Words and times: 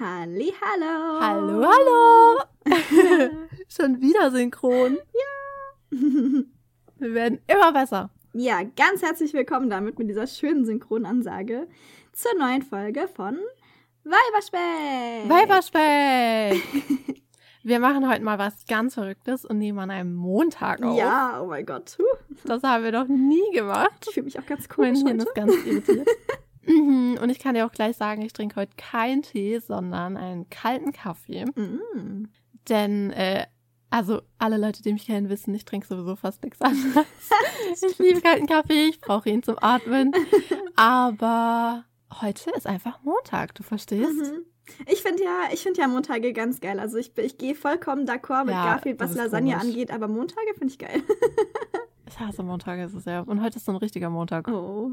Halli, 0.00 0.50
hallo. 0.58 1.20
Hallo, 1.20 1.66
hallo. 1.66 2.40
Schon 3.68 4.00
wieder 4.00 4.30
synchron. 4.30 4.96
Ja. 4.96 5.98
Wir 6.98 7.14
werden 7.14 7.40
immer 7.46 7.72
besser. 7.72 8.08
Ja, 8.32 8.62
ganz 8.62 9.02
herzlich 9.02 9.34
willkommen 9.34 9.68
damit 9.68 9.98
mit 9.98 10.08
dieser 10.08 10.26
schönen 10.26 10.64
Synchronansage 10.64 11.68
zur 12.14 12.34
neuen 12.38 12.62
Folge 12.62 13.06
von 13.06 13.36
Weiberspeck. 14.04 15.28
Weiberspeck. 15.28 16.62
Wir 17.62 17.78
machen 17.78 18.08
heute 18.08 18.24
mal 18.24 18.38
was 18.38 18.64
ganz 18.66 18.94
Verrücktes 18.94 19.44
und 19.44 19.58
nehmen 19.58 19.78
an 19.78 19.90
einem 19.90 20.14
Montag 20.14 20.82
auf. 20.82 20.96
Ja, 20.96 21.38
oh 21.42 21.46
mein 21.46 21.66
Gott. 21.66 21.98
Das 22.44 22.62
haben 22.62 22.82
wir 22.82 22.92
noch 22.92 23.08
nie 23.08 23.50
gemacht. 23.52 24.06
Ich 24.08 24.14
fühle 24.14 24.24
mich 24.24 24.38
auch 24.38 24.46
ganz 24.46 24.70
komisch 24.70 25.00
Mein 25.04 25.18
Hirn 25.18 25.20
ist 25.20 25.34
ganz 25.34 25.52
irritiert. 25.66 26.08
Mhm, 26.66 27.18
Und 27.20 27.30
ich 27.30 27.38
kann 27.38 27.54
dir 27.54 27.66
auch 27.66 27.72
gleich 27.72 27.96
sagen, 27.96 28.22
ich 28.22 28.32
trinke 28.32 28.56
heute 28.56 28.72
keinen 28.76 29.22
Tee, 29.22 29.58
sondern 29.58 30.16
einen 30.16 30.48
kalten 30.50 30.92
Kaffee. 30.92 31.44
Mm. 31.44 32.28
Denn, 32.68 33.10
äh, 33.10 33.46
also 33.90 34.22
alle 34.38 34.56
Leute, 34.58 34.82
die 34.82 34.92
mich 34.92 35.06
kennen, 35.06 35.28
wissen, 35.28 35.54
ich 35.54 35.64
trinke 35.64 35.86
sowieso 35.86 36.16
fast 36.16 36.42
nichts 36.44 36.60
anderes. 36.60 37.04
ich 37.90 37.98
liebe 37.98 38.20
kalten 38.20 38.46
Kaffee, 38.46 38.86
ich 38.88 39.00
brauche 39.00 39.28
ihn 39.28 39.42
zum 39.42 39.56
Atmen. 39.60 40.12
Aber 40.76 41.84
heute 42.20 42.50
ist 42.56 42.66
einfach 42.66 43.02
Montag, 43.02 43.54
du 43.54 43.62
verstehst? 43.62 44.14
Mhm. 44.14 44.44
Ich 44.86 45.02
finde 45.02 45.24
ja, 45.24 45.40
ich 45.52 45.62
finde 45.62 45.80
ja 45.80 45.88
Montage 45.88 46.32
ganz 46.32 46.60
geil. 46.60 46.78
Also 46.78 46.96
ich, 46.96 47.16
ich 47.18 47.36
gehe 47.36 47.54
vollkommen 47.54 48.06
d'accord 48.06 48.44
mit 48.44 48.54
Ja, 48.54 48.64
Garfield, 48.64 49.00
was 49.00 49.14
Lasagne 49.14 49.52
komisch. 49.54 49.66
angeht, 49.66 49.90
aber 49.90 50.06
Montage 50.08 50.54
finde 50.56 50.72
ich 50.72 50.78
geil. 50.78 51.02
Ich 52.08 52.20
hasse 52.20 52.42
Montage 52.42 52.88
so 52.88 52.98
sehr. 53.00 53.26
Und 53.26 53.42
heute 53.42 53.56
ist 53.56 53.64
so 53.64 53.72
ein 53.72 53.76
richtiger 53.76 54.08
Montag. 54.10 54.46
Oh. 54.48 54.92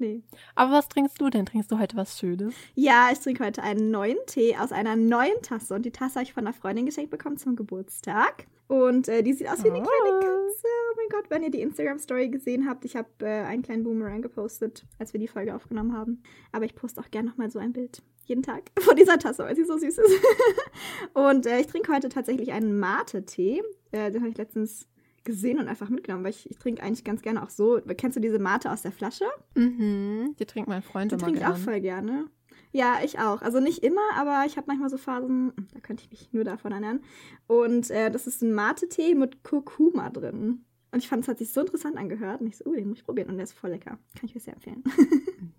Nee. 0.00 0.22
Aber 0.54 0.72
was 0.72 0.88
trinkst 0.88 1.20
du 1.20 1.28
denn? 1.28 1.44
Trinkst 1.44 1.70
du 1.70 1.78
heute 1.78 1.94
was 1.96 2.18
Schönes? 2.18 2.54
Ja, 2.74 3.10
ich 3.12 3.18
trinke 3.20 3.44
heute 3.44 3.62
einen 3.62 3.90
neuen 3.90 4.16
Tee 4.26 4.56
aus 4.56 4.72
einer 4.72 4.96
neuen 4.96 5.40
Tasse. 5.42 5.74
Und 5.74 5.84
die 5.84 5.90
Tasse 5.90 6.14
habe 6.16 6.24
ich 6.24 6.32
von 6.32 6.46
einer 6.46 6.54
Freundin 6.54 6.86
geschenkt 6.86 7.10
bekommen 7.10 7.36
zum 7.36 7.54
Geburtstag. 7.54 8.46
Und 8.66 9.08
äh, 9.08 9.22
die 9.22 9.34
sieht 9.34 9.46
aus 9.48 9.62
wie 9.62 9.68
eine 9.70 9.80
Oh. 9.80 9.82
kleine 9.82 10.18
Katze. 10.20 10.66
Oh 10.66 10.96
mein 10.96 11.08
Gott, 11.10 11.28
wenn 11.28 11.42
ihr 11.42 11.50
die 11.50 11.60
Instagram-Story 11.60 12.30
gesehen 12.30 12.66
habt, 12.68 12.84
ich 12.86 12.96
habe 12.96 13.08
äh, 13.20 13.42
einen 13.42 13.62
kleinen 13.62 13.84
Boomerang 13.84 14.22
gepostet, 14.22 14.86
als 14.98 15.12
wir 15.12 15.20
die 15.20 15.28
Folge 15.28 15.54
aufgenommen 15.54 15.94
haben. 15.94 16.22
Aber 16.52 16.64
ich 16.64 16.74
poste 16.74 16.98
auch 17.00 17.10
gerne 17.10 17.28
nochmal 17.28 17.50
so 17.50 17.58
ein 17.58 17.72
Bild. 17.74 18.02
Jeden 18.24 18.42
Tag 18.42 18.70
von 18.78 18.96
dieser 18.96 19.18
Tasse, 19.18 19.42
weil 19.44 19.54
sie 19.56 19.64
so 19.64 19.76
süß 19.76 19.98
ist. 19.98 20.20
und 21.12 21.44
äh, 21.44 21.60
ich 21.60 21.66
trinke 21.66 21.92
heute 21.92 22.08
tatsächlich 22.08 22.52
einen 22.52 22.78
Mate-Tee. 22.78 23.62
Äh, 23.92 24.10
den 24.12 24.20
habe 24.22 24.30
ich 24.30 24.38
letztens 24.38 24.86
gesehen 25.30 25.58
und 25.58 25.68
einfach 25.68 25.88
mitgenommen, 25.88 26.24
weil 26.24 26.30
ich, 26.30 26.50
ich 26.50 26.58
trinke 26.58 26.82
eigentlich 26.82 27.04
ganz 27.04 27.22
gerne 27.22 27.42
auch 27.42 27.50
so. 27.50 27.80
Kennst 27.96 28.16
du 28.16 28.20
diese 28.20 28.38
Mate 28.38 28.70
aus 28.70 28.82
der 28.82 28.92
Flasche? 28.92 29.24
Mhm. 29.54 30.34
Die 30.38 30.46
trinkt 30.46 30.68
mein 30.68 30.82
Freund 30.82 31.12
Die 31.12 31.14
immer 31.14 31.24
trinke 31.24 31.40
ich 31.40 31.46
auch 31.46 31.56
voll 31.56 31.80
gerne. 31.80 32.26
Ja, 32.72 32.98
ich 33.04 33.18
auch. 33.18 33.42
Also 33.42 33.60
nicht 33.60 33.82
immer, 33.82 34.00
aber 34.16 34.44
ich 34.46 34.56
habe 34.56 34.66
manchmal 34.68 34.90
so 34.90 34.96
Phasen, 34.96 35.52
da 35.72 35.80
könnte 35.80 36.04
ich 36.04 36.10
mich 36.10 36.32
nur 36.32 36.44
davon 36.44 36.72
ernähren. 36.72 37.00
Und 37.46 37.90
äh, 37.90 38.10
das 38.10 38.26
ist 38.26 38.42
ein 38.42 38.52
Mate-Tee 38.52 39.14
mit 39.14 39.42
Kurkuma 39.42 40.10
drin. 40.10 40.64
Und 40.92 40.98
ich 40.98 41.08
fand, 41.08 41.22
es 41.22 41.28
hat 41.28 41.38
sich 41.38 41.52
so 41.52 41.60
interessant 41.60 41.96
angehört. 41.96 42.40
Und 42.40 42.48
ich 42.48 42.56
so, 42.56 42.68
uh, 42.68 42.74
den 42.74 42.88
muss 42.88 42.98
ich 42.98 43.04
probieren. 43.04 43.28
Und 43.28 43.36
der 43.36 43.44
ist 43.44 43.52
voll 43.52 43.70
lecker. 43.70 43.98
Kann 44.14 44.24
ich 44.24 44.32
dir 44.32 44.40
sehr 44.40 44.54
empfehlen. 44.54 44.82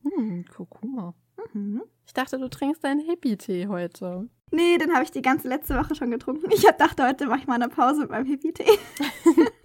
Hm, 0.03 0.43
Kurkuma. 0.45 1.15
mhm. 1.53 1.83
Ich 2.05 2.13
dachte, 2.13 2.37
du 2.37 2.49
trinkst 2.49 2.83
deinen 2.83 2.99
Hippie-Tee 2.99 3.67
heute. 3.67 4.27
Nee, 4.51 4.77
den 4.77 4.93
habe 4.93 5.03
ich 5.03 5.11
die 5.11 5.21
ganze 5.21 5.47
letzte 5.47 5.75
Woche 5.77 5.95
schon 5.95 6.11
getrunken. 6.11 6.51
Ich 6.51 6.63
dachte, 6.77 7.07
heute 7.07 7.27
mache 7.27 7.39
ich 7.39 7.47
mal 7.47 7.55
eine 7.55 7.69
Pause 7.69 8.01
mit 8.01 8.09
meinem 8.09 8.25
Hippie-Tee. 8.25 8.65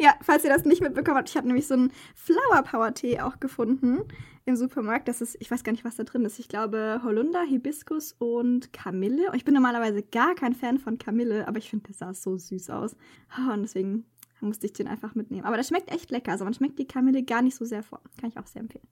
ja, 0.00 0.14
falls 0.22 0.44
ihr 0.44 0.50
das 0.50 0.64
nicht 0.64 0.82
mitbekommen 0.82 1.18
habt, 1.18 1.28
ich 1.30 1.36
habe 1.36 1.46
nämlich 1.46 1.66
so 1.66 1.74
einen 1.74 1.92
Flower 2.14 2.62
Power 2.62 2.94
Tee 2.94 3.20
auch 3.20 3.40
gefunden 3.40 4.00
im 4.44 4.56
Supermarkt. 4.56 5.08
Das 5.08 5.20
ist, 5.20 5.36
ich 5.40 5.50
weiß 5.50 5.64
gar 5.64 5.72
nicht, 5.72 5.84
was 5.84 5.96
da 5.96 6.04
drin 6.04 6.24
ist. 6.24 6.38
Ich 6.38 6.48
glaube 6.48 7.00
Holunder, 7.04 7.42
Hibiskus 7.42 8.14
und 8.18 8.72
Kamille. 8.72 9.28
Und 9.30 9.36
ich 9.36 9.44
bin 9.44 9.54
normalerweise 9.54 10.02
gar 10.02 10.34
kein 10.34 10.54
Fan 10.54 10.78
von 10.78 10.98
Kamille, 10.98 11.46
aber 11.46 11.58
ich 11.58 11.70
finde, 11.70 11.86
der 11.86 11.94
sah 11.94 12.14
so 12.14 12.36
süß 12.36 12.70
aus. 12.70 12.96
Ah, 13.30 13.52
Und 13.54 13.62
deswegen 13.62 14.04
musste 14.40 14.66
ich 14.66 14.72
den 14.72 14.88
einfach 14.88 15.14
mitnehmen. 15.14 15.44
Aber 15.44 15.56
der 15.56 15.64
schmeckt 15.64 15.90
echt 15.90 16.10
lecker. 16.10 16.32
Also 16.32 16.44
man 16.44 16.54
schmeckt 16.54 16.78
die 16.78 16.86
Kamille 16.86 17.22
gar 17.22 17.42
nicht 17.42 17.56
so 17.56 17.64
sehr 17.64 17.82
vor. 17.82 18.00
Kann 18.20 18.30
ich 18.30 18.38
auch 18.38 18.46
sehr 18.46 18.60
empfehlen. 18.60 18.86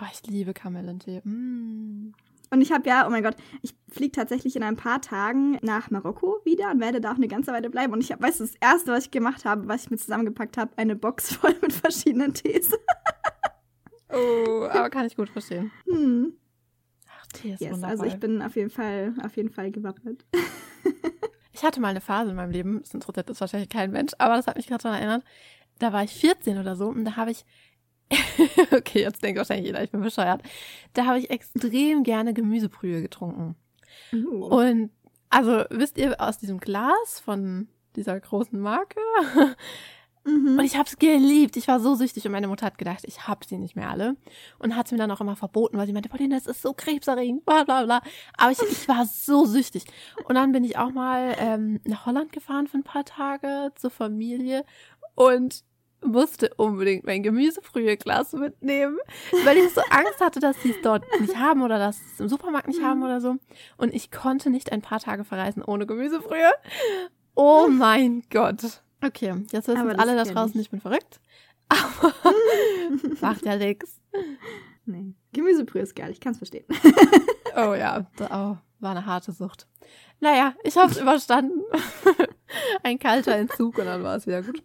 Oh, 0.00 0.06
ich 0.10 0.26
liebe 0.26 0.54
Kamillentee. 0.54 1.20
Mm. 1.24 2.12
Und 2.54 2.60
ich 2.60 2.70
habe 2.70 2.88
ja, 2.88 3.04
oh 3.04 3.10
mein 3.10 3.24
Gott, 3.24 3.34
ich 3.62 3.74
fliege 3.90 4.12
tatsächlich 4.12 4.54
in 4.54 4.62
ein 4.62 4.76
paar 4.76 5.00
Tagen 5.00 5.58
nach 5.62 5.90
Marokko 5.90 6.38
wieder 6.44 6.70
und 6.70 6.78
werde 6.78 7.00
da 7.00 7.10
auch 7.10 7.16
eine 7.16 7.26
ganze 7.26 7.52
Weile 7.52 7.68
bleiben. 7.68 7.92
Und 7.92 8.00
ich 8.00 8.12
habe, 8.12 8.22
weißt 8.22 8.38
du, 8.38 8.44
das 8.44 8.54
erste, 8.60 8.92
was 8.92 9.06
ich 9.06 9.10
gemacht 9.10 9.44
habe, 9.44 9.66
was 9.66 9.82
ich 9.82 9.90
mir 9.90 9.96
zusammengepackt 9.96 10.56
habe, 10.56 10.70
eine 10.76 10.94
Box 10.94 11.34
voll 11.34 11.56
mit 11.60 11.72
verschiedenen 11.72 12.32
Tees. 12.32 12.70
Oh, 14.08 14.68
aber 14.70 14.88
kann 14.88 15.04
ich 15.04 15.16
gut 15.16 15.30
verstehen. 15.30 15.72
hm. 15.90 16.34
Ach, 17.08 17.26
Tee 17.32 17.54
ist 17.54 17.60
Yes, 17.60 17.72
wunderbar. 17.72 17.90
also 17.90 18.04
ich 18.04 18.20
bin 18.20 18.40
auf 18.40 18.54
jeden 18.54 18.70
Fall, 18.70 19.14
auf 19.24 19.36
jeden 19.36 19.50
Fall 19.50 19.72
gewappnet. 19.72 20.24
Ich 21.56 21.62
hatte 21.62 21.80
mal 21.80 21.90
eine 21.90 22.00
Phase 22.00 22.30
in 22.30 22.36
meinem 22.36 22.50
Leben, 22.50 22.80
das 22.80 22.92
interessiert 22.94 23.28
jetzt 23.28 23.40
wahrscheinlich 23.40 23.68
kein 23.68 23.92
Mensch, 23.92 24.12
aber 24.18 24.34
das 24.34 24.48
hat 24.48 24.56
mich 24.56 24.66
gerade 24.66 24.82
daran 24.82 24.98
erinnert. 24.98 25.24
Da 25.78 25.92
war 25.92 26.02
ich 26.02 26.10
14 26.10 26.58
oder 26.58 26.74
so 26.74 26.88
und 26.88 27.04
da 27.04 27.14
habe 27.14 27.30
ich. 27.30 27.44
okay, 28.72 29.00
jetzt 29.02 29.22
denkt 29.22 29.38
wahrscheinlich 29.38 29.66
jeder, 29.66 29.82
ich 29.82 29.90
bin 29.90 30.00
bescheuert. 30.00 30.42
Da 30.92 31.06
habe 31.06 31.18
ich 31.18 31.30
extrem 31.30 32.02
gerne 32.02 32.34
Gemüsebrühe 32.34 33.02
getrunken. 33.02 33.56
Uh. 34.12 34.46
Und 34.46 34.90
also, 35.30 35.64
wisst 35.70 35.98
ihr, 35.98 36.20
aus 36.20 36.38
diesem 36.38 36.58
Glas 36.58 37.20
von 37.24 37.68
dieser 37.96 38.18
großen 38.18 38.58
Marke? 38.58 39.00
Mhm. 40.24 40.58
Und 40.58 40.64
ich 40.64 40.76
habe 40.76 40.88
es 40.88 40.98
geliebt. 40.98 41.56
Ich 41.56 41.68
war 41.68 41.80
so 41.80 41.94
süchtig 41.94 42.24
und 42.24 42.32
meine 42.32 42.48
Mutter 42.48 42.66
hat 42.66 42.78
gedacht, 42.78 43.04
ich 43.04 43.28
habe 43.28 43.44
sie 43.46 43.58
nicht 43.58 43.76
mehr 43.76 43.90
alle. 43.90 44.16
Und 44.58 44.74
hat 44.74 44.86
es 44.86 44.92
mir 44.92 44.98
dann 44.98 45.10
auch 45.10 45.20
immer 45.20 45.36
verboten, 45.36 45.76
weil 45.76 45.86
sie 45.86 45.92
meinte, 45.92 46.08
Pauline, 46.08 46.34
das 46.34 46.46
ist 46.46 46.62
so 46.62 46.72
krebserregend, 46.72 47.44
bla 47.44 47.64
bla 47.64 47.84
bla. 47.84 48.00
Aber 48.36 48.50
ich, 48.50 48.58
ich 48.62 48.88
war 48.88 49.06
so 49.06 49.44
süchtig. 49.44 49.84
Und 50.24 50.34
dann 50.36 50.52
bin 50.52 50.64
ich 50.64 50.78
auch 50.78 50.92
mal 50.92 51.34
ähm, 51.38 51.80
nach 51.84 52.06
Holland 52.06 52.32
gefahren 52.32 52.66
für 52.66 52.78
ein 52.78 52.84
paar 52.84 53.04
Tage 53.04 53.72
zur 53.74 53.90
Familie 53.90 54.64
und 55.14 55.62
musste 56.04 56.52
unbedingt 56.56 57.04
mein 57.04 57.22
Gemüsefrüheglas 57.22 58.32
mitnehmen, 58.32 58.98
weil 59.44 59.56
ich 59.56 59.72
so 59.72 59.80
Angst 59.90 60.20
hatte, 60.20 60.40
dass 60.40 60.60
sie 60.62 60.70
es 60.70 60.80
dort 60.82 61.04
nicht 61.20 61.36
haben 61.36 61.62
oder 61.62 61.78
dass 61.78 61.98
sie 61.98 62.04
es 62.14 62.20
im 62.20 62.28
Supermarkt 62.28 62.68
nicht 62.68 62.82
haben 62.82 63.02
oder 63.02 63.20
so. 63.20 63.36
Und 63.76 63.94
ich 63.94 64.10
konnte 64.10 64.50
nicht 64.50 64.72
ein 64.72 64.82
paar 64.82 65.00
Tage 65.00 65.24
verreisen 65.24 65.62
ohne 65.62 65.86
Gemüsebrühe. 65.86 66.52
Oh 67.34 67.68
mein 67.68 68.22
Gott. 68.30 68.82
Okay, 69.04 69.34
jetzt 69.50 69.68
wissen 69.68 69.88
das 69.88 69.98
alle 69.98 70.16
da 70.16 70.24
draußen, 70.24 70.60
ich. 70.60 70.70
bin 70.70 70.80
verrückt. 70.80 71.20
Aber 71.68 72.14
macht 73.20 73.44
ja 73.44 73.56
nix. 73.56 74.00
nee. 74.84 75.14
Gemüsebrühe 75.32 75.82
ist 75.82 75.96
geil, 75.96 76.10
ich 76.10 76.20
kann 76.20 76.32
es 76.32 76.38
verstehen. 76.38 76.66
Oh 77.56 77.74
ja, 77.74 78.06
oh, 78.18 78.56
war 78.80 78.90
eine 78.90 79.06
harte 79.06 79.30
Sucht. 79.30 79.68
Naja, 80.18 80.54
ich 80.64 80.76
habe 80.76 80.90
es 80.90 81.00
überstanden. 81.00 81.62
Ein 82.82 82.98
kalter 82.98 83.36
Entzug 83.36 83.78
und 83.78 83.84
dann 83.84 84.02
war 84.02 84.16
es 84.16 84.26
wieder 84.26 84.42
gut. 84.42 84.62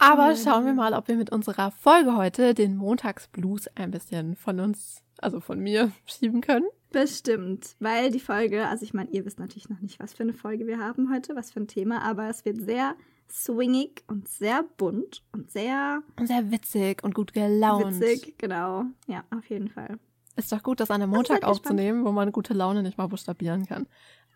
Aber 0.00 0.34
schauen 0.34 0.64
wir 0.64 0.72
mal, 0.72 0.94
ob 0.94 1.08
wir 1.08 1.16
mit 1.16 1.30
unserer 1.30 1.70
Folge 1.70 2.16
heute 2.16 2.54
den 2.54 2.76
Montagsblues 2.76 3.68
ein 3.76 3.90
bisschen 3.90 4.34
von 4.34 4.58
uns, 4.58 5.02
also 5.18 5.40
von 5.40 5.60
mir, 5.60 5.92
schieben 6.06 6.40
können. 6.40 6.66
Bestimmt, 6.90 7.76
weil 7.78 8.10
die 8.10 8.18
Folge, 8.18 8.66
also 8.66 8.82
ich 8.82 8.94
meine, 8.94 9.10
ihr 9.10 9.24
wisst 9.24 9.38
natürlich 9.38 9.68
noch 9.68 9.80
nicht, 9.80 10.00
was 10.00 10.14
für 10.14 10.22
eine 10.22 10.32
Folge 10.32 10.66
wir 10.66 10.78
haben 10.78 11.12
heute, 11.12 11.36
was 11.36 11.52
für 11.52 11.60
ein 11.60 11.68
Thema, 11.68 12.02
aber 12.02 12.28
es 12.28 12.44
wird 12.44 12.62
sehr 12.62 12.96
swingig 13.30 14.02
und 14.08 14.26
sehr 14.26 14.64
bunt 14.76 15.22
und 15.32 15.50
sehr 15.50 16.02
Und 16.18 16.26
sehr 16.26 16.50
witzig 16.50 17.04
und 17.04 17.14
gut 17.14 17.32
gelaunt. 17.32 18.00
witzig, 18.00 18.38
genau. 18.38 18.86
Ja, 19.06 19.22
auf 19.30 19.48
jeden 19.50 19.68
Fall. 19.68 19.98
Ist 20.34 20.50
doch 20.50 20.62
gut, 20.62 20.80
das 20.80 20.90
an 20.90 21.02
einem 21.02 21.10
Montag 21.10 21.44
aufzunehmen, 21.44 22.04
wo 22.04 22.12
man 22.12 22.32
gute 22.32 22.54
Laune 22.54 22.82
nicht 22.82 22.96
mal 22.96 23.06
buchstabieren 23.06 23.66
kann. 23.66 23.86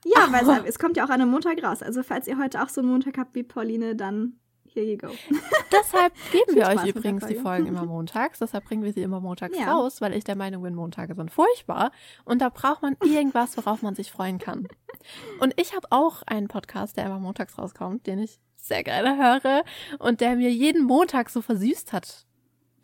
Ja, 0.05 0.29
weil 0.31 0.65
es 0.67 0.79
kommt 0.79 0.97
ja 0.97 1.05
auch 1.05 1.11
an 1.11 1.23
einem 1.23 1.31
Montag 1.31 1.63
raus. 1.65 1.83
Also 1.83 2.03
falls 2.03 2.29
ihr 2.29 2.39
heute 2.39 2.63
auch 2.63 2.69
so 2.69 2.83
einen 2.83 2.91
Montag 2.91 3.17
habt 3.17 3.35
wie 3.35 3.43
Pauline, 3.43 3.97
dann 3.97 4.39
here 4.75 4.85
you 4.85 4.97
go. 4.99 5.09
Deshalb 5.73 6.13
geben 6.33 6.55
wir 6.57 6.67
euch 6.67 6.87
übrigens 6.87 7.25
die 7.27 7.35
Folge. 7.35 7.41
Folgen 7.43 7.67
immer 7.69 7.85
montags. 7.87 8.41
Deshalb 8.41 8.65
bringen 8.67 8.83
wir 8.83 8.93
sie 8.93 9.03
immer 9.03 9.21
montags 9.21 9.59
Ja. 9.59 9.73
raus, 9.73 10.01
weil 10.01 10.13
ich 10.15 10.25
der 10.25 10.37
Meinung 10.37 10.63
bin, 10.63 10.75
Montage 10.75 11.15
sind 11.15 11.31
furchtbar. 11.31 11.91
Und 12.25 12.41
da 12.43 12.49
braucht 12.51 12.83
man 12.83 12.97
irgendwas, 13.03 13.57
worauf 13.57 13.83
man 13.83 13.95
sich 13.95 14.13
freuen 14.13 14.39
kann. 14.39 14.69
Und 15.41 15.59
ich 15.61 15.75
habe 15.75 15.87
auch 15.91 16.23
einen 16.25 16.49
Podcast, 16.49 16.97
der 16.97 17.07
immer 17.07 17.19
montags 17.21 17.57
rauskommt, 17.59 18.07
den 18.07 18.19
ich 18.19 18.39
sehr 18.57 18.83
gerne 18.83 19.17
höre 19.17 19.63
und 19.99 20.21
der 20.21 20.37
mir 20.37 20.51
jeden 20.51 20.85
Montag 20.85 21.31
so 21.31 21.41
versüßt 21.43 21.93
hat. 21.93 22.27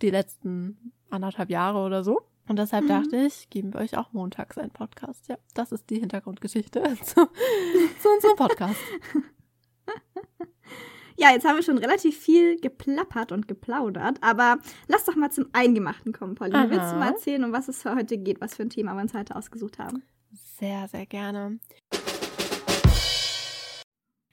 Die 0.03 0.11
letzten 0.11 0.93
anderthalb 1.11 1.51
Jahre 1.51 1.79
oder 1.85 2.05
so. 2.05 2.21
Und 2.49 2.59
deshalb 2.59 2.85
Mhm. 2.85 2.89
dachte 2.89 3.17
ich, 3.17 3.49
geben 3.51 3.73
wir 3.75 3.81
euch 3.81 3.97
auch 3.97 4.13
montags 4.13 4.59
einen 4.59 4.71
Podcast. 4.73 5.29
Ja, 5.29 5.39
das 5.55 5.73
ist 5.73 5.89
die 5.89 6.01
Hintergrundgeschichte 6.01 6.83
zu, 7.05 7.15
zu 8.01 8.09
unserem 8.09 8.37
Podcast. 8.37 8.81
Ja, 11.21 11.33
jetzt 11.33 11.45
haben 11.47 11.57
wir 11.57 11.63
schon 11.63 11.77
relativ 11.77 12.19
viel 12.19 12.59
geplappert 12.59 13.31
und 13.31 13.47
geplaudert, 13.47 14.17
aber 14.23 14.57
lass 14.89 15.05
doch 15.05 15.17
mal 15.17 15.31
zum 15.31 15.51
Eingemachten 15.53 16.15
kommen, 16.15 16.35
Pauline. 16.35 16.61
Aha. 16.61 16.71
Willst 16.71 16.93
du 16.93 16.97
mal 16.97 17.09
erzählen, 17.09 17.45
um 17.45 17.53
was 17.53 17.69
es 17.69 17.83
für 17.83 17.95
heute 17.95 18.17
geht, 18.17 18.41
was 18.41 18.55
für 18.55 18.63
ein 18.63 18.71
Thema 18.71 18.95
wir 18.95 19.03
uns 19.03 19.13
heute 19.13 19.37
ausgesucht 19.37 19.79
haben? 19.79 20.03
Sehr, 20.33 20.89
sehr 20.89 21.05
gerne. 21.05 21.59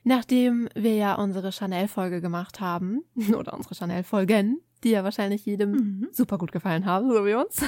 Nachdem 0.05 0.69
wir 0.75 0.95
ja 0.95 1.15
unsere 1.15 1.51
Chanel-Folge 1.51 2.21
gemacht 2.21 2.61
haben, 2.61 3.03
oder 3.37 3.53
unsere 3.53 3.75
Chanel-Folgen, 3.75 4.61
die 4.85 4.91
ja 4.91 5.03
wahrscheinlich 5.03 5.45
jedem 5.45 5.71
Mhm. 5.71 6.07
super 6.13 6.37
gut 6.37 6.53
gefallen 6.53 6.85
haben, 6.85 7.11
so 7.11 7.25
wie 7.25 7.33
uns, 7.33 7.65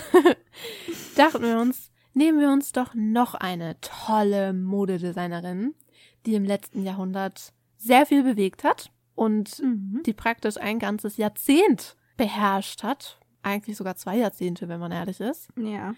dachten 1.18 1.44
wir 1.44 1.60
uns, 1.60 1.92
nehmen 2.14 2.40
wir 2.40 2.54
uns 2.54 2.72
doch 2.72 2.94
noch 2.94 3.34
eine 3.34 3.76
tolle 3.82 4.54
Modedesignerin, 4.54 5.76
die 6.26 6.36
im 6.36 6.46
letzten 6.46 6.84
Jahrhundert 6.84 7.52
sehr 7.76 8.06
viel 8.06 8.24
bewegt 8.24 8.64
hat 8.64 8.94
und 9.20 9.60
Mhm. 9.62 10.02
die 10.06 10.14
praktisch 10.14 10.58
ein 10.58 10.80
ganzes 10.80 11.18
Jahrzehnt 11.18 11.96
beherrscht 12.18 12.84
hat. 12.84 13.20
Eigentlich 13.44 13.78
sogar 13.78 13.96
zwei 13.96 14.18
Jahrzehnte, 14.18 14.68
wenn 14.70 14.80
man 14.80 14.92
ehrlich 14.92 15.20
ist. 15.20 15.50
Ja, 15.58 15.94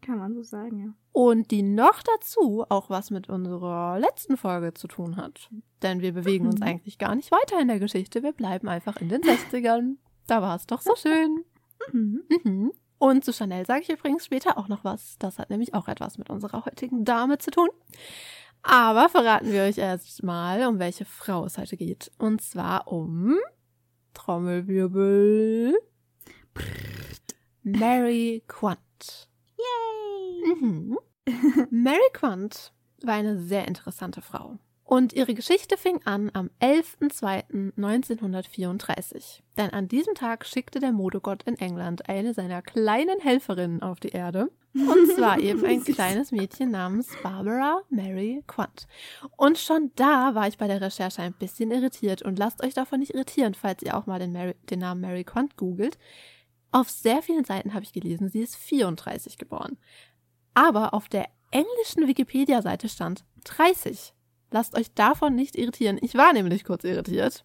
kann 0.00 0.18
man 0.18 0.34
so 0.34 0.42
sagen, 0.42 0.78
ja. 0.80 0.92
Und 1.12 1.50
die 1.50 1.62
noch 1.62 2.02
dazu 2.02 2.64
auch 2.68 2.88
was 2.90 3.10
mit 3.10 3.28
unserer 3.28 3.98
letzten 3.98 4.36
Folge 4.36 4.72
zu 4.74 4.88
tun 4.88 5.16
hat. 5.16 5.50
Denn 5.82 6.00
wir 6.00 6.12
bewegen 6.12 6.46
uns 6.46 6.60
Mhm. 6.60 6.66
eigentlich 6.66 6.98
gar 6.98 7.14
nicht 7.14 7.30
weiter 7.30 7.60
in 7.60 7.68
der 7.68 7.78
Geschichte. 7.78 8.22
Wir 8.22 8.32
bleiben 8.32 8.68
einfach 8.68 8.96
in 9.00 9.08
den 9.10 9.22
60ern. 9.22 9.98
Da 10.26 10.40
war 10.40 10.56
es 10.56 10.66
doch 10.66 10.80
so 10.80 10.94
schön. 10.96 11.44
Mhm. 11.92 12.22
Mhm. 12.44 12.72
Und 12.98 13.24
zu 13.24 13.32
Chanel 13.32 13.66
sage 13.66 13.82
ich 13.82 13.90
übrigens 13.90 14.24
später 14.24 14.56
auch 14.56 14.68
noch 14.68 14.84
was. 14.84 15.16
Das 15.18 15.38
hat 15.38 15.50
nämlich 15.50 15.74
auch 15.74 15.88
etwas 15.88 16.16
mit 16.18 16.30
unserer 16.30 16.64
heutigen 16.64 17.04
Dame 17.04 17.36
zu 17.38 17.50
tun. 17.50 17.68
Aber 18.62 19.08
verraten 19.08 19.52
wir 19.52 19.62
euch 19.62 19.78
erst 19.78 20.22
mal, 20.22 20.66
um 20.66 20.78
welche 20.78 21.04
Frau 21.04 21.44
es 21.44 21.58
heute 21.58 21.76
geht. 21.76 22.10
Und 22.18 22.40
zwar 22.42 22.88
um 22.88 23.36
Trommelwirbel. 24.14 25.74
Mary 27.62 28.42
Quant. 28.46 29.28
Yay! 29.56 30.54
Mhm. 30.54 30.98
Mary 31.70 32.10
Quant 32.12 32.72
war 33.02 33.14
eine 33.14 33.38
sehr 33.38 33.66
interessante 33.66 34.22
Frau. 34.22 34.58
Und 34.92 35.14
ihre 35.14 35.32
Geschichte 35.32 35.78
fing 35.78 36.02
an 36.04 36.30
am 36.34 36.50
11.02.1934. 36.60 39.40
Denn 39.56 39.70
an 39.70 39.88
diesem 39.88 40.14
Tag 40.14 40.44
schickte 40.44 40.80
der 40.80 40.92
Modegott 40.92 41.44
in 41.44 41.56
England 41.56 42.10
eine 42.10 42.34
seiner 42.34 42.60
kleinen 42.60 43.18
Helferinnen 43.18 43.80
auf 43.80 44.00
die 44.00 44.10
Erde. 44.10 44.50
Und 44.74 45.12
zwar 45.16 45.38
eben 45.40 45.64
ein 45.64 45.82
kleines 45.82 46.30
Mädchen 46.30 46.72
namens 46.72 47.08
Barbara 47.22 47.80
Mary 47.88 48.44
Quant. 48.46 48.86
Und 49.38 49.56
schon 49.56 49.92
da 49.96 50.34
war 50.34 50.46
ich 50.46 50.58
bei 50.58 50.66
der 50.66 50.82
Recherche 50.82 51.22
ein 51.22 51.32
bisschen 51.32 51.70
irritiert. 51.70 52.20
Und 52.20 52.38
lasst 52.38 52.62
euch 52.62 52.74
davon 52.74 53.00
nicht 53.00 53.14
irritieren, 53.14 53.54
falls 53.54 53.82
ihr 53.82 53.96
auch 53.96 54.04
mal 54.04 54.18
den, 54.18 54.32
Mary, 54.32 54.56
den 54.68 54.80
Namen 54.80 55.00
Mary 55.00 55.24
Quant 55.24 55.56
googelt. 55.56 55.96
Auf 56.70 56.90
sehr 56.90 57.22
vielen 57.22 57.46
Seiten 57.46 57.72
habe 57.72 57.84
ich 57.84 57.94
gelesen, 57.94 58.28
sie 58.28 58.42
ist 58.42 58.56
34 58.56 59.38
geboren. 59.38 59.78
Aber 60.52 60.92
auf 60.92 61.08
der 61.08 61.28
englischen 61.50 62.06
Wikipedia-Seite 62.06 62.90
stand 62.90 63.24
30. 63.44 64.12
Lasst 64.52 64.76
euch 64.76 64.92
davon 64.94 65.34
nicht 65.34 65.56
irritieren. 65.56 65.98
Ich 66.00 66.14
war 66.14 66.32
nämlich 66.32 66.64
kurz 66.64 66.84
irritiert. 66.84 67.44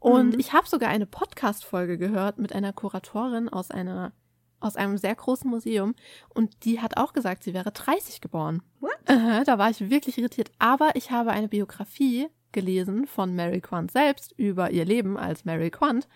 Und 0.00 0.34
Mhm. 0.34 0.40
ich 0.40 0.52
habe 0.52 0.66
sogar 0.68 0.88
eine 0.90 1.06
Podcast-Folge 1.06 1.96
gehört 1.98 2.38
mit 2.38 2.52
einer 2.54 2.72
Kuratorin 2.72 3.48
aus 3.48 3.70
einer 3.70 4.12
aus 4.60 4.76
einem 4.76 4.96
sehr 4.96 5.16
großen 5.16 5.50
Museum 5.50 5.96
und 6.28 6.64
die 6.64 6.80
hat 6.80 6.96
auch 6.96 7.12
gesagt, 7.12 7.42
sie 7.42 7.52
wäre 7.52 7.72
30 7.72 8.20
geboren. 8.20 8.62
What? 8.78 8.92
Aha, 9.06 9.42
da 9.42 9.58
war 9.58 9.70
ich 9.70 9.90
wirklich 9.90 10.18
irritiert. 10.18 10.52
Aber 10.60 10.94
ich 10.94 11.10
habe 11.10 11.32
eine 11.32 11.48
Biografie 11.48 12.28
gelesen 12.52 13.08
von 13.08 13.34
Mary 13.34 13.60
Quant 13.60 13.90
selbst 13.90 14.32
über 14.36 14.70
ihr 14.70 14.84
Leben 14.84 15.16
als 15.16 15.44
Mary 15.44 15.72
Quant 15.72 16.06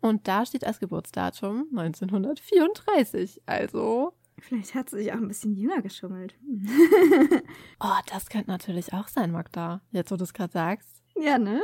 und 0.00 0.26
da 0.26 0.44
steht 0.44 0.64
als 0.66 0.80
Geburtsdatum 0.80 1.68
1934. 1.70 3.42
Also 3.46 4.14
Vielleicht 4.42 4.74
hat 4.74 4.90
sie 4.90 4.98
sich 4.98 5.12
auch 5.12 5.18
ein 5.18 5.28
bisschen 5.28 5.54
jünger 5.54 5.82
geschummelt. 5.82 6.34
Oh, 7.80 7.98
das 8.06 8.28
könnte 8.28 8.50
natürlich 8.50 8.92
auch 8.92 9.08
sein, 9.08 9.32
Magda. 9.32 9.80
Jetzt, 9.90 10.10
wo 10.12 10.16
du 10.16 10.24
es 10.24 10.32
gerade 10.34 10.52
sagst. 10.52 11.02
ja, 11.16 11.38
ne? 11.38 11.60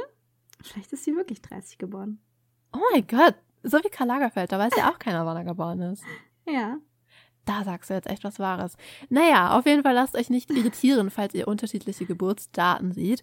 Vielleicht 0.60 0.92
ist 0.92 1.04
sie 1.04 1.14
wirklich 1.14 1.40
30 1.42 1.78
geboren. 1.78 2.18
Oh 2.72 2.80
mein 2.92 3.06
Gott. 3.06 3.36
So 3.62 3.78
wie 3.78 3.88
Karl 3.88 4.08
Lagerfeld. 4.08 4.50
Da 4.50 4.58
weiß 4.58 4.72
ja 4.76 4.90
auch 4.90 4.98
keiner, 4.98 5.24
wann 5.24 5.36
er 5.36 5.44
geboren 5.44 5.80
ist. 5.80 6.02
Ja. 6.46 6.78
Da 7.44 7.62
sagst 7.64 7.90
du 7.90 7.94
jetzt 7.94 8.08
echt 8.08 8.24
was 8.24 8.38
Wahres. 8.40 8.76
Naja, 9.08 9.56
auf 9.56 9.66
jeden 9.66 9.82
Fall 9.82 9.94
lasst 9.94 10.16
euch 10.16 10.30
nicht 10.30 10.50
irritieren, 10.50 11.10
falls 11.10 11.34
ihr 11.34 11.46
unterschiedliche 11.46 12.06
Geburtsdaten 12.06 12.92
seht. 12.92 13.22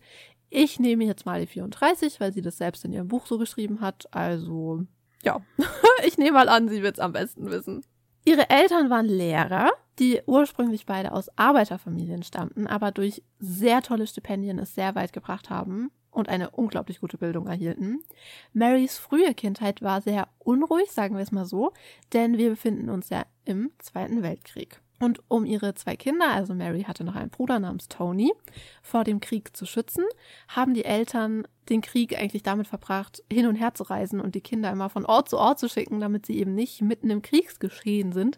Ich 0.50 0.80
nehme 0.80 1.04
jetzt 1.04 1.26
mal 1.26 1.42
die 1.42 1.48
34, 1.48 2.20
weil 2.22 2.32
sie 2.32 2.42
das 2.42 2.58
selbst 2.58 2.86
in 2.86 2.94
ihrem 2.94 3.10
Buch 3.10 3.26
so 3.26 3.38
geschrieben 3.38 3.82
hat. 3.82 4.08
Also, 4.14 4.86
ja. 5.24 5.42
ich 6.06 6.18
nehme 6.18 6.34
mal 6.34 6.50
an, 6.50 6.70
sie 6.70 6.82
wird 6.82 6.96
es 6.96 7.00
am 7.02 7.12
besten 7.12 7.50
wissen. 7.50 7.86
Ihre 8.26 8.50
Eltern 8.50 8.90
waren 8.90 9.06
Lehrer, 9.06 9.72
die 10.00 10.20
ursprünglich 10.26 10.88
beide 10.88 11.12
aus 11.12 11.30
Arbeiterfamilien 11.38 12.24
stammten, 12.24 12.66
aber 12.66 12.92
durch 12.92 13.24
sehr 13.40 13.84
tolle 13.84 14.08
Stipendien 14.08 14.58
es 14.58 14.74
sehr 14.74 14.96
weit 14.96 15.14
gebracht 15.14 15.52
haben 15.52 15.92
und 16.10 16.28
eine 16.28 16.50
unglaublich 16.50 17.02
gute 17.02 17.20
Bildung 17.20 17.46
erhielten. 17.46 18.04
Marys 18.52 18.98
frühe 18.98 19.34
Kindheit 19.36 19.82
war 19.84 20.02
sehr 20.02 20.28
unruhig, 20.40 20.92
sagen 20.92 21.16
wir 21.16 21.22
es 21.22 21.32
mal 21.32 21.46
so, 21.46 21.72
denn 22.14 22.38
wir 22.38 22.50
befinden 22.50 22.90
uns 22.90 23.10
ja 23.10 23.26
im 23.44 23.72
Zweiten 23.78 24.24
Weltkrieg. 24.24 24.82
Und 25.00 25.20
um 25.28 25.46
ihre 25.46 25.76
zwei 25.76 25.96
Kinder, 25.96 26.32
also 26.32 26.56
Mary 26.56 26.84
hatte 26.84 27.04
noch 27.04 27.16
einen 27.16 27.30
Bruder 27.30 27.60
namens 27.60 27.90
Tony, 27.90 28.34
vor 28.82 29.04
dem 29.04 29.20
Krieg 29.20 29.56
zu 29.56 29.66
schützen, 29.66 30.06
haben 30.48 30.74
die 30.74 30.86
Eltern 30.86 31.46
den 31.70 31.82
Krieg 31.82 32.18
eigentlich 32.18 32.44
damit 32.44 32.68
verbracht, 32.68 33.24
hin 33.32 33.48
und 33.48 33.56
her 33.56 33.74
zu 33.74 33.84
reisen 33.84 34.20
und 34.20 34.36
die 34.36 34.42
Kinder 34.42 34.72
immer 34.72 34.90
von 34.90 35.06
Ort 35.06 35.30
zu 35.30 35.38
Ort 35.38 35.60
zu 35.60 35.70
schicken, 35.70 36.00
damit 36.00 36.26
sie 36.26 36.38
eben 36.38 36.56
nicht 36.56 36.82
mitten 36.82 37.10
im 37.10 37.22
Kriegsgeschehen 37.22 38.12
sind. 38.12 38.38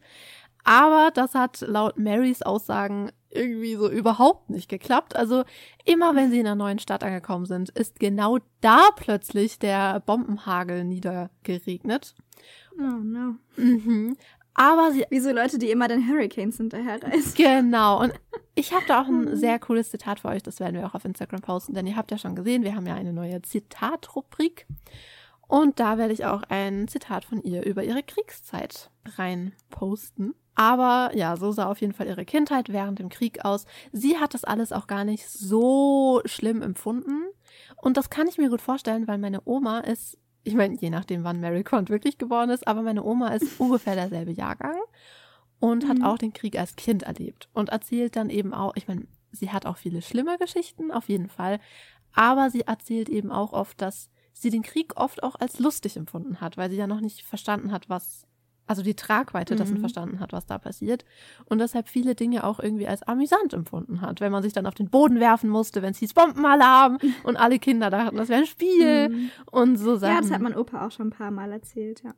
Aber 0.64 1.12
das 1.14 1.34
hat 1.34 1.62
laut 1.62 1.98
Marys 1.98 2.42
Aussagen 2.42 3.12
irgendwie 3.30 3.76
so 3.76 3.90
überhaupt 3.90 4.50
nicht 4.50 4.70
geklappt. 4.70 5.16
Also 5.16 5.44
immer 5.86 6.16
wenn 6.16 6.30
sie 6.30 6.40
in 6.40 6.46
einer 6.46 6.56
neuen 6.56 6.80
Stadt 6.80 7.04
angekommen 7.04 7.46
sind, 7.46 7.70
ist 7.70 8.00
genau 8.00 8.40
da 8.62 8.90
plötzlich 8.96 9.60
der 9.60 10.02
Bombenhagel 10.02 10.84
niedergeregnet. 10.84 12.16
Oh 12.78 13.00
no. 13.02 13.36
Mhm. 13.56 14.18
Aber 14.58 14.92
sie 14.92 15.06
Wie 15.10 15.20
so 15.20 15.32
Leute, 15.32 15.60
die 15.60 15.70
immer 15.70 15.88
den 15.88 16.06
Hurricanes 16.08 16.58
hinterherreisen. 16.58 17.36
Genau. 17.36 18.02
Und 18.02 18.14
ich 18.56 18.74
habe 18.74 18.84
da 18.88 19.02
auch 19.02 19.08
ein 19.08 19.36
sehr 19.38 19.60
cooles 19.60 19.92
Zitat 19.92 20.20
für 20.20 20.30
euch. 20.30 20.44
Das 20.44 20.60
werden 20.60 20.76
wir 20.76 20.86
auch 20.86 20.96
auf 20.96 21.06
Instagram 21.06 21.42
posten, 21.42 21.74
denn 21.74 21.88
ihr 21.88 21.96
habt 21.96 22.12
ja 22.12 22.18
schon 22.18 22.36
gesehen, 22.36 22.64
wir 22.64 22.76
haben 22.76 22.88
ja 22.88 22.96
eine 22.96 23.14
neue 23.14 23.42
Zitatrubrik. 23.44 24.66
Und 25.48 25.80
da 25.80 25.98
werde 25.98 26.12
ich 26.12 26.26
auch 26.26 26.42
ein 26.50 26.88
Zitat 26.88 27.24
von 27.24 27.42
ihr 27.42 27.66
über 27.66 27.84
ihre 27.84 28.04
Kriegszeit 28.04 28.90
rein 29.18 29.54
posten. 29.70 30.34
Aber 30.56 31.12
ja, 31.16 31.38
so 31.38 31.52
sah 31.52 31.68
auf 31.68 31.80
jeden 31.80 31.94
Fall 31.94 32.08
ihre 32.08 32.26
Kindheit 32.26 32.70
während 32.70 32.98
dem 32.98 33.10
Krieg 33.10 33.46
aus. 33.46 33.68
Sie 33.92 34.18
hat 34.18 34.34
das 34.34 34.44
alles 34.44 34.72
auch 34.72 34.88
gar 34.88 35.06
nicht 35.06 35.30
so 35.30 36.22
schlimm 36.26 36.64
empfunden. 36.64 37.28
Und 37.76 37.96
das 37.96 38.10
kann 38.10 38.28
ich 38.28 38.40
mir 38.40 38.50
gut 38.50 38.62
vorstellen, 38.62 39.08
weil 39.08 39.20
meine 39.20 39.42
Oma 39.46 39.82
ist, 39.82 40.18
ich 40.48 40.56
meine, 40.56 40.76
je 40.76 40.90
nachdem, 40.90 41.24
wann 41.24 41.40
Mary 41.42 41.64
Quant 41.64 41.90
wirklich 41.90 42.18
geboren 42.18 42.50
ist, 42.50 42.68
aber 42.68 42.82
meine 42.82 43.04
Oma 43.04 43.30
ist 43.30 43.52
ungefähr 43.60 43.96
derselbe 43.96 44.32
Jahrgang 44.32 44.78
und 45.60 45.88
hat 45.88 46.00
Mhm. 46.00 46.04
auch 46.04 46.18
den 46.18 46.34
Krieg 46.34 46.58
als 46.58 46.76
Kind 46.76 47.04
erlebt 47.04 47.50
und 47.54 47.70
erzählt 47.70 48.16
dann 48.16 48.30
eben 48.30 48.54
auch, 48.54 48.76
ich 48.76 48.88
meine, 48.88 49.08
sie 49.32 49.52
hat 49.52 49.66
auch 49.66 49.78
viele 49.78 50.02
schlimme 50.02 50.38
Geschichten, 50.38 50.92
auf 50.92 51.10
jeden 51.10 51.30
Fall, 51.30 51.60
aber 52.14 52.50
sie 52.50 52.62
erzählt 52.62 53.10
eben 53.10 53.32
auch 53.32 53.54
oft, 53.54 53.82
dass 53.82 54.10
sie 54.34 54.50
den 54.50 54.64
Krieg 54.64 54.94
oft 54.96 55.24
auch 55.24 55.36
als 55.36 55.60
lustig 55.60 55.98
empfunden 55.98 56.42
hat, 56.42 56.58
weil 56.58 56.70
sie 56.70 56.78
ja 56.78 56.88
noch 56.88 57.02
nicht 57.02 57.22
verstanden 57.24 57.72
hat, 57.72 57.90
was, 57.90 58.26
also 58.68 58.84
die 58.84 58.96
Tragweite 58.96 59.56
dessen 59.56 59.76
Mhm. 59.78 59.80
verstanden 59.82 60.20
hat, 60.20 60.34
was 60.34 60.46
da 60.46 60.58
passiert 60.58 61.06
und 61.46 61.60
deshalb 61.60 61.88
viele 61.88 62.14
Dinge 62.16 62.44
auch 62.44 62.60
irgendwie 62.60 62.88
als 62.88 63.04
amüsant 63.04 63.54
empfunden 63.54 64.02
hat, 64.02 64.22
wenn 64.22 64.32
man 64.32 64.44
sich 64.44 64.54
dann 64.54 64.66
auf 64.68 64.76
den 64.76 64.90
Boden 64.90 65.20
werfen 65.20 65.50
musste, 65.50 65.82
wenn 65.82 65.92
es 65.92 65.98
hieß 65.98 66.14
Bombenalarm 66.14 66.98
und 67.24 67.38
alle 67.38 67.60
Kinder 67.60 67.90
dachten, 67.90 68.18
das 68.18 68.30
wäre 68.30 68.42
ein 68.42 68.46
Spiel 68.48 69.10
Mhm. 69.10 69.30
und 69.52 69.78
so 69.78 69.96
Sachen. 69.96 70.16
Ja, 70.16 70.22
das 70.22 70.32
hat 70.32 70.42
mein 70.42 70.56
Opa 70.56 70.86
auch 70.86 70.92
schon 70.92 71.08
ein 71.08 71.12
paar 71.12 71.32
Mal 71.32 71.52
erzählt, 71.52 72.04
ja. 72.04 72.12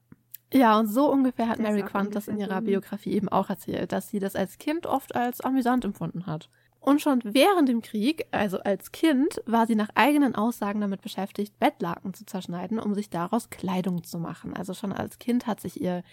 Ja, 0.52 0.80
und 0.80 0.88
so 0.88 1.12
ungefähr 1.12 1.48
hat 1.48 1.60
Das 1.60 1.64
Mary 1.64 1.84
Quant 1.84 2.16
das 2.16 2.28
in 2.28 2.40
ihrer. 2.40 2.62
Biografie 2.62 3.12
eben 3.14 3.30
auch 3.30 3.50
erzählt, 3.52 3.92
dass 3.92 4.10
sie 4.10 4.18
das 4.20 4.36
als 4.36 4.58
Kind 4.58 4.88
oft 4.88 5.14
als 5.16 5.42
amüsant 5.42 5.86
empfunden 5.86 6.26
hat. 6.26 6.50
Und 6.82 7.02
schon 7.02 7.20
während 7.24 7.68
dem 7.70 7.82
Krieg, 7.82 8.26
also 8.32 8.58
als 8.62 8.92
Kind, 8.92 9.42
war 9.46 9.68
sie 9.68 9.76
nach 9.76 9.90
eigenen 9.96 10.34
Aussagen 10.34 10.80
damit 10.82 11.02
beschäftigt, 11.02 11.60
Bettlaken 11.60 12.14
zu 12.14 12.26
zerschneiden, 12.26 12.80
um 12.80 12.96
sich 12.96 13.10
daraus 13.10 13.50
Kleidung 13.50 14.04
zu 14.04 14.18
machen. 14.18 14.56
Also 14.56 14.74
schon 14.74 14.94
als 14.94 15.20
Kind 15.20 15.46
hat 15.46 15.60
sich 15.60 15.80
ihr 15.82 16.04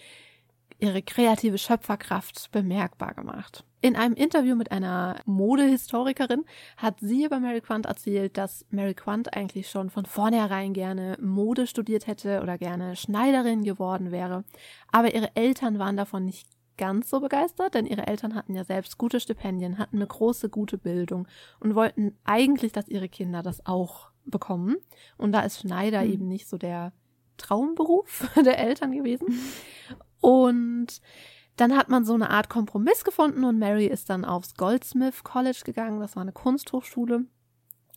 ihre 0.78 1.02
kreative 1.02 1.58
Schöpferkraft 1.58 2.50
bemerkbar 2.52 3.14
gemacht. 3.14 3.64
In 3.80 3.96
einem 3.96 4.14
Interview 4.14 4.56
mit 4.56 4.72
einer 4.72 5.20
Modehistorikerin 5.26 6.44
hat 6.76 7.00
sie 7.00 7.24
über 7.24 7.40
Mary 7.40 7.60
Quant 7.60 7.86
erzählt, 7.86 8.36
dass 8.36 8.66
Mary 8.70 8.94
Quant 8.94 9.34
eigentlich 9.34 9.70
schon 9.70 9.90
von 9.90 10.06
vornherein 10.06 10.72
gerne 10.72 11.16
Mode 11.20 11.66
studiert 11.66 12.06
hätte 12.06 12.42
oder 12.42 12.58
gerne 12.58 12.96
Schneiderin 12.96 13.62
geworden 13.64 14.10
wäre. 14.10 14.44
Aber 14.90 15.14
ihre 15.14 15.34
Eltern 15.36 15.78
waren 15.78 15.96
davon 15.96 16.24
nicht 16.24 16.48
ganz 16.76 17.08
so 17.08 17.20
begeistert, 17.20 17.74
denn 17.74 17.86
ihre 17.86 18.06
Eltern 18.06 18.34
hatten 18.34 18.54
ja 18.54 18.64
selbst 18.64 18.98
gute 18.98 19.20
Stipendien, 19.20 19.78
hatten 19.78 19.96
eine 19.96 20.06
große, 20.06 20.50
gute 20.50 20.78
Bildung 20.78 21.26
und 21.60 21.74
wollten 21.74 22.18
eigentlich, 22.24 22.72
dass 22.72 22.88
ihre 22.88 23.08
Kinder 23.08 23.42
das 23.42 23.64
auch 23.64 24.10
bekommen. 24.24 24.76
Und 25.16 25.32
da 25.32 25.40
ist 25.40 25.60
Schneider 25.60 26.02
Mhm. 26.02 26.12
eben 26.12 26.28
nicht 26.28 26.48
so 26.48 26.58
der 26.58 26.92
Traumberuf 27.38 28.28
der 28.44 28.58
Eltern 28.58 28.92
gewesen. 28.92 29.26
Und 30.26 31.00
dann 31.54 31.76
hat 31.76 31.88
man 31.88 32.04
so 32.04 32.12
eine 32.14 32.30
Art 32.30 32.48
Kompromiss 32.48 33.04
gefunden 33.04 33.44
und 33.44 33.60
Mary 33.60 33.86
ist 33.86 34.10
dann 34.10 34.24
aufs 34.24 34.56
Goldsmith 34.56 35.22
College 35.22 35.60
gegangen. 35.64 36.00
Das 36.00 36.16
war 36.16 36.22
eine 36.22 36.32
Kunsthochschule 36.32 37.26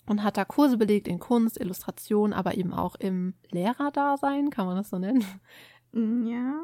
und 0.06 0.24
hat 0.24 0.38
da 0.38 0.46
Kurse 0.46 0.78
belegt 0.78 1.08
in 1.08 1.18
Kunst, 1.18 1.60
Illustration, 1.60 2.32
aber 2.32 2.56
eben 2.56 2.72
auch 2.72 2.94
im 2.94 3.34
Lehrerdasein, 3.50 4.52
kann 4.52 4.68
man 4.68 4.78
das 4.78 4.92
so 4.92 5.00
nennen. 5.00 5.26
Mm, 5.92 6.28
Ja. 6.28 6.60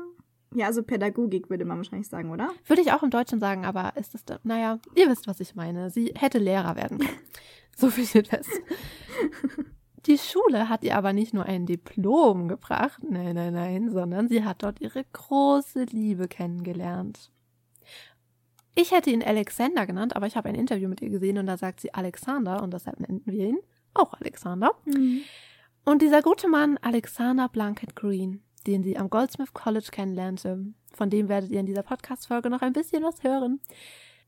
Ja, 0.53 0.67
also 0.67 0.83
Pädagogik 0.83 1.49
würde 1.49 1.65
man 1.65 1.77
wahrscheinlich 1.77 2.07
sagen, 2.07 2.29
oder? 2.29 2.51
Würde 2.67 2.83
ich 2.83 2.91
auch 2.91 3.01
im 3.01 3.09
Deutschen 3.09 3.39
sagen, 3.39 3.65
aber 3.65 3.97
ist 3.97 4.13
das 4.13 4.23
da, 4.23 4.39
naja, 4.43 4.77
ihr 4.93 5.09
wisst, 5.09 5.27
was 5.27 5.39
ich 5.39 5.55
meine. 5.55 5.89
Sie 5.89 6.13
hätte 6.15 6.37
Lehrer 6.37 6.75
werden 6.75 6.99
können. 6.99 7.17
So 7.75 7.89
viel 7.89 8.05
steht 8.05 8.27
fest. 8.27 8.51
Die 10.05 10.17
Schule 10.17 10.69
hat 10.69 10.83
ihr 10.83 10.95
aber 10.95 11.13
nicht 11.13 11.33
nur 11.33 11.45
ein 11.45 11.65
Diplom 11.65 12.47
gebracht, 12.47 13.01
nein, 13.09 13.35
nein, 13.35 13.53
nein, 13.53 13.91
sondern 13.91 14.27
sie 14.27 14.43
hat 14.43 14.61
dort 14.61 14.79
ihre 14.79 15.03
große 15.03 15.85
Liebe 15.85 16.27
kennengelernt. 16.27 17.31
Ich 18.75 18.91
hätte 18.91 19.09
ihn 19.09 19.23
Alexander 19.23 19.85
genannt, 19.87 20.15
aber 20.15 20.27
ich 20.27 20.35
habe 20.35 20.49
ein 20.49 20.55
Interview 20.55 20.89
mit 20.89 21.01
ihr 21.01 21.09
gesehen 21.09 21.37
und 21.37 21.47
da 21.47 21.57
sagt 21.57 21.79
sie 21.79 21.93
Alexander 21.93 22.61
und 22.61 22.73
deshalb 22.73 22.99
nennen 22.99 23.21
wir 23.25 23.47
ihn 23.47 23.59
auch 23.93 24.13
Alexander. 24.13 24.71
Und 25.85 26.01
dieser 26.01 26.21
gute 26.21 26.49
Mann, 26.49 26.77
Alexander 26.81 27.47
Blunkett 27.47 27.95
Green, 27.95 28.41
den 28.67 28.83
sie 28.83 28.97
am 28.97 29.09
Goldsmith 29.09 29.53
College 29.53 29.87
kennenlernte, 29.91 30.65
von 30.93 31.09
dem 31.09 31.29
werdet 31.29 31.51
ihr 31.51 31.59
in 31.59 31.65
dieser 31.65 31.83
Podcast-Folge 31.83 32.49
noch 32.49 32.61
ein 32.61 32.73
bisschen 32.73 33.03
was 33.03 33.23
hören, 33.23 33.59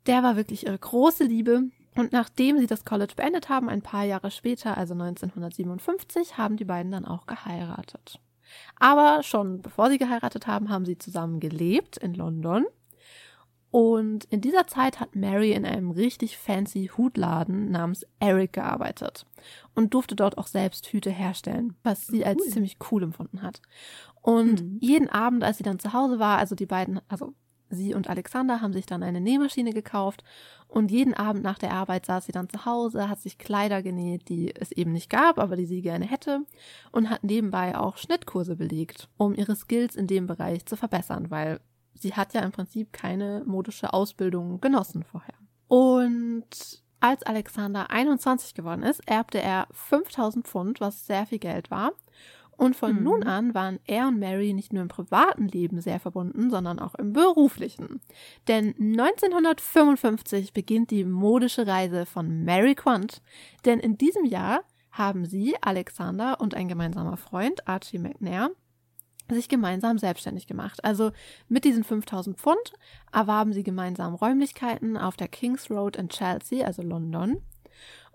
der 0.05 0.24
war 0.24 0.38
wirklich 0.38 0.65
ihre 0.65 0.77
große 0.77 1.25
Liebe. 1.25 1.63
Und 1.98 2.12
nachdem 2.12 2.60
sie 2.60 2.68
das 2.68 2.86
College 2.86 3.13
beendet 3.16 3.50
haben, 3.50 3.70
ein 3.70 3.82
paar 3.82 4.04
Jahre 4.04 4.32
später, 4.32 4.77
also 4.77 4.94
1957, 4.94 6.38
haben 6.38 6.58
die 6.58 6.66
beiden 6.66 6.92
dann 6.92 7.06
auch 7.06 7.25
geheiratet. 7.25 8.20
Aber 8.80 9.24
schon 9.24 9.62
bevor 9.62 9.89
sie 9.89 9.98
geheiratet 9.98 10.48
haben, 10.48 10.70
haben 10.70 10.86
sie 10.86 10.98
zusammen 10.98 11.39
gelebt 11.39 11.98
in 11.98 12.13
London. 12.13 12.66
Und 13.70 14.24
in 14.25 14.39
dieser 14.39 14.66
Zeit 14.68 15.00
hat 15.01 15.16
Mary 15.16 15.51
in 15.51 15.66
einem 15.66 15.92
richtig 15.92 16.38
fancy 16.38 16.89
Hutladen 16.96 17.70
namens 17.70 18.06
Eric 18.20 18.54
gearbeitet 18.54 19.25
und 19.75 19.94
durfte 19.94 20.16
dort 20.16 20.38
auch 20.38 20.48
selbst 20.48 20.88
Hüte 20.88 21.10
herstellen, 21.12 21.75
was 21.84 22.08
sie 22.08 22.25
als 22.25 22.42
Cool. 22.42 22.50
ziemlich 22.51 22.77
cool 22.92 23.04
empfunden 23.04 23.42
hat. 23.42 23.62
Und 24.22 24.62
Mhm. 24.62 24.77
jeden 24.82 25.10
Abend, 25.10 25.44
als 25.44 25.58
sie 25.58 25.63
dann 25.63 25.80
zu 25.80 25.92
Hause 25.92 26.18
war, 26.18 26.38
also 26.38 26.56
die 26.56 26.66
beiden, 26.66 27.01
also 27.10 27.34
sie 27.69 27.93
und 27.93 28.09
Alexander 28.09 28.62
haben 28.62 28.74
sich 28.74 28.86
dann 28.86 29.03
eine 29.03 29.21
Nähmaschine 29.21 29.74
gekauft 29.74 30.24
und 30.67 30.91
jeden 30.91 31.13
Abend 31.13 31.43
nach 31.43 31.57
der 31.57 31.74
Arbeit 31.74 32.05
saß 32.05 32.25
sie 32.25 32.31
dann 32.31 32.50
zu 32.50 32.65
Hause, 32.65 33.09
hat 33.09 33.19
sich 33.19 33.38
Kleider 33.38 33.81
genäht, 33.81 34.29
die 34.29 34.53
es 34.55 34.71
eben 34.71 34.91
nicht 34.91 35.09
gab, 35.09 35.39
aber 35.39 35.55
die 35.55 35.65
sie 35.65 35.81
gerne 35.81 36.05
hätte 36.05 36.41
und 36.91 37.09
hat 37.09 37.24
nebenbei 37.24 37.77
auch 37.77 37.97
Schnittkurse 37.97 38.55
belegt, 38.55 39.09
um 39.17 39.33
ihre 39.33 39.55
Skills 39.55 39.95
in 39.95 40.07
dem 40.07 40.27
Bereich 40.27 40.65
zu 40.65 40.75
verbessern, 40.75 41.31
weil 41.31 41.59
sie 41.93 42.13
hat 42.13 42.33
ja 42.33 42.41
im 42.41 42.51
Prinzip 42.51 42.91
keine 42.93 43.43
modische 43.45 43.93
Ausbildung 43.93 44.59
genossen 44.62 45.03
vorher. 45.03 45.36
Und 45.67 46.83
als 47.00 47.24
Alexander 47.24 47.91
21 47.91 48.53
geworden 48.53 48.83
ist, 48.83 49.07
erbte 49.07 49.39
er 49.39 49.67
5000 49.71 50.47
Pfund, 50.47 50.81
was 50.81 51.05
sehr 51.05 51.25
viel 51.25 51.39
Geld 51.39 51.69
war. 51.69 51.93
Und 52.58 52.76
von 52.76 52.98
Mhm. 52.98 53.04
nun 53.04 53.24
an 53.24 53.54
waren 53.54 53.80
er 53.86 54.08
und 54.08 54.20
Mary 54.20 54.54
nicht 54.54 54.74
nur 54.74 54.82
im 54.82 54.88
privaten 54.88 55.48
Leben 55.48 55.80
sehr 55.80 56.00
verbunden, 56.00 56.50
sondern 56.50 56.80
auch 56.80 56.96
im 56.96 57.14
beruflichen. 57.14 58.02
Denn 58.48 58.74
1955 58.80 60.54
beginnt 60.54 60.90
die 60.90 61.06
modische 61.06 61.68
Reise 61.68 62.08
von 62.08 62.44
Mary 62.44 62.74
Quant, 62.74 63.22
denn 63.66 63.80
in 63.80 63.98
diesem 63.98 64.26
Jahr 64.26 64.62
haben 64.92 65.26
sie, 65.26 65.56
Alexander 65.62 66.42
und 66.42 66.56
ein 66.56 66.68
gemeinsamer 66.68 67.18
Freund, 67.18 67.68
Archie 67.68 68.00
McNair, 68.00 68.50
sich 69.30 69.50
gemeinsam 69.50 70.00
selbstständig 70.00 70.48
gemacht. 70.48 70.84
Also 70.84 71.12
mit 71.48 71.64
diesen 71.64 71.84
5000 71.84 72.38
Pfund 72.38 72.74
erwarben 73.12 73.54
sie 73.54 73.64
gemeinsam 73.64 74.16
Räumlichkeiten 74.16 74.98
auf 74.98 75.16
der 75.16 75.28
Kings 75.28 75.70
Road 75.70 75.96
in 75.96 76.10
Chelsea, 76.10 76.66
also 76.66 76.82
London. 76.82 77.42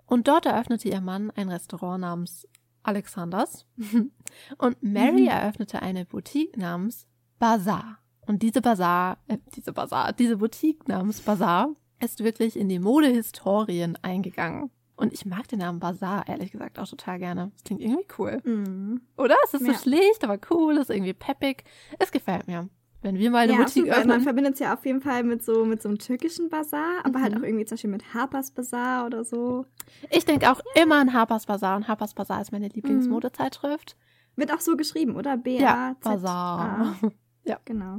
Und 0.06 0.26
dort 0.26 0.46
eröffnete 0.46 0.88
ihr 0.88 1.00
Mann 1.00 1.30
ein 1.30 1.48
Restaurant 1.48 2.00
namens 2.00 2.48
Alexanders. 2.82 3.66
Und 4.58 4.82
Mary 4.82 5.22
Mhm. 5.22 5.28
eröffnete 5.28 5.82
eine 5.82 6.04
Boutique 6.04 6.56
namens 6.56 7.06
Bazaar. 7.38 7.98
Und 8.26 8.42
diese 8.42 8.60
Bazaar, 8.62 9.18
äh, 9.28 9.38
diese 9.54 9.72
Bazaar, 9.72 10.12
diese 10.12 10.36
Boutique 10.36 10.86
namens 10.88 11.20
Bazaar 11.20 11.70
ist 12.00 12.22
wirklich 12.22 12.56
in 12.56 12.68
die 12.68 12.78
Modehistorien 12.78 13.96
eingegangen. 14.02 14.70
Und 14.96 15.12
ich 15.12 15.24
mag 15.26 15.48
den 15.48 15.58
Namen 15.60 15.80
Bazaar 15.80 16.28
ehrlich 16.28 16.52
gesagt 16.52 16.78
auch 16.78 16.86
total 16.88 17.18
gerne. 17.18 17.50
Das 17.54 17.64
klingt 17.64 17.80
irgendwie 17.80 18.06
cool. 18.18 18.40
Mhm. 18.44 19.00
Oder? 19.16 19.34
Es 19.44 19.54
ist 19.54 19.66
Ja. 19.66 19.72
so 19.74 19.78
schlicht, 19.80 20.22
aber 20.22 20.38
cool, 20.50 20.74
es 20.74 20.88
ist 20.88 20.90
irgendwie 20.94 21.14
peppig. 21.14 21.64
Es 21.98 22.12
gefällt 22.12 22.46
mir. 22.46 22.68
Wenn 23.02 23.18
wir 23.18 23.30
mal 23.30 23.38
eine 23.40 23.52
Ja, 23.52 23.58
Boutique 23.58 23.82
absolut, 23.82 23.88
weil 23.90 23.98
man 24.06 24.10
öffnen. 24.10 24.22
verbindet 24.24 24.54
es 24.54 24.60
ja 24.60 24.74
auf 24.74 24.86
jeden 24.86 25.00
Fall 25.00 25.24
mit 25.24 25.42
so, 25.44 25.64
mit 25.64 25.82
so 25.82 25.88
einem 25.88 25.98
türkischen 25.98 26.48
Bazar, 26.48 27.04
aber 27.04 27.20
halt 27.20 27.32
Mhm. 27.34 27.38
auch 27.40 27.42
irgendwie 27.44 27.64
zum 27.64 27.74
Beispiel 27.74 27.90
mit 27.90 28.14
Harper's 28.14 28.50
Bazar 28.52 29.06
oder 29.06 29.24
so. 29.24 29.66
Ich 30.10 30.24
denke 30.24 30.50
auch 30.50 30.60
immer 30.80 30.96
an 31.00 31.12
Harper's 31.12 31.46
Bazaar 31.46 31.76
und 31.76 31.88
Harper's 31.88 32.14
Bazaar 32.14 32.40
ist 32.40 32.52
meine 32.52 32.68
Lieblingsmodezeitschrift. 32.68 33.96
Wird 34.36 34.52
auch 34.52 34.60
so 34.60 34.76
geschrieben, 34.76 35.16
oder? 35.16 35.36
B 35.36 35.58
Ja, 35.58 35.90
A 35.90 35.94
Z 36.00 36.00
Bazaar. 36.22 36.96
A. 37.48 37.58
Genau. 37.64 37.98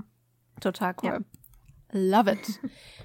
Total 0.62 0.96
cool. 1.04 1.10
Ja. 1.10 1.20
Love 1.92 2.32
it. 2.32 2.60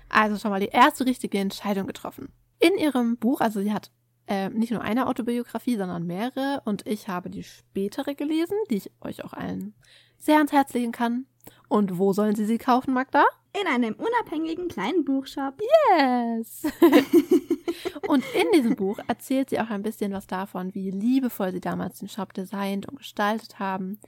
Also 0.09 0.39
schon 0.39 0.51
mal 0.51 0.61
die 0.61 0.69
erste 0.69 1.05
richtige 1.05 1.39
Entscheidung 1.39 1.87
getroffen. 1.87 2.29
In 2.61 2.79
ihrem 2.79 3.17
Buch, 3.19 3.41
also 3.41 3.61
sie 3.61 3.73
hat 3.73 3.91
äh, 4.29 4.49
nicht 4.51 4.71
nur 4.73 4.83
eine 4.83 5.07
Autobiografie, 5.09 5.77
sondern 5.77 6.07
mehrere 6.07 6.63
und 6.65 6.87
ich 6.87 7.09
habe 7.09 7.29
die 7.29 7.43
spätere 7.43 8.15
gelesen, 8.15 8.57
die 8.71 8.77
ich 8.77 8.91
euch 9.01 9.25
auch 9.25 9.33
allen 9.33 9.75
sehr 10.17 10.37
ans 10.37 10.53
Herz 10.53 10.73
legen 10.75 10.93
kann. 10.93 11.27
Und 11.69 11.99
wo 11.99 12.13
sollen 12.13 12.35
Sie 12.35 12.47
sie 12.47 12.59
kaufen, 12.59 12.95
Magda? 12.95 13.25
In 13.61 13.67
einem 13.67 13.95
unabhängigen 13.95 14.69
kleinen 14.69 15.05
Buchshop. 15.05 15.61
Yes. 15.61 16.65
und 18.09 18.25
in 18.35 18.47
diesem 18.55 18.77
Buch 18.77 18.99
erzählt 19.07 19.51
sie 19.51 19.61
auch 19.61 19.71
ein 19.71 19.83
bisschen 19.83 20.13
was 20.13 20.27
davon, 20.27 20.75
wie 20.75 20.91
liebevoll 20.91 21.53
sie 21.53 21.61
damals 21.61 21.99
den 21.99 22.09
Shop 22.09 22.33
designt 22.33 22.89
und 22.89 22.99
gestaltet 22.99 23.59
haben. 23.59 23.99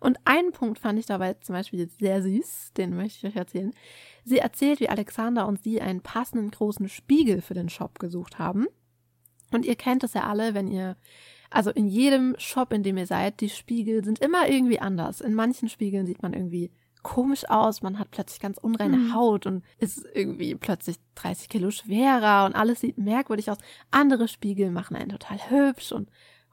Und 0.00 0.18
einen 0.24 0.52
Punkt 0.52 0.78
fand 0.78 0.98
ich 0.98 1.06
dabei 1.06 1.34
zum 1.34 1.54
Beispiel 1.54 1.88
sehr 1.98 2.22
süß, 2.22 2.72
den 2.76 2.96
möchte 2.96 3.18
ich 3.26 3.32
euch 3.32 3.36
erzählen. 3.36 3.74
Sie 4.24 4.38
erzählt, 4.38 4.80
wie 4.80 4.88
Alexander 4.88 5.46
und 5.46 5.62
sie 5.62 5.80
einen 5.80 6.02
passenden 6.02 6.50
großen 6.50 6.88
Spiegel 6.88 7.40
für 7.40 7.54
den 7.54 7.68
Shop 7.68 7.98
gesucht 7.98 8.38
haben. 8.38 8.66
Und 9.52 9.64
ihr 9.64 9.76
kennt 9.76 10.04
es 10.04 10.14
ja 10.14 10.24
alle, 10.24 10.54
wenn 10.54 10.68
ihr, 10.68 10.96
also 11.50 11.70
in 11.70 11.86
jedem 11.86 12.36
Shop, 12.38 12.72
in 12.72 12.82
dem 12.82 12.96
ihr 12.96 13.06
seid, 13.06 13.40
die 13.40 13.48
Spiegel 13.48 14.04
sind 14.04 14.20
immer 14.20 14.48
irgendwie 14.48 14.78
anders. 14.78 15.20
In 15.20 15.34
manchen 15.34 15.68
Spiegeln 15.68 16.06
sieht 16.06 16.22
man 16.22 16.32
irgendwie 16.32 16.70
komisch 17.02 17.48
aus, 17.48 17.82
man 17.82 17.98
hat 17.98 18.10
plötzlich 18.10 18.40
ganz 18.40 18.58
unreine 18.58 18.96
Mhm. 18.96 19.14
Haut 19.14 19.46
und 19.46 19.64
ist 19.78 20.04
irgendwie 20.14 20.54
plötzlich 20.54 20.96
30 21.16 21.48
Kilo 21.48 21.70
schwerer 21.70 22.46
und 22.46 22.54
alles 22.54 22.80
sieht 22.80 22.98
merkwürdig 22.98 23.50
aus. 23.50 23.58
Andere 23.90 24.28
Spiegel 24.28 24.70
machen 24.70 24.96
einen 24.96 25.10
total 25.10 25.38
hübsch 25.50 25.92
und 25.92 26.10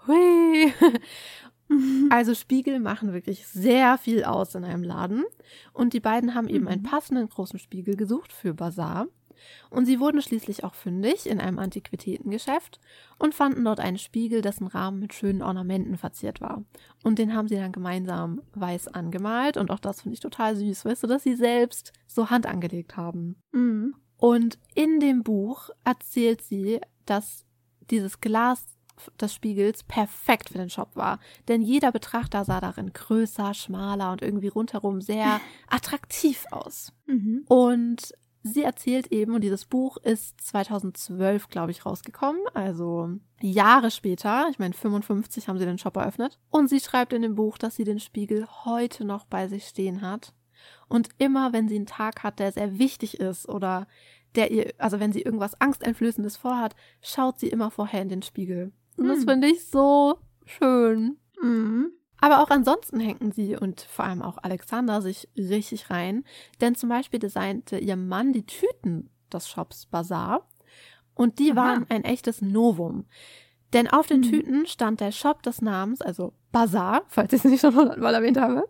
hui. 0.07 0.73
Also 2.09 2.33
Spiegel 2.33 2.79
machen 2.79 3.11
wirklich 3.11 3.45
sehr 3.45 3.97
viel 3.97 4.23
aus 4.23 4.55
in 4.55 4.63
einem 4.63 4.83
Laden. 4.83 5.25
Und 5.73 5.91
die 5.91 5.99
beiden 5.99 6.33
haben 6.33 6.47
eben 6.47 6.65
einen 6.65 6.83
Mhm. 6.83 6.85
passenden 6.85 7.27
großen 7.27 7.59
Spiegel 7.59 7.97
gesucht 7.97 8.31
für 8.31 8.53
Bazar. 8.53 9.07
Und 9.69 9.85
sie 9.85 9.99
wurden 9.99 10.21
schließlich 10.21 10.63
auch 10.63 10.73
fündig 10.73 11.27
in 11.27 11.39
einem 11.39 11.59
Antiquitätengeschäft 11.59 12.79
und 13.17 13.35
fanden 13.35 13.65
dort 13.65 13.79
einen 13.79 13.97
Spiegel, 13.97 14.41
dessen 14.41 14.67
Rahmen 14.67 14.99
mit 14.99 15.13
schönen 15.13 15.41
Ornamenten 15.41 15.97
verziert 15.97 16.41
war. 16.41 16.63
Und 17.03 17.19
den 17.19 17.33
haben 17.33 17.47
sie 17.47 17.55
dann 17.55 17.71
gemeinsam 17.71 18.41
weiß 18.53 18.89
angemalt. 18.89 19.57
Und 19.57 19.71
auch 19.71 19.79
das 19.79 20.01
finde 20.01 20.15
ich 20.15 20.19
total 20.19 20.55
süß, 20.55 20.85
weißt 20.85 21.03
du, 21.03 21.07
dass 21.07 21.23
sie 21.23 21.35
selbst 21.35 21.93
so 22.07 22.29
Hand 22.29 22.45
angelegt 22.45 22.97
haben. 22.97 23.35
Mhm. 23.51 23.95
Und 24.17 24.57
in 24.73 24.99
dem 24.99 25.23
Buch 25.23 25.69
erzählt 25.83 26.41
sie, 26.41 26.81
dass 27.05 27.45
dieses 27.89 28.19
Glas 28.19 28.65
des 29.19 29.33
Spiegels 29.33 29.83
perfekt 29.83 30.49
für 30.49 30.57
den 30.57 30.69
Shop 30.69 30.95
war. 30.95 31.19
Denn 31.47 31.61
jeder 31.61 31.91
Betrachter 31.91 32.45
sah 32.45 32.59
darin 32.59 32.93
größer, 32.93 33.53
schmaler 33.53 34.11
und 34.11 34.21
irgendwie 34.21 34.47
rundherum 34.47 35.01
sehr 35.01 35.39
attraktiv 35.67 36.45
aus. 36.51 36.91
Mhm. 37.05 37.45
Und 37.47 38.13
sie 38.43 38.63
erzählt 38.63 39.07
eben, 39.11 39.35
und 39.35 39.41
dieses 39.41 39.65
Buch 39.65 39.97
ist 39.97 40.39
2012, 40.41 41.49
glaube 41.49 41.71
ich, 41.71 41.85
rausgekommen, 41.85 42.41
also 42.53 43.09
Jahre 43.41 43.91
später, 43.91 44.47
ich 44.49 44.59
meine 44.59 44.73
55 44.73 45.47
haben 45.47 45.57
sie 45.59 45.65
den 45.65 45.77
Shop 45.77 45.95
eröffnet. 45.97 46.39
Und 46.49 46.69
sie 46.69 46.79
schreibt 46.79 47.13
in 47.13 47.21
dem 47.21 47.35
Buch, 47.35 47.57
dass 47.57 47.75
sie 47.75 47.83
den 47.83 47.99
Spiegel 47.99 48.47
heute 48.65 49.05
noch 49.05 49.25
bei 49.25 49.47
sich 49.47 49.65
stehen 49.67 50.01
hat. 50.01 50.33
Und 50.87 51.09
immer, 51.17 51.53
wenn 51.53 51.67
sie 51.67 51.75
einen 51.75 51.85
Tag 51.85 52.23
hat, 52.23 52.39
der 52.39 52.51
sehr 52.51 52.79
wichtig 52.79 53.19
ist 53.19 53.47
oder 53.47 53.87
der 54.35 54.51
ihr, 54.51 54.73
also 54.77 54.99
wenn 54.99 55.13
sie 55.13 55.21
irgendwas 55.21 55.59
Angsteinflößendes 55.59 56.37
vorhat, 56.37 56.75
schaut 57.01 57.39
sie 57.39 57.47
immer 57.47 57.71
vorher 57.71 58.01
in 58.01 58.09
den 58.09 58.21
Spiegel. 58.21 58.71
Und 58.97 59.07
das 59.07 59.19
Hm. 59.19 59.27
finde 59.27 59.47
ich 59.47 59.67
so 59.67 60.19
schön. 60.45 61.17
Mhm. 61.41 61.91
Aber 62.19 62.41
auch 62.41 62.49
ansonsten 62.49 62.99
hängen 62.99 63.31
sie 63.31 63.55
und 63.55 63.81
vor 63.81 64.05
allem 64.05 64.21
auch 64.21 64.37
Alexander 64.41 65.01
sich 65.01 65.29
richtig 65.37 65.89
rein. 65.89 66.23
Denn 66.61 66.75
zum 66.75 66.89
Beispiel 66.89 67.19
designte 67.19 67.77
ihr 67.77 67.95
Mann 67.95 68.33
die 68.33 68.45
Tüten 68.45 69.09
des 69.31 69.47
Shops 69.49 69.85
Bazaar. 69.85 70.47
Und 71.13 71.39
die 71.39 71.51
Aha. 71.51 71.55
waren 71.57 71.85
ein 71.89 72.03
echtes 72.03 72.41
Novum. 72.41 73.05
Denn 73.73 73.87
auf 73.87 74.07
den 74.07 74.21
Mhm. 74.21 74.29
Tüten 74.29 74.65
stand 74.67 74.99
der 75.01 75.11
Shop 75.11 75.43
des 75.43 75.61
Namens, 75.61 76.01
also 76.01 76.33
Bazaar, 76.51 77.03
falls 77.07 77.33
ich 77.33 77.39
es 77.43 77.51
nicht 77.51 77.61
schon 77.61 77.75
hundertmal 77.75 78.13
erwähnt 78.13 78.39
habe, 78.39 78.63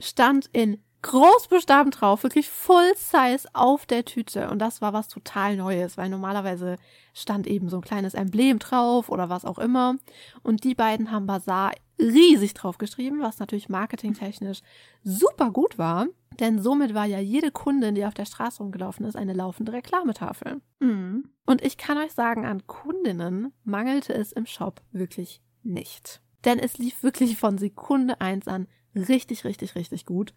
stand 0.00 0.48
in 0.52 0.82
Großbuchstaben 1.02 1.90
drauf, 1.92 2.22
wirklich 2.22 2.48
Full 2.48 2.92
Size 2.94 3.48
auf 3.54 3.86
der 3.86 4.04
Tüte. 4.04 4.50
Und 4.50 4.58
das 4.58 4.80
war 4.82 4.92
was 4.92 5.08
total 5.08 5.56
Neues, 5.56 5.96
weil 5.96 6.08
normalerweise 6.10 6.76
stand 7.14 7.46
eben 7.46 7.68
so 7.68 7.76
ein 7.76 7.82
kleines 7.82 8.14
Emblem 8.14 8.58
drauf 8.58 9.08
oder 9.08 9.28
was 9.28 9.44
auch 9.44 9.58
immer. 9.58 9.96
Und 10.42 10.64
die 10.64 10.74
beiden 10.74 11.10
haben 11.10 11.26
Bazaar 11.26 11.72
riesig 12.00 12.54
drauf 12.54 12.78
geschrieben, 12.78 13.20
was 13.20 13.38
natürlich 13.38 13.68
marketingtechnisch 13.68 14.60
super 15.04 15.50
gut 15.50 15.78
war. 15.78 16.06
Denn 16.38 16.60
somit 16.60 16.94
war 16.94 17.04
ja 17.04 17.18
jede 17.18 17.50
Kundin, 17.50 17.94
die 17.94 18.06
auf 18.06 18.14
der 18.14 18.24
Straße 18.24 18.62
rumgelaufen 18.62 19.04
ist, 19.04 19.16
eine 19.16 19.34
laufende 19.34 19.72
Reklametafel. 19.72 20.60
Mhm. 20.78 21.30
Und 21.44 21.62
ich 21.62 21.76
kann 21.76 21.98
euch 21.98 22.12
sagen, 22.12 22.46
an 22.46 22.66
Kundinnen 22.66 23.52
mangelte 23.64 24.14
es 24.14 24.32
im 24.32 24.46
Shop 24.46 24.80
wirklich 24.92 25.42
nicht. 25.62 26.22
Denn 26.44 26.58
es 26.58 26.78
lief 26.78 27.02
wirklich 27.02 27.36
von 27.36 27.58
Sekunde 27.58 28.20
eins 28.20 28.48
an 28.48 28.66
richtig, 28.94 29.44
richtig, 29.44 29.74
richtig 29.74 30.06
gut. 30.06 30.32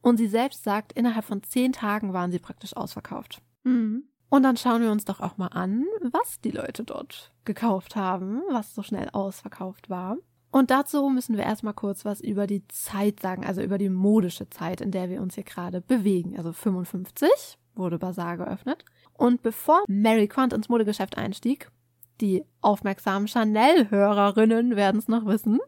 Und 0.00 0.16
sie 0.16 0.26
selbst 0.26 0.64
sagt, 0.64 0.92
innerhalb 0.92 1.24
von 1.24 1.42
zehn 1.42 1.72
Tagen 1.72 2.12
waren 2.12 2.32
sie 2.32 2.38
praktisch 2.38 2.76
ausverkauft. 2.76 3.40
Mhm. 3.62 4.04
Und 4.28 4.42
dann 4.42 4.56
schauen 4.56 4.82
wir 4.82 4.90
uns 4.90 5.04
doch 5.04 5.20
auch 5.20 5.36
mal 5.36 5.48
an, 5.48 5.84
was 6.00 6.40
die 6.40 6.50
Leute 6.50 6.82
dort 6.82 7.32
gekauft 7.44 7.94
haben, 7.94 8.42
was 8.50 8.74
so 8.74 8.82
schnell 8.82 9.08
ausverkauft 9.10 9.90
war. 9.90 10.16
Und 10.54 10.70
dazu 10.70 11.08
müssen 11.08 11.36
wir 11.36 11.42
erstmal 11.42 11.74
kurz 11.74 12.04
was 12.04 12.20
über 12.20 12.46
die 12.46 12.62
Zeit 12.68 13.18
sagen, 13.18 13.44
also 13.44 13.60
über 13.60 13.76
die 13.76 13.88
modische 13.88 14.48
Zeit, 14.50 14.80
in 14.80 14.92
der 14.92 15.10
wir 15.10 15.20
uns 15.20 15.34
hier 15.34 15.42
gerade 15.42 15.80
bewegen. 15.80 16.36
Also 16.38 16.52
55 16.52 17.28
wurde 17.74 17.98
Bazaar 17.98 18.36
geöffnet. 18.36 18.84
Und 19.14 19.42
bevor 19.42 19.82
Mary 19.88 20.28
Quant 20.28 20.52
ins 20.52 20.68
Modegeschäft 20.68 21.18
einstieg, 21.18 21.72
die 22.20 22.44
aufmerksamen 22.60 23.26
Chanel-Hörerinnen 23.26 24.76
werden 24.76 24.98
es 24.98 25.08
noch 25.08 25.26
wissen, 25.26 25.58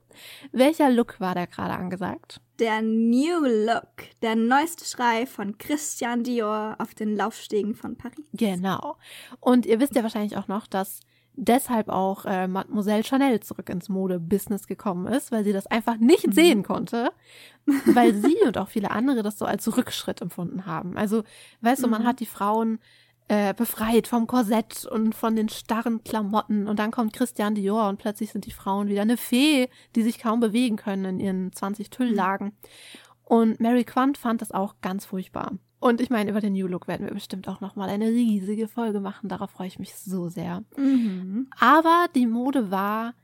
welcher 0.53 0.89
Look 0.89 1.19
war 1.19 1.35
da 1.35 1.47
gerade 1.47 1.75
angesagt? 1.75 2.41
Der 2.61 2.81
New 2.81 3.41
Look, 3.41 4.05
der 4.23 4.37
neueste 4.37 4.85
Schrei 4.85 5.27
von 5.27 5.59
Christian 5.59 6.23
Dior 6.23 6.77
auf 6.79 6.95
den 6.95 7.17
Laufstegen 7.17 7.75
von 7.75 7.97
Paris. 7.97 8.25
Genau. 8.35 8.99
Und 9.41 9.67
ihr 9.67 9.81
wisst 9.81 9.97
ja 9.97 10.05
wahrscheinlich 10.05 10.37
auch 10.37 10.47
noch, 10.47 10.69
dass 10.69 11.01
deshalb 11.37 11.89
auch 11.89 12.25
äh, 12.25 12.49
Mademoiselle 12.49 13.05
Chanel 13.05 13.41
zurück 13.41 13.69
ins 13.69 13.89
Modebusiness 13.89 14.67
gekommen 14.67 15.07
ist, 15.07 15.31
weil 15.33 15.45
sie 15.45 15.53
das 15.53 15.67
einfach 15.67 15.97
nicht 15.99 16.27
Mhm. 16.29 16.33
sehen 16.33 16.63
konnte, 16.63 17.11
weil 17.95 18.15
sie 18.15 18.37
und 18.47 18.59
auch 18.59 18.69
viele 18.69 18.91
andere 18.91 19.23
das 19.23 19.39
so 19.39 19.45
als 19.45 19.77
Rückschritt 19.77 20.21
empfunden 20.23 20.67
haben. 20.67 20.97
Also, 20.97 21.23
weißt 21.61 21.85
du, 21.85 21.89
man 21.89 22.03
Mhm. 22.03 22.07
hat 22.07 22.21
die 22.21 22.27
Frauen 22.27 22.79
äh, 23.29 23.55
befreit 23.55 24.07
vom 24.07 24.29
Korsett 24.29 24.87
und 24.87 25.13
von 25.15 25.35
den 25.35 25.49
starren 25.49 26.05
Klamotten 26.05 26.69
und 26.69 26.79
dann 26.79 26.93
kommt 26.93 27.13
Christian 27.13 27.57
Dior 27.57 27.89
und 27.89 27.99
plötzlich 27.99 28.31
sind 28.31 28.47
die 28.47 28.53
Frauen 28.53 28.87
wieder 28.89 29.03
eine 29.03 29.17
Fee, 29.17 29.69
die 29.97 30.03
sich 30.05 30.21
kaum 30.21 30.39
bewegen 30.39 30.77
können 30.77 31.05
in 31.05 31.19
ihren 31.21 31.53
20 31.53 31.91
Tülllagen. 31.91 32.53
Und 33.25 33.59
Mary 33.59 33.83
Quant 33.83 34.17
fand 34.17 34.43
das 34.43 34.53
auch 34.53 34.77
ganz 34.81 35.05
furchtbar. 35.07 35.53
Und 35.79 36.01
ich 36.01 36.11
meine, 36.11 36.31
über 36.31 36.41
den 36.41 36.55
New 36.55 36.67
Look 36.67 36.89
werden 36.89 37.07
wir 37.07 37.15
bestimmt 37.15 37.49
auch 37.49 37.61
nochmal 37.61 37.89
eine 37.89 38.09
riesige 38.09 38.67
Folge 38.67 39.01
machen. 39.01 39.29
Darauf 39.29 39.51
freue 39.51 39.69
ich 39.69 39.79
mich 39.79 39.95
so 39.95 40.29
sehr. 40.29 40.65
Mhm. 40.77 41.49
Aber 41.59 42.07
die 42.15 42.27
Mode 42.27 42.71
war 42.71 43.15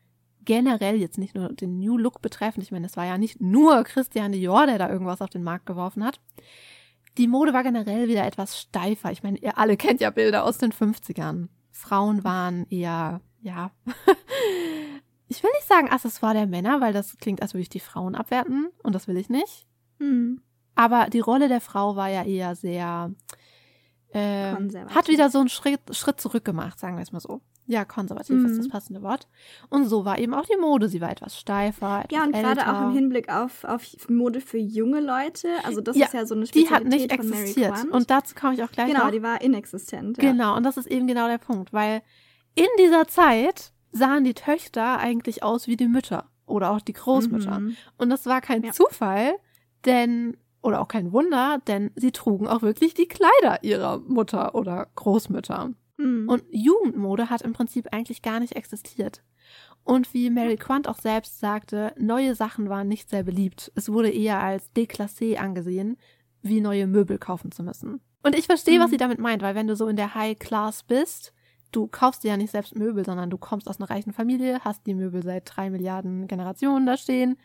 generell 0.44 0.96
jetzt 0.96 1.18
nicht 1.18 1.34
nur 1.34 1.52
den 1.52 1.78
New 1.78 1.96
Look 1.96 2.20
betreffend. 2.20 2.64
Ich 2.64 2.72
meine, 2.72 2.86
es 2.86 2.96
war 2.96 3.06
ja 3.06 3.16
nicht 3.16 3.40
nur 3.40 3.84
Christian 3.84 4.32
Dior, 4.32 4.66
der 4.66 4.78
da 4.78 4.90
irgendwas 4.90 5.22
auf 5.22 5.30
den 5.30 5.42
Markt 5.42 5.66
geworfen 5.66 6.04
hat. 6.04 6.20
Die 7.18 7.28
Mode 7.28 7.52
war 7.52 7.62
generell 7.62 8.08
wieder 8.08 8.26
etwas 8.26 8.58
steifer. 8.58 9.12
Ich 9.12 9.22
meine, 9.22 9.38
ihr 9.38 9.58
alle 9.58 9.76
kennt 9.76 10.00
ja 10.00 10.10
Bilder 10.10 10.44
aus 10.44 10.58
den 10.58 10.72
50ern. 10.72 11.48
Frauen 11.70 12.24
waren 12.24 12.66
eher, 12.70 13.20
ja, 13.40 13.70
ich 15.28 15.42
will 15.42 15.50
nicht 15.54 15.68
sagen 15.68 15.90
Accessoire 15.90 16.34
der 16.34 16.46
Männer, 16.46 16.80
weil 16.80 16.92
das 16.92 17.16
klingt, 17.18 17.42
als 17.42 17.54
würde 17.54 17.62
ich 17.62 17.68
die 17.68 17.80
Frauen 17.80 18.14
abwerten 18.14 18.68
und 18.82 18.94
das 18.94 19.08
will 19.08 19.16
ich 19.16 19.28
nicht. 19.28 19.66
Mhm. 19.98 20.42
Aber 20.74 21.08
die 21.10 21.20
Rolle 21.20 21.48
der 21.48 21.60
Frau 21.60 21.96
war 21.96 22.08
ja 22.08 22.24
eher 22.24 22.54
sehr, 22.54 23.10
äh, 24.12 24.52
hat 24.94 25.08
wieder 25.08 25.30
so 25.30 25.38
einen 25.40 25.48
Schritt, 25.48 25.80
Schritt 25.90 26.20
zurück 26.20 26.44
gemacht, 26.44 26.78
sagen 26.78 26.96
wir 26.96 27.02
es 27.02 27.12
mal 27.12 27.20
so. 27.20 27.40
Ja, 27.66 27.84
konservativ 27.84 28.36
Mhm. 28.36 28.46
ist 28.46 28.58
das 28.58 28.68
passende 28.68 29.02
Wort. 29.02 29.28
Und 29.70 29.86
so 29.86 30.04
war 30.04 30.18
eben 30.18 30.34
auch 30.34 30.44
die 30.44 30.56
Mode. 30.56 30.88
Sie 30.88 31.00
war 31.00 31.10
etwas 31.10 31.38
steifer, 31.38 32.00
etwas 32.04 32.18
Ja, 32.18 32.24
und 32.24 32.32
gerade 32.32 32.60
älter. 32.60 32.76
auch 32.76 32.88
im 32.88 32.92
Hinblick 32.94 33.28
auf, 33.32 33.62
auf 33.64 33.86
Mode 34.08 34.40
für 34.40 34.58
junge 34.58 35.00
Leute. 35.00 35.48
Also 35.62 35.80
das 35.80 35.96
Ja, 35.96 36.06
ist 36.06 36.14
ja 36.14 36.26
so 36.26 36.34
eine 36.34 36.44
Die 36.46 36.68
hat 36.68 36.80
Spezialität 36.82 36.90
nicht 37.22 37.32
existiert. 37.34 37.84
Und 37.92 38.10
dazu 38.10 38.34
komme 38.34 38.54
ich 38.54 38.64
auch 38.64 38.70
gleich 38.72 38.88
genau, 38.88 39.04
noch. 39.04 39.10
die 39.12 39.22
war 39.22 39.40
inexistent. 39.40 40.16
Ja. 40.20 40.32
Genau, 40.32 40.56
und 40.56 40.64
das 40.64 40.76
ist 40.76 40.86
eben 40.88 41.06
genau 41.06 41.28
der 41.28 41.38
Punkt, 41.38 41.72
weil 41.72 42.02
in 42.56 42.66
dieser 42.80 43.06
Zeit 43.06 43.72
sahen 43.92 44.24
die 44.24 44.34
Töchter 44.34 44.98
eigentlich 44.98 45.42
aus 45.44 45.68
wie 45.68 45.76
die 45.76 45.86
Mütter 45.88 46.28
oder 46.46 46.72
auch 46.72 46.80
die 46.80 46.94
Großmütter. 46.94 47.60
Mhm. 47.60 47.76
Und 47.96 48.10
das 48.10 48.26
war 48.26 48.40
kein 48.40 48.64
Ja. 48.64 48.72
Zufall, 48.72 49.34
denn, 49.84 50.36
oder 50.62 50.80
auch 50.80 50.88
kein 50.88 51.12
Wunder, 51.12 51.58
denn 51.66 51.90
sie 51.96 52.12
trugen 52.12 52.46
auch 52.46 52.62
wirklich 52.62 52.94
die 52.94 53.08
Kleider 53.08 53.62
ihrer 53.62 53.98
Mutter 53.98 54.54
oder 54.54 54.88
Großmütter. 54.94 55.70
Mhm. 55.98 56.28
Und 56.28 56.44
Jugendmode 56.50 57.30
hat 57.30 57.42
im 57.42 57.52
Prinzip 57.52 57.88
eigentlich 57.92 58.22
gar 58.22 58.40
nicht 58.40 58.54
existiert. 58.56 59.22
Und 59.84 60.14
wie 60.14 60.30
Mary 60.30 60.56
Quant 60.56 60.86
auch 60.88 60.98
selbst 60.98 61.40
sagte, 61.40 61.92
neue 61.98 62.36
Sachen 62.36 62.68
waren 62.68 62.86
nicht 62.86 63.10
sehr 63.10 63.24
beliebt. 63.24 63.72
Es 63.74 63.90
wurde 63.92 64.10
eher 64.10 64.40
als 64.40 64.72
déclassé 64.76 65.36
angesehen, 65.38 65.96
wie 66.42 66.60
neue 66.60 66.86
Möbel 66.86 67.18
kaufen 67.18 67.50
zu 67.50 67.62
müssen. 67.64 68.00
Und 68.22 68.36
ich 68.38 68.46
verstehe, 68.46 68.78
was 68.78 68.86
Mhm. 68.88 68.90
sie 68.92 68.96
damit 68.98 69.18
meint, 69.18 69.42
weil 69.42 69.56
wenn 69.56 69.66
du 69.66 69.74
so 69.74 69.88
in 69.88 69.96
der 69.96 70.14
High 70.14 70.38
Class 70.38 70.84
bist, 70.84 71.32
du 71.72 71.88
kaufst 71.88 72.22
dir 72.22 72.28
ja 72.28 72.36
nicht 72.36 72.52
selbst 72.52 72.76
Möbel, 72.76 73.04
sondern 73.04 73.30
du 73.30 73.38
kommst 73.38 73.68
aus 73.68 73.80
einer 73.80 73.90
reichen 73.90 74.12
Familie, 74.12 74.60
hast 74.60 74.86
die 74.86 74.94
Möbel 74.94 75.24
seit 75.24 75.50
drei 75.56 75.70
Milliarden 75.70 76.28
Generationen 76.28 76.86
da 76.86 76.96
stehen 76.96 77.36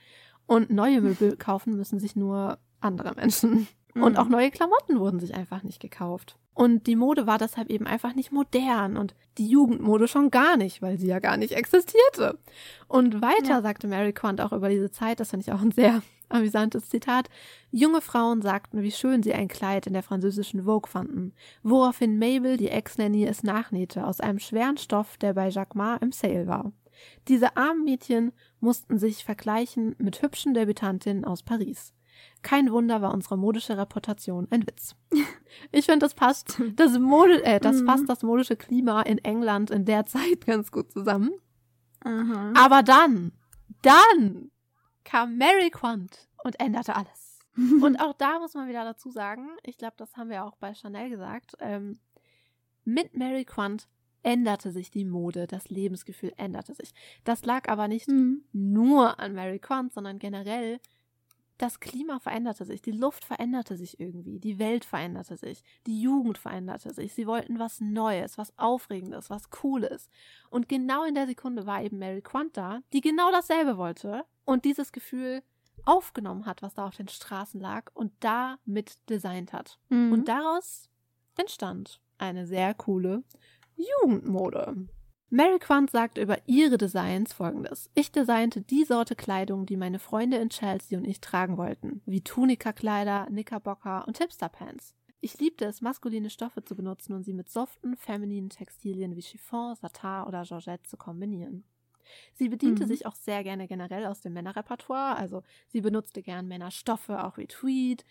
und 0.45 0.69
neue 0.69 1.01
Möbel 1.01 1.35
kaufen 1.37 1.75
müssen 1.75 1.99
sich 1.99 2.15
nur 2.15 2.59
andere 2.81 3.13
Menschen. 3.15 3.67
Und 3.95 4.11
Mhm. 4.13 4.17
auch 4.17 4.27
neue 4.29 4.51
Klamotten 4.51 4.99
wurden 4.99 5.19
sich 5.19 5.33
einfach 5.33 5.63
nicht 5.63 5.79
gekauft. 5.79 6.37
Und 6.53 6.85
die 6.87 6.95
Mode 6.95 7.25
war 7.27 7.37
deshalb 7.39 7.69
eben 7.69 7.87
einfach 7.87 8.13
nicht 8.15 8.31
modern 8.31 8.95
und 8.97 9.15
die 9.37 9.47
Jugendmode 9.47 10.07
schon 10.07 10.29
gar 10.31 10.57
nicht, 10.57 10.81
weil 10.81 10.97
sie 10.99 11.07
ja 11.07 11.19
gar 11.19 11.37
nicht 11.37 11.53
existierte. 11.53 12.37
Und 12.87 13.21
weiter 13.21 13.49
Ja. 13.49 13.61
sagte 13.61 13.87
Mary 13.87 14.13
Quant 14.13 14.41
auch 14.41 14.53
über 14.53 14.69
diese 14.69 14.91
Zeit, 14.91 15.19
das 15.19 15.29
finde 15.31 15.45
ich 15.47 15.51
auch 15.53 15.61
ein 15.61 15.71
sehr 15.71 16.01
amüsantes 16.29 16.89
Zitat, 16.89 17.29
junge 17.71 18.01
Frauen 18.01 18.41
sagten, 18.41 18.81
wie 18.83 18.91
schön 18.91 19.23
sie 19.23 19.33
ein 19.33 19.47
Kleid 19.47 19.87
in 19.87 19.93
der 19.93 20.03
französischen 20.03 20.65
Vogue 20.65 20.89
fanden, 20.89 21.33
woraufhin 21.63 22.19
Mabel, 22.19 22.57
die 22.57 22.69
Ex-Nanny, 22.69 23.25
es 23.25 23.43
nachnähte 23.43 24.05
aus 24.05 24.19
einem 24.19 24.39
schweren 24.39 24.77
Stoff, 24.77 25.17
der 25.17 25.33
bei 25.33 25.49
Jacquemart 25.49 26.01
im 26.03 26.11
Sale 26.11 26.45
war. 26.47 26.71
Diese 27.27 27.55
armen 27.57 27.83
Mädchen 27.83 28.31
mussten 28.59 28.97
sich 28.97 29.23
vergleichen 29.23 29.95
mit 29.99 30.21
hübschen 30.21 30.53
Debütantinnen 30.55 31.23
aus 31.25 31.43
Paris. 31.43 31.93
Kein 32.41 32.71
Wunder 32.71 33.01
war 33.01 33.13
unsere 33.13 33.37
modische 33.37 33.77
Reputation 33.77 34.47
ein 34.51 34.65
Witz. 34.67 34.95
Ich 35.71 35.85
finde, 35.85 35.99
das 36.05 36.13
passt 36.13 36.61
das 36.75 36.97
Mode, 36.99 37.43
äh, 37.43 37.59
das 37.59 37.81
Mhm. 37.81 37.85
passt 37.85 38.09
das 38.09 38.23
modische 38.23 38.55
Klima 38.55 39.01
in 39.01 39.17
England 39.19 39.71
in 39.71 39.85
der 39.85 40.05
Zeit 40.05 40.45
ganz 40.45 40.71
gut 40.71 40.91
zusammen. 40.91 41.31
Aha. 42.03 42.53
Aber 42.55 42.83
dann, 42.83 43.31
dann 43.81 44.51
kam 45.03 45.37
Mary 45.37 45.69
Quant 45.71 46.27
und 46.43 46.59
änderte 46.59 46.95
alles. 46.95 47.39
Und 47.81 47.99
auch 47.99 48.13
da 48.13 48.37
muss 48.39 48.53
man 48.53 48.69
wieder 48.69 48.83
dazu 48.83 49.09
sagen, 49.09 49.49
ich 49.63 49.77
glaube, 49.79 49.95
das 49.97 50.15
haben 50.15 50.29
wir 50.29 50.45
auch 50.45 50.57
bei 50.57 50.75
Chanel 50.75 51.09
gesagt, 51.09 51.53
ähm, 51.59 51.99
mit 52.85 53.17
Mary 53.17 53.45
Quant 53.45 53.87
änderte 54.21 54.71
sich 54.71 54.91
die 54.91 55.05
Mode, 55.05 55.47
das 55.47 55.69
Lebensgefühl 55.69 56.33
änderte 56.37 56.75
sich. 56.75 56.93
Das 57.23 57.45
lag 57.45 57.67
aber 57.67 57.87
nicht 57.87 58.07
Mhm. 58.09 58.43
nur 58.53 59.19
an 59.19 59.33
Mary 59.33 59.57
Quant, 59.59 59.91
sondern 59.91 60.19
generell 60.19 60.79
das 61.57 61.79
Klima 61.79 62.19
veränderte 62.19 62.65
sich, 62.65 62.81
die 62.81 62.91
Luft 62.91 63.25
veränderte 63.25 63.77
sich 63.77 63.99
irgendwie, 63.99 64.39
die 64.39 64.59
Welt 64.59 64.85
veränderte 64.85 65.37
sich, 65.37 65.63
die 65.85 66.01
Jugend 66.01 66.37
veränderte 66.37 66.93
sich. 66.93 67.13
Sie 67.13 67.27
wollten 67.27 67.59
was 67.59 67.81
Neues, 67.81 68.37
was 68.37 68.57
Aufregendes, 68.57 69.29
was 69.29 69.49
Cooles. 69.49 70.09
Und 70.49 70.69
genau 70.69 71.03
in 71.03 71.15
der 71.15 71.27
Sekunde 71.27 71.65
war 71.65 71.81
eben 71.81 71.97
Mary 71.97 72.21
Quant 72.21 72.55
da, 72.55 72.81
die 72.93 73.01
genau 73.01 73.31
dasselbe 73.31 73.77
wollte 73.77 74.23
und 74.45 74.65
dieses 74.65 74.91
Gefühl 74.91 75.41
aufgenommen 75.85 76.45
hat, 76.45 76.61
was 76.61 76.73
da 76.73 76.85
auf 76.85 76.95
den 76.95 77.07
Straßen 77.07 77.59
lag 77.59 77.91
und 77.93 78.11
da 78.19 78.57
mit 78.65 78.97
designt 79.09 79.53
hat. 79.53 79.79
Mhm. 79.89 80.11
Und 80.11 80.27
daraus 80.27 80.89
entstand 81.37 82.01
eine 82.17 82.45
sehr 82.45 82.73
coole 82.73 83.23
Jugendmode. 83.75 84.87
Mary 85.29 85.59
Quant 85.59 85.89
sagt 85.89 86.17
über 86.17 86.37
ihre 86.47 86.77
Designs 86.77 87.33
folgendes. 87.33 87.89
Ich 87.93 88.11
designte 88.11 88.61
die 88.61 88.85
Sorte 88.85 89.15
Kleidung, 89.15 89.65
die 89.65 89.75
meine 89.75 89.99
Freunde 89.99 90.37
in 90.37 90.49
Chelsea 90.49 90.97
und 90.97 91.05
ich 91.05 91.19
tragen 91.19 91.57
wollten, 91.57 92.01
wie 92.05 92.21
Tunika-Kleider, 92.21 93.25
Knickerbocker 93.25 94.07
und 94.07 94.17
Hipster-Pants. 94.19 94.95
Ich 95.19 95.37
liebte 95.39 95.65
es, 95.65 95.81
maskuline 95.81 96.29
Stoffe 96.29 96.63
zu 96.63 96.75
benutzen 96.75 97.13
und 97.13 97.23
sie 97.23 97.33
mit 97.33 97.49
soften, 97.49 97.97
femininen 97.97 98.49
Textilien 98.49 99.15
wie 99.17 99.21
Chiffon, 99.21 99.75
Satin 99.75 100.25
oder 100.27 100.43
Georgette 100.43 100.83
zu 100.83 100.95
kombinieren. 100.95 101.65
Sie 102.35 102.47
bediente 102.47 102.83
Mhm. 102.83 102.87
sich 102.87 103.05
auch 103.05 103.15
sehr 103.15 103.43
gerne 103.43 103.67
generell 103.67 104.05
aus 104.05 104.21
dem 104.21 104.31
Männerrepertoire, 104.31 105.17
also 105.17 105.43
sie 105.67 105.81
benutzte 105.81 106.21
gern 106.21 106.47
Männerstoffe, 106.47 107.09
auch 107.09 107.37
wie 107.37 107.47
Tweed, 107.47 108.05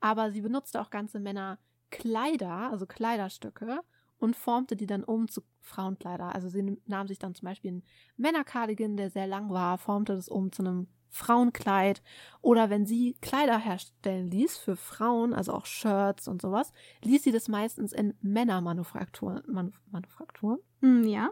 aber 0.00 0.30
sie 0.30 0.40
benutzte 0.40 0.80
auch 0.80 0.88
ganze 0.88 1.20
Männerkleider, 1.20 2.70
also 2.70 2.86
Kleiderstücke 2.86 3.80
und 4.22 4.36
formte 4.36 4.76
die 4.76 4.86
dann 4.86 5.04
um 5.04 5.28
zu 5.28 5.42
Frauenkleider. 5.60 6.34
Also 6.34 6.48
sie 6.48 6.78
nahm 6.86 7.08
sich 7.08 7.18
dann 7.18 7.34
zum 7.34 7.46
Beispiel 7.46 7.70
einen 7.72 7.82
Männercardigan, 8.16 8.96
der 8.96 9.10
sehr 9.10 9.26
lang 9.26 9.50
war, 9.50 9.78
formte 9.78 10.14
das 10.14 10.28
um 10.28 10.52
zu 10.52 10.62
einem 10.62 10.86
Frauenkleid. 11.08 12.02
Oder 12.40 12.70
wenn 12.70 12.86
sie 12.86 13.16
Kleider 13.20 13.58
herstellen 13.58 14.30
ließ 14.30 14.56
für 14.56 14.76
Frauen, 14.76 15.34
also 15.34 15.52
auch 15.52 15.66
Shirts 15.66 16.28
und 16.28 16.40
sowas, 16.40 16.72
ließ 17.02 17.22
sie 17.22 17.32
das 17.32 17.48
meistens 17.48 17.92
in 17.92 18.14
Männermanufakturen. 18.22 19.42
Manuf 19.46 19.80
Manufakturen? 19.90 20.58
Mhm, 20.80 21.04
ja. 21.04 21.30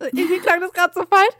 Irgendwie 0.00 0.38
klang 0.38 0.60
das 0.60 0.72
gerade 0.72 0.92
so 0.94 1.00
falsch, 1.02 1.34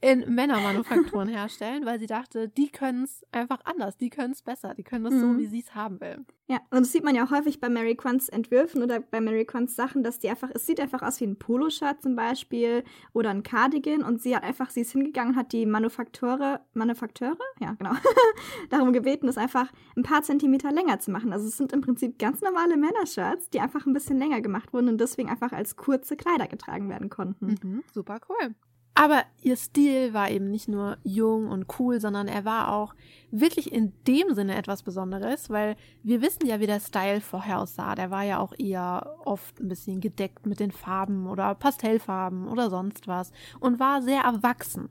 in 0.00 0.34
Männermanufakturen 0.34 1.28
herstellen, 1.28 1.84
weil 1.86 1.98
sie 1.98 2.06
dachte, 2.06 2.48
die 2.48 2.68
können 2.70 3.04
es 3.04 3.24
einfach 3.32 3.60
anders, 3.64 3.96
die 3.96 4.10
können 4.10 4.32
es 4.32 4.42
besser, 4.42 4.74
die 4.74 4.82
können 4.84 5.06
es 5.06 5.14
so, 5.18 5.26
Mhm. 5.26 5.38
wie 5.38 5.46
sie 5.46 5.60
es 5.60 5.74
haben 5.74 6.00
will. 6.00 6.24
Ja, 6.48 6.58
und 6.70 6.80
das 6.80 6.92
sieht 6.92 7.04
man 7.04 7.14
ja 7.14 7.24
auch 7.24 7.30
häufig 7.30 7.60
bei 7.60 7.68
Mary 7.70 7.94
Quants 7.94 8.28
Entwürfen 8.28 8.82
oder 8.82 9.00
bei 9.00 9.20
Mary 9.22 9.46
Quants 9.46 9.74
Sachen, 9.74 10.02
dass 10.02 10.18
die 10.18 10.28
einfach, 10.28 10.50
es 10.52 10.66
sieht 10.66 10.80
einfach 10.80 11.00
aus 11.00 11.18
wie 11.20 11.24
ein 11.26 11.38
Poloshirt 11.38 12.02
zum 12.02 12.14
Beispiel 12.16 12.84
oder 13.14 13.30
ein 13.30 13.42
Cardigan 13.42 14.02
und 14.02 14.20
sie 14.20 14.36
hat 14.36 14.42
einfach, 14.42 14.68
sie 14.68 14.80
ist 14.82 14.92
hingegangen, 14.92 15.34
hat 15.36 15.52
die 15.52 15.64
Manufakteure, 15.64 16.60
Manufakteure? 16.74 17.38
Ja, 17.60 17.72
genau, 17.78 17.92
darum 18.70 18.92
gebeten, 18.92 19.26
das 19.26 19.38
einfach 19.38 19.72
ein 19.96 20.02
paar 20.02 20.22
Zentimeter 20.22 20.72
länger 20.72 20.98
zu 20.98 21.10
machen. 21.10 21.32
Also 21.32 21.46
es 21.46 21.56
sind 21.56 21.72
im 21.72 21.80
Prinzip 21.80 22.18
ganz 22.18 22.40
normale 22.42 22.76
Männershirts, 22.76 23.48
die 23.50 23.60
einfach 23.60 23.86
ein 23.86 23.92
bisschen 23.94 24.18
länger 24.18 24.40
gemacht 24.40 24.72
wurden 24.74 24.88
und 24.88 24.98
deswegen 25.00 25.30
einfach 25.30 25.52
als 25.52 25.76
kurze 25.76 26.16
Kleider 26.16 26.48
getragen 26.48 26.88
werden 26.90 27.08
konnten. 27.08 27.54
Mhm, 27.62 27.82
super 28.02 28.20
cool. 28.28 28.54
Aber 28.94 29.24
ihr 29.40 29.56
Stil 29.56 30.12
war 30.12 30.30
eben 30.30 30.50
nicht 30.50 30.68
nur 30.68 30.98
jung 31.02 31.48
und 31.48 31.78
cool, 31.78 31.98
sondern 31.98 32.28
er 32.28 32.44
war 32.44 32.72
auch 32.72 32.94
wirklich 33.30 33.72
in 33.72 33.94
dem 34.06 34.34
Sinne 34.34 34.54
etwas 34.54 34.82
Besonderes, 34.82 35.48
weil 35.48 35.76
wir 36.02 36.20
wissen 36.20 36.46
ja, 36.46 36.60
wie 36.60 36.66
der 36.66 36.80
Style 36.80 37.22
vorher 37.22 37.60
aussah. 37.60 37.94
Der 37.94 38.10
war 38.10 38.22
ja 38.22 38.38
auch 38.38 38.52
eher 38.58 39.16
oft 39.24 39.58
ein 39.60 39.68
bisschen 39.68 40.00
gedeckt 40.00 40.44
mit 40.44 40.60
den 40.60 40.72
Farben 40.72 41.26
oder 41.26 41.54
Pastellfarben 41.54 42.48
oder 42.48 42.68
sonst 42.68 43.08
was 43.08 43.32
und 43.60 43.80
war 43.80 44.02
sehr 44.02 44.22
erwachsen. 44.22 44.90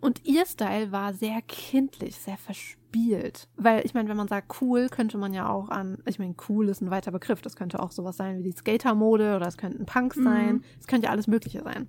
Und 0.00 0.24
ihr 0.24 0.46
Style 0.46 0.90
war 0.90 1.12
sehr 1.12 1.42
kindlich, 1.42 2.16
sehr 2.16 2.38
verspielt. 2.38 2.83
Weil, 3.56 3.84
ich 3.84 3.94
meine, 3.94 4.08
wenn 4.08 4.16
man 4.16 4.28
sagt 4.28 4.60
cool, 4.60 4.88
könnte 4.88 5.18
man 5.18 5.34
ja 5.34 5.48
auch 5.48 5.68
an, 5.68 5.98
ich 6.06 6.18
meine, 6.18 6.34
cool 6.48 6.68
ist 6.68 6.80
ein 6.80 6.90
weiter 6.90 7.10
Begriff. 7.10 7.42
Das 7.42 7.56
könnte 7.56 7.80
auch 7.80 7.90
sowas 7.90 8.16
sein 8.16 8.38
wie 8.38 8.42
die 8.44 8.52
Skater-Mode 8.52 9.36
oder 9.36 9.46
es 9.46 9.56
könnten 9.56 9.84
Punks 9.86 10.16
Mhm. 10.16 10.24
sein. 10.24 10.64
Es 10.80 10.86
könnte 10.86 11.06
ja 11.06 11.10
alles 11.10 11.26
Mögliche 11.26 11.62
sein. 11.62 11.88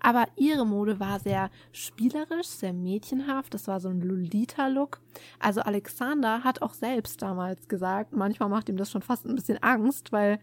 Aber 0.00 0.26
ihre 0.36 0.64
Mode 0.66 0.98
war 1.00 1.20
sehr 1.20 1.50
spielerisch, 1.72 2.46
sehr 2.46 2.72
mädchenhaft. 2.72 3.54
Das 3.54 3.68
war 3.68 3.80
so 3.80 3.88
ein 3.88 4.00
Lolita-Look. 4.00 5.00
Also 5.38 5.60
Alexander 5.62 6.44
hat 6.44 6.62
auch 6.62 6.74
selbst 6.74 7.22
damals 7.22 7.68
gesagt, 7.68 8.12
manchmal 8.14 8.48
macht 8.48 8.68
ihm 8.68 8.76
das 8.76 8.90
schon 8.90 9.02
fast 9.02 9.26
ein 9.26 9.34
bisschen 9.34 9.62
Angst, 9.62 10.12
weil 10.12 10.38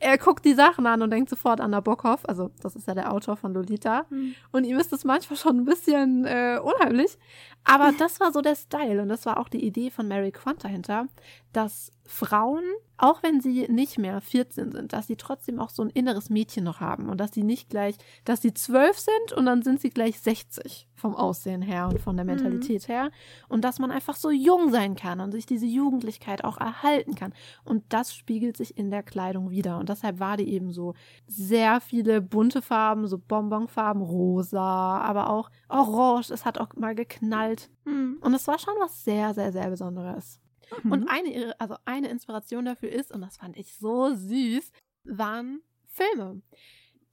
er 0.00 0.18
guckt 0.18 0.44
die 0.44 0.54
Sachen 0.54 0.86
an 0.86 1.02
und 1.02 1.10
denkt 1.10 1.30
sofort 1.30 1.60
an 1.60 1.70
Nabokov. 1.72 2.20
Also 2.28 2.50
das 2.62 2.76
ist 2.76 2.86
ja 2.86 2.94
der 2.94 3.12
Autor 3.12 3.36
von 3.36 3.52
Lolita. 3.54 4.06
Mhm. 4.10 4.34
Und 4.52 4.64
ihm 4.64 4.78
ist 4.78 4.92
das 4.92 5.04
manchmal 5.04 5.36
schon 5.36 5.58
ein 5.58 5.64
bisschen 5.64 6.24
äh, 6.26 6.58
unheimlich. 6.62 7.18
Aber 7.64 7.92
das 7.98 8.20
war 8.20 8.30
so 8.32 8.40
der 8.42 8.56
Style 8.56 9.00
und 9.00 9.08
das 9.08 9.24
war 9.24 9.38
auch 9.38 9.43
die 9.48 9.64
Idee 9.64 9.90
von 9.90 10.08
Mary 10.08 10.32
Quant 10.32 10.62
dahinter, 10.64 11.06
dass 11.52 11.92
Frauen, 12.06 12.64
auch 12.96 13.22
wenn 13.22 13.40
sie 13.40 13.66
nicht 13.68 13.98
mehr 13.98 14.20
14 14.20 14.72
sind, 14.72 14.92
dass 14.92 15.06
sie 15.08 15.16
trotzdem 15.16 15.58
auch 15.58 15.70
so 15.70 15.82
ein 15.82 15.90
inneres 15.90 16.30
Mädchen 16.30 16.64
noch 16.64 16.80
haben 16.80 17.08
und 17.08 17.18
dass 17.18 17.32
sie 17.32 17.42
nicht 17.42 17.68
gleich, 17.70 17.96
dass 18.24 18.40
sie 18.42 18.54
12 18.54 18.98
sind 18.98 19.32
und 19.36 19.46
dann 19.46 19.62
sind 19.62 19.80
sie 19.80 19.90
gleich 19.90 20.20
60 20.20 20.86
vom 20.94 21.16
Aussehen 21.16 21.60
her 21.60 21.88
und 21.88 21.98
von 22.00 22.16
der 22.16 22.24
Mhm. 22.24 22.30
Mentalität 22.32 22.86
her 22.88 23.10
und 23.48 23.62
dass 23.64 23.78
man 23.78 23.90
einfach 23.90 24.14
so 24.16 24.30
jung 24.30 24.70
sein 24.70 24.94
kann 24.94 25.20
und 25.20 25.32
sich 25.32 25.44
diese 25.44 25.66
Jugendlichkeit 25.66 26.44
auch 26.44 26.56
erhalten 26.58 27.14
kann 27.14 27.34
und 27.64 27.82
das 27.88 28.14
spiegelt 28.14 28.56
sich 28.56 28.78
in 28.78 28.90
der 28.90 29.02
Kleidung 29.02 29.50
wieder 29.50 29.78
und 29.78 29.88
deshalb 29.88 30.20
war 30.20 30.36
die 30.36 30.48
eben 30.50 30.72
so 30.72 30.94
sehr 31.26 31.80
viele 31.80 32.22
bunte 32.22 32.62
Farben, 32.62 33.06
so 33.08 33.18
Bonbonfarben, 33.18 34.02
rosa, 34.02 34.98
aber 34.98 35.30
auch 35.30 35.50
orange, 35.68 36.30
es 36.30 36.44
hat 36.44 36.58
auch 36.58 36.68
mal 36.76 36.94
geknallt 36.94 37.70
Mhm. 37.84 38.18
und 38.22 38.32
es 38.32 38.46
war 38.46 38.58
schon 38.58 38.74
was 38.80 39.04
sehr, 39.04 39.34
sehr, 39.34 39.52
sehr 39.52 39.68
Besonderes. 39.68 40.40
Mhm. 40.82 40.92
Und 40.92 41.08
eine, 41.08 41.32
ihre- 41.32 41.60
also 41.60 41.76
eine 41.84 42.08
Inspiration 42.08 42.64
dafür 42.64 42.90
ist, 42.90 43.12
und 43.12 43.20
das 43.20 43.36
fand 43.36 43.56
ich 43.56 43.74
so 43.76 44.14
süß, 44.14 44.72
waren 45.04 45.60
Filme. 45.86 46.42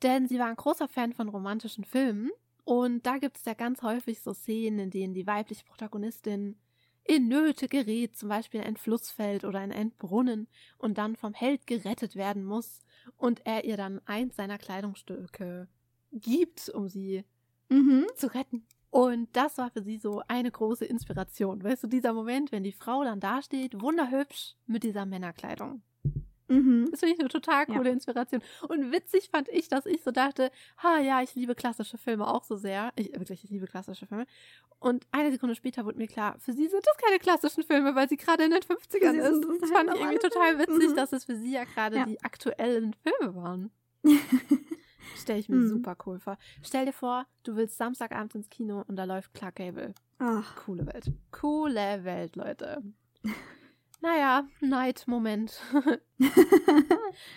Denn 0.03 0.27
sie 0.27 0.39
war 0.39 0.47
ein 0.47 0.55
großer 0.55 0.87
Fan 0.87 1.13
von 1.13 1.29
romantischen 1.29 1.83
Filmen. 1.83 2.31
Und 2.63 3.05
da 3.05 3.17
gibt 3.17 3.37
es 3.37 3.45
ja 3.45 3.53
ganz 3.53 3.81
häufig 3.81 4.21
so 4.21 4.33
Szenen, 4.33 4.79
in 4.79 4.89
denen 4.91 5.13
die 5.13 5.27
weibliche 5.27 5.65
Protagonistin 5.65 6.57
in 7.03 7.27
Nöte 7.27 7.67
gerät, 7.67 8.15
zum 8.15 8.29
Beispiel 8.29 8.61
in 8.61 8.67
ein 8.67 8.77
Fluss 8.77 9.09
fällt 9.09 9.43
oder 9.43 9.63
in 9.63 9.71
einen 9.71 9.91
Brunnen 9.91 10.47
und 10.77 10.97
dann 10.99 11.15
vom 11.15 11.33
Held 11.33 11.65
gerettet 11.65 12.15
werden 12.15 12.43
muss 12.45 12.79
und 13.17 13.45
er 13.45 13.65
ihr 13.65 13.75
dann 13.77 13.99
eins 14.05 14.35
seiner 14.35 14.59
Kleidungsstücke 14.59 15.67
gibt, 16.11 16.69
um 16.69 16.87
sie 16.89 17.23
Mhm. 17.69 18.05
zu 18.15 18.27
retten. 18.33 18.67
Und 18.91 19.29
das 19.35 19.57
war 19.57 19.71
für 19.71 19.81
sie 19.81 19.97
so 19.97 20.21
eine 20.27 20.51
große 20.51 20.85
Inspiration. 20.85 21.63
Weißt 21.63 21.83
du, 21.83 21.87
dieser 21.87 22.13
Moment, 22.13 22.51
wenn 22.51 22.63
die 22.63 22.73
Frau 22.73 23.03
dann 23.03 23.19
dasteht, 23.21 23.81
wunderhübsch 23.81 24.55
mit 24.67 24.83
dieser 24.83 25.05
Männerkleidung. 25.05 25.81
Mhm. 26.49 26.89
Das 26.91 26.99
finde 26.99 27.13
ich 27.15 27.19
eine 27.21 27.29
total 27.29 27.65
Ja. 27.69 27.77
coole 27.77 27.89
Inspiration. 27.91 28.41
Und 28.67 28.91
witzig 28.91 29.29
fand 29.31 29.47
ich, 29.47 29.69
dass 29.69 29.85
ich 29.85 30.03
so 30.03 30.11
dachte, 30.11 30.51
ha 30.83 30.99
ja, 30.99 31.21
ich 31.21 31.33
liebe 31.35 31.55
klassische 31.55 31.97
Filme 31.97 32.27
auch 32.27 32.43
so 32.43 32.57
sehr. 32.57 32.91
Ich 32.97 33.13
wirklich, 33.17 33.45
ich 33.45 33.49
liebe 33.49 33.65
klassische 33.67 34.05
Filme. 34.05 34.25
Und 34.81 35.07
eine 35.13 35.31
Sekunde 35.31 35.55
später 35.55 35.85
wurde 35.85 35.97
mir 35.97 36.07
klar, 36.07 36.37
für 36.39 36.51
sie 36.51 36.67
sind 36.67 36.85
das 36.85 36.97
keine 36.97 37.19
klassischen 37.19 37.63
Filme, 37.63 37.95
weil 37.95 38.09
sie 38.09 38.17
gerade 38.17 38.43
in 38.43 38.51
den 38.51 38.61
50ern 38.61 39.11
Sie 39.11 39.17
ist. 39.19 39.45
Das 39.45 39.69
total 39.69 39.69
fand 39.69 39.93
ich 39.95 40.01
irgendwie 40.01 40.19
total 40.19 40.59
witzig, 40.59 40.89
Mhm. 40.89 40.95
dass 40.97 41.13
es 41.13 41.23
für 41.23 41.37
sie 41.37 41.53
ja 41.53 41.63
gerade 41.63 41.95
Ja. 41.95 42.05
die 42.05 42.21
aktuellen 42.21 42.93
Filme 42.95 43.35
waren. 43.35 43.71
Stell 45.15 45.39
ich 45.39 45.49
mir 45.49 45.57
Mhm. 45.57 45.67
super 45.67 45.95
cool 46.05 46.19
vor. 46.19 46.37
Stell 46.61 46.85
dir 46.85 46.93
vor, 46.93 47.25
du 47.43 47.55
willst 47.55 47.77
Samstagabend 47.77 48.35
ins 48.35 48.49
Kino 48.49 48.83
und 48.87 48.95
da 48.95 49.03
läuft 49.05 49.33
Clark 49.33 49.55
Gable. 49.55 49.93
Ach, 50.19 50.55
Coole 50.65 50.85
Welt. 50.85 51.11
Coole 51.31 52.03
Welt, 52.03 52.35
Leute. 52.35 52.81
Naja, 54.01 54.47
Neid-Moment. 54.61 55.61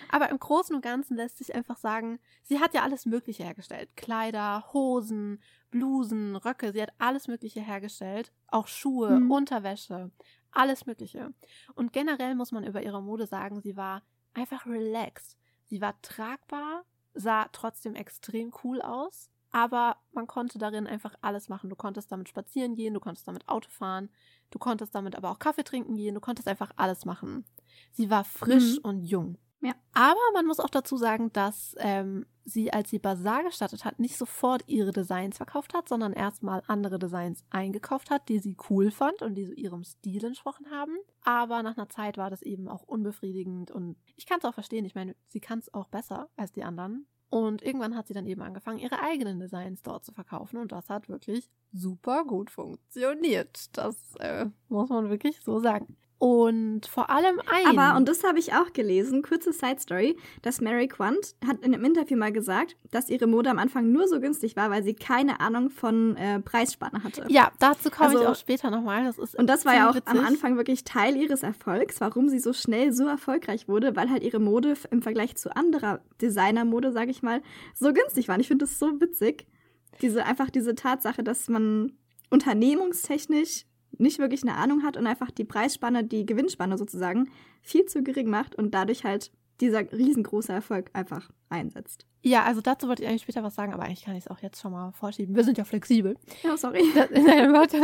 Aber 0.09 0.31
im 0.31 0.39
Großen 0.39 0.75
und 0.75 0.83
Ganzen 0.83 1.17
lässt 1.17 1.39
sich 1.39 1.55
einfach 1.55 1.77
sagen, 1.77 2.19
sie 2.43 2.61
hat 2.61 2.73
ja 2.75 2.83
alles 2.83 3.05
Mögliche 3.07 3.43
hergestellt. 3.45 3.91
Kleider, 3.97 4.65
Hosen, 4.73 5.43
Blusen, 5.71 6.37
Röcke, 6.37 6.73
sie 6.73 6.81
hat 6.83 6.93
alles 6.99 7.29
Mögliche 7.29 7.61
hergestellt. 7.61 8.33
Auch 8.49 8.67
Schuhe, 8.67 9.21
Mhm. 9.21 9.31
Unterwäsche, 9.31 10.11
alles 10.53 10.87
Mögliche. 10.87 11.35
Und 11.75 11.93
generell 11.93 12.35
muss 12.35 12.53
man 12.53 12.65
über 12.65 12.83
ihre 12.83 13.03
Mode 13.03 13.27
sagen, 13.27 13.61
sie 13.61 13.77
war 13.77 14.03
einfach 14.33 14.67
relaxed. 14.67 15.37
Sie 15.65 15.81
war 15.81 16.01
tragbar, 16.03 16.85
sah 17.15 17.49
trotzdem 17.53 17.95
extrem 17.95 18.53
cool 18.65 18.81
aus, 18.83 19.31
aber 19.51 19.97
man 20.13 20.27
konnte 20.27 20.59
darin 20.59 20.87
einfach 20.87 21.15
alles 21.21 21.49
machen. 21.49 21.71
Du 21.71 21.77
konntest 21.77 22.11
damit 22.11 22.29
spazieren 22.29 22.75
gehen, 22.75 22.95
du 22.95 23.01
konntest 23.01 23.29
damit 23.29 23.49
Auto 23.49 23.71
fahren, 23.71 24.11
du 24.51 24.59
konntest 24.59 24.95
damit 24.95 25.17
aber 25.17 25.31
auch 25.31 25.39
Kaffee 25.39 25.65
trinken 25.65 25.97
gehen, 25.97 26.15
du 26.15 26.21
konntest 26.21 26.49
einfach 26.49 26.73
alles 26.77 27.05
machen. 27.05 27.45
Sie 27.93 28.11
war 28.11 28.25
frisch 28.25 28.77
Mhm. 28.79 28.85
und 28.85 29.05
jung. 29.05 29.39
Ja. 29.65 29.73
Aber 29.95 30.21
man 30.35 30.45
muss 30.45 30.61
auch 30.61 30.69
dazu 30.69 30.99
sagen, 30.99 31.33
dass 31.33 31.75
ähm, 31.79 32.27
sie, 32.45 32.71
als 32.71 32.91
sie 32.91 32.99
Bazar 32.99 33.45
gestartet 33.45 33.87
hat, 33.87 33.99
nicht 33.99 34.19
sofort 34.19 34.63
ihre 34.67 34.93
Designs 34.93 35.39
verkauft 35.39 35.73
hat, 35.73 35.89
sondern 35.89 36.13
erstmal 36.13 36.63
andere 36.67 36.99
Designs 36.99 37.45
eingekauft 37.49 38.11
hat, 38.11 38.29
die 38.29 38.41
sie 38.41 38.59
cool 38.69 38.91
fand 38.91 39.23
und 39.23 39.37
die 39.37 39.47
so 39.47 39.55
ihrem 39.55 39.83
Stil 39.83 40.23
entsprochen 40.23 40.71
haben. 40.71 40.99
Aber 41.23 41.63
nach 41.63 41.79
einer 41.79 41.89
Zeit 41.89 42.19
war 42.19 42.29
das 42.29 42.43
eben 42.43 42.69
auch 42.69 42.83
unbefriedigend 42.83 43.71
und 43.71 43.97
ich 44.17 44.27
kann 44.27 44.39
es 44.39 44.45
auch 44.45 44.53
verstehen. 44.53 44.85
Ich 44.85 44.95
meine, 44.95 45.17
sie 45.29 45.41
kann 45.41 45.61
es 45.61 45.73
auch 45.73 45.89
besser 45.89 46.29
als 46.37 46.53
die 46.53 46.63
anderen. 46.63 47.07
Und 47.31 47.63
irgendwann 47.63 47.97
hat 47.97 48.07
sie 48.07 48.15
dann 48.15 48.27
eben 48.27 48.43
angefangen, 48.43 48.79
ihre 48.79 49.01
eigenen 49.01 49.41
Designs 49.41 49.83
dort 49.83 50.05
zu 50.05 50.13
verkaufen. 50.13 50.59
Und 50.59 50.71
das 50.73 50.89
hat 50.91 51.09
wirklich 51.09 51.51
super 51.73 52.25
gut 52.25 52.51
funktioniert. 52.51 53.77
Das 53.77 54.15
äh, 54.21 54.47
muss 54.69 54.91
man 54.91 55.09
wirklich 55.09 55.41
so 55.41 55.59
sagen. 55.59 55.97
Und 56.25 56.87
vor 56.87 57.11
allem 57.11 57.39
ein. 57.53 57.79
Aber, 57.79 57.99
und 57.99 58.09
das 58.09 58.25
habe 58.25 58.39
ich 58.39 58.55
auch 58.55 58.73
gelesen, 58.73 59.21
kurze 59.23 59.53
Side 59.53 59.79
Story, 59.79 60.17
dass 60.41 60.63
Mary 60.63 60.89
Quant 60.89 61.35
hat 61.47 61.59
in 61.63 61.75
einem 61.75 61.85
Interview 61.85 62.17
mal 62.17 62.33
gesagt, 62.33 62.77
dass 62.91 63.11
ihre 63.11 63.27
Mode 63.27 63.51
am 63.51 63.59
Anfang 63.59 63.93
nur 63.93 64.09
so 64.09 64.21
günstig 64.21 64.57
war, 64.57 64.71
weil 64.71 64.83
sie 64.83 64.95
keine 64.95 65.41
Ahnung 65.41 65.69
von 65.69 66.17
äh, 66.17 66.41
Preisspanne 66.41 67.05
hatte. 67.05 67.27
ja, 67.29 67.53
dazu 67.59 67.91
komme 67.91 68.13
ich 68.15 68.17
Also- 68.21 68.29
auch 68.31 68.37
später 68.37 68.71
nochmal. 68.71 69.05
Das 69.05 69.19
ist 69.19 69.35
Und 69.39 69.49
das 69.49 69.67
war 69.67 69.75
ja 69.75 69.91
auch 69.91 69.93
ziemlich 69.93 70.09
am 70.09 70.15
witzig. 70.17 70.29
Anfang 70.31 70.57
wirklich 70.57 70.85
Teil 70.85 71.15
ihres 71.17 71.43
Erfolgs, 71.43 72.01
warum 72.01 72.31
sie 72.31 72.39
so 72.39 72.55
schnell 72.55 72.93
so 72.95 73.07
erfolgreich 73.07 73.69
wurde, 73.69 73.95
weil 73.95 74.09
halt 74.09 74.23
ihre 74.23 74.39
Mode 74.41 74.75
im 74.91 75.03
Vergleich 75.03 75.37
zu 75.37 75.55
anderer 75.55 76.01
Designermode, 76.23 76.93
sage 76.93 77.11
ich 77.11 77.23
mal, 77.23 77.43
so 77.75 77.93
günstig 77.93 78.29
war. 78.29 78.37
Und 78.37 78.41
ich 78.41 78.49
finde 78.49 78.65
das 78.65 78.79
so 78.79 78.99
witzig. 78.99 79.47
Diese, 80.01 80.25
einfach 80.25 80.49
diese 80.49 80.75
Tatsache, 80.75 81.23
dass 81.23 81.49
man 81.49 81.93
unternehmungstechnisch 82.31 83.67
nicht 83.99 84.19
wirklich 84.19 84.43
eine 84.43 84.57
Ahnung 84.57 84.83
hat 84.83 84.97
und 84.97 85.07
einfach 85.07 85.31
die 85.31 85.45
Preisspanne, 85.45 86.05
die 86.05 86.27
Gewinnspanne 86.27 86.79
sozusagen, 86.79 87.31
viel 87.63 87.85
zu 87.87 88.03
gering 88.03 88.29
macht 88.29 88.55
und 88.55 88.73
dadurch 88.75 89.05
halt 89.05 89.31
dieser 89.61 89.91
riesengroße 89.93 90.53
Erfolg 90.53 90.91
einfach 90.95 91.31
einsetzt. 91.49 92.07
Ja, 92.23 92.43
also 92.45 92.61
dazu 92.61 92.89
wollte 92.89 93.03
ich 93.03 93.09
eigentlich 93.09 93.23
später 93.23 93.43
was 93.43 93.55
sagen, 93.55 93.73
aber 93.73 93.85
eigentlich 93.85 94.05
kann 94.05 94.17
ich 94.17 94.25
es 94.25 94.29
auch 94.31 94.41
jetzt 94.41 94.61
schon 94.61 94.73
mal 94.73 94.93
vorschieben. 94.93 95.37
Wir 95.37 95.45
sind 95.45 95.59
ja 95.59 95.65
flexibel. 95.65 96.17
Ja, 96.43 96.57
sorry. 96.57 96.83
Das- 96.95 97.11
Nein, 97.11 97.53
warte. 97.53 97.81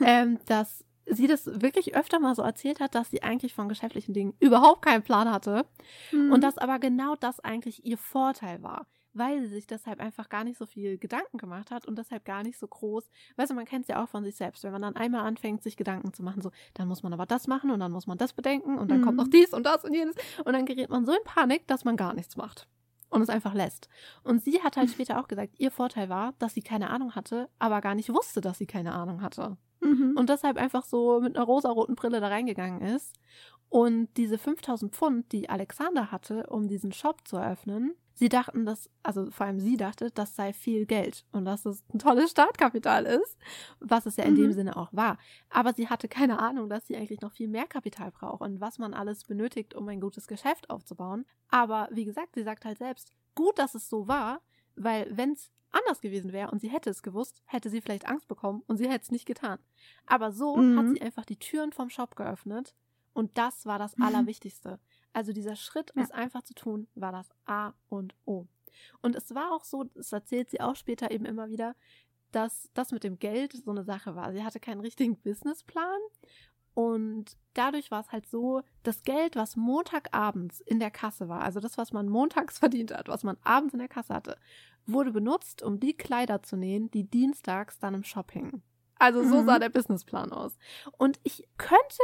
ähm, 0.00 0.38
dass 0.46 0.84
sie 1.06 1.26
das 1.26 1.46
wirklich 1.62 1.96
öfter 1.96 2.20
mal 2.20 2.34
so 2.34 2.42
erzählt 2.42 2.80
hat, 2.80 2.94
dass 2.94 3.10
sie 3.10 3.22
eigentlich 3.22 3.54
von 3.54 3.68
geschäftlichen 3.68 4.12
Dingen 4.12 4.34
überhaupt 4.40 4.82
keinen 4.84 5.02
Plan 5.02 5.30
hatte. 5.32 5.64
Mhm. 6.12 6.30
Und 6.32 6.44
dass 6.44 6.58
aber 6.58 6.78
genau 6.78 7.16
das 7.16 7.40
eigentlich 7.40 7.84
ihr 7.84 7.96
Vorteil 7.98 8.62
war, 8.62 8.86
weil 9.14 9.40
sie 9.42 9.48
sich 9.48 9.66
deshalb 9.66 10.00
einfach 10.00 10.28
gar 10.28 10.44
nicht 10.44 10.58
so 10.58 10.66
viel 10.66 10.98
Gedanken 10.98 11.38
gemacht 11.38 11.70
hat 11.70 11.86
und 11.86 11.96
deshalb 11.98 12.24
gar 12.24 12.42
nicht 12.42 12.58
so 12.58 12.68
groß. 12.68 13.10
Weißt 13.36 13.50
du, 13.50 13.54
man 13.54 13.64
kennt 13.64 13.82
es 13.82 13.88
ja 13.88 14.02
auch 14.02 14.08
von 14.08 14.24
sich 14.24 14.36
selbst, 14.36 14.62
wenn 14.64 14.72
man 14.72 14.82
dann 14.82 14.96
einmal 14.96 15.26
anfängt, 15.26 15.62
sich 15.62 15.76
Gedanken 15.76 16.12
zu 16.12 16.22
machen, 16.22 16.42
so, 16.42 16.50
dann 16.74 16.88
muss 16.88 17.02
man 17.02 17.12
aber 17.12 17.26
das 17.26 17.46
machen 17.46 17.70
und 17.70 17.80
dann 17.80 17.92
muss 17.92 18.06
man 18.06 18.18
das 18.18 18.32
bedenken 18.32 18.78
und 18.78 18.90
dann 18.90 19.00
Mhm. 19.00 19.04
kommt 19.04 19.16
noch 19.16 19.28
dies 19.28 19.52
und 19.52 19.64
das 19.64 19.84
und 19.84 19.94
jenes 19.94 20.14
und 20.44 20.52
dann 20.52 20.66
gerät 20.66 20.90
man 20.90 21.04
so 21.06 21.12
in 21.12 21.24
Panik, 21.24 21.66
dass 21.66 21.84
man 21.84 21.96
gar 21.96 22.14
nichts 22.14 22.36
macht. 22.36 22.68
und 23.10 23.22
es 23.22 23.30
einfach 23.30 23.54
lässt. 23.54 23.88
Und 24.22 24.42
sie 24.44 24.62
hat 24.62 24.76
halt 24.76 24.90
später 24.90 25.18
auch 25.18 25.28
gesagt, 25.28 25.54
ihr 25.58 25.70
Vorteil 25.70 26.10
war, 26.10 26.34
dass 26.38 26.52
sie 26.52 26.60
keine 26.60 26.90
Ahnung 26.90 27.14
hatte, 27.14 27.48
aber 27.58 27.80
gar 27.80 27.94
nicht 27.94 28.12
wusste, 28.12 28.42
dass 28.42 28.58
sie 28.58 28.66
keine 28.66 28.92
Ahnung 28.92 29.22
hatte. 29.22 29.56
Mhm. 29.80 30.14
Und 30.14 30.28
deshalb 30.28 30.58
einfach 30.58 30.84
so 30.84 31.18
mit 31.20 31.34
einer 31.34 31.46
rosaroten 31.46 31.94
Brille 31.94 32.20
da 32.20 32.28
reingegangen 32.28 32.82
ist. 32.82 33.16
Und 33.70 34.08
diese 34.18 34.36
5000 34.36 34.94
Pfund, 34.94 35.32
die 35.32 35.48
Alexander 35.48 36.10
hatte, 36.12 36.46
um 36.48 36.68
diesen 36.68 36.92
Shop 36.92 37.26
zu 37.26 37.36
eröffnen, 37.38 37.94
sie 38.18 38.28
dachten, 38.28 38.64
dass, 38.66 38.90
also 39.02 39.30
vor 39.30 39.46
allem 39.46 39.60
sie 39.60 39.76
dachte, 39.76 40.10
das 40.10 40.34
sei 40.36 40.52
viel 40.52 40.86
Geld 40.86 41.24
und 41.32 41.44
dass 41.44 41.64
es 41.66 41.84
ein 41.92 41.98
tolles 41.98 42.30
Startkapital 42.32 43.04
ist, 43.06 43.38
was 43.80 44.06
es 44.06 44.16
ja 44.16 44.24
in 44.24 44.32
Mhm. 44.32 44.36
dem 44.36 44.52
Sinne 44.52 44.76
auch 44.76 44.88
war. 44.92 45.18
Aber 45.50 45.72
sie 45.72 45.88
hatte 45.88 46.08
keine 46.08 46.38
Ahnung, 46.40 46.68
dass 46.68 46.86
sie 46.86 46.96
eigentlich 46.96 47.20
noch 47.20 47.32
viel 47.32 47.48
mehr 47.48 47.66
Kapital 47.66 48.10
braucht 48.10 48.40
und 48.42 48.60
was 48.60 48.78
man 48.78 48.94
alles 48.94 49.24
benötigt, 49.24 49.74
um 49.74 49.88
ein 49.88 50.00
gutes 50.00 50.26
Geschäft 50.26 50.70
aufzubauen. 50.70 51.24
Aber 51.48 51.88
wie 51.92 52.04
gesagt, 52.04 52.34
sie 52.34 52.42
sagt 52.42 52.64
halt 52.64 52.78
selbst, 52.78 53.12
gut, 53.34 53.58
dass 53.58 53.74
es 53.74 53.88
so 53.88 54.08
war, 54.08 54.40
weil 54.76 55.08
wenn 55.16 55.32
es 55.32 55.50
anders 55.70 56.00
gewesen 56.00 56.32
wäre 56.32 56.50
und 56.50 56.60
sie 56.60 56.68
hätte 56.70 56.90
es 56.90 57.02
gewusst, 57.02 57.42
hätte 57.46 57.68
sie 57.70 57.80
vielleicht 57.80 58.06
Angst 58.08 58.26
bekommen 58.26 58.62
und 58.66 58.78
sie 58.78 58.88
hätte 58.88 59.02
es 59.02 59.10
nicht 59.10 59.26
getan. 59.26 59.58
Aber 60.06 60.32
so 60.32 60.56
Mhm. 60.58 60.76
hat 60.78 60.88
sie 60.88 61.02
einfach 61.02 61.24
die 61.24 61.38
Türen 61.38 61.72
vom 61.72 61.90
Shop 61.90 62.16
geöffnet 62.16 62.74
und 63.12 63.36
das 63.38 63.66
war 63.66 63.78
das 63.78 63.96
Mhm. 63.96 64.28
Also 65.12 65.32
dieser 65.32 65.56
Schritt, 65.56 65.92
Ja. 65.96 66.02
es 66.02 66.10
einfach 66.10 66.42
zu 66.42 66.54
tun, 66.54 66.86
war 66.94 67.12
das 67.12 67.28
A 67.46 67.72
und 67.88 68.14
O. 68.24 68.46
Und 69.02 69.16
es 69.16 69.34
war 69.34 69.52
auch 69.52 69.64
so, 69.64 69.84
das 69.84 70.12
erzählt 70.12 70.50
sie 70.50 70.60
auch 70.60 70.76
später 70.76 71.10
eben 71.10 71.24
immer 71.24 71.48
wieder, 71.48 71.74
dass 72.30 72.68
das 72.74 72.92
mit 72.92 73.04
dem 73.04 73.18
Geld 73.18 73.52
so 73.54 73.70
eine 73.70 73.84
Sache 73.84 74.14
war. 74.14 74.32
Sie 74.32 74.44
hatte 74.44 74.60
keinen 74.60 74.80
richtigen 74.80 75.16
Businessplan 75.16 75.98
und 76.74 77.36
dadurch 77.54 77.90
war 77.90 78.00
es 78.02 78.12
halt 78.12 78.26
so, 78.28 78.62
das 78.84 79.02
Geld, 79.02 79.34
was 79.34 79.56
Montagabends 79.56 80.60
in 80.60 80.78
der 80.78 80.90
Kasse 80.92 81.28
war, 81.28 81.42
also 81.42 81.58
das, 81.58 81.76
was 81.78 81.92
man 81.92 82.08
montags 82.08 82.58
verdient 82.58 82.92
hat, 82.94 83.08
was 83.08 83.24
man 83.24 83.36
abends 83.42 83.72
in 83.74 83.80
der 83.80 83.88
Kasse 83.88 84.14
hatte, 84.14 84.38
wurde 84.86 85.10
benutzt, 85.10 85.62
um 85.62 85.80
die 85.80 85.94
Kleider 85.96 86.42
zu 86.42 86.56
nähen, 86.56 86.90
die 86.90 87.04
dienstags 87.04 87.78
dann 87.78 87.94
im 87.94 88.04
Shop 88.04 88.30
hingen. 88.30 88.62
Also 89.00 89.22
so 89.24 89.42
Mhm. 89.42 89.46
sah 89.46 89.58
der 89.58 89.68
Businessplan 89.70 90.32
aus. 90.32 90.56
Und 90.98 91.18
ich 91.22 91.48
könnte 91.56 92.02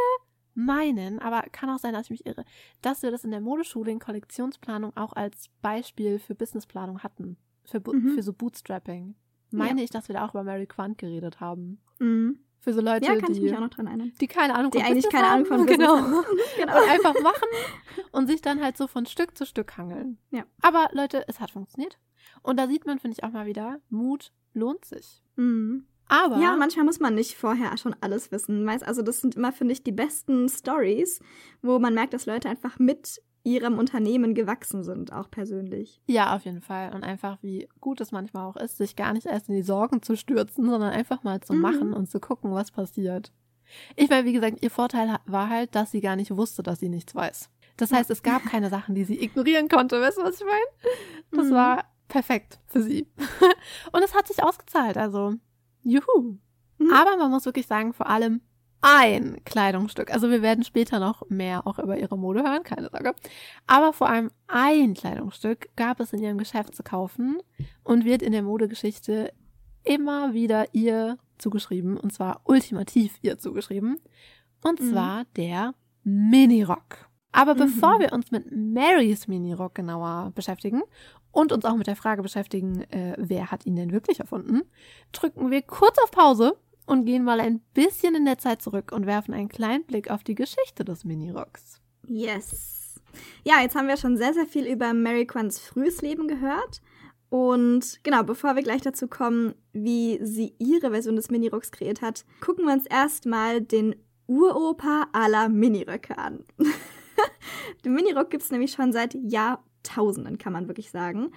meinen, 0.54 1.18
aber 1.18 1.42
kann 1.52 1.68
auch 1.70 1.78
sein, 1.78 1.92
dass 1.94 2.06
ich 2.06 2.10
mich 2.10 2.26
irre, 2.26 2.44
dass 2.82 3.02
wir 3.02 3.10
das 3.10 3.24
in 3.24 3.30
der 3.30 3.40
Modeschule 3.40 3.90
in 3.90 3.98
Kollektionsplanung 3.98 4.96
auch 4.96 5.12
als 5.12 5.50
Beispiel 5.62 6.18
für 6.18 6.34
Businessplanung 6.34 7.00
hatten. 7.02 7.36
Für, 7.64 7.80
Mhm. 7.80 8.14
für 8.14 8.22
so 8.22 8.32
Bootstrapping. 8.32 9.14
Meine 9.50 9.82
ich, 9.84 9.90
dass 9.90 10.08
wir 10.08 10.14
da 10.14 10.24
auch 10.26 10.30
über 10.30 10.42
Mary 10.42 10.66
Quant 10.66 10.98
geredet 10.98 11.38
haben. 11.40 11.78
Mhm. 12.00 12.40
Für 12.58 12.72
so 12.72 12.80
Leute, 12.80 13.06
Ja, 13.06 13.16
kann 13.16 13.30
ich 13.30 13.38
die, 13.38 13.44
mich 13.44 13.54
auch 13.54 13.60
noch 13.60 13.68
dran 13.70 13.86
erinnern. 13.86 14.12
die 14.20 14.26
keine 14.26 14.54
Ahnung 14.54 14.70
Die 14.72 14.78
eigentlich 14.78 15.04
Business 15.04 15.12
keine 15.12 15.26
Ahnung 15.28 15.50
haben. 15.50 15.58
von 15.58 15.66
Business 15.66 15.86
genau. 15.86 15.96
haben. 15.98 16.24
genau. 16.56 16.82
Und 16.82 16.90
einfach 16.90 17.14
machen 17.22 17.48
und 18.12 18.26
sich 18.26 18.40
dann 18.42 18.62
halt 18.62 18.76
so 18.76 18.86
von 18.86 19.06
Stück 19.06 19.36
zu 19.36 19.44
Stück 19.46 19.76
hangeln. 19.76 20.18
Ja. 20.30 20.44
Aber 20.62 20.88
Leute, 20.92 21.24
es 21.28 21.40
hat 21.40 21.50
funktioniert. 21.50 21.98
Und 22.42 22.58
da 22.58 22.66
sieht 22.66 22.84
man, 22.86 22.98
finde 22.98 23.16
ich 23.18 23.22
auch 23.24 23.30
mal 23.32 23.46
wieder, 23.46 23.80
Mut 23.90 24.32
lohnt 24.54 24.84
sich. 24.84 25.22
Mhm. 25.36 25.86
Aber 26.08 26.38
Ja, 26.40 26.56
manchmal 26.56 26.84
muss 26.84 27.00
man 27.00 27.14
nicht 27.14 27.34
vorher 27.36 27.76
schon 27.78 27.94
alles 28.00 28.30
wissen. 28.32 28.66
Weißt, 28.66 28.86
also 28.86 29.02
das 29.02 29.20
sind 29.20 29.36
immer, 29.36 29.52
finde 29.52 29.72
ich, 29.72 29.82
die 29.82 29.92
besten 29.92 30.48
Stories, 30.48 31.20
wo 31.62 31.78
man 31.78 31.94
merkt, 31.94 32.12
dass 32.14 32.26
Leute 32.26 32.48
einfach 32.48 32.78
mit 32.78 33.22
ihrem 33.42 33.78
Unternehmen 33.78 34.34
gewachsen 34.34 34.82
sind, 34.84 35.12
auch 35.12 35.30
persönlich. 35.30 36.00
Ja, 36.06 36.34
auf 36.34 36.44
jeden 36.46 36.62
Fall. 36.62 36.94
Und 36.94 37.04
einfach, 37.04 37.38
wie 37.42 37.68
gut 37.80 38.00
es 38.00 38.10
manchmal 38.10 38.46
auch 38.46 38.56
ist, 38.56 38.78
sich 38.78 38.96
gar 38.96 39.12
nicht 39.12 39.26
erst 39.26 39.48
in 39.50 39.54
die 39.54 39.62
Sorgen 39.62 40.02
zu 40.02 40.16
stürzen, 40.16 40.64
sondern 40.64 40.92
einfach 40.92 41.22
mal 41.24 41.40
zu 41.40 41.52
Mhm. 41.54 41.60
machen 41.60 41.92
und 41.92 42.08
zu 42.10 42.20
gucken, 42.20 42.52
was 42.52 42.70
passiert. 42.70 43.32
Ich 43.96 44.08
meine, 44.08 44.26
wie 44.26 44.32
gesagt, 44.32 44.62
ihr 44.62 44.70
Vorteil 44.70 45.16
war 45.26 45.48
halt, 45.50 45.74
dass 45.74 45.90
sie 45.90 46.00
gar 46.00 46.16
nicht 46.16 46.34
wusste, 46.36 46.62
dass 46.62 46.80
sie 46.80 46.88
nichts 46.88 47.14
weiß. 47.14 47.50
Das 47.76 47.92
heißt, 47.92 48.10
es 48.10 48.22
gab 48.22 48.44
keine 48.44 48.70
Sachen, 48.70 48.94
die 48.94 49.04
sie 49.04 49.20
ignorieren 49.22 49.68
konnte. 49.68 50.00
Weißt 50.00 50.18
du, 50.18 50.22
was 50.22 50.36
ich 50.40 50.46
meine? 50.46 50.92
Das 51.32 51.46
Mhm. 51.46 51.54
war 51.54 51.84
perfekt 52.08 52.60
für 52.66 52.82
sie. 52.82 53.08
und 53.92 54.02
es 54.02 54.14
hat 54.14 54.28
sich 54.28 54.42
ausgezahlt. 54.42 54.96
Also, 54.96 55.34
juhu. 55.84 56.38
Mhm. 56.78 56.90
Aber 56.92 57.16
man 57.16 57.30
muss 57.30 57.44
wirklich 57.46 57.66
sagen, 57.66 57.92
vor 57.92 58.08
allem 58.08 58.40
ein 58.80 59.38
Kleidungsstück. 59.44 60.12
Also 60.12 60.28
wir 60.30 60.42
werden 60.42 60.62
später 60.64 60.98
noch 61.00 61.22
mehr 61.30 61.66
auch 61.66 61.78
über 61.78 61.96
ihre 61.96 62.18
Mode 62.18 62.42
hören, 62.42 62.62
keine 62.64 62.90
Sorge. 62.90 63.14
Aber 63.66 63.92
vor 63.94 64.08
allem 64.10 64.30
ein 64.46 64.92
Kleidungsstück 64.94 65.68
gab 65.76 66.00
es 66.00 66.12
in 66.12 66.20
ihrem 66.22 66.36
Geschäft 66.36 66.74
zu 66.74 66.82
kaufen 66.82 67.38
und 67.82 68.04
wird 68.04 68.20
in 68.20 68.32
der 68.32 68.42
Modegeschichte 68.42 69.32
immer 69.84 70.34
wieder 70.34 70.74
ihr 70.74 71.16
zugeschrieben, 71.38 71.96
und 71.96 72.12
zwar 72.12 72.42
ultimativ 72.44 73.18
ihr 73.22 73.38
zugeschrieben, 73.38 73.98
und 74.62 74.80
Mhm. 74.80 74.90
zwar 74.90 75.24
der 75.36 75.74
Minirock. 76.02 77.08
Aber 77.34 77.54
Mhm. 77.54 77.58
bevor 77.58 77.98
wir 77.98 78.12
uns 78.12 78.30
mit 78.30 78.46
Marys 78.50 79.26
Minirock 79.28 79.74
genauer 79.74 80.30
beschäftigen 80.34 80.82
und 81.32 81.50
uns 81.52 81.64
auch 81.64 81.76
mit 81.76 81.86
der 81.88 81.96
Frage 81.96 82.22
beschäftigen, 82.22 82.82
äh, 82.90 83.14
wer 83.18 83.50
hat 83.50 83.66
ihn 83.66 83.74
denn 83.76 83.90
wirklich 83.92 84.20
erfunden, 84.20 84.62
drücken 85.12 85.50
wir 85.50 85.62
kurz 85.62 85.98
auf 86.02 86.10
Pause 86.12 86.56
und 86.86 87.04
gehen 87.06 87.24
mal 87.24 87.40
ein 87.40 87.60
bisschen 87.74 88.14
in 88.14 88.24
der 88.24 88.38
Zeit 88.38 88.62
zurück 88.62 88.92
und 88.92 89.06
werfen 89.06 89.34
einen 89.34 89.48
kleinen 89.48 89.84
Blick 89.84 90.10
auf 90.10 90.22
die 90.22 90.34
Geschichte 90.36 90.84
des 90.84 91.04
Minirocks. 91.04 91.80
Yes. 92.06 93.00
Ja, 93.42 93.60
jetzt 93.62 93.74
haben 93.74 93.88
wir 93.88 93.96
schon 93.96 94.16
sehr, 94.16 94.32
sehr 94.34 94.46
viel 94.46 94.66
über 94.66 94.92
Mary 94.92 95.26
Quants 95.26 95.58
frühes 95.58 96.02
Leben 96.02 96.28
gehört. 96.28 96.82
Und 97.30 97.98
genau, 98.04 98.22
bevor 98.22 98.54
wir 98.54 98.62
gleich 98.62 98.82
dazu 98.82 99.08
kommen, 99.08 99.54
wie 99.72 100.20
sie 100.22 100.54
ihre 100.58 100.90
Version 100.92 101.16
des 101.16 101.30
Minirocks 101.30 101.72
kreiert 101.72 102.00
hat, 102.00 102.24
gucken 102.40 102.66
wir 102.66 102.74
uns 102.74 102.86
erstmal 102.86 103.60
den 103.60 103.96
Uropa 104.28 105.08
aller 105.12 105.48
Miniröcke 105.48 106.16
an. 106.16 106.44
den 107.84 107.94
Minirock 107.94 108.30
gibt 108.30 108.42
es 108.42 108.50
nämlich 108.50 108.72
schon 108.72 108.92
seit 108.92 109.14
Jahrtausenden, 109.84 110.38
kann 110.38 110.52
man 110.52 110.68
wirklich 110.68 110.90
sagen. 110.90 111.30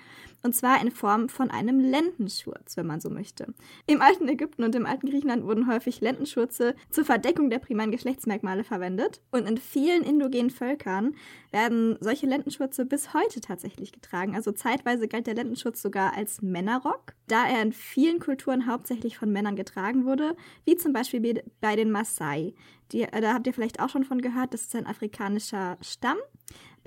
Und 0.43 0.53
zwar 0.55 0.81
in 0.81 0.91
Form 0.91 1.29
von 1.29 1.51
einem 1.51 1.79
Lendenschurz, 1.79 2.77
wenn 2.77 2.87
man 2.87 2.99
so 3.01 3.09
möchte. 3.09 3.53
Im 3.85 4.01
alten 4.01 4.27
Ägypten 4.27 4.63
und 4.63 4.75
im 4.75 4.85
alten 4.85 5.09
Griechenland 5.09 5.43
wurden 5.43 5.67
häufig 5.67 5.99
Lendenschurze 5.99 6.75
zur 6.89 7.05
Verdeckung 7.05 7.49
der 7.49 7.59
primären 7.59 7.91
Geschlechtsmerkmale 7.91 8.63
verwendet. 8.63 9.21
Und 9.31 9.47
in 9.47 9.57
vielen 9.57 10.03
indogenen 10.03 10.49
Völkern 10.49 11.15
werden 11.51 11.97
solche 11.99 12.27
Lendenschurze 12.27 12.85
bis 12.85 13.13
heute 13.13 13.41
tatsächlich 13.41 13.91
getragen. 13.91 14.35
Also 14.35 14.51
zeitweise 14.51 15.07
galt 15.07 15.27
der 15.27 15.35
Lendenschurz 15.35 15.81
sogar 15.81 16.15
als 16.15 16.41
Männerrock, 16.41 17.13
da 17.27 17.47
er 17.47 17.61
in 17.61 17.73
vielen 17.73 18.19
Kulturen 18.19 18.67
hauptsächlich 18.67 19.17
von 19.17 19.31
Männern 19.31 19.55
getragen 19.55 20.05
wurde, 20.05 20.35
wie 20.65 20.75
zum 20.75 20.93
Beispiel 20.93 21.19
bei- 21.19 21.43
bei 21.61 21.75
den 21.75 21.91
Maasai. 21.91 22.53
Die, 22.93 23.01
äh, 23.01 23.21
da 23.21 23.33
habt 23.33 23.47
ihr 23.47 23.53
vielleicht 23.53 23.81
auch 23.81 23.89
schon 23.89 24.05
von 24.05 24.21
gehört, 24.21 24.53
das 24.53 24.61
ist 24.61 24.75
ein 24.75 24.85
afrikanischer 24.87 25.77
Stamm, 25.81 26.17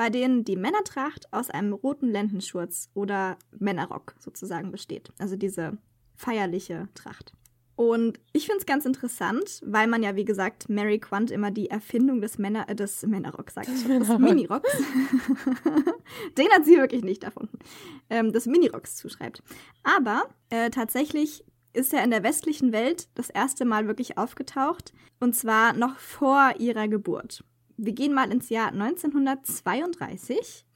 bei 0.00 0.08
denen 0.08 0.44
die 0.44 0.56
Männertracht 0.56 1.30
aus 1.30 1.50
einem 1.50 1.74
roten 1.74 2.08
Lendenschurz 2.08 2.88
oder 2.94 3.36
Männerrock 3.58 4.14
sozusagen 4.18 4.72
besteht. 4.72 5.12
Also 5.18 5.36
diese 5.36 5.76
feierliche 6.16 6.88
Tracht. 6.94 7.34
Und 7.76 8.18
ich 8.32 8.46
finde 8.46 8.60
es 8.60 8.66
ganz 8.66 8.86
interessant, 8.86 9.60
weil 9.62 9.88
man 9.88 10.02
ja, 10.02 10.16
wie 10.16 10.24
gesagt, 10.24 10.70
Mary 10.70 10.98
Quant 11.00 11.30
immer 11.30 11.50
die 11.50 11.68
Erfindung 11.68 12.22
des 12.22 12.38
Männer, 12.38 12.66
äh, 12.70 12.74
des 12.74 13.02
Männerrocks, 13.02 13.52
sagt 13.52 13.68
des 13.68 13.86
Männerrock. 13.86 14.20
Minirocks, 14.20 14.70
den 16.38 16.48
hat 16.50 16.64
sie 16.64 16.78
wirklich 16.78 17.04
nicht 17.04 17.22
erfunden, 17.22 17.58
ähm, 18.08 18.32
des 18.32 18.46
Minirocks 18.46 18.96
zuschreibt. 18.96 19.42
Aber 19.82 20.30
äh, 20.48 20.70
tatsächlich 20.70 21.44
ist 21.74 21.92
er 21.92 22.02
in 22.04 22.10
der 22.10 22.22
westlichen 22.22 22.72
Welt 22.72 23.10
das 23.16 23.28
erste 23.28 23.66
Mal 23.66 23.86
wirklich 23.86 24.16
aufgetaucht, 24.16 24.94
und 25.20 25.36
zwar 25.36 25.74
noch 25.74 25.98
vor 25.98 26.54
ihrer 26.58 26.88
Geburt. 26.88 27.44
Wir 27.82 27.94
gehen 27.94 28.12
mal 28.12 28.30
ins 28.30 28.50
Jahr 28.50 28.72
1932. 28.72 30.66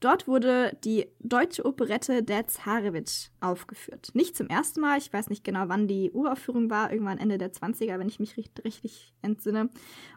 Dort 0.00 0.26
wurde 0.26 0.78
die 0.82 1.06
deutsche 1.20 1.66
Operette 1.66 2.22
Der 2.22 2.46
Zarewitsch 2.46 3.28
aufgeführt. 3.40 4.12
Nicht 4.14 4.34
zum 4.34 4.48
ersten 4.48 4.80
Mal, 4.80 4.96
ich 4.96 5.12
weiß 5.12 5.28
nicht 5.28 5.44
genau, 5.44 5.64
wann 5.66 5.88
die 5.88 6.10
Uraufführung 6.10 6.70
war, 6.70 6.90
irgendwann 6.90 7.18
Ende 7.18 7.36
der 7.36 7.52
20er, 7.52 7.98
wenn 7.98 8.08
ich 8.08 8.18
mich 8.18 8.38
richtig, 8.38 8.64
richtig 8.64 9.12
entsinne. 9.20 9.68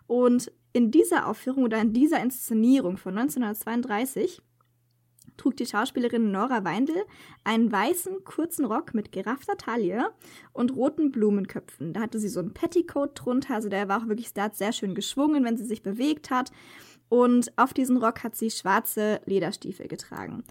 Und 0.08 0.54
in 0.72 0.89
dieser 0.89 1.28
Aufführung 1.28 1.65
oder 1.65 1.82
in 1.82 1.91
dieser 1.91 2.22
Inszenierung 2.22 2.96
von 2.96 3.17
1932 3.17 4.41
trug 5.38 5.58
die 5.58 5.65
Schauspielerin 5.65 6.32
Nora 6.32 6.63
Weindl 6.63 6.96
einen 7.44 7.72
weißen, 7.72 8.24
kurzen 8.24 8.65
Rock 8.65 8.94
mit 8.94 9.12
geraffter 9.12 9.58
Taille 9.58 10.12
und 10.54 10.76
roten 10.76 11.12
Blumenköpfen. 11.12 11.94
Da 11.94 12.02
hatte 12.02 12.20
sie 12.20 12.30
so 12.30 12.39
ein 12.39 12.54
Petticoat 12.54 13.12
drunter, 13.15 13.56
also 13.56 13.70
der 13.70 13.88
war 13.88 14.02
auch 14.02 14.08
wirklich, 14.08 14.34
der 14.34 14.52
sehr 14.54 14.74
schön 14.74 14.96
geschwungen, 14.96 15.44
wenn 15.44 15.58
sie 15.58 15.65
sich 15.65 15.82
bewegt 15.82 16.30
hat. 16.30 16.52
Und 17.10 17.52
auf 17.58 17.74
diesen 17.74 17.98
Rock 17.98 18.24
hat 18.24 18.36
sie 18.36 18.52
schwarze 18.52 19.20
Lederstiefel 19.26 19.88
getragen. 19.88 20.44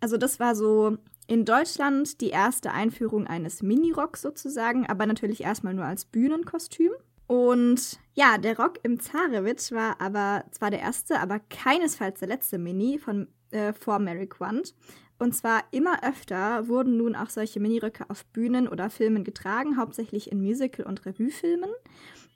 Also 0.00 0.16
das 0.16 0.40
war 0.40 0.54
so 0.54 0.96
in 1.26 1.44
Deutschland 1.44 2.20
die 2.20 2.30
erste 2.30 2.72
Einführung 2.72 3.26
eines 3.26 3.62
Minirocks 3.62 4.22
sozusagen, 4.22 4.86
aber 4.86 5.06
natürlich 5.06 5.42
erstmal 5.42 5.74
nur 5.74 5.84
als 5.84 6.04
Bühnenkostüm. 6.06 6.92
Und 7.26 8.00
ja, 8.14 8.38
der 8.38 8.58
Rock 8.58 8.80
im 8.82 8.98
Zarewitsch 8.98 9.70
war 9.70 10.00
aber 10.00 10.44
zwar 10.50 10.70
der 10.70 10.80
erste, 10.80 11.20
aber 11.20 11.38
keinesfalls 11.38 12.18
der 12.18 12.28
letzte 12.28 12.58
Mini 12.58 12.98
von 12.98 13.28
äh, 13.50 13.72
vor 13.72 13.98
Mary 13.98 14.26
Quant. 14.26 14.74
Und 15.20 15.34
zwar 15.34 15.64
immer 15.70 16.02
öfter 16.02 16.66
wurden 16.68 16.96
nun 16.96 17.14
auch 17.14 17.28
solche 17.28 17.60
Miniröcke 17.60 18.08
auf 18.08 18.24
Bühnen 18.26 18.66
oder 18.66 18.88
Filmen 18.88 19.22
getragen, 19.22 19.76
hauptsächlich 19.76 20.32
in 20.32 20.40
Musical- 20.40 20.86
und 20.86 21.04
Revuefilmen, 21.04 21.68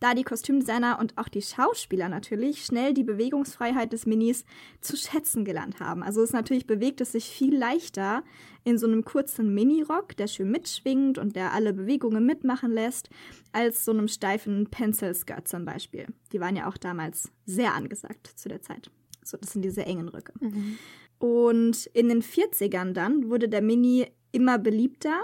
da 0.01 0.13
die 0.13 0.23
Kostümdesigner 0.23 0.99
und 1.01 1.17
auch 1.17 1.29
die 1.29 1.41
Schauspieler 1.41 2.11
natürlich 2.11 2.63
schnell 2.67 2.93
die 2.93 3.03
Bewegungsfreiheit 3.03 3.95
des 3.95 4.05
Minis 4.05 4.45
zu 4.83 4.99
schätzen 4.99 5.47
gelernt 5.47 5.81
haben. 5.81 6.03
Also 6.03 6.21
es 6.21 6.35
natürlich 6.35 6.67
bewegt 6.67 7.01
es 7.01 7.13
sich 7.13 7.25
viel 7.25 7.57
leichter 7.57 8.23
in 8.65 8.77
so 8.77 8.87
einem 8.87 9.03
kurzen 9.03 9.55
Minirock, 9.55 10.15
der 10.19 10.27
schön 10.27 10.51
mitschwingt 10.51 11.17
und 11.17 11.37
der 11.37 11.55
alle 11.55 11.73
Bewegungen 11.73 12.27
mitmachen 12.27 12.71
lässt, 12.71 13.09
als 13.53 13.87
so 13.87 13.93
einem 13.93 14.09
steifen 14.09 14.69
Pencil 14.71 15.15
Skirt 15.15 15.49
zum 15.49 15.65
Beispiel. 15.65 16.09
Die 16.33 16.41
waren 16.41 16.55
ja 16.55 16.69
auch 16.69 16.77
damals 16.77 17.33
sehr 17.47 17.73
angesagt 17.73 18.27
zu 18.27 18.51
der 18.51 18.61
Zeit. 18.61 18.91
So, 19.27 19.37
das 19.37 19.53
sind 19.53 19.63
diese 19.63 19.85
engen 19.85 20.09
Röcke. 20.09 20.33
Mhm. 20.41 20.79
Und 21.19 21.87
in 21.87 22.09
den 22.09 22.23
40ern 22.23 22.93
dann 22.93 23.31
wurde 23.31 23.49
der 23.49 23.63
Mini 23.63 24.07
immer 24.33 24.59
beliebter. 24.59 25.23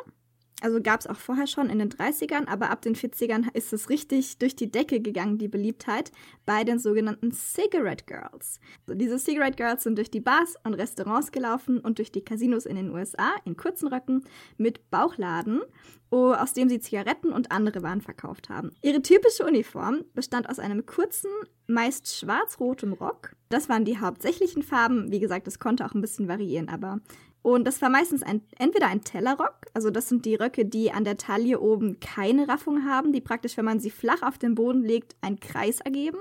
Also 0.61 0.81
gab 0.83 1.01
es 1.01 1.07
auch 1.07 1.16
vorher 1.16 1.46
schon 1.46 1.70
in 1.70 1.79
den 1.79 1.90
30ern, 1.90 2.46
aber 2.46 2.70
ab 2.70 2.83
den 2.83 2.94
40ern 2.94 3.46
ist 3.55 3.73
es 3.73 3.88
richtig 3.88 4.38
durch 4.38 4.55
die 4.57 4.70
Decke 4.70 5.01
gegangen, 5.01 5.38
die 5.38 5.49
Beliebtheit 5.49 6.12
bei 6.46 6.64
den 6.64 6.79
sogenannten 6.79 7.33
Cigarette 7.33 8.05
Girls. 8.07 8.61
Also 8.87 8.99
diese 8.99 9.18
Cigarette 9.18 9.57
Girls 9.57 9.83
sind 9.85 9.96
durch 9.96 10.11
die 10.11 10.20
Bars 10.20 10.55
und 10.64 10.75
Restaurants 10.75 11.33
gelaufen 11.33 11.79
und 11.79 11.99
durch 11.99 12.12
die 12.12 12.25
Casinos 12.25 12.66
in 12.66 12.77
den 12.77 12.90
USA 12.90 13.31
in 13.44 13.57
kurzen 13.57 13.88
Röcken 13.88 14.25
mit 14.59 14.90
Bauchladen, 14.90 15.62
oh, 16.11 16.33
aus 16.33 16.53
dem 16.53 16.68
sie 16.68 16.81
Zigaretten 16.81 17.33
und 17.33 17.53
andere 17.53 17.83
Waren 17.83 18.01
verkauft 18.01 18.49
haben. 18.49 18.73
Ihre 18.83 19.03
typische 19.03 19.46
Uniform 19.46 20.05
bestand 20.14 20.49
aus 20.49 20.59
einem 20.59 20.85
kurzen, 20.87 21.31
meist 21.66 22.14
schwarz-rotem 22.16 22.92
Rock. 22.92 23.33
Das 23.49 23.68
waren 23.68 23.85
die 23.85 23.99
hauptsächlichen 23.99 24.62
Farben. 24.62 25.11
Wie 25.11 25.20
gesagt, 25.20 25.46
es 25.49 25.59
konnte 25.59 25.87
auch 25.87 25.94
ein 25.94 26.01
bisschen 26.01 26.29
variieren, 26.29 26.68
aber 26.68 27.01
und 27.42 27.66
das 27.66 27.81
war 27.81 27.88
meistens 27.88 28.22
ein, 28.22 28.42
entweder 28.59 28.88
ein 28.88 29.03
Tellerrock, 29.03 29.66
also 29.72 29.90
das 29.90 30.09
sind 30.09 30.26
die 30.26 30.35
Röcke, 30.35 30.66
die 30.66 30.92
an 30.92 31.05
der 31.05 31.16
Taille 31.16 31.61
oben 31.61 31.98
keine 32.00 32.48
Raffung 32.48 32.85
haben, 32.85 33.12
die 33.12 33.20
praktisch, 33.20 33.57
wenn 33.57 33.64
man 33.64 33.81
sie 33.81 33.90
flach 33.90 34.22
auf 34.22 34.37
den 34.37 34.55
Boden 34.55 34.83
legt, 34.83 35.16
einen 35.22 35.40
Kreis 35.40 35.81
ergeben. 35.81 36.18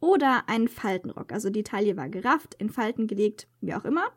Oder 0.00 0.50
einen 0.50 0.68
Faltenrock, 0.68 1.32
also 1.32 1.48
die 1.48 1.62
Taille 1.62 1.96
war 1.96 2.10
gerafft, 2.10 2.54
in 2.58 2.68
Falten 2.68 3.06
gelegt, 3.06 3.46
wie 3.62 3.72
auch 3.72 3.86
immer. 3.86 4.10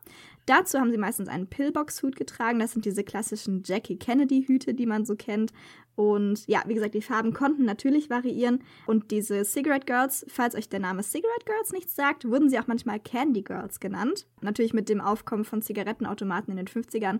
Dazu 0.44 0.78
haben 0.78 0.90
sie 0.90 0.98
meistens 0.98 1.28
einen 1.28 1.46
Pillbox-Hut 1.46 2.14
getragen, 2.14 2.58
das 2.58 2.72
sind 2.72 2.84
diese 2.84 3.04
klassischen 3.04 3.62
Jackie 3.64 3.96
Kennedy-Hüte, 3.96 4.74
die 4.74 4.84
man 4.84 5.06
so 5.06 5.16
kennt. 5.16 5.52
Und 5.98 6.46
ja, 6.46 6.62
wie 6.68 6.74
gesagt, 6.74 6.94
die 6.94 7.02
Farben 7.02 7.32
konnten 7.32 7.64
natürlich 7.64 8.08
variieren. 8.08 8.60
Und 8.86 9.10
diese 9.10 9.44
Cigarette 9.44 9.84
Girls, 9.84 10.24
falls 10.28 10.54
euch 10.54 10.68
der 10.68 10.78
Name 10.78 11.02
Cigarette 11.02 11.44
Girls 11.44 11.72
nichts 11.72 11.96
sagt, 11.96 12.24
wurden 12.24 12.48
sie 12.48 12.56
auch 12.60 12.68
manchmal 12.68 13.00
Candy 13.00 13.42
Girls 13.42 13.80
genannt. 13.80 14.28
Natürlich 14.40 14.72
mit 14.72 14.88
dem 14.88 15.00
Aufkommen 15.00 15.44
von 15.44 15.60
Zigarettenautomaten 15.60 16.56
in 16.56 16.64
den 16.64 16.68
50ern 16.68 17.18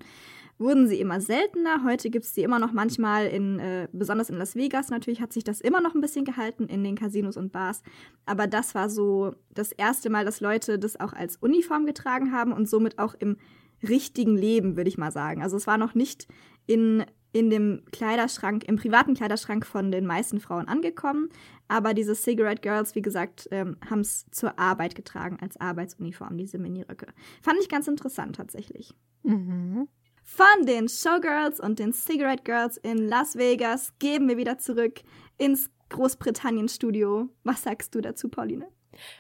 wurden 0.59 0.87
sie 0.87 1.01
immer 1.01 1.21
seltener. 1.21 1.83
Heute 1.83 2.09
gibt 2.09 2.25
es 2.25 2.37
sie 2.37 2.45
immer 2.45 2.61
noch 2.61 2.73
manchmal 2.73 3.27
in, 3.27 3.59
äh, 3.59 3.89
besonders 3.91 4.31
in 4.31 4.37
Las 4.37 4.55
Vegas. 4.55 4.91
Natürlich 4.91 5.21
hat 5.21 5.33
sich 5.33 5.43
das 5.43 5.61
immer 5.61 5.81
noch 5.81 5.97
ein 5.97 6.01
bisschen 6.01 6.25
gehalten 6.25 6.69
in 6.69 6.85
den 6.85 6.95
Casinos 6.95 7.37
und 7.37 7.51
Bars. 7.51 7.83
Aber 8.27 8.47
das 8.47 8.77
war 8.77 8.89
so 8.89 9.35
das 9.53 9.73
erste 9.73 10.09
Mal, 10.09 10.25
dass 10.25 10.41
Leute 10.41 10.79
das 10.79 11.01
auch 11.01 11.15
als 11.15 11.35
Uniform 11.39 11.85
getragen 11.85 12.31
haben 12.31 12.53
und 12.53 12.69
somit 12.69 13.01
auch 13.01 13.15
im 13.15 13.39
richtigen 13.83 14.37
Leben, 14.37 14.77
würde 14.77 14.89
ich 14.89 14.99
mal 14.99 15.11
sagen. 15.11 15.43
Also 15.43 15.57
es 15.57 15.67
war 15.67 15.79
noch 15.79 15.97
nicht 15.97 16.29
in 16.69 17.05
in 17.33 17.51
dem 17.51 17.83
Kleiderschrank, 17.93 18.65
im 18.65 18.77
privaten 18.77 19.15
Kleiderschrank 19.15 19.67
von 19.67 19.91
den 19.91 20.07
meisten 20.07 20.41
Frauen 20.41 20.69
angekommen. 20.69 21.29
Aber 21.69 21.93
diese 21.93 22.15
Cigarette 22.15 22.63
Girls, 22.63 22.95
wie 22.95 23.03
gesagt, 23.03 23.49
ähm, 23.51 23.77
haben 23.89 24.01
es 24.01 24.27
zur 24.31 24.59
Arbeit 24.59 24.95
getragen 24.95 25.39
als 25.41 25.61
Arbeitsuniform, 25.61 26.39
diese 26.39 26.59
Miniröcke. 26.59 27.07
Fand 27.43 27.59
ich 27.61 27.69
ganz 27.69 27.87
interessant 27.89 28.37
tatsächlich. 28.37 28.95
Mhm. 29.23 29.89
Von 30.25 30.67
den 30.67 30.89
Showgirls 30.89 31.61
und 31.61 31.79
den 31.79 31.93
Cigarette 31.93 32.43
Girls 32.45 32.77
in 32.79 33.09
Las 33.09 33.37
Vegas 33.37 33.93
geben 33.99 34.29
wir 34.29 34.37
wieder 34.37 34.59
zurück 34.59 35.01
ins 35.39 35.71
Großbritannien-Studio. 35.89 37.29
Was 37.45 37.63
sagst 37.63 37.95
du 37.95 38.01
dazu, 38.01 38.29
Pauline? 38.29 38.69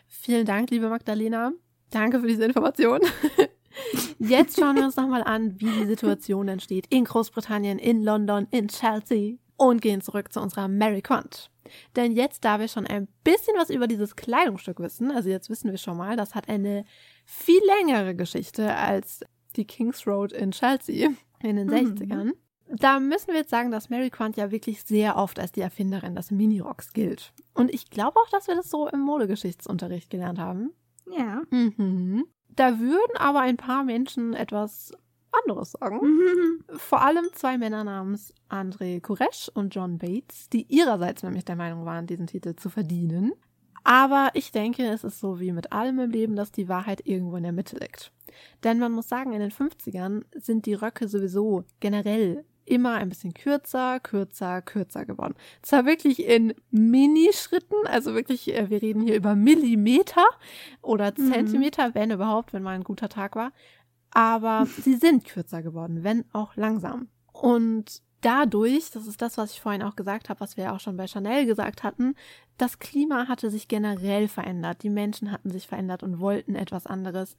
Vielen 0.06 0.44
Dank, 0.44 0.70
liebe 0.70 0.88
Magdalena. 0.88 1.52
Danke 1.90 2.20
für 2.20 2.26
diese 2.26 2.44
Information. 2.44 3.00
Jetzt 4.18 4.58
schauen 4.58 4.76
wir 4.76 4.84
uns 4.84 4.96
nochmal 4.96 5.22
an, 5.22 5.60
wie 5.60 5.70
die 5.70 5.86
Situation 5.86 6.48
entsteht 6.48 6.86
in 6.90 7.04
Großbritannien, 7.04 7.78
in 7.78 8.02
London, 8.02 8.46
in 8.50 8.68
Chelsea 8.68 9.36
und 9.56 9.80
gehen 9.82 10.00
zurück 10.00 10.32
zu 10.32 10.40
unserer 10.40 10.68
Mary 10.68 11.02
Quant. 11.02 11.50
Denn 11.96 12.12
jetzt, 12.12 12.44
da 12.44 12.58
wir 12.60 12.68
schon 12.68 12.86
ein 12.86 13.08
bisschen 13.24 13.54
was 13.56 13.70
über 13.70 13.86
dieses 13.86 14.16
Kleidungsstück 14.16 14.80
wissen, 14.80 15.10
also 15.10 15.28
jetzt 15.28 15.50
wissen 15.50 15.70
wir 15.70 15.78
schon 15.78 15.96
mal, 15.98 16.16
das 16.16 16.34
hat 16.34 16.48
eine 16.48 16.84
viel 17.26 17.60
längere 17.78 18.14
Geschichte 18.14 18.74
als 18.74 19.20
die 19.56 19.66
Kings 19.66 20.06
Road 20.06 20.32
in 20.32 20.50
Chelsea 20.52 21.10
in 21.42 21.56
den 21.56 21.66
Mhm. 21.66 21.72
60ern. 21.74 22.32
Da 22.70 23.00
müssen 23.00 23.28
wir 23.28 23.36
jetzt 23.36 23.50
sagen, 23.50 23.70
dass 23.70 23.88
Mary 23.88 24.10
Quant 24.10 24.36
ja 24.36 24.50
wirklich 24.50 24.82
sehr 24.82 25.16
oft 25.16 25.38
als 25.38 25.52
die 25.52 25.62
Erfinderin 25.62 26.14
des 26.14 26.30
Minirocks 26.30 26.92
gilt. 26.92 27.32
Und 27.54 27.72
ich 27.72 27.88
glaube 27.90 28.18
auch, 28.18 28.28
dass 28.30 28.46
wir 28.46 28.56
das 28.56 28.68
so 28.70 28.88
im 28.88 29.00
Modegeschichtsunterricht 29.00 30.10
gelernt 30.10 30.38
haben. 30.38 30.72
Ja. 31.10 31.42
Mhm. 31.50 32.26
Da 32.58 32.80
würden 32.80 33.16
aber 33.18 33.38
ein 33.38 33.56
paar 33.56 33.84
Menschen 33.84 34.34
etwas 34.34 34.90
anderes 35.30 35.72
sagen. 35.72 36.00
Mhm. 36.00 36.64
Vor 36.76 37.00
allem 37.02 37.26
zwei 37.32 37.56
Männer 37.56 37.84
namens 37.84 38.34
André 38.50 39.00
Kuresh 39.00 39.48
und 39.54 39.72
John 39.76 39.98
Bates, 39.98 40.48
die 40.48 40.62
ihrerseits 40.62 41.22
nämlich 41.22 41.44
der 41.44 41.54
Meinung 41.54 41.84
waren, 41.84 42.08
diesen 42.08 42.26
Titel 42.26 42.56
zu 42.56 42.68
verdienen. 42.68 43.32
Aber 43.84 44.30
ich 44.34 44.50
denke, 44.50 44.84
es 44.88 45.04
ist 45.04 45.20
so 45.20 45.38
wie 45.38 45.52
mit 45.52 45.70
allem 45.70 46.00
im 46.00 46.10
Leben, 46.10 46.34
dass 46.34 46.50
die 46.50 46.68
Wahrheit 46.68 47.06
irgendwo 47.06 47.36
in 47.36 47.44
der 47.44 47.52
Mitte 47.52 47.76
liegt. 47.76 48.10
Denn 48.64 48.80
man 48.80 48.90
muss 48.90 49.08
sagen, 49.08 49.32
in 49.32 49.40
den 49.40 49.52
50ern 49.52 50.24
sind 50.34 50.66
die 50.66 50.74
Röcke 50.74 51.06
sowieso 51.06 51.62
generell 51.78 52.44
immer 52.68 52.94
ein 52.94 53.08
bisschen 53.08 53.34
kürzer, 53.34 54.00
kürzer, 54.00 54.62
kürzer 54.62 55.04
geworden. 55.06 55.34
Zwar 55.62 55.86
wirklich 55.86 56.24
in 56.24 56.54
Minischritten, 56.70 57.86
also 57.86 58.14
wirklich, 58.14 58.54
äh, 58.54 58.70
wir 58.70 58.82
reden 58.82 59.02
hier 59.02 59.16
über 59.16 59.34
Millimeter 59.34 60.24
oder 60.82 61.12
Mhm. 61.16 61.32
Zentimeter, 61.32 61.94
wenn 61.94 62.10
überhaupt, 62.10 62.52
wenn 62.52 62.62
mal 62.62 62.74
ein 62.74 62.84
guter 62.84 63.08
Tag 63.08 63.36
war. 63.36 63.52
Aber 64.10 64.66
sie 64.82 64.96
sind 64.96 65.24
kürzer 65.24 65.62
geworden, 65.62 66.04
wenn 66.04 66.24
auch 66.32 66.56
langsam. 66.56 67.08
Und 67.32 68.02
dadurch, 68.20 68.90
das 68.90 69.06
ist 69.06 69.22
das, 69.22 69.38
was 69.38 69.52
ich 69.52 69.60
vorhin 69.60 69.82
auch 69.82 69.96
gesagt 69.96 70.28
habe, 70.28 70.40
was 70.40 70.56
wir 70.56 70.64
ja 70.64 70.74
auch 70.74 70.80
schon 70.80 70.96
bei 70.96 71.06
Chanel 71.06 71.46
gesagt 71.46 71.82
hatten, 71.82 72.14
das 72.56 72.78
Klima 72.80 73.28
hatte 73.28 73.50
sich 73.50 73.68
generell 73.68 74.26
verändert. 74.28 74.82
Die 74.82 74.90
Menschen 74.90 75.30
hatten 75.30 75.50
sich 75.50 75.68
verändert 75.68 76.02
und 76.02 76.18
wollten 76.18 76.56
etwas 76.56 76.86
anderes. 76.86 77.36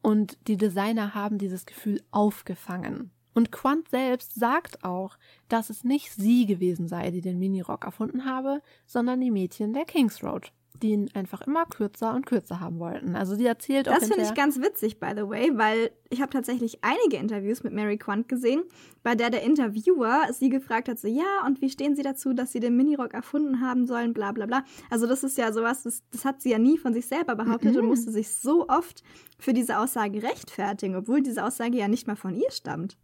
Und 0.00 0.36
die 0.48 0.56
Designer 0.56 1.14
haben 1.14 1.38
dieses 1.38 1.66
Gefühl 1.66 2.02
aufgefangen. 2.10 3.10
Und 3.34 3.50
Quant 3.52 3.88
selbst 3.88 4.34
sagt 4.34 4.84
auch, 4.84 5.16
dass 5.48 5.70
es 5.70 5.84
nicht 5.84 6.12
sie 6.12 6.46
gewesen 6.46 6.88
sei, 6.88 7.10
die 7.10 7.20
den 7.20 7.38
Minirock 7.38 7.84
erfunden 7.84 8.24
habe, 8.24 8.60
sondern 8.86 9.20
die 9.20 9.30
Mädchen 9.30 9.72
der 9.72 9.84
Kings 9.84 10.22
Road, 10.22 10.52
die 10.82 10.90
ihn 10.90 11.10
einfach 11.14 11.42
immer 11.42 11.64
kürzer 11.64 12.12
und 12.12 12.26
kürzer 12.26 12.58
haben 12.58 12.78
wollten. 12.80 13.14
Also 13.14 13.36
sie 13.36 13.46
erzählt 13.46 13.88
auch 13.88 13.94
Das 13.94 14.08
finde 14.08 14.24
ich 14.24 14.34
ganz 14.34 14.60
witzig, 14.60 14.98
by 14.98 15.12
the 15.16 15.28
way, 15.28 15.50
weil 15.54 15.92
ich 16.10 16.20
habe 16.20 16.30
tatsächlich 16.32 16.78
einige 16.82 17.16
Interviews 17.18 17.62
mit 17.62 17.72
Mary 17.72 17.96
Quant 17.96 18.28
gesehen, 18.28 18.64
bei 19.04 19.14
der 19.14 19.30
der 19.30 19.42
Interviewer 19.44 20.26
sie 20.32 20.48
gefragt 20.48 20.88
hat, 20.88 20.98
so, 20.98 21.06
ja, 21.08 21.46
und 21.46 21.60
wie 21.62 21.70
stehen 21.70 21.94
Sie 21.96 22.02
dazu, 22.02 22.34
dass 22.34 22.52
Sie 22.52 22.60
den 22.60 22.76
Minirock 22.76 23.14
erfunden 23.14 23.60
haben 23.60 23.86
sollen, 23.86 24.12
bla 24.12 24.32
bla 24.32 24.46
bla. 24.46 24.64
Also 24.90 25.06
das 25.06 25.22
ist 25.22 25.38
ja 25.38 25.52
sowas, 25.52 25.84
das, 25.84 26.02
das 26.10 26.24
hat 26.24 26.42
sie 26.42 26.50
ja 26.50 26.58
nie 26.58 26.78
von 26.78 26.92
sich 26.92 27.06
selber 27.06 27.34
behauptet 27.36 27.76
und 27.76 27.82
Mhm. 27.84 27.88
musste 27.88 28.10
sich 28.10 28.28
so 28.34 28.68
oft 28.68 29.02
für 29.38 29.52
diese 29.54 29.78
Aussage 29.78 30.22
rechtfertigen, 30.22 30.96
obwohl 30.96 31.22
diese 31.22 31.44
Aussage 31.44 31.78
ja 31.78 31.88
nicht 31.88 32.06
mal 32.08 32.16
von 32.16 32.34
ihr 32.34 32.50
stammt. 32.50 32.96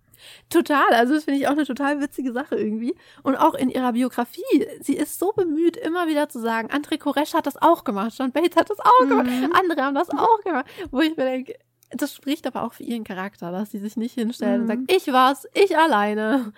Total, 0.51 0.89
also 0.93 1.15
das 1.15 1.25
finde 1.25 1.41
ich 1.41 1.47
auch 1.49 1.53
eine 1.53 1.65
total 1.67 2.01
witzige 2.01 2.33
Sache 2.33 2.57
irgendwie. 2.57 2.95
Und 3.23 3.37
auch 3.37 3.55
in 3.55 3.71
ihrer 3.71 3.93
Biografie, 3.93 4.67
sie 4.81 4.97
ist 4.97 5.19
so 5.19 5.33
bemüht, 5.33 5.77
immer 5.77 6.07
wieder 6.09 6.29
zu 6.29 6.41
sagen, 6.41 6.69
André 6.71 6.99
Koresh 6.99 7.35
hat 7.35 7.47
das 7.47 7.57
auch 7.61 7.85
gemacht, 7.85 8.15
John 8.19 8.33
Bates 8.33 8.57
hat 8.57 8.71
das 8.71 8.79
auch 8.81 9.07
gemacht, 9.09 9.27
Mhm. 9.31 9.53
andere 9.53 9.83
haben 9.83 9.95
das 9.95 10.11
auch 10.11 10.41
gemacht. 10.45 10.67
Wo 10.91 11.01
ich 11.01 11.17
mir 11.17 11.25
denke, 11.25 11.55
das 11.91 12.15
spricht 12.15 12.47
aber 12.47 12.63
auch 12.65 12.73
für 12.75 12.83
ihren 12.83 13.05
Charakter, 13.05 13.51
dass 13.53 13.71
sie 13.71 13.79
sich 13.79 13.97
nicht 13.97 14.15
hinstellt 14.15 14.57
Mhm. 14.57 14.63
und 14.63 14.67
sagt, 14.69 14.93
ich 14.93 15.13
war's, 15.13 15.47
ich 15.55 15.77
alleine. 15.77 16.53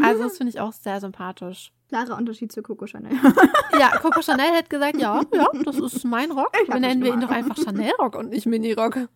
Also 0.00 0.20
Mhm. 0.20 0.24
das 0.24 0.36
finde 0.38 0.50
ich 0.50 0.60
auch 0.60 0.72
sehr 0.72 1.00
sympathisch. 1.00 1.70
Klarer 1.88 2.16
Unterschied 2.16 2.50
zu 2.50 2.62
Coco 2.62 2.86
Chanel. 2.86 3.12
Ja, 3.78 3.90
Coco 3.98 4.20
Chanel 4.22 4.46
hätte 4.52 4.68
gesagt, 4.68 4.96
ja, 5.00 5.20
ja, 5.32 5.46
das 5.64 5.78
ist 5.78 6.04
mein 6.04 6.30
Rock. 6.32 6.50
Ich 6.62 6.68
hab 6.70 6.80
Nennen 6.80 7.00
das 7.00 7.06
wir 7.08 7.14
ihn 7.14 7.20
doch 7.20 7.28
gemacht. 7.28 7.50
einfach 7.50 7.56
Chanel-Rock 7.64 8.16
und 8.16 8.30
nicht 8.30 8.46
Mini-Rock. 8.46 9.08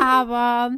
Aber 0.00 0.72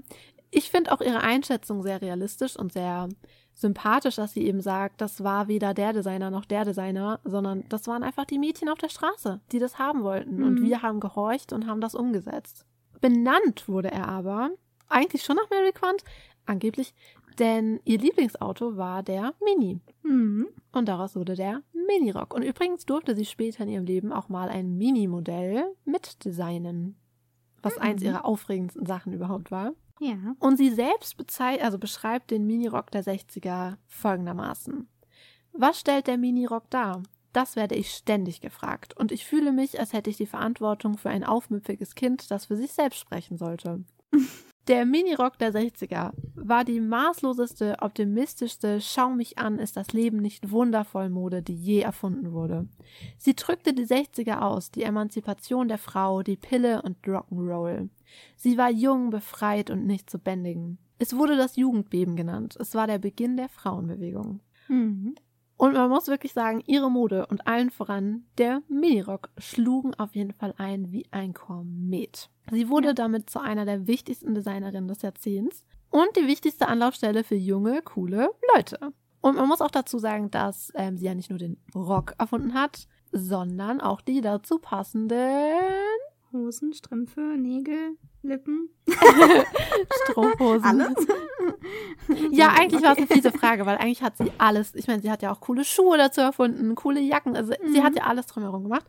ich 0.55 0.71
finde 0.71 0.93
auch 0.93 1.01
ihre 1.01 1.21
Einschätzung 1.21 1.83
sehr 1.83 2.01
realistisch 2.03 2.57
und 2.57 2.73
sehr 2.73 3.09
sympathisch, 3.55 4.17
dass 4.17 4.33
sie 4.33 4.45
eben 4.47 4.61
sagt, 4.61 5.01
das 5.01 5.23
war 5.23 5.47
weder 5.49 5.75
der 5.75 5.93
Designer 5.93 6.31
noch 6.31 6.45
der 6.45 6.65
Designer, 6.65 7.21
sondern 7.25 7.65
das 7.69 7.87
waren 7.87 8.03
einfach 8.03 8.25
die 8.25 8.39
Mädchen 8.39 8.69
auf 8.69 8.79
der 8.79 8.89
Straße, 8.89 9.41
die 9.53 9.59
das 9.61 9.79
haben 9.79 10.03
wollten. 10.03 10.43
Und 10.43 10.61
Mhm. 10.61 10.65
wir 10.67 10.83
haben 10.83 10.99
gehorcht 11.01 11.53
und 11.53 11.67
haben 11.67 11.81
das 11.81 11.95
umgesetzt. 11.95 12.67
Benannt 13.01 13.69
wurde 13.69 13.91
er 13.93 14.09
aber, 14.09 14.51
eigentlich 14.89 15.23
schon 15.23 15.37
nach 15.37 15.49
Mary 15.51 15.73
Quant, 15.73 16.03
angeblich, 16.47 16.95
denn 17.39 17.81
ihr 17.85 17.99
Lieblingsauto 17.99 18.77
war 18.77 19.03
der 19.03 19.35
Mini. 19.45 19.81
Mhm. 20.03 20.49
Und 20.73 20.89
daraus 20.89 21.15
wurde 21.17 21.35
der 21.35 21.63
Mini-Rock. 21.73 22.35
Und 22.35 22.43
übrigens 22.43 22.87
durfte 22.87 23.15
sie 23.15 23.25
später 23.25 23.63
in 23.65 23.69
ihrem 23.71 23.85
Leben 23.85 24.13
auch 24.13 24.29
mal 24.29 24.49
ein 24.49 24.77
Mini-Modell 24.77 25.65
mitdesignen. 25.85 26.97
Was 27.63 27.79
eins 27.79 28.03
Mhm. 28.03 28.09
ihrer 28.09 28.25
aufregendsten 28.25 28.85
Sachen 28.87 29.13
überhaupt 29.13 29.51
war. 29.51 29.73
Ja. 30.01 30.35
Und 30.39 30.57
sie 30.57 30.71
selbst 30.71 31.17
also 31.41 31.79
beschreibt 31.79 32.31
den 32.31 32.47
Minirock 32.47 32.91
der 32.91 33.05
60er 33.05 33.77
folgendermaßen. 33.87 34.89
Was 35.53 35.81
stellt 35.81 36.07
der 36.09 36.19
Minirock 36.19 36.69
dar? 36.71 37.03
Das 37.33 37.57
werde 37.57 37.75
ich 37.75 37.91
ständig 37.91 38.41
gefragt. 38.41 38.97
Und 38.97 39.13
ich 39.13 39.25
fühle 39.25 39.53
mich, 39.53 39.79
als 39.79 39.93
hätte 39.93 40.11
ich 40.11 40.17
die 40.17 40.27
Verantwortung 40.27 40.99
für 40.99 41.11
ein 41.11 41.25
aufmüpfiges 41.25 41.95
Kind, 41.95 42.31
das 42.31 42.47
für 42.47 42.57
sich 42.57 42.73
selbst 42.73 42.99
sprechen 42.99 43.39
sollte. 43.39 43.85
Der 44.67 44.87
Minirock 44.87 45.39
der 45.39 45.53
60er 45.53 46.13
war 46.35 46.65
die 46.65 46.81
maßloseste, 46.81 47.77
optimistischste 47.81 48.81
Schau 48.81 49.11
mich 49.11 49.37
an, 49.37 49.59
ist 49.59 49.77
das 49.77 49.93
Leben 49.93 50.19
nicht 50.19 50.51
wundervoll 50.51 51.11
Mode, 51.11 51.43
die 51.43 51.55
je 51.55 51.81
erfunden 51.81 52.33
wurde. 52.33 52.67
Sie 53.19 53.37
drückte 53.37 53.75
die 53.75 53.85
60er 53.85 54.41
aus, 54.41 54.71
die 54.71 54.85
Emanzipation 54.85 55.69
der 55.69 55.77
Frau, 55.77 56.23
die 56.23 56.37
Pille 56.37 56.81
und 56.81 56.97
Rock'n'Roll. 57.05 57.91
Sie 58.37 58.57
war 58.57 58.71
jung, 58.71 59.11
befreit 59.11 59.69
und 59.69 59.87
nicht 59.87 60.09
zu 60.09 60.19
bändigen. 60.19 60.79
Es 60.99 61.15
wurde 61.15 61.37
das 61.37 61.57
Jugendbeben 61.57 62.17
genannt. 62.17 62.57
Es 62.59 62.75
war 62.75 62.87
der 62.87 62.99
Beginn 62.99 63.37
der 63.37 63.51
Frauenbewegung. 63.51 64.41
Mhm. 64.69 65.15
Und 65.57 65.75
man 65.75 65.89
muss 65.89 66.09
wirklich 66.09 66.33
sagen, 66.33 66.63
ihre 66.67 66.91
Mode 66.91 67.27
und 67.27 67.47
allen 67.47 67.71
voran 67.71 68.27
der 68.39 68.63
Minirock 68.69 69.31
schlugen 69.39 69.95
auf 69.95 70.15
jeden 70.17 70.33
Fall 70.33 70.53
ein 70.59 70.91
wie 70.91 71.07
ein 71.13 71.33
Komet. 71.33 72.29
Sie 72.51 72.69
wurde 72.69 72.89
Ja. 72.89 72.93
damit 72.95 73.31
zu 73.31 73.39
einer 73.41 73.65
der 73.65 73.87
wichtigsten 73.87 74.35
Designerinnen 74.35 74.89
des 74.89 75.03
Jahrzehnts 75.03 75.65
und 75.91 76.09
die 76.17 76.27
wichtigste 76.27 76.67
Anlaufstelle 76.69 77.23
für 77.25 77.37
junge, 77.37 77.83
coole 77.83 78.31
Leute. 78.55 78.79
Und 79.21 79.37
man 79.37 79.49
muss 79.49 79.61
auch 79.63 79.71
dazu 79.71 79.99
sagen, 79.99 80.31
dass 80.31 80.71
ähm, 80.75 80.99
sie 80.99 81.07
ja 81.07 81.15
nicht 81.15 81.31
nur 81.31 81.39
den 81.39 81.57
Rock 81.75 82.15
erfunden 82.19 82.53
hat, 82.55 82.87
sondern 83.13 83.81
auch 83.81 84.01
die 84.01 84.21
dazu 84.21 84.59
passenden 84.59 85.09
Hosen, 86.35 86.73
Strümpfe, 86.75 87.21
Nägel, 87.39 87.97
Lippen. 88.23 88.69
Strumpfhosen. 90.11 90.65
Alles? 90.65 91.07
Ja, 92.31 92.49
eigentlich 92.49 92.83
war 92.83 92.93
es 92.93 92.99
eine 92.99 93.07
Okay. 93.07 93.15
fiese 93.15 93.33
Frage, 93.33 93.65
weil 93.65 93.79
eigentlich 93.79 94.03
hat 94.03 94.17
sie 94.19 94.31
alles, 94.37 94.75
ich 94.75 94.87
meine, 94.89 95.01
sie 95.01 95.11
hat 95.11 95.23
ja 95.23 95.33
auch 95.33 95.41
coole 95.41 95.65
Schuhe 95.65 95.97
dazu 95.97 96.21
erfunden, 96.21 96.75
coole 96.75 97.01
Jacken, 97.01 97.35
also 97.35 97.55
sie 97.65 97.81
Mhm. 97.81 97.83
hat 97.83 97.97
ja 97.97 98.05
alles 98.05 98.27
drumherum 98.27 98.65
gemacht. 98.65 98.85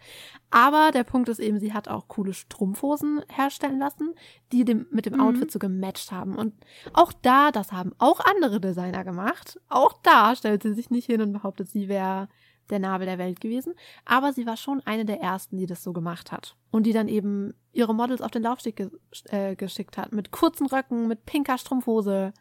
Aber 0.50 0.92
der 0.92 1.04
Punkt 1.06 1.30
ist 1.30 1.40
eben, 1.40 1.60
sie 1.60 1.72
hat 1.74 1.88
auch 1.88 2.08
coole 2.10 2.34
Strumpfhosen 2.34 3.22
herstellen 3.30 3.80
lassen, 3.80 4.14
die 4.52 4.66
dem, 4.66 4.88
mit 4.92 5.06
dem 5.06 5.14
Mhm. 5.14 5.20
Outfit 5.22 5.52
so 5.52 5.60
gematcht 5.60 6.12
haben. 6.12 6.36
Und 6.36 6.54
auch 6.94 7.14
da, 7.14 7.52
das 7.52 7.72
haben 7.72 7.94
auch 8.00 8.20
andere 8.20 8.60
Designer 8.60 9.06
gemacht. 9.06 9.60
Auch 9.70 9.94
da 10.04 10.36
stellt 10.36 10.64
sie 10.64 10.74
sich 10.74 10.90
nicht 10.90 11.06
hin 11.06 11.22
und 11.22 11.32
behauptet, 11.32 11.70
sie 11.70 11.88
wäre 11.88 12.28
der 12.70 12.80
Nabel 12.80 13.06
der 13.06 13.18
Welt 13.18 13.40
gewesen. 13.42 13.74
Aber 14.06 14.34
sie 14.34 14.46
war 14.46 14.58
schon 14.58 14.82
eine 14.86 15.06
der 15.06 15.22
ersten, 15.22 15.58
die 15.58 15.66
das 15.66 15.84
so 15.84 15.94
gemacht 15.94 16.32
hat. 16.32 16.56
Und 16.72 16.84
die 16.86 16.94
dann 16.94 17.08
eben 17.08 17.54
ihre 17.72 17.94
Models 17.96 18.22
auf 18.22 18.32
den 18.32 18.44
Laufsteg 18.44 18.76
ge 18.76 18.90
äh, 19.26 19.56
geschickt 19.56 19.98
hat. 19.98 20.12
Mit 20.12 20.32
kurzen 20.32 20.68
Röcken, 20.68 21.08
mit 21.08 21.26
pinker 21.26 21.58
Strumpfhose. 21.58 22.34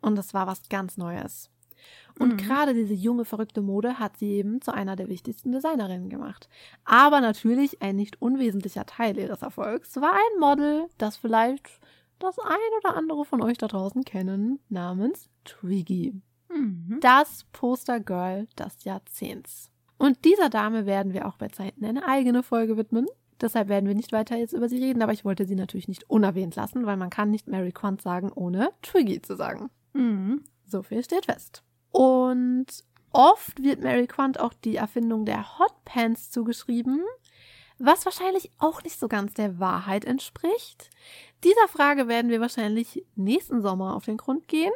Und 0.00 0.16
das 0.16 0.34
war 0.34 0.46
was 0.46 0.68
ganz 0.68 0.96
Neues. 0.96 1.50
Und 2.18 2.34
Mhm. 2.34 2.36
gerade 2.36 2.74
diese 2.74 2.94
junge, 2.94 3.24
verrückte 3.24 3.62
Mode 3.62 3.98
hat 3.98 4.16
sie 4.16 4.32
eben 4.32 4.60
zu 4.60 4.72
einer 4.72 4.94
der 4.96 5.08
wichtigsten 5.08 5.50
Designerinnen 5.52 6.08
gemacht. 6.10 6.48
Aber 6.84 7.20
natürlich 7.20 7.82
ein 7.82 7.96
nicht 7.96 8.20
unwesentlicher 8.20 8.86
Teil 8.86 9.18
ihres 9.18 9.42
Erfolgs 9.42 9.96
war 9.96 10.12
ein 10.12 10.40
Model, 10.40 10.86
das 10.98 11.16
vielleicht 11.16 11.80
das 12.18 12.38
ein 12.38 12.56
oder 12.80 12.96
andere 12.96 13.24
von 13.24 13.42
euch 13.42 13.58
da 13.58 13.66
draußen 13.66 14.04
kennen, 14.04 14.60
namens 14.68 15.28
Twiggy. 15.44 16.14
Mhm. 16.54 16.98
Das 17.00 17.44
Postergirl 17.52 18.46
des 18.58 18.84
Jahrzehnts. 18.84 19.70
Und 19.98 20.24
dieser 20.24 20.48
Dame 20.48 20.86
werden 20.86 21.12
wir 21.12 21.26
auch 21.26 21.36
bei 21.36 21.48
Zeiten 21.48 21.84
eine 21.84 22.06
eigene 22.06 22.42
Folge 22.42 22.76
widmen. 22.76 23.06
Deshalb 23.40 23.68
werden 23.68 23.86
wir 23.86 23.94
nicht 23.94 24.12
weiter 24.12 24.36
jetzt 24.36 24.52
über 24.52 24.68
sie 24.68 24.78
reden, 24.78 25.02
aber 25.02 25.12
ich 25.12 25.24
wollte 25.24 25.46
sie 25.46 25.56
natürlich 25.56 25.88
nicht 25.88 26.08
unerwähnt 26.08 26.54
lassen, 26.54 26.86
weil 26.86 26.96
man 26.96 27.10
kann 27.10 27.30
nicht 27.30 27.48
Mary 27.48 27.72
Quant 27.72 28.00
sagen, 28.00 28.30
ohne 28.32 28.70
Twiggy 28.82 29.20
zu 29.20 29.36
sagen. 29.36 29.70
Mhm. 29.92 30.44
So 30.64 30.82
viel 30.82 31.02
steht 31.04 31.26
fest. 31.26 31.62
Und 31.90 32.66
oft 33.12 33.62
wird 33.62 33.82
Mary 33.82 34.06
Quant 34.06 34.38
auch 34.40 34.54
die 34.54 34.76
Erfindung 34.76 35.24
der 35.24 35.58
Hot 35.58 35.84
Pants 35.84 36.30
zugeschrieben, 36.30 37.02
was 37.78 38.04
wahrscheinlich 38.04 38.50
auch 38.58 38.82
nicht 38.84 38.98
so 38.98 39.08
ganz 39.08 39.34
der 39.34 39.58
Wahrheit 39.58 40.04
entspricht. 40.04 40.90
Dieser 41.42 41.68
Frage 41.68 42.06
werden 42.06 42.30
wir 42.30 42.40
wahrscheinlich 42.40 43.04
nächsten 43.16 43.60
Sommer 43.60 43.96
auf 43.96 44.04
den 44.04 44.16
Grund 44.16 44.46
gehen. 44.46 44.72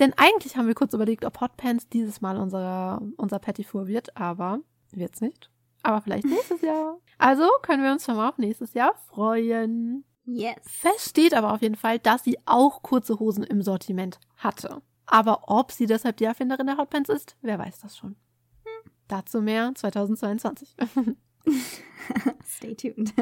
Denn 0.00 0.14
eigentlich 0.16 0.56
haben 0.56 0.66
wir 0.66 0.74
kurz 0.74 0.94
überlegt, 0.94 1.24
ob 1.24 1.40
Hot 1.40 1.56
Pants 1.56 1.88
dieses 1.88 2.20
Mal 2.20 2.38
unser, 2.38 3.02
unser 3.16 3.38
Petit 3.38 3.66
Four 3.66 3.86
wird, 3.86 4.16
aber 4.16 4.60
wird's 4.92 5.20
nicht. 5.20 5.50
Aber 5.82 6.00
vielleicht 6.00 6.24
nächstes 6.24 6.62
Jahr. 6.62 6.98
Also 7.18 7.46
können 7.62 7.82
wir 7.82 7.92
uns 7.92 8.04
schon 8.04 8.16
mal 8.16 8.30
auf 8.30 8.38
nächstes 8.38 8.74
Jahr 8.74 8.94
freuen. 9.08 10.04
Yes. 10.24 10.56
Fest 10.62 11.10
steht 11.10 11.34
aber 11.34 11.52
auf 11.52 11.62
jeden 11.62 11.76
Fall, 11.76 11.98
dass 11.98 12.24
sie 12.24 12.38
auch 12.46 12.82
kurze 12.82 13.18
Hosen 13.18 13.44
im 13.44 13.62
Sortiment 13.62 14.18
hatte. 14.36 14.82
Aber 15.06 15.48
ob 15.48 15.72
sie 15.72 15.86
deshalb 15.86 16.16
die 16.16 16.24
Erfinderin 16.24 16.66
der 16.66 16.78
Hotpants 16.78 17.10
ist, 17.10 17.36
wer 17.42 17.58
weiß 17.58 17.80
das 17.80 17.96
schon. 17.96 18.16
Hm. 18.64 18.90
Dazu 19.08 19.42
mehr 19.42 19.74
2022. 19.74 20.76
Stay 22.46 22.74
tuned. 22.74 23.12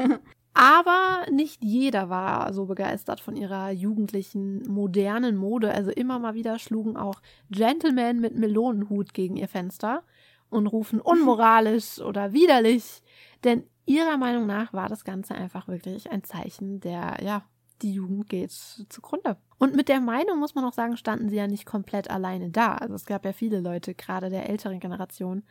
Aber 0.53 1.25
nicht 1.31 1.63
jeder 1.63 2.09
war 2.09 2.53
so 2.53 2.65
begeistert 2.65 3.21
von 3.21 3.35
ihrer 3.35 3.71
jugendlichen, 3.71 4.63
modernen 4.67 5.35
Mode. 5.35 5.71
Also 5.73 5.91
immer 5.91 6.19
mal 6.19 6.33
wieder 6.33 6.59
schlugen 6.59 6.97
auch 6.97 7.21
Gentlemen 7.49 8.19
mit 8.19 8.35
Melonenhut 8.35 9.13
gegen 9.13 9.37
ihr 9.37 9.47
Fenster 9.47 10.03
und 10.49 10.67
rufen 10.67 10.99
unmoralisch 11.01 11.99
oder 11.99 12.33
widerlich. 12.33 13.01
Denn 13.43 13.63
ihrer 13.85 14.17
Meinung 14.17 14.47
nach 14.47 14.73
war 14.73 14.89
das 14.89 15.03
Ganze 15.03 15.35
einfach 15.35 15.67
wirklich 15.67 16.11
ein 16.11 16.23
Zeichen 16.23 16.79
der, 16.79 17.17
ja, 17.23 17.43
die 17.81 17.93
Jugend 17.93 18.29
geht 18.29 18.51
zugrunde. 18.51 19.37
Und 19.57 19.75
mit 19.75 19.89
der 19.89 20.01
Meinung 20.01 20.39
muss 20.39 20.55
man 20.55 20.65
auch 20.65 20.73
sagen, 20.73 20.97
standen 20.97 21.29
sie 21.29 21.37
ja 21.37 21.47
nicht 21.47 21.65
komplett 21.65 22.09
alleine 22.09 22.49
da. 22.49 22.75
Also 22.75 22.95
es 22.95 23.05
gab 23.05 23.25
ja 23.25 23.33
viele 23.33 23.61
Leute, 23.61 23.93
gerade 23.93 24.29
der 24.29 24.49
älteren 24.49 24.79
Generation, 24.79 25.43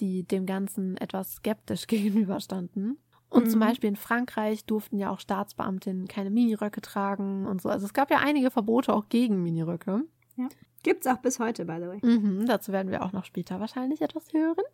die 0.00 0.24
dem 0.24 0.46
Ganzen 0.46 0.96
etwas 0.96 1.34
skeptisch 1.34 1.86
gegenüberstanden. 1.86 2.98
Und 3.30 3.44
Mhm. 3.46 3.50
zum 3.50 3.60
Beispiel 3.60 3.88
in 3.88 3.96
Frankreich 3.96 4.64
durften 4.66 4.98
ja 4.98 5.10
auch 5.10 5.20
Staatsbeamtinnen 5.20 6.08
keine 6.08 6.30
Miniröcke 6.30 6.80
tragen 6.80 7.46
und 7.46 7.62
so. 7.62 7.68
Also 7.68 7.86
es 7.86 7.94
gab 7.94 8.10
ja 8.10 8.18
einige 8.18 8.50
Verbote 8.50 8.92
auch 8.92 9.08
gegen 9.08 9.42
Miniröcke. 9.42 10.02
Gibt's 10.82 11.06
auch 11.06 11.18
bis 11.18 11.38
heute, 11.38 11.64
by 11.66 11.76
the 11.80 11.86
way. 11.88 11.98
Mhm, 12.02 12.46
dazu 12.46 12.72
werden 12.72 12.90
wir 12.90 13.04
auch 13.04 13.12
noch 13.12 13.24
später 13.24 13.60
wahrscheinlich 13.60 14.00
etwas 14.02 14.32
hören. 14.32 14.64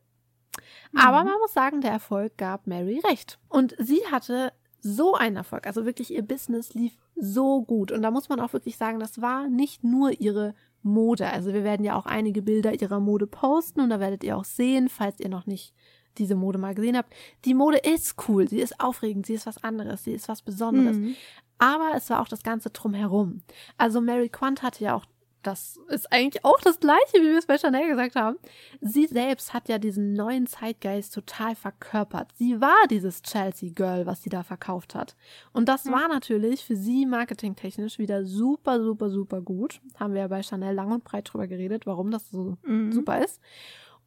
Aber 0.96 1.20
Mhm. 1.22 1.30
man 1.30 1.38
muss 1.40 1.52
sagen, 1.52 1.80
der 1.80 1.90
Erfolg 1.90 2.38
gab 2.38 2.66
Mary 2.66 3.00
recht. 3.10 3.38
Und 3.48 3.74
sie 3.78 4.00
hatte 4.10 4.52
so 4.80 5.14
einen 5.14 5.36
Erfolg. 5.36 5.66
Also 5.66 5.84
wirklich 5.84 6.12
ihr 6.14 6.22
Business 6.22 6.72
lief 6.74 6.96
so 7.16 7.62
gut. 7.62 7.90
Und 7.92 8.02
da 8.02 8.10
muss 8.10 8.28
man 8.28 8.40
auch 8.40 8.52
wirklich 8.52 8.76
sagen, 8.76 9.00
das 9.00 9.20
war 9.20 9.48
nicht 9.48 9.82
nur 9.84 10.20
ihre 10.20 10.54
Mode. 10.82 11.28
Also 11.30 11.52
wir 11.52 11.64
werden 11.64 11.84
ja 11.84 11.96
auch 11.96 12.06
einige 12.06 12.40
Bilder 12.42 12.72
ihrer 12.80 13.00
Mode 13.00 13.26
posten 13.26 13.80
und 13.80 13.90
da 13.90 13.98
werdet 13.98 14.22
ihr 14.22 14.36
auch 14.36 14.44
sehen, 14.44 14.88
falls 14.88 15.18
ihr 15.18 15.28
noch 15.28 15.46
nicht 15.46 15.74
diese 16.18 16.34
Mode 16.34 16.58
mal 16.58 16.74
gesehen 16.74 16.96
habt. 16.96 17.12
Die 17.44 17.54
Mode 17.54 17.78
ist 17.78 18.14
cool, 18.28 18.48
sie 18.48 18.60
ist 18.60 18.80
aufregend, 18.80 19.26
sie 19.26 19.34
ist 19.34 19.46
was 19.46 19.62
anderes, 19.62 20.04
sie 20.04 20.12
ist 20.12 20.28
was 20.28 20.42
Besonderes. 20.42 20.96
Mhm. 20.96 21.16
Aber 21.58 21.92
es 21.96 22.10
war 22.10 22.20
auch 22.20 22.28
das 22.28 22.42
Ganze 22.42 22.70
drumherum. 22.70 23.40
Also 23.78 24.00
Mary 24.00 24.28
Quant 24.28 24.62
hatte 24.62 24.84
ja 24.84 24.94
auch, 24.94 25.04
das 25.42 25.78
ist 25.88 26.12
eigentlich 26.12 26.44
auch 26.44 26.60
das 26.60 26.80
Gleiche, 26.80 27.14
wie 27.14 27.30
wir 27.30 27.38
es 27.38 27.46
bei 27.46 27.56
Chanel 27.56 27.88
gesagt 27.88 28.16
haben. 28.16 28.36
Sie 28.80 29.06
selbst 29.06 29.54
hat 29.54 29.68
ja 29.68 29.78
diesen 29.78 30.12
neuen 30.12 30.48
Zeitgeist 30.48 31.14
total 31.14 31.54
verkörpert. 31.54 32.32
Sie 32.34 32.60
war 32.60 32.88
dieses 32.90 33.22
Chelsea 33.22 33.70
Girl, 33.72 34.06
was 34.06 34.22
sie 34.24 34.28
da 34.28 34.42
verkauft 34.42 34.96
hat. 34.96 35.14
Und 35.52 35.68
das 35.68 35.84
Ja. 35.84 35.92
war 35.92 36.08
natürlich 36.08 36.64
für 36.64 36.74
sie 36.74 37.06
marketingtechnisch 37.06 37.98
wieder 38.00 38.24
super, 38.24 38.82
super, 38.82 39.08
super 39.08 39.40
gut. 39.40 39.80
Haben 40.00 40.14
wir 40.14 40.22
ja 40.22 40.28
bei 40.28 40.42
Chanel 40.42 40.74
lang 40.74 40.90
und 40.90 41.04
breit 41.04 41.32
drüber 41.32 41.46
geredet, 41.46 41.86
warum 41.86 42.10
das 42.10 42.28
so 42.28 42.56
Mhm. 42.64 42.90
super 42.90 43.24
ist. 43.24 43.40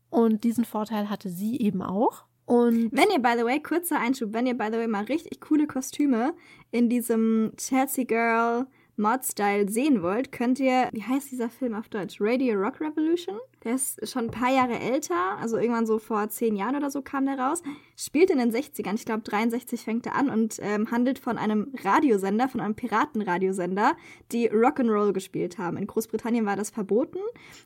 Und 0.10 0.43
diesen 0.43 0.66
Vorteil 0.66 1.10
hatte 1.10 1.30
sie 1.30 1.60
eben 1.60 1.82
auch. 1.82 2.26
Und 2.45 2.89
Wenn 2.91 3.12
ihr, 3.12 3.20
by 3.20 3.34
the 3.38 3.45
way, 3.45 3.62
kurzer 3.62 3.99
Einschub, 3.99 4.34
wenn 4.34 4.47
ihr, 4.47 4.57
by 4.57 4.70
the 4.72 4.78
way, 4.78 4.88
mal 4.88 5.03
richtig 5.03 5.39
coole 5.39 5.68
Kostüme 5.68 6.34
in 6.72 6.89
diesem 6.89 7.51
Chelsea 7.57 8.05
Girl 8.05 8.66
Mod-Style 8.97 9.70
sehen 9.70 10.01
wollt, 10.01 10.32
könnt 10.32 10.60
ihr, 10.60 10.89
wie 10.91 11.03
heißt 11.03 11.32
dieser 11.32 11.49
Film 11.49 11.76
auf 11.76 11.89
Deutsch? 11.89 12.18
Radio 12.20 12.55
Rock 12.55 12.82
Revolution? 12.82 13.38
Der 13.64 13.76
ist 13.76 14.07
schon 14.10 14.26
ein 14.26 14.32
paar 14.32 14.53
Jahre 14.53 14.80
älter, 14.80 15.38
also 15.39 15.57
irgendwann 15.57 15.86
so 15.86 15.99
vor 15.99 16.30
zehn 16.30 16.55
Jahren 16.55 16.76
oder 16.76 16.89
so 16.89 17.01
kam 17.01 17.26
der 17.26 17.38
raus. 17.38 17.62
Spielt 17.97 18.30
in 18.30 18.38
den 18.38 18.51
60ern, 18.51 18.95
ich 18.95 19.05
glaube 19.05 19.24
63 19.24 19.82
fängt 19.82 20.05
er 20.05 20.16
an 20.16 20.30
und 20.30 20.60
ähm, 20.62 20.91
handelt 20.91 21.20
von 21.20 21.38
einem 21.38 21.74
Radiosender, 21.84 22.47
von 22.47 22.62
einem 22.62 22.76
Piratenradiosender, 22.76 23.97
die 24.32 24.49
Rock'n'Roll 24.49 25.12
gespielt 25.12 25.57
haben. 25.57 25.76
In 25.76 25.88
Großbritannien 25.88 26.45
war 26.45 26.55
das 26.55 26.70
verboten, 26.70 27.20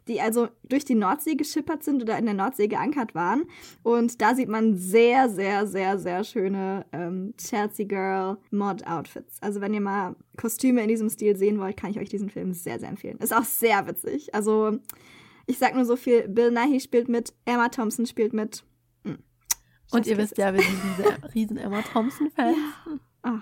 die 0.07 0.19
also 0.19 0.47
durch 0.63 0.83
die 0.83 0.95
Nordsee 0.95 1.35
geschippert 1.35 1.83
sind 1.83 2.01
oder 2.01 2.17
in 2.17 2.25
der 2.25 2.33
Nordsee 2.33 2.67
geankert 2.67 3.13
waren. 3.13 3.43
Und 3.83 4.21
da 4.21 4.33
sieht 4.33 4.49
man 4.49 4.75
sehr, 4.75 5.29
sehr, 5.29 5.67
sehr, 5.67 5.99
sehr 5.99 6.23
schöne 6.23 6.85
ähm, 6.91 7.35
Chelsea 7.37 7.85
Girl 7.85 8.37
Mod-Outfits. 8.49 9.37
Also 9.41 9.61
wenn 9.61 9.73
ihr 9.75 9.81
mal 9.81 10.15
Kostüme 10.37 10.81
in 10.81 10.87
diesem 10.87 11.09
Stil 11.09 11.35
sehen 11.35 11.59
wollt, 11.59 11.77
kann 11.77 11.91
ich 11.91 11.99
euch 11.99 12.09
diesen 12.09 12.29
Film 12.31 12.53
sehr, 12.53 12.79
sehr 12.79 12.89
empfehlen. 12.89 13.19
Ist 13.19 13.35
auch 13.35 13.43
sehr 13.43 13.85
witzig. 13.87 14.33
Also 14.33 14.79
ich 15.45 15.57
sag 15.57 15.75
nur 15.75 15.85
so 15.85 15.95
viel, 15.95 16.27
Bill 16.27 16.51
Nighy 16.51 16.79
spielt 16.79 17.09
mit, 17.09 17.33
Emma 17.45 17.69
Thompson 17.69 18.05
spielt 18.05 18.33
mit. 18.33 18.63
Hm. 19.03 19.19
Und 19.91 20.07
ihr 20.07 20.17
wisst 20.17 20.37
ja, 20.37 20.53
wir 20.53 20.61
sind 20.61 20.79
diese 20.97 21.17
riesen 21.35 21.57
Emma 21.57 21.81
Thompson-Fans. 21.81 22.57
Ah, 23.23 23.41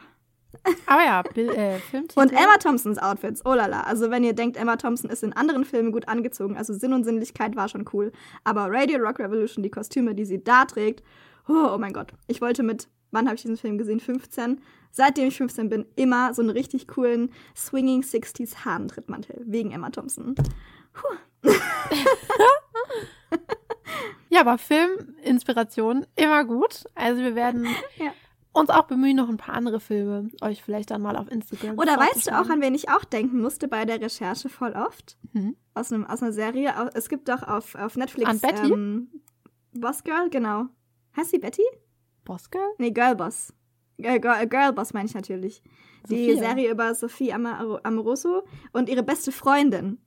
Aber 0.86 1.04
ja, 1.04 1.22
Bill, 1.22 1.50
äh, 1.50 1.80
Filmtitel. 1.80 2.20
Und 2.20 2.32
Emma 2.32 2.58
Thompsons 2.58 2.98
Outfits, 2.98 3.46
oh 3.46 3.54
lala. 3.54 3.82
Also 3.82 4.12
wenn 4.12 4.24
ihr 4.24 4.34
denkt, 4.34 4.58
Emma 4.58 4.76
Thompson 4.76 5.10
ist 5.10 5.24
in 5.24 5.34
anderen 5.34 5.66
Filmen 5.66 5.92
gut 5.92 6.08
angezogen, 6.08 6.58
also 6.58 6.74
Sinn 6.74 6.94
und 6.94 7.04
Sinnlichkeit 7.04 7.56
war 7.56 7.68
schon 7.68 7.86
cool. 7.94 8.12
Aber 8.44 8.68
Radio 8.70 9.00
Rock 9.00 9.20
Revolution, 9.20 9.64
die 9.64 9.72
Kostüme, 9.72 10.16
die 10.16 10.26
sie 10.26 10.44
da 10.44 10.66
trägt, 10.66 11.04
oh, 11.48 11.72
oh 11.74 11.78
mein 11.78 11.94
Gott. 11.94 12.14
Ich 12.28 12.42
wollte 12.42 12.64
mit, 12.64 12.90
wann 13.12 13.26
habe 13.26 13.36
ich 13.36 13.42
diesen 13.42 13.58
Film 13.58 13.78
gesehen? 13.78 14.00
15. 14.00 14.62
Seitdem 14.92 15.30
ich 15.30 15.38
15 15.38 15.70
bin, 15.70 15.86
immer 15.96 16.34
so 16.34 16.42
einen 16.42 16.52
richtig 16.52 16.88
coolen 16.88 17.32
Swinging 17.56 18.02
60s 18.02 18.66
Hahntrittmantel. 18.66 19.42
Wegen 19.46 19.72
Emma 19.72 19.90
Thompson. 19.90 20.36
Puh. 20.94 21.16
Ja, 24.30 24.42
aber 24.42 24.58
Filminspiration 24.58 26.06
immer 26.16 26.46
gut. 26.46 26.86
Also 26.96 27.22
wir 27.22 27.36
werden 27.36 27.68
Ja. 27.98 28.12
uns 28.54 28.70
auch 28.70 28.84
bemühen, 28.84 29.16
noch 29.18 29.30
ein 29.30 29.38
paar 29.38 29.56
andere 29.56 29.80
Filme 29.80 30.30
euch 30.42 30.64
vielleicht 30.64 30.92
dann 30.92 31.02
mal 31.02 31.16
auf 31.18 31.30
Instagram 31.30 31.78
Oder 31.78 31.98
weißt 31.98 32.28
du 32.28 32.40
auch, 32.40 32.50
an 32.50 32.62
wen 32.62 32.74
ich 32.76 32.90
auch 32.90 33.04
denken 33.04 33.40
musste 33.42 33.68
bei 33.68 33.86
der 33.86 34.02
Recherche 34.02 34.50
voll 34.50 34.74
oft? 34.74 35.18
Hm? 35.34 35.56
Aus, 35.74 35.92
einem, 35.92 36.06
aus 36.06 36.22
einer 36.22 36.34
Serie. 36.34 36.74
Es 36.94 37.10
gibt 37.10 37.30
doch 37.30 37.44
auf, 37.44 37.76
auf 37.76 37.96
Netflix. 37.98 38.30
An 38.30 38.40
Betty? 38.40 38.72
Ähm, 38.74 39.10
Boss 39.74 40.04
Girl, 40.04 40.30
genau. 40.30 40.66
Heißt 41.16 41.32
sie 41.32 41.40
Betty? 41.40 41.64
Bossgirl? 42.24 42.62
Nee, 42.78 42.92
Girlboss. 42.92 43.54
Äh, 43.98 44.20
Girl, 44.20 44.48
Girlboss 44.48 44.94
meine 44.94 45.08
ich 45.08 45.16
natürlich. 45.16 45.62
Die 46.10 46.32
Sophia. 46.34 46.50
Serie 46.50 46.72
über 46.72 46.96
Sophie 46.96 47.34
Amoroso 47.34 48.44
und 48.72 48.90
ihre 48.90 49.04
beste 49.04 49.32
Freundin. 49.32 50.00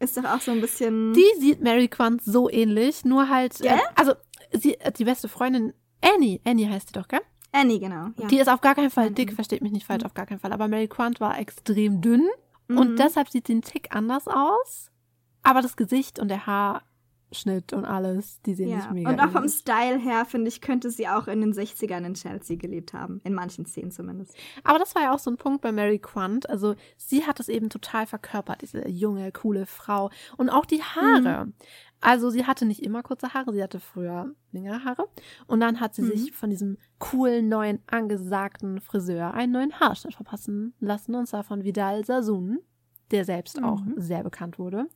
Ist 0.00 0.16
doch 0.16 0.24
auch 0.24 0.40
so 0.40 0.52
ein 0.52 0.60
bisschen. 0.60 1.12
Die 1.14 1.26
sieht 1.40 1.60
Mary 1.60 1.88
Quant 1.88 2.22
so 2.22 2.48
ähnlich, 2.50 3.04
nur 3.04 3.28
halt, 3.28 3.60
äh, 3.60 3.64
Gell? 3.68 3.80
also 3.96 4.12
sie, 4.52 4.74
äh, 4.80 4.92
die 4.92 5.04
beste 5.04 5.28
Freundin, 5.28 5.72
Annie, 6.00 6.40
Annie 6.44 6.68
heißt 6.70 6.88
sie 6.88 6.92
doch, 6.92 7.08
gell? 7.08 7.20
Annie, 7.50 7.80
genau. 7.80 8.08
Ja. 8.16 8.28
Die 8.28 8.38
ist 8.38 8.48
auf 8.48 8.60
gar 8.60 8.74
keinen 8.74 8.90
Fall 8.90 9.06
Annie. 9.06 9.14
dick, 9.16 9.32
versteht 9.32 9.62
mich 9.62 9.72
nicht 9.72 9.86
falsch, 9.86 10.04
auf 10.04 10.14
gar 10.14 10.26
keinen 10.26 10.38
Fall. 10.38 10.52
Aber 10.52 10.68
Mary 10.68 10.86
Quant 10.86 11.18
war 11.20 11.38
extrem 11.38 12.00
dünn 12.00 12.28
Mhm. 12.68 12.78
und 12.78 12.98
deshalb 12.98 13.28
sieht 13.30 13.46
sie 13.46 13.54
einen 13.54 13.62
Tick 13.62 13.88
anders 13.96 14.28
aus. 14.28 14.90
Aber 15.42 15.62
das 15.62 15.76
Gesicht 15.76 16.18
und 16.18 16.28
der 16.28 16.46
Haarschnitt 17.30 17.72
und 17.72 17.84
alles, 17.84 18.40
die 18.42 18.54
sehen 18.54 18.70
ja. 18.70 18.80
sich 18.80 18.90
mega 18.90 19.10
Und 19.10 19.20
auch 19.20 19.30
vom. 19.30 19.48
Style 19.48 19.98
her, 19.98 20.24
finde 20.24 20.48
ich, 20.48 20.60
könnte 20.60 20.90
sie 20.90 21.08
auch 21.08 21.28
in 21.28 21.40
den 21.40 21.52
60ern 21.52 22.04
in 22.04 22.14
Chelsea 22.14 22.56
gelebt 22.56 22.92
haben. 22.92 23.20
In 23.24 23.34
manchen 23.34 23.66
Szenen 23.66 23.90
zumindest. 23.90 24.34
Aber 24.64 24.78
das 24.78 24.94
war 24.94 25.02
ja 25.02 25.14
auch 25.14 25.18
so 25.18 25.30
ein 25.30 25.36
Punkt 25.36 25.60
bei 25.60 25.72
Mary 25.72 25.98
Quant. 25.98 26.48
Also 26.48 26.74
sie 26.96 27.26
hat 27.26 27.40
es 27.40 27.48
eben 27.48 27.68
total 27.68 28.06
verkörpert, 28.06 28.62
diese 28.62 28.88
junge, 28.88 29.30
coole 29.32 29.66
Frau. 29.66 30.10
Und 30.36 30.50
auch 30.50 30.64
die 30.64 30.82
Haare. 30.82 31.46
Mhm. 31.46 31.54
Also 32.00 32.30
sie 32.30 32.46
hatte 32.46 32.64
nicht 32.64 32.82
immer 32.84 33.02
kurze 33.02 33.34
Haare, 33.34 33.52
sie 33.52 33.62
hatte 33.62 33.80
früher 33.80 34.32
längere 34.52 34.84
Haare. 34.84 35.08
Und 35.46 35.60
dann 35.60 35.80
hat 35.80 35.94
sie 35.94 36.02
Mhm. 36.02 36.06
sich 36.16 36.32
von 36.32 36.48
diesem 36.50 36.78
coolen, 36.98 37.48
neuen, 37.48 37.80
angesagten 37.88 38.80
Friseur 38.80 39.34
einen 39.34 39.52
neuen 39.52 39.78
Haarschnitt 39.80 40.14
verpassen 40.14 40.74
lassen. 40.80 41.14
Und 41.14 41.26
zwar 41.26 41.42
von 41.44 41.64
Vidal 41.64 42.04
Sassoon, 42.04 42.60
der 43.10 43.24
selbst 43.24 43.62
auch 43.62 43.80
Mhm. 43.80 43.94
sehr 43.96 44.22
bekannt 44.22 44.58
wurde. 44.58 44.86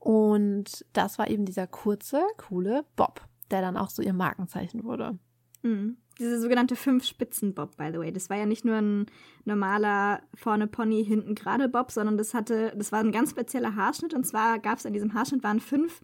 Und 0.00 0.84
das 0.94 1.18
war 1.18 1.28
eben 1.30 1.44
dieser 1.44 1.66
kurze, 1.66 2.22
coole 2.38 2.84
Bob, 2.96 3.20
der 3.50 3.60
dann 3.60 3.76
auch 3.76 3.90
so 3.90 4.02
ihr 4.02 4.14
Markenzeichen 4.14 4.82
wurde. 4.82 5.18
Mhm. 5.62 5.98
Diese 6.18 6.40
sogenannte 6.40 6.74
Fünf-Spitzen-Bob, 6.74 7.76
by 7.76 7.90
the 7.92 7.98
way. 7.98 8.12
Das 8.12 8.28
war 8.28 8.36
ja 8.36 8.46
nicht 8.46 8.64
nur 8.64 8.76
ein 8.76 9.06
normaler 9.44 10.20
vorne 10.34 10.66
Pony, 10.66 11.04
hinten 11.04 11.34
gerade 11.34 11.68
Bob, 11.68 11.92
sondern 11.92 12.18
das 12.18 12.34
hatte, 12.34 12.72
das 12.76 12.92
war 12.92 13.00
ein 13.00 13.12
ganz 13.12 13.30
spezieller 13.30 13.76
Haarschnitt. 13.76 14.14
Und 14.14 14.26
zwar 14.26 14.58
gab 14.58 14.78
es 14.78 14.86
an 14.86 14.92
diesem 14.92 15.14
Haarschnitt 15.14 15.42
waren 15.42 15.60
fünf 15.60 16.00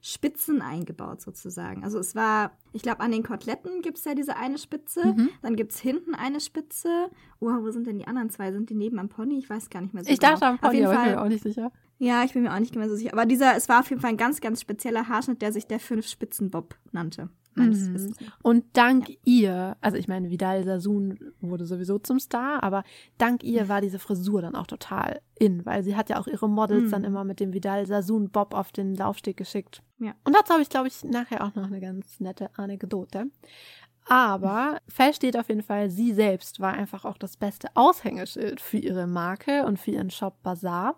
Spitzen 0.00 0.62
eingebaut 0.62 1.20
sozusagen. 1.20 1.84
Also 1.84 1.98
es 1.98 2.14
war, 2.14 2.52
ich 2.72 2.82
glaube, 2.82 3.00
an 3.00 3.12
den 3.12 3.22
Koteletten 3.22 3.82
gibt 3.82 3.98
es 3.98 4.04
ja 4.04 4.14
diese 4.14 4.36
eine 4.36 4.58
Spitze. 4.58 5.04
Mhm. 5.06 5.28
Dann 5.42 5.56
gibt 5.56 5.72
es 5.72 5.78
hinten 5.80 6.14
eine 6.14 6.40
Spitze. 6.40 7.10
Wow, 7.38 7.62
wo 7.62 7.70
sind 7.70 7.86
denn 7.86 7.98
die 7.98 8.06
anderen 8.06 8.30
zwei? 8.30 8.50
Sind 8.52 8.70
die 8.70 8.74
neben 8.74 8.98
am 8.98 9.08
Pony? 9.08 9.38
Ich 9.38 9.50
weiß 9.50 9.70
gar 9.70 9.82
nicht 9.82 9.92
mehr 9.92 10.04
so 10.04 10.10
Ich 10.10 10.18
genau. 10.20 10.32
dachte 10.32 10.46
am 10.46 10.54
Auf 10.54 10.60
Pony, 10.60 10.76
jeden 10.76 10.86
aber 10.86 10.94
ich 10.94 11.00
bin 11.00 11.06
Fall. 11.06 11.16
mir 11.16 11.22
auch 11.22 11.28
nicht 11.28 11.42
sicher. 11.42 11.72
Ja, 12.02 12.24
ich 12.24 12.32
bin 12.32 12.44
mir 12.44 12.54
auch 12.54 12.58
nicht 12.58 12.74
mehr 12.74 12.88
so 12.88 12.96
sicher. 12.96 13.12
Aber 13.12 13.26
dieser, 13.26 13.56
es 13.56 13.68
war 13.68 13.80
auf 13.80 13.90
jeden 13.90 14.00
Fall 14.00 14.10
ein 14.10 14.16
ganz, 14.16 14.40
ganz 14.40 14.62
spezieller 14.62 15.08
Haarschnitt, 15.08 15.42
der 15.42 15.52
sich 15.52 15.66
der 15.66 15.78
Fünf-Spitzen-Bob 15.78 16.74
nannte. 16.92 17.28
Mhm. 17.56 18.14
Und 18.42 18.64
dank 18.72 19.10
ihr, 19.24 19.76
also 19.82 19.98
ich 19.98 20.08
meine, 20.08 20.30
Vidal 20.30 20.64
Sassoon 20.64 21.18
wurde 21.40 21.66
sowieso 21.66 21.98
zum 21.98 22.18
Star, 22.18 22.62
aber 22.62 22.84
dank 23.18 23.42
ihr 23.42 23.68
war 23.68 23.82
diese 23.82 23.98
Frisur 23.98 24.40
dann 24.40 24.54
auch 24.54 24.66
total 24.66 25.20
in, 25.38 25.66
weil 25.66 25.82
sie 25.82 25.94
hat 25.94 26.08
ja 26.08 26.18
auch 26.18 26.26
ihre 26.26 26.48
Models 26.48 26.84
Mhm. 26.84 26.90
dann 26.90 27.04
immer 27.04 27.24
mit 27.24 27.38
dem 27.38 27.52
Vidal 27.52 27.86
Sassoon 27.86 28.30
Bob 28.30 28.54
auf 28.54 28.72
den 28.72 28.94
Laufsteg 28.94 29.36
geschickt. 29.36 29.82
Ja. 29.98 30.14
Und 30.24 30.34
dazu 30.34 30.54
habe 30.54 30.62
ich, 30.62 30.70
glaube 30.70 30.88
ich, 30.88 31.04
nachher 31.04 31.44
auch 31.44 31.54
noch 31.54 31.66
eine 31.66 31.80
ganz 31.80 32.18
nette 32.20 32.48
Anekdote. 32.56 33.26
Aber 34.06 34.80
fest 34.88 35.16
steht 35.16 35.36
auf 35.36 35.48
jeden 35.48 35.62
Fall, 35.62 35.88
sie 35.88 36.12
selbst 36.12 36.58
war 36.58 36.72
einfach 36.72 37.04
auch 37.04 37.16
das 37.16 37.36
beste 37.36 37.68
Aushängeschild 37.74 38.60
für 38.60 38.78
ihre 38.78 39.06
Marke 39.06 39.64
und 39.64 39.78
für 39.78 39.92
ihren 39.92 40.10
Shop 40.10 40.42
Bazaar. 40.42 40.96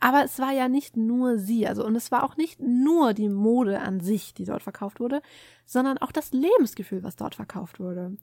Aber 0.00 0.24
es 0.24 0.38
war 0.38 0.52
ja 0.52 0.68
nicht 0.68 0.96
nur 0.96 1.38
sie, 1.38 1.66
also 1.66 1.84
und 1.84 1.96
es 1.96 2.10
war 2.10 2.22
auch 2.22 2.36
nicht 2.36 2.58
nur 2.60 3.12
die 3.12 3.28
Mode 3.28 3.80
an 3.80 4.00
sich, 4.00 4.32
die 4.32 4.44
dort 4.44 4.62
verkauft 4.62 5.00
wurde, 5.00 5.20
sondern 5.66 5.98
auch 5.98 6.12
das 6.12 6.32
Lebensgefühl, 6.32 7.02
was 7.02 7.16
dort 7.16 7.34
verkauft 7.34 7.78
wurde. 7.78 8.16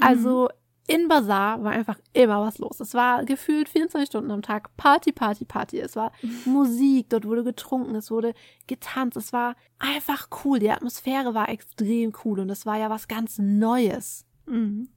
Also 0.00 0.48
in 0.90 1.06
Bazaar 1.06 1.62
war 1.62 1.70
einfach 1.70 2.00
immer 2.12 2.40
was 2.40 2.58
los. 2.58 2.80
Es 2.80 2.94
war 2.94 3.24
gefühlt 3.24 3.68
24 3.68 4.08
Stunden 4.08 4.32
am 4.32 4.42
Tag 4.42 4.76
Party, 4.76 5.12
Party, 5.12 5.44
Party. 5.44 5.78
Es 5.78 5.94
war 5.94 6.10
Musik, 6.44 7.08
dort 7.10 7.26
wurde 7.26 7.44
getrunken, 7.44 7.94
es 7.94 8.10
wurde 8.10 8.34
getanzt. 8.66 9.16
Es 9.16 9.32
war 9.32 9.54
einfach 9.78 10.28
cool. 10.44 10.58
Die 10.58 10.70
Atmosphäre 10.70 11.32
war 11.32 11.48
extrem 11.48 12.12
cool 12.24 12.40
und 12.40 12.50
es 12.50 12.66
war 12.66 12.76
ja 12.76 12.90
was 12.90 13.06
ganz 13.06 13.38
Neues. 13.38 14.26
Mhm. 14.46 14.88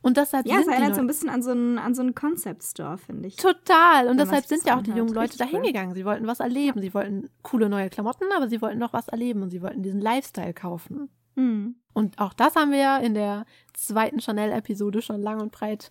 Und 0.00 0.16
deshalb 0.16 0.46
Ja, 0.46 0.58
es 0.58 0.64
sind 0.64 0.70
die 0.70 0.76
erinnert 0.76 0.94
so 0.94 1.00
ein 1.00 1.08
bisschen 1.08 1.28
an 1.28 1.42
so 1.42 1.50
einen, 1.50 1.78
an 1.78 1.96
so 1.96 2.02
einen 2.02 2.14
Concept 2.14 2.62
Store, 2.62 2.96
finde 2.98 3.26
ich. 3.26 3.34
Total. 3.34 4.06
Und 4.06 4.18
deshalb 4.20 4.44
sind 4.46 4.64
ja 4.64 4.78
auch 4.78 4.82
die 4.82 4.92
jungen 4.92 5.12
Leute 5.12 5.36
da 5.38 5.44
hingegangen. 5.44 5.92
Sie 5.96 6.04
wollten 6.04 6.28
was 6.28 6.38
erleben. 6.38 6.80
Sie 6.80 6.94
wollten 6.94 7.30
coole 7.42 7.68
neue 7.68 7.90
Klamotten, 7.90 8.26
aber 8.36 8.48
sie 8.48 8.62
wollten 8.62 8.78
noch 8.78 8.92
was 8.92 9.08
erleben 9.08 9.42
und 9.42 9.50
sie 9.50 9.60
wollten 9.60 9.82
diesen 9.82 10.00
Lifestyle 10.00 10.54
kaufen. 10.54 11.08
Mhm. 11.34 11.81
Und 11.94 12.18
auch 12.18 12.32
das 12.32 12.56
haben 12.56 12.70
wir 12.72 12.78
ja 12.78 12.96
in 12.98 13.14
der 13.14 13.44
zweiten 13.74 14.20
Chanel-Episode 14.20 15.02
schon 15.02 15.20
lang 15.20 15.40
und 15.40 15.52
breit 15.52 15.90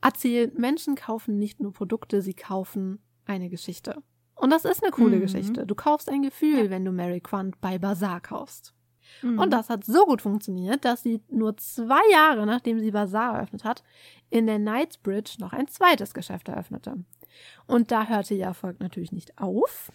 erzählt. 0.00 0.58
Menschen 0.58 0.94
kaufen 0.96 1.38
nicht 1.38 1.60
nur 1.60 1.72
Produkte, 1.72 2.22
sie 2.22 2.34
kaufen 2.34 3.00
eine 3.26 3.48
Geschichte. 3.48 4.02
Und 4.34 4.50
das 4.50 4.64
ist 4.64 4.82
eine 4.82 4.90
coole 4.92 5.16
Mhm. 5.16 5.20
Geschichte. 5.20 5.66
Du 5.66 5.74
kaufst 5.74 6.08
ein 6.08 6.22
Gefühl, 6.22 6.70
wenn 6.70 6.84
du 6.84 6.92
Mary 6.92 7.20
Quant 7.20 7.60
bei 7.60 7.78
Bazaar 7.78 8.20
kaufst. 8.20 8.74
Mhm. 9.22 9.38
Und 9.38 9.52
das 9.52 9.68
hat 9.68 9.84
so 9.84 10.06
gut 10.06 10.22
funktioniert, 10.22 10.84
dass 10.84 11.02
sie 11.02 11.20
nur 11.28 11.56
zwei 11.58 12.00
Jahre, 12.10 12.46
nachdem 12.46 12.80
sie 12.80 12.90
Bazaar 12.90 13.34
eröffnet 13.36 13.64
hat, 13.64 13.82
in 14.30 14.46
der 14.46 14.58
Knightsbridge 14.58 15.36
noch 15.40 15.52
ein 15.52 15.68
zweites 15.68 16.14
Geschäft 16.14 16.48
eröffnete. 16.48 17.04
Und 17.66 17.90
da 17.90 18.06
hörte 18.06 18.34
ihr 18.34 18.44
Erfolg 18.46 18.80
natürlich 18.80 19.12
nicht 19.12 19.38
auf. 19.38 19.92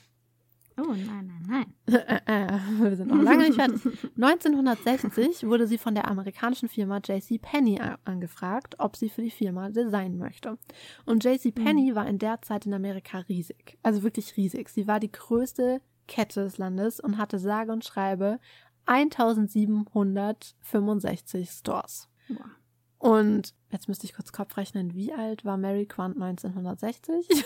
Oh 0.77 0.93
nein, 0.93 1.31
nein, 1.47 1.47
nein. 1.47 1.73
Wir 2.81 2.97
sind 2.97 3.09
noch 3.09 3.21
lange 3.21 3.45
nicht 3.45 3.55
fertig. 3.55 3.81
1960 4.21 5.47
wurde 5.47 5.67
sie 5.67 5.77
von 5.77 5.95
der 5.95 6.09
amerikanischen 6.09 6.67
Firma 6.67 6.97
JC 6.97 7.41
Penney 7.41 7.79
angefragt, 8.03 8.75
ob 8.77 8.97
sie 8.97 9.07
für 9.09 9.21
die 9.21 9.31
Firma 9.31 9.69
designen 9.69 10.17
möchte. 10.17 10.57
Und 11.05 11.23
JC 11.23 11.55
Penney 11.55 11.95
war 11.95 12.05
in 12.07 12.19
der 12.19 12.41
Zeit 12.41 12.65
in 12.65 12.73
Amerika 12.73 13.19
riesig. 13.19 13.77
Also 13.83 14.03
wirklich 14.03 14.35
riesig. 14.35 14.67
Sie 14.69 14.85
war 14.85 14.99
die 14.99 15.11
größte 15.11 15.79
Kette 16.07 16.43
des 16.43 16.57
Landes 16.57 16.99
und 16.99 17.17
hatte 17.17 17.39
sage 17.39 17.71
und 17.71 17.85
schreibe 17.85 18.39
1765 18.85 21.49
Stores. 21.49 22.09
Boah. 22.27 22.51
Und 22.97 23.53
jetzt 23.69 23.87
müsste 23.87 24.05
ich 24.05 24.13
kurz 24.13 24.31
Kopf 24.31 24.55
rechnen, 24.57 24.95
wie 24.95 25.13
alt 25.13 25.45
war 25.45 25.57
Mary 25.57 25.85
Quant 25.85 26.19
1960? 26.21 27.29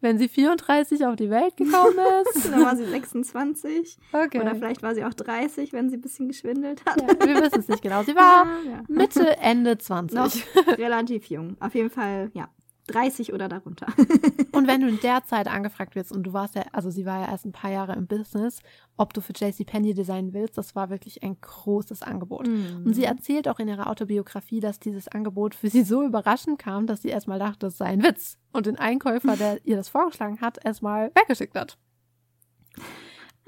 Wenn 0.00 0.18
sie 0.18 0.28
34 0.28 1.06
auf 1.06 1.16
die 1.16 1.30
Welt 1.30 1.56
gekommen 1.56 1.98
ist. 2.34 2.50
Dann 2.50 2.64
war 2.64 2.76
sie 2.76 2.84
26. 2.84 3.98
Okay. 4.12 4.40
Oder 4.40 4.54
vielleicht 4.54 4.82
war 4.82 4.94
sie 4.94 5.04
auch 5.04 5.14
30, 5.14 5.72
wenn 5.72 5.90
sie 5.90 5.96
ein 5.96 6.00
bisschen 6.00 6.28
geschwindelt 6.28 6.84
hat. 6.86 7.00
Ja, 7.00 7.08
wir 7.26 7.42
wissen 7.42 7.60
es 7.60 7.68
nicht 7.68 7.82
genau. 7.82 8.02
Sie 8.02 8.14
war 8.16 8.46
Ah, 8.46 8.46
ja. 8.66 8.82
Mitte, 8.88 9.36
Ende 9.38 9.78
20. 9.78 10.16
Noch 10.16 10.32
relativ 10.78 11.26
jung. 11.26 11.56
Auf 11.60 11.74
jeden 11.74 11.90
Fall, 11.90 12.30
ja. 12.34 12.48
30 12.88 13.32
oder 13.32 13.48
darunter. 13.48 13.86
Und 14.52 14.66
wenn 14.66 14.80
du 14.80 14.88
in 14.88 15.00
der 15.00 15.24
Zeit 15.24 15.46
angefragt 15.46 15.94
wirst 15.94 16.12
und 16.12 16.24
du 16.24 16.32
warst 16.32 16.56
ja, 16.56 16.64
also 16.72 16.90
sie 16.90 17.06
war 17.06 17.20
ja 17.20 17.30
erst 17.30 17.46
ein 17.46 17.52
paar 17.52 17.70
Jahre 17.70 17.94
im 17.94 18.06
Business, 18.06 18.60
ob 18.96 19.14
du 19.14 19.20
für 19.20 19.32
JCPenney 19.32 19.94
designen 19.94 20.32
willst, 20.34 20.58
das 20.58 20.74
war 20.74 20.90
wirklich 20.90 21.22
ein 21.22 21.40
großes 21.40 22.02
Angebot. 22.02 22.48
Mhm. 22.48 22.82
Und 22.84 22.94
sie 22.94 23.04
erzählt 23.04 23.48
auch 23.48 23.60
in 23.60 23.68
ihrer 23.68 23.88
Autobiografie, 23.88 24.60
dass 24.60 24.80
dieses 24.80 25.08
Angebot 25.08 25.54
für 25.54 25.70
sie 25.70 25.84
so 25.84 26.02
überraschend 26.02 26.58
kam, 26.58 26.86
dass 26.86 27.02
sie 27.02 27.08
erstmal 27.08 27.38
dachte, 27.38 27.68
es 27.68 27.78
sei 27.78 27.86
ein 27.86 28.02
Witz. 28.02 28.38
Und 28.52 28.66
den 28.66 28.76
Einkäufer, 28.76 29.36
der 29.36 29.64
ihr 29.64 29.76
das 29.76 29.88
vorgeschlagen 29.88 30.40
hat, 30.40 30.62
erstmal 30.64 31.12
weggeschickt 31.14 31.56
hat. 31.56 31.78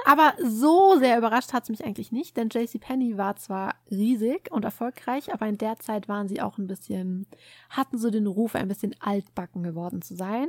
Aber 0.06 0.34
so 0.42 0.98
sehr 0.98 1.16
überrascht 1.16 1.52
hat 1.52 1.62
es 1.64 1.68
mich 1.70 1.84
eigentlich 1.84 2.12
nicht, 2.12 2.36
denn 2.36 2.48
JCPenney 2.50 3.16
war 3.16 3.36
zwar 3.36 3.74
riesig 3.90 4.50
und 4.50 4.64
erfolgreich, 4.64 5.32
aber 5.32 5.46
in 5.46 5.56
der 5.56 5.78
Zeit 5.78 6.08
waren 6.08 6.28
sie 6.28 6.42
auch 6.42 6.58
ein 6.58 6.66
bisschen, 6.66 7.26
hatten 7.70 7.96
so 7.96 8.10
den 8.10 8.26
Ruf, 8.26 8.54
ein 8.54 8.68
bisschen 8.68 8.94
altbacken 9.00 9.62
geworden 9.62 10.02
zu 10.02 10.14
sein. 10.14 10.48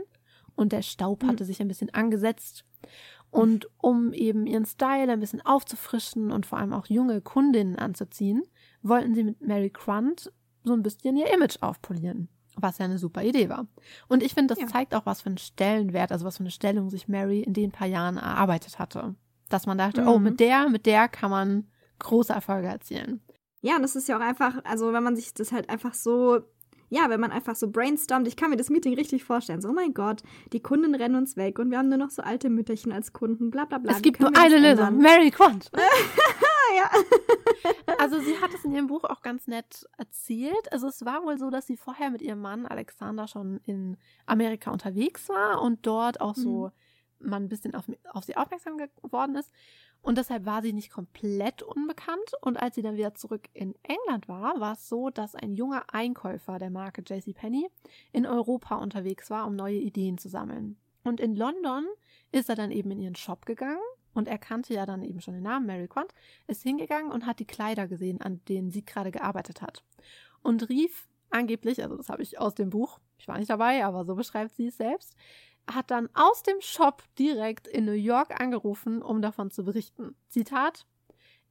Und 0.56 0.72
der 0.72 0.82
Staub 0.82 1.24
Mhm. 1.24 1.28
hatte 1.28 1.46
sich 1.46 1.62
ein 1.62 1.68
bisschen 1.68 1.94
angesetzt. 1.94 2.66
Und 3.30 3.68
um 3.78 4.14
eben 4.14 4.48
ihren 4.48 4.66
Style 4.66 5.12
ein 5.12 5.20
bisschen 5.20 5.46
aufzufrischen 5.46 6.32
und 6.32 6.46
vor 6.46 6.58
allem 6.58 6.72
auch 6.74 6.86
junge 6.88 7.20
Kundinnen 7.22 7.76
anzuziehen, 7.76 8.44
wollten 8.82 9.14
sie 9.14 9.24
mit 9.24 9.42
Mary 9.42 9.70
Quant 9.70 10.32
so 10.64 10.74
ein 10.74 10.82
bisschen 10.84 11.18
ihr 11.18 11.32
Image 11.34 11.58
aufpolieren. 11.62 12.30
Was 12.58 12.78
ja 12.78 12.86
eine 12.86 12.98
super 12.98 13.22
Idee 13.24 13.50
war. 13.50 13.68
Und 14.08 14.24
ich 14.24 14.34
finde, 14.34 14.54
das 14.54 14.62
Ja. 14.62 14.68
zeigt 14.68 14.96
auch, 14.96 15.06
was 15.06 15.22
für 15.22 15.28
einen 15.28 15.38
Stellenwert, 15.38 16.14
also 16.14 16.26
was 16.26 16.38
für 16.38 16.44
eine 16.44 16.52
Stellung 16.52 16.90
sich 16.90 17.10
Mary 17.10 17.42
in 17.42 17.54
den 17.54 17.72
paar 17.72 17.88
Jahren 17.88 18.16
erarbeitet 18.16 18.80
hatte. 18.80 19.16
Dass 19.50 19.66
man 19.66 19.78
dachte, 19.78 20.04
oh, 20.08 20.18
Mhm. 20.18 20.24
mit 20.24 20.40
der, 20.40 20.70
mit 20.70 20.86
der 20.86 21.08
kann 21.08 21.30
man 21.32 21.68
große 22.00 22.34
Erfolge 22.34 22.68
erzielen. 22.68 23.22
Ja, 23.62 23.76
und 23.78 23.82
das 23.82 23.96
ist 23.96 24.08
ja 24.08 24.18
auch 24.18 24.22
einfach, 24.22 24.64
also 24.64 24.94
wenn 24.94 25.04
man 25.04 25.16
sich 25.16 25.34
das 25.34 25.52
halt 25.52 25.70
einfach 25.70 25.94
so, 25.94 26.40
ja, 26.90 27.10
wenn 27.10 27.20
man 27.20 27.32
einfach 27.32 27.56
so 27.56 27.70
brainstormt, 27.72 28.28
ich 28.28 28.36
kann 28.36 28.52
mir 28.52 28.58
das 28.58 28.70
Meeting 28.70 28.94
richtig 28.94 29.24
vorstellen. 29.24 29.62
So, 29.62 29.70
oh 29.70 29.74
mein 29.74 29.94
Gott, 29.94 30.22
die 30.54 30.62
Kunden 30.62 30.94
rennen 30.94 31.16
uns 31.16 31.36
weg 31.36 31.58
und 31.60 31.72
wir 31.72 31.80
haben 31.80 31.90
nur 31.90 31.98
noch 31.98 32.12
so 32.12 32.22
alte 32.22 32.50
Mütterchen 32.50 32.92
als 32.92 33.12
Kunden, 33.14 33.50
bla 33.50 33.66
bla 33.66 33.80
bla. 33.80 33.94
es 33.94 34.02
gibt 34.04 34.20
nur 34.20 34.32
eine 34.38 34.60
Lösung? 34.60 34.98
Mary 34.98 35.32
Quant. 35.32 35.72
Ja. 36.76 36.90
Also 38.00 38.20
sie 38.20 38.38
hat 38.42 38.54
es 38.54 38.66
in 38.66 38.74
ihrem 38.74 38.88
Buch 38.88 39.06
auch 39.06 39.22
ganz 39.22 39.48
nett 39.48 39.88
erzählt. 39.98 40.72
Also 40.72 40.88
es 40.88 41.06
war 41.06 41.24
wohl 41.24 41.38
so, 41.38 41.50
dass 41.50 41.66
sie 41.66 41.78
vorher 41.78 42.12
mit 42.12 42.22
ihrem 42.22 42.42
Mann 42.42 42.66
Alexander 42.66 43.28
schon 43.28 43.60
in 43.64 43.98
Amerika 44.26 44.72
unterwegs 44.72 45.30
war 45.30 45.62
und 45.62 45.86
dort 45.88 46.20
auch 46.22 46.36
so 46.36 46.72
man 47.26 47.44
ein 47.44 47.50
bisschen 47.50 47.76
auf, 47.76 47.86
auf 48.12 48.24
sie 48.24 48.38
aufmerksam 48.38 48.78
geworden 48.78 49.36
ist. 49.36 49.52
Und 50.02 50.18
deshalb 50.18 50.46
war 50.46 50.62
sie 50.62 50.74
nicht 50.74 50.92
komplett 50.92 51.64
unbekannt. 51.64 52.32
Und 52.42 52.58
als 52.58 52.76
sie 52.76 52.82
dann 52.82 52.98
wieder 52.98 53.16
zurück 53.16 53.48
in 53.54 53.76
England 53.84 54.28
war, 54.28 54.60
war 54.60 54.74
es 54.74 54.88
so, 54.88 55.10
dass 55.10 55.36
ein 55.36 55.56
junger 55.56 55.84
Einkäufer 55.92 56.60
der 56.60 56.70
Marke 56.70 57.04
JCPenney 57.06 57.68
in 58.12 58.26
Europa 58.26 58.76
unterwegs 58.76 59.30
war, 59.30 59.48
um 59.48 59.56
neue 59.56 59.78
Ideen 59.78 60.18
zu 60.18 60.30
sammeln. 60.30 60.78
Und 61.04 61.20
in 61.20 61.36
London 61.36 61.86
ist 62.32 62.50
er 62.50 62.56
dann 62.56 62.72
eben 62.72 62.92
in 62.92 63.00
ihren 63.00 63.16
Shop 63.16 63.46
gegangen 63.46 63.82
und 64.16 64.28
er 64.28 64.38
kannte 64.38 64.74
ja 64.74 64.86
dann 64.86 65.04
eben 65.04 65.22
schon 65.22 65.34
den 65.36 65.44
Namen 65.44 65.68
Mary 65.68 65.88
Quant, 65.88 66.14
ist 66.48 66.64
hingegangen 66.64 67.12
und 67.12 67.26
hat 67.26 67.40
die 67.40 67.46
Kleider 67.46 67.88
gesehen, 67.88 68.22
an 68.22 68.42
denen 68.48 68.72
sie 68.72 68.84
gerade 68.84 69.12
gearbeitet 69.12 69.62
hat. 69.62 69.84
Und 70.42 70.70
rief 70.70 71.08
angeblich, 71.30 71.84
also 71.84 71.98
das 71.98 72.10
habe 72.10 72.24
ich 72.24 72.40
aus 72.40 72.56
dem 72.56 72.70
Buch, 72.70 73.00
ich 73.18 73.28
war 73.28 73.38
nicht 73.38 73.50
dabei, 73.50 73.86
aber 73.86 74.06
so 74.06 74.16
beschreibt 74.16 74.56
sie 74.56 74.68
es 74.68 74.78
selbst, 74.78 75.16
hat 75.70 75.92
dann 75.92 76.10
aus 76.14 76.44
dem 76.44 76.62
Shop 76.62 77.04
direkt 77.18 77.68
in 77.68 77.86
New 77.86 77.92
York 77.92 78.40
angerufen, 78.40 79.02
um 79.02 79.22
davon 79.22 79.52
zu 79.52 79.64
berichten. 79.64 80.16
Zitat: 80.30 80.86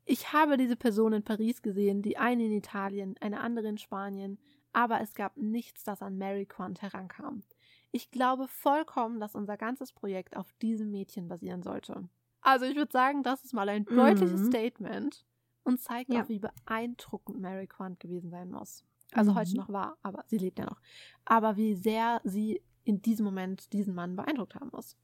Ich 0.04 0.32
habe 0.32 0.56
diese 0.56 0.76
Person 0.76 1.12
in 1.14 1.24
Paris 1.24 1.62
gesehen, 1.62 2.02
die 2.02 2.18
eine 2.18 2.44
in 2.46 2.52
Italien, 2.52 3.16
eine 3.20 3.40
andere 3.40 3.68
in 3.68 3.78
Spanien, 3.78 4.38
aber 4.72 5.00
es 5.00 5.14
gab 5.14 5.36
nichts, 5.36 5.84
das 5.84 6.02
an 6.02 6.18
Mary 6.18 6.46
Quant 6.46 6.82
herankam. 6.82 7.44
Ich 7.92 8.10
glaube 8.10 8.48
vollkommen, 8.48 9.20
dass 9.20 9.34
unser 9.34 9.56
ganzes 9.56 9.92
Projekt 9.92 10.36
auf 10.36 10.52
diesem 10.62 10.90
Mädchen 10.90 11.28
basieren 11.28 11.62
sollte. 11.62 12.08
Also 12.42 12.64
ich 12.66 12.76
würde 12.76 12.92
sagen, 12.92 13.22
das 13.22 13.44
ist 13.44 13.54
mal 13.54 13.68
ein 13.68 13.86
Mhm. 13.90 13.94
deutliches 13.94 14.44
Statement 14.44 15.24
und 15.64 15.80
zeigt 15.80 16.14
Ja. 16.14 16.16
auch, 16.16 16.28
wie 16.28 16.38
beeindruckend 16.38 17.40
Mary 17.40 17.66
Quant 17.66 17.98
gewesen 18.00 18.30
sein 18.30 18.50
muss. 18.50 18.84
Also 19.12 19.34
Mhm. 19.34 19.34
heute 19.34 19.56
noch 19.56 19.68
war, 19.68 19.96
aber 20.02 20.24
sie 20.26 20.38
lebt 20.38 20.58
ja 20.58 20.66
noch. 20.66 20.80
Aber 21.24 21.56
wie 21.56 21.74
sehr 21.74 22.20
sie 22.24 22.60
in 22.84 23.02
diesem 23.02 23.24
Moment 23.24 23.72
diesen 23.72 23.94
Mann 23.94 24.16
beeindruckt 24.16 24.54
haben 24.54 24.70
muss. 24.72 24.96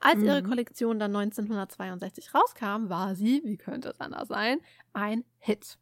Als 0.00 0.20
ihre 0.22 0.42
Mhm. 0.42 0.48
Kollektion 0.48 0.98
dann 0.98 1.14
1962 1.14 2.34
rauskam, 2.34 2.88
war 2.88 3.14
sie, 3.14 3.40
wie 3.44 3.56
könnte 3.56 3.88
es 3.88 4.00
anders 4.00 4.28
sein, 4.28 4.58
ein 4.92 5.24
Hit. 5.38 5.78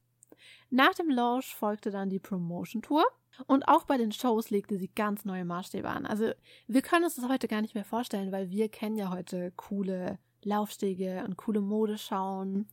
Nach 0.70 0.94
dem 0.94 1.08
Launch 1.10 1.54
folgte 1.54 1.90
dann 1.90 2.10
die 2.10 2.20
Promotion-Tour 2.20 3.04
und 3.46 3.66
auch 3.68 3.84
bei 3.84 3.96
den 3.96 4.12
Shows 4.12 4.50
legte 4.50 4.76
sie 4.78 4.88
ganz 4.88 5.24
neue 5.24 5.44
Maßstäbe 5.44 5.88
an. 5.88 6.06
Also 6.06 6.32
wir 6.66 6.82
können 6.82 7.04
uns 7.04 7.16
das 7.16 7.28
heute 7.28 7.48
gar 7.48 7.62
nicht 7.62 7.74
mehr 7.74 7.84
vorstellen, 7.84 8.32
weil 8.32 8.50
wir 8.50 8.68
kennen 8.68 8.96
ja 8.96 9.10
heute 9.10 9.52
coole 9.56 10.18
Laufstege 10.44 11.22
und 11.24 11.36
coole 11.36 11.60
Modeschauen. 11.60 12.68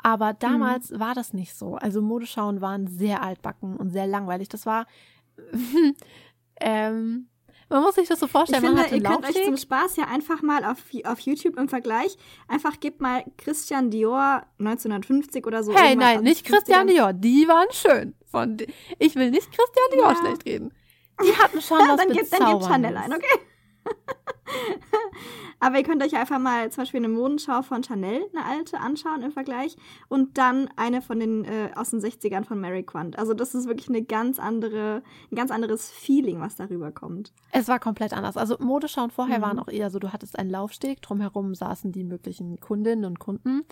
Aber 0.00 0.32
damals 0.32 0.96
war 0.98 1.14
das 1.14 1.32
nicht 1.32 1.54
so. 1.54 1.74
Also 1.74 2.00
Modeschauen 2.02 2.60
waren 2.60 2.86
sehr 2.86 3.22
altbacken 3.22 3.76
und 3.76 3.90
sehr 3.90 4.06
langweilig. 4.06 4.48
Das 4.48 4.64
war, 4.66 4.86
ähm, 6.60 7.28
man 7.68 7.82
muss 7.82 7.94
sich 7.96 8.08
das 8.08 8.20
so 8.20 8.26
Ich 8.26 8.32
vorstellen, 8.32 8.62
man 8.62 8.84
finde, 8.86 8.96
ihr 8.96 9.02
könnt 9.02 9.28
euch 9.28 9.44
zum 9.44 9.56
Spaß 9.56 9.96
ja 9.96 10.04
einfach 10.04 10.42
mal 10.42 10.64
auf, 10.64 10.78
auf 11.04 11.20
YouTube 11.20 11.56
im 11.58 11.68
Vergleich, 11.68 12.16
einfach 12.46 12.80
gebt 12.80 13.00
mal 13.00 13.24
Christian 13.36 13.90
Dior 13.90 14.46
1950 14.58 15.46
oder 15.46 15.62
so. 15.62 15.74
Hey, 15.74 15.96
nein, 15.96 16.22
nicht 16.22 16.44
Christian 16.46 16.88
50ern. 16.88 16.92
Dior. 16.92 17.12
Die 17.12 17.46
waren 17.48 17.68
schön. 17.72 18.14
Von 18.30 18.58
ich 18.98 19.14
will 19.16 19.30
nicht 19.30 19.50
Christian 19.52 19.86
Dior 19.94 20.10
Ja. 20.12 20.16
schlecht 20.16 20.44
reden. 20.46 20.72
Die 21.22 21.36
hatten 21.36 21.60
schon 21.60 21.78
was 21.88 21.96
dann 21.96 22.12
gebt, 22.12 22.32
dann 22.32 22.52
gebt 22.52 22.64
Chanel 22.64 22.96
ein, 22.96 23.12
okay? 23.12 23.40
Aber 25.60 25.76
ihr 25.78 25.82
könnt 25.82 26.02
euch 26.02 26.14
einfach 26.16 26.38
mal 26.38 26.70
zum 26.70 26.82
Beispiel 26.82 26.98
eine 27.00 27.08
Modenschau 27.08 27.62
von 27.62 27.82
Chanel, 27.82 28.22
eine 28.34 28.44
alte, 28.44 28.78
anschauen 28.80 29.22
im 29.22 29.32
Vergleich 29.32 29.76
und 30.08 30.38
dann 30.38 30.68
eine 30.76 31.02
von 31.02 31.18
den 31.18 31.44
äh, 31.44 31.70
aus 31.74 31.90
den 31.90 32.00
60ern 32.00 32.44
von 32.44 32.60
Mary 32.60 32.82
Quant. 32.84 33.18
Also 33.18 33.34
das 33.34 33.54
ist 33.54 33.66
wirklich 33.66 33.88
eine 33.88 34.02
ganz 34.02 34.38
andere, 34.38 35.02
ein 35.32 35.36
ganz 35.36 35.50
anderes 35.50 35.90
Feeling, 35.90 36.40
was 36.40 36.56
darüber 36.56 36.92
kommt. 36.92 37.32
Es 37.52 37.66
war 37.68 37.78
komplett 37.80 38.12
anders. 38.12 38.36
Also 38.36 38.56
Modeschauen 38.60 39.10
vorher 39.10 39.38
Mhm. 39.38 39.42
waren 39.42 39.58
auch 39.58 39.68
eher 39.68 39.90
so, 39.90 39.98
du 39.98 40.12
hattest 40.12 40.38
einen 40.38 40.50
Laufsteg, 40.50 41.02
drumherum 41.02 41.54
saßen 41.54 41.90
die 41.92 42.04
möglichen 42.04 42.60
Kundinnen 42.60 43.04
und 43.04 43.18
Kunden 43.18 43.62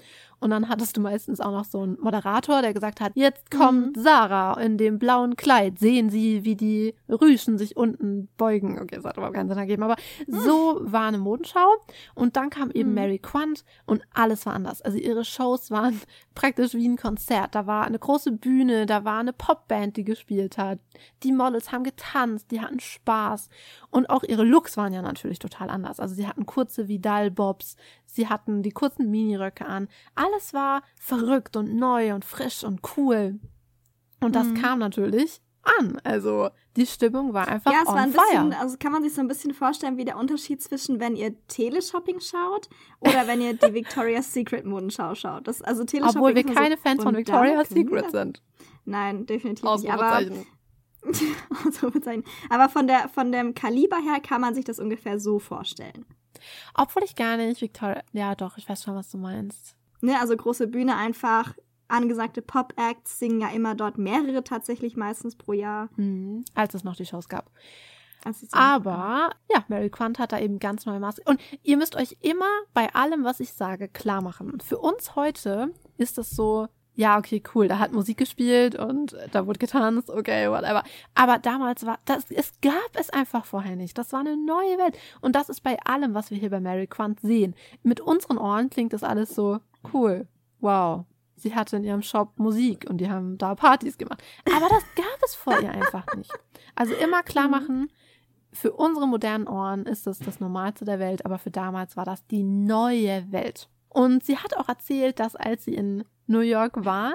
und 0.41 0.51
dann 0.51 0.69
hattest 0.69 0.97
du 0.97 1.01
meistens 1.01 1.41
auch 1.41 1.53
noch 1.53 1.65
so 1.65 1.81
einen 1.81 1.99
Moderator, 2.01 2.63
der 2.63 2.75
gesagt 2.75 3.01
hat, 3.01 3.13
jetzt 3.15 3.51
kommt 3.51 3.97
Sarah 3.97 4.61
in 4.61 4.77
dem 4.77 4.99
blauen 4.99 5.37
Kleid, 5.37 5.79
sehen 5.79 6.11
Sie, 6.11 6.45
wie 6.45 6.57
die 6.57 6.95
Rüschen 7.09 7.59
sich 7.59 7.77
unten 7.77 8.29
beugen. 8.37 8.79
Okay, 8.81 8.97
das 8.97 9.05
hat 9.05 9.17
überhaupt 9.17 9.35
keinen 9.37 9.49
Sinn 9.49 9.59
ergeben, 9.59 9.83
aber 9.83 9.97
so 10.27 10.81
war 10.83 11.07
eine 11.07 11.19
Modenschau 11.19 11.76
und 12.15 12.37
dann 12.37 12.51
kam 12.51 12.71
eben 12.71 12.91
Mhm. 12.91 12.95
Mary 12.95 13.19
Quant 13.19 13.65
und 13.87 14.03
alles 14.13 14.47
war 14.47 14.55
anders. 14.55 14.83
Also 14.83 14.99
ihre 14.99 15.25
Shows 15.25 15.71
waren 15.71 16.01
praktisch 16.35 16.75
wie 16.75 16.89
ein 16.89 16.97
Konzert. 16.97 17.55
Da 17.55 17.67
war 17.67 17.85
eine 17.85 17.99
große 17.99 18.33
Bühne, 18.33 18.87
da 18.87 19.05
war 19.05 19.21
eine 19.21 19.33
Popband, 19.33 19.97
die 19.97 20.05
gespielt 20.05 20.59
hat. 20.59 20.79
Die 21.23 21.33
Models 21.33 21.73
haben 21.73 21.85
getanzt, 21.85 22.51
die 22.51 22.61
hatten 22.61 22.81
Spaß. 22.81 23.49
Und 23.91 24.11
auch 24.11 24.23
ihre 24.23 24.45
Looks 24.45 24.77
waren 24.77 24.93
ja 24.93 25.03
natürlich 25.03 25.39
total 25.39 25.71
anders. 25.71 26.01
Also 26.01 26.15
sie 26.15 26.27
hatten 26.27 26.47
kurze 26.47 26.89
Vidal-Bobs, 26.89 27.77
sie 28.07 28.29
hatten 28.29 28.63
die 28.63 28.73
kurzen 28.73 29.11
Miniröcke 29.11 29.67
an. 29.67 29.89
Alles 30.15 30.55
war 30.55 30.83
verrückt 30.99 31.57
und 31.57 31.75
neu 31.77 32.15
und 32.15 32.25
frisch 32.25 32.65
und 32.65 32.81
cool. 32.97 33.39
Und 34.21 34.35
das 34.35 34.47
Mhm. 34.49 34.55
kam 34.63 34.79
natürlich 34.79 35.41
an. 35.79 36.01
Also 36.05 36.51
die 36.77 36.87
Stimmung 36.87 37.33
war 37.35 37.49
einfach 37.49 37.73
ja, 37.73 37.81
es 37.83 37.89
war 37.89 37.97
ein 37.97 38.13
fire. 38.13 38.23
bisschen, 38.23 38.53
also 38.55 38.77
kann 38.79 38.93
man 38.93 39.03
sich 39.03 39.15
so 39.15 39.21
ein 39.21 39.29
bisschen 39.29 39.55
vorstellen, 39.55 39.97
wie 39.97 40.05
der 40.05 40.17
Unterschied 40.17 40.63
zwischen, 40.63 41.01
wenn 41.01 41.17
ihr 41.17 41.35
Teleshopping 41.49 42.21
schaut 42.21 42.69
oder 43.01 43.27
wenn 43.27 43.41
ihr 43.41 43.55
die 43.55 43.75
Victoria's 43.75 44.33
Secret 44.33 44.65
Modenschau 44.65 45.15
schaut. 45.15 45.49
Das, 45.49 45.63
also 45.63 45.85
Teleshopping 45.85 46.17
Obwohl 46.19 46.35
wir 46.35 46.45
keine 46.45 46.77
so, 46.77 46.83
Fans 46.83 47.03
von 47.03 47.17
Victoria's 47.17 47.69
Secret 47.69 48.11
sind. 48.11 48.43
Nein, 48.85 49.27
definitiv 49.27 49.65
nicht. 49.65 49.91
Aber, 49.91 50.21
aber 52.51 52.69
von, 52.69 52.87
der, 52.87 53.09
von 53.09 53.33
dem 53.33 53.55
Kaliber 53.55 53.99
her 53.99 54.21
kann 54.21 54.41
man 54.41 54.55
sich 54.55 54.65
das 54.65 54.79
ungefähr 54.79 55.19
so 55.19 55.39
vorstellen. 55.39 56.07
Obwohl 56.75 57.05
ich 57.05 57.17
gar 57.17 57.37
nicht 57.37 57.61
Victoria. 57.61 58.03
Ja, 58.13 58.35
doch, 58.35 58.59
ich 58.59 58.69
weiß 58.69 58.83
schon, 58.83 58.95
was 58.95 59.11
du 59.11 59.19
meinst. 59.19 59.77
Ne, 60.01 60.19
also 60.21 60.37
große 60.37 60.67
Bühne 60.67 60.97
einfach, 60.97 61.55
angesagte 61.89 62.43
Pop-Acts 62.43 63.19
singen 63.19 63.41
ja 63.41 63.49
immer 63.49 63.75
dort 63.75 63.99
mehrere 63.99 64.45
tatsächlich 64.45 64.97
meistens 64.97 65.37
pro 65.37 65.53
Jahr. 65.53 65.89
Mhm. 65.97 66.45
Als 66.55 66.75
es 66.75 66.85
noch 66.85 66.97
die 66.97 67.07
Shows 67.07 67.29
gab. 67.29 67.51
Aber 68.53 69.31
ja, 69.53 69.65
Mary 69.69 69.91
Quant 69.91 70.19
hat 70.19 70.33
da 70.33 70.41
eben 70.41 70.59
ganz 70.59 70.87
neue 70.87 70.99
Maße. 70.99 71.23
Und 71.27 71.41
ihr 71.63 71.77
müsst 71.77 71.95
euch 71.97 72.17
immer 72.21 72.49
bei 72.75 72.93
allem, 72.95 73.25
was 73.25 73.41
ich 73.41 73.53
sage, 73.53 73.89
klar 73.89 74.21
machen. 74.21 74.59
Für 74.61 74.79
uns 74.79 75.15
heute 75.15 75.73
ist 75.97 76.19
das 76.19 76.31
so, 76.31 76.67
ja, 76.95 77.19
okay, 77.19 77.43
cool, 77.55 77.69
da 77.69 77.79
hat 77.79 77.93
Musik 77.93 78.17
gespielt 78.17 78.75
und 78.75 79.17
da 79.31 79.47
wurde 79.47 79.59
getanzt, 79.59 80.11
okay, 80.11 80.51
whatever. 80.51 80.83
Aber 81.15 81.39
damals 81.39 81.87
war 81.87 81.99
das, 82.07 82.31
es 82.31 82.53
gab 82.63 82.91
es 82.95 83.11
einfach 83.11 83.45
vorher 83.45 83.77
nicht. 83.77 83.97
Das 83.97 84.13
war 84.13 84.21
eine 84.21 84.37
neue 84.37 84.79
Welt. 84.79 84.99
Und 85.21 85.37
das 85.37 85.49
ist 85.49 85.63
bei 85.63 85.79
allem, 85.85 86.15
was 86.15 86.31
wir 86.31 86.39
hier 86.39 86.51
bei 86.51 86.61
Mary 86.61 86.87
Quant 86.87 87.21
sehen. 87.21 87.55
Mit 87.83 88.01
unseren 88.01 88.39
Ohren 88.39 88.71
klingt 88.71 88.93
das 88.93 89.05
alles 89.05 89.35
so 89.35 89.61
cool. 89.93 90.27
Wow. 90.61 91.05
Sie 91.37 91.55
hatte 91.55 91.77
in 91.77 91.85
ihrem 91.85 92.03
Shop 92.03 92.39
Musik 92.39 92.87
und 92.89 92.99
die 92.99 93.11
haben 93.11 93.39
da 93.39 93.55
Partys 93.55 93.99
gemacht. 93.99 94.23
Aber 94.47 94.69
das 94.69 94.85
gab 94.95 95.23
es 95.25 95.35
vor 95.35 95.61
ihr 95.61 95.71
einfach 95.71 96.07
nicht. 96.17 96.33
Also 96.75 96.95
immer 96.95 97.23
klar 97.23 97.49
machen, 97.49 97.91
für 98.53 98.73
unsere 98.73 99.07
modernen 99.07 99.47
Ohren 99.47 99.85
ist 99.85 100.07
das 100.07 100.19
das 100.19 100.41
Normalste 100.41 100.85
der 100.85 100.99
Welt, 100.99 101.27
aber 101.27 101.39
für 101.39 101.51
damals 101.51 101.97
war 101.97 102.07
das 102.07 102.27
die 102.27 102.43
neue 102.43 103.31
Welt. 103.31 103.69
Und 103.91 104.25
sie 104.25 104.39
hat 104.39 104.57
auch 104.57 104.69
erzählt, 104.69 105.21
dass 105.21 105.37
als 105.37 105.65
sie 105.65 105.75
in 105.75 106.05
New 106.27 106.41
York 106.41 106.85
waren, 106.85 107.15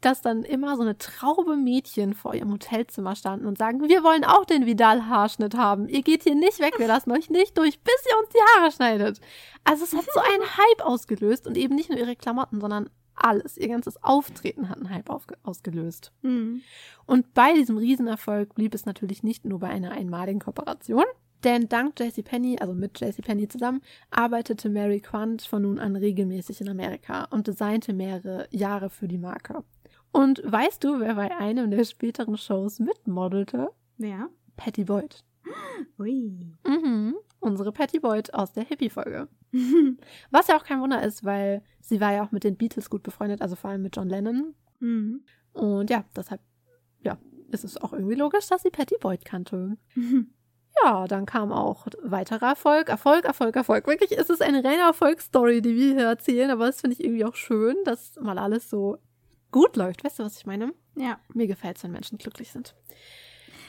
dass 0.00 0.20
dann 0.20 0.42
immer 0.42 0.76
so 0.76 0.82
eine 0.82 0.98
Traube 0.98 1.56
Mädchen 1.56 2.14
vor 2.14 2.34
ihrem 2.34 2.52
Hotelzimmer 2.52 3.16
standen 3.16 3.46
und 3.46 3.58
sagen, 3.58 3.88
wir 3.88 4.02
wollen 4.02 4.24
auch 4.24 4.44
den 4.44 4.66
Vidal-Haarschnitt 4.66 5.56
haben. 5.56 5.88
Ihr 5.88 6.02
geht 6.02 6.24
hier 6.24 6.34
nicht 6.34 6.60
weg, 6.60 6.74
wir 6.78 6.86
lassen 6.86 7.12
euch 7.12 7.30
nicht 7.30 7.56
durch, 7.56 7.80
bis 7.80 8.06
ihr 8.10 8.18
uns 8.18 8.28
die 8.28 8.60
Haare 8.60 8.72
schneidet. 8.72 9.20
Also 9.64 9.84
es 9.84 9.94
hat 9.94 10.04
so 10.12 10.20
einen 10.20 10.42
Hype 10.42 10.84
ausgelöst 10.84 11.46
und 11.46 11.56
eben 11.56 11.74
nicht 11.74 11.90
nur 11.90 11.98
ihre 11.98 12.16
Klamotten, 12.16 12.60
sondern 12.60 12.90
alles. 13.16 13.56
Ihr 13.56 13.68
ganzes 13.68 14.02
Auftreten 14.02 14.68
hat 14.68 14.78
einen 14.78 14.90
Hype 14.90 15.10
ausgelöst. 15.42 16.12
Hm. 16.22 16.62
Und 17.06 17.34
bei 17.34 17.54
diesem 17.54 17.78
Riesenerfolg 17.78 18.54
blieb 18.54 18.74
es 18.74 18.86
natürlich 18.86 19.22
nicht 19.22 19.44
nur 19.44 19.58
bei 19.58 19.68
einer 19.68 19.92
einmaligen 19.92 20.40
Kooperation, 20.40 21.04
denn 21.44 21.68
dank 21.68 21.98
JCPenney, 22.00 22.58
also 22.58 22.74
mit 22.74 23.00
JCPenney 23.00 23.48
zusammen, 23.48 23.82
arbeitete 24.10 24.68
Mary 24.68 25.00
Quant 25.00 25.42
von 25.42 25.62
nun 25.62 25.78
an 25.78 25.96
regelmäßig 25.96 26.60
in 26.60 26.68
Amerika 26.68 27.24
und 27.30 27.46
designte 27.46 27.92
mehrere 27.92 28.48
Jahre 28.50 28.90
für 28.90 29.08
die 29.08 29.18
Marke. 29.18 29.62
Und 30.12 30.42
weißt 30.44 30.82
du, 30.82 31.00
wer 31.00 31.14
bei 31.14 31.36
einem 31.36 31.70
der 31.70 31.84
späteren 31.84 32.36
Shows 32.36 32.80
mitmodelte? 32.80 33.70
Wer? 33.98 34.28
Patty 34.56 34.84
Boyd. 34.84 35.22
Ui. 35.98 36.54
Mhm. 36.66 37.14
Unsere 37.38 37.72
Patty 37.72 38.00
Boyd 38.00 38.34
aus 38.34 38.52
der 38.52 38.64
Hippie-Folge. 38.64 39.28
Was 40.30 40.48
ja 40.48 40.56
auch 40.56 40.64
kein 40.64 40.80
Wunder 40.80 41.02
ist, 41.02 41.24
weil 41.24 41.62
sie 41.80 42.00
war 42.00 42.12
ja 42.12 42.24
auch 42.24 42.32
mit 42.32 42.44
den 42.44 42.56
Beatles 42.56 42.90
gut 42.90 43.02
befreundet, 43.02 43.42
also 43.42 43.56
vor 43.56 43.70
allem 43.70 43.82
mit 43.82 43.96
John 43.96 44.08
Lennon. 44.08 44.54
Mhm. 44.80 45.22
Und 45.52 45.90
ja, 45.90 46.04
deshalb, 46.14 46.40
ja, 47.02 47.18
ist 47.50 47.64
es 47.64 47.76
auch 47.76 47.92
irgendwie 47.92 48.14
logisch, 48.14 48.46
dass 48.48 48.62
sie 48.62 48.70
Patty 48.70 48.96
Boyd 49.00 49.24
kannte. 49.24 49.76
Ja, 50.84 51.06
dann 51.06 51.24
kam 51.26 51.52
auch 51.52 51.86
weiterer 52.02 52.48
Erfolg, 52.48 52.88
Erfolg, 52.88 53.24
Erfolg, 53.24 53.56
Erfolg. 53.56 53.86
Wirklich 53.86 54.12
ist 54.12 54.30
es 54.30 54.40
eine 54.40 54.62
reine 54.62 54.82
Erfolgsstory, 54.82 55.62
die 55.62 55.74
wir 55.74 55.94
hier 55.94 56.06
erzählen, 56.06 56.50
aber 56.50 56.66
das 56.66 56.80
finde 56.80 56.94
ich 56.94 57.04
irgendwie 57.04 57.24
auch 57.24 57.34
schön, 57.34 57.76
dass 57.84 58.16
mal 58.20 58.38
alles 58.38 58.68
so 58.68 58.98
gut 59.50 59.76
läuft. 59.76 60.04
Weißt 60.04 60.18
du, 60.18 60.24
was 60.24 60.36
ich 60.36 60.46
meine? 60.46 60.74
Ja. 60.94 61.18
Mir 61.32 61.46
gefällt 61.46 61.78
es, 61.78 61.84
wenn 61.84 61.92
Menschen 61.92 62.18
glücklich 62.18 62.52
sind. 62.52 62.74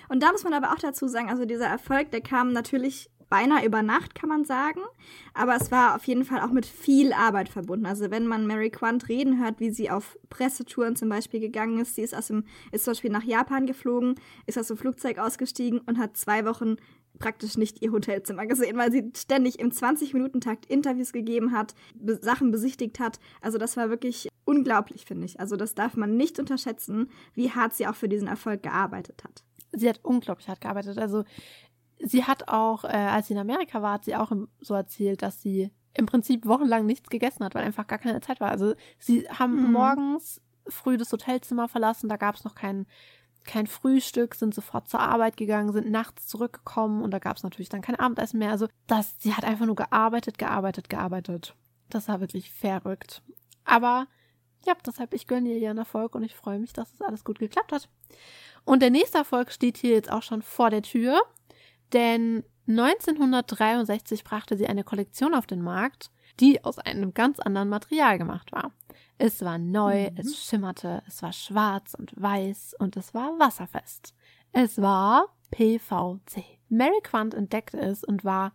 Und 0.09 0.21
da 0.21 0.31
muss 0.31 0.43
man 0.43 0.53
aber 0.53 0.73
auch 0.73 0.79
dazu 0.79 1.07
sagen, 1.07 1.29
also 1.29 1.45
dieser 1.45 1.67
Erfolg, 1.67 2.11
der 2.11 2.21
kam 2.21 2.51
natürlich 2.51 3.09
beinahe 3.29 3.65
über 3.65 3.81
Nacht, 3.81 4.15
kann 4.15 4.29
man 4.29 4.45
sagen. 4.45 4.81
Aber 5.33 5.55
es 5.55 5.71
war 5.71 5.95
auf 5.95 6.05
jeden 6.05 6.25
Fall 6.25 6.41
auch 6.41 6.51
mit 6.51 6.65
viel 6.65 7.13
Arbeit 7.13 7.49
verbunden. 7.49 7.85
Also 7.85 8.09
wenn 8.11 8.27
man 8.27 8.47
Mary 8.47 8.69
Quant 8.69 9.09
reden 9.09 9.39
hört, 9.39 9.59
wie 9.59 9.69
sie 9.69 9.89
auf 9.89 10.17
Pressetouren 10.29 10.95
zum 10.95 11.09
Beispiel 11.09 11.39
gegangen 11.39 11.79
ist, 11.79 11.95
sie 11.95 12.01
ist 12.01 12.15
aus 12.15 12.27
dem, 12.27 12.45
ist 12.71 12.85
zum 12.85 12.91
Beispiel 12.91 13.11
nach 13.11 13.23
Japan 13.23 13.65
geflogen, 13.65 14.15
ist 14.45 14.57
aus 14.57 14.67
dem 14.67 14.77
Flugzeug 14.77 15.17
ausgestiegen 15.17 15.79
und 15.79 15.97
hat 15.97 16.17
zwei 16.17 16.45
Wochen 16.45 16.77
praktisch 17.17 17.57
nicht 17.57 17.81
ihr 17.81 17.91
Hotelzimmer 17.91 18.45
gesehen, 18.45 18.77
weil 18.77 18.91
sie 18.91 19.11
ständig 19.15 19.59
im 19.59 19.71
20-Minuten-Takt 19.71 20.65
Interviews 20.67 21.11
gegeben 21.11 21.51
hat, 21.51 21.73
be 21.95 22.19
Sachen 22.21 22.51
besichtigt 22.51 22.99
hat. 22.99 23.19
Also 23.41 23.57
das 23.57 23.75
war 23.77 23.89
wirklich 23.89 24.29
unglaublich, 24.45 25.05
finde 25.05 25.25
ich. 25.25 25.39
Also 25.39 25.55
das 25.55 25.75
darf 25.75 25.95
man 25.95 26.15
nicht 26.15 26.39
unterschätzen, 26.39 27.09
wie 27.33 27.51
hart 27.51 27.73
sie 27.73 27.87
auch 27.87 27.95
für 27.95 28.09
diesen 28.09 28.27
Erfolg 28.27 28.63
gearbeitet 28.63 29.23
hat. 29.23 29.43
Sie 29.73 29.89
hat 29.89 29.99
unglaublich 30.03 30.47
hart 30.47 30.61
gearbeitet. 30.61 30.97
Also 30.97 31.23
sie 31.99 32.23
hat 32.25 32.47
auch, 32.47 32.83
äh, 32.83 32.87
als 32.87 33.27
sie 33.27 33.33
in 33.33 33.39
Amerika 33.39 33.81
war, 33.81 33.93
hat 33.93 34.05
sie 34.05 34.15
auch 34.15 34.31
so 34.59 34.73
erzählt, 34.73 35.21
dass 35.21 35.41
sie 35.41 35.71
im 35.93 36.05
Prinzip 36.05 36.45
wochenlang 36.45 36.85
nichts 36.85 37.09
gegessen 37.09 37.43
hat, 37.43 37.55
weil 37.55 37.63
einfach 37.63 37.87
gar 37.87 37.97
keine 37.97 38.21
Zeit 38.21 38.39
war. 38.39 38.51
Also 38.51 38.75
sie 38.99 39.27
haben 39.29 39.55
Mhm. 39.65 39.71
morgens 39.71 40.41
früh 40.67 40.97
das 40.97 41.11
Hotelzimmer 41.11 41.67
verlassen, 41.67 42.09
da 42.09 42.17
gab 42.17 42.35
es 42.35 42.43
noch 42.43 42.53
kein, 42.53 42.85
kein 43.45 43.65
Frühstück, 43.67 44.35
sind 44.35 44.53
sofort 44.53 44.89
zur 44.89 44.99
Arbeit 44.99 45.37
gegangen, 45.37 45.71
sind 45.71 45.89
nachts 45.89 46.27
zurückgekommen 46.27 47.01
und 47.01 47.11
da 47.11 47.19
gab 47.19 47.37
es 47.37 47.43
natürlich 47.43 47.69
dann 47.69 47.81
kein 47.81 47.95
Abendessen 47.95 48.37
mehr. 48.39 48.51
Also 48.51 48.67
das, 48.85 49.15
sie 49.19 49.33
hat 49.33 49.45
einfach 49.45 49.65
nur 49.65 49.75
gearbeitet, 49.77 50.37
gearbeitet, 50.37 50.89
gearbeitet. 50.89 51.55
Das 51.89 52.09
war 52.09 52.19
wirklich 52.19 52.51
verrückt. 52.51 53.23
Aber 53.63 54.07
ja, 54.65 54.73
deshalb, 54.85 55.13
ich 55.13 55.27
gönne 55.27 55.49
ihr 55.49 55.57
ihren 55.57 55.77
Erfolg 55.77 56.13
und 56.13 56.23
ich 56.23 56.35
freue 56.35 56.59
mich, 56.59 56.73
dass 56.73 56.93
es 56.93 57.01
alles 57.01 57.23
gut 57.23 57.39
geklappt 57.39 57.71
hat. 57.71 57.87
Und 58.65 58.81
der 58.81 58.89
nächste 58.89 59.19
Erfolg 59.19 59.51
steht 59.51 59.77
hier 59.77 59.91
jetzt 59.91 60.11
auch 60.11 60.23
schon 60.23 60.41
vor 60.41 60.69
der 60.69 60.81
Tür, 60.81 61.21
denn 61.93 62.43
1963 62.67 64.23
brachte 64.23 64.57
sie 64.57 64.67
eine 64.67 64.83
Kollektion 64.83 65.33
auf 65.33 65.45
den 65.47 65.61
Markt, 65.61 66.11
die 66.39 66.63
aus 66.63 66.79
einem 66.79 67.13
ganz 67.13 67.39
anderen 67.39 67.69
Material 67.69 68.17
gemacht 68.17 68.51
war. 68.51 68.71
Es 69.17 69.41
war 69.43 69.57
neu, 69.57 70.11
Mhm. 70.11 70.17
es 70.17 70.37
schimmerte, 70.45 71.01
es 71.07 71.21
war 71.23 71.33
schwarz 71.33 71.93
und 71.95 72.11
weiß 72.15 72.75
und 72.79 72.97
es 72.97 73.13
war 73.13 73.39
wasserfest. 73.39 74.13
Es 74.51 74.81
war 74.81 75.27
PVC. 75.51 76.43
Mary 76.69 76.99
Quant 77.03 77.33
entdeckte 77.33 77.79
es 77.79 78.03
und 78.03 78.23
war 78.23 78.53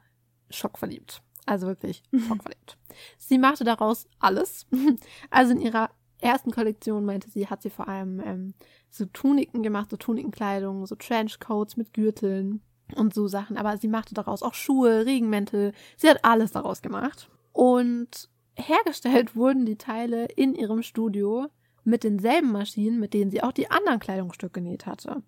schockverliebt. 0.50 1.22
Also 1.46 1.66
wirklich 1.66 2.02
schockverliebt. 2.28 2.76
Sie 3.18 3.38
machte 3.38 3.64
daraus 3.64 4.06
alles. 4.18 4.66
Also 5.30 5.52
in 5.52 5.60
ihrer 5.60 5.90
ersten 6.20 6.52
Kollektion 6.52 7.04
meinte 7.04 7.28
sie, 7.30 7.48
hat 7.48 7.62
sie 7.62 7.70
vor 7.70 7.88
allem 7.88 8.20
ähm, 8.20 8.54
so 8.90 9.06
Tuniken 9.06 9.62
gemacht, 9.62 9.90
so 9.90 9.96
Tunikenkleidung, 9.96 10.86
so 10.86 10.94
Trenchcoats 10.94 11.76
mit 11.76 11.92
Gürteln 11.94 12.62
und 12.94 13.14
so 13.14 13.28
Sachen. 13.28 13.56
Aber 13.56 13.76
sie 13.76 13.88
machte 13.88 14.14
daraus 14.14 14.42
auch 14.42 14.54
Schuhe, 14.54 15.06
Regenmäntel. 15.06 15.72
Sie 15.96 16.08
hat 16.08 16.24
alles 16.24 16.52
daraus 16.52 16.82
gemacht. 16.82 17.30
Und 17.52 18.28
hergestellt 18.56 19.36
wurden 19.36 19.66
die 19.66 19.76
Teile 19.78 20.26
in 20.26 20.54
ihrem 20.54 20.82
Studio 20.82 21.48
mit 21.84 22.04
denselben 22.04 22.52
Maschinen, 22.52 23.00
mit 23.00 23.12
denen 23.12 23.30
sie 23.30 23.42
auch 23.42 23.52
die 23.52 23.70
anderen 23.70 23.98
Kleidungsstücke 23.98 24.60
genäht 24.60 24.86
hatte. 24.86 25.22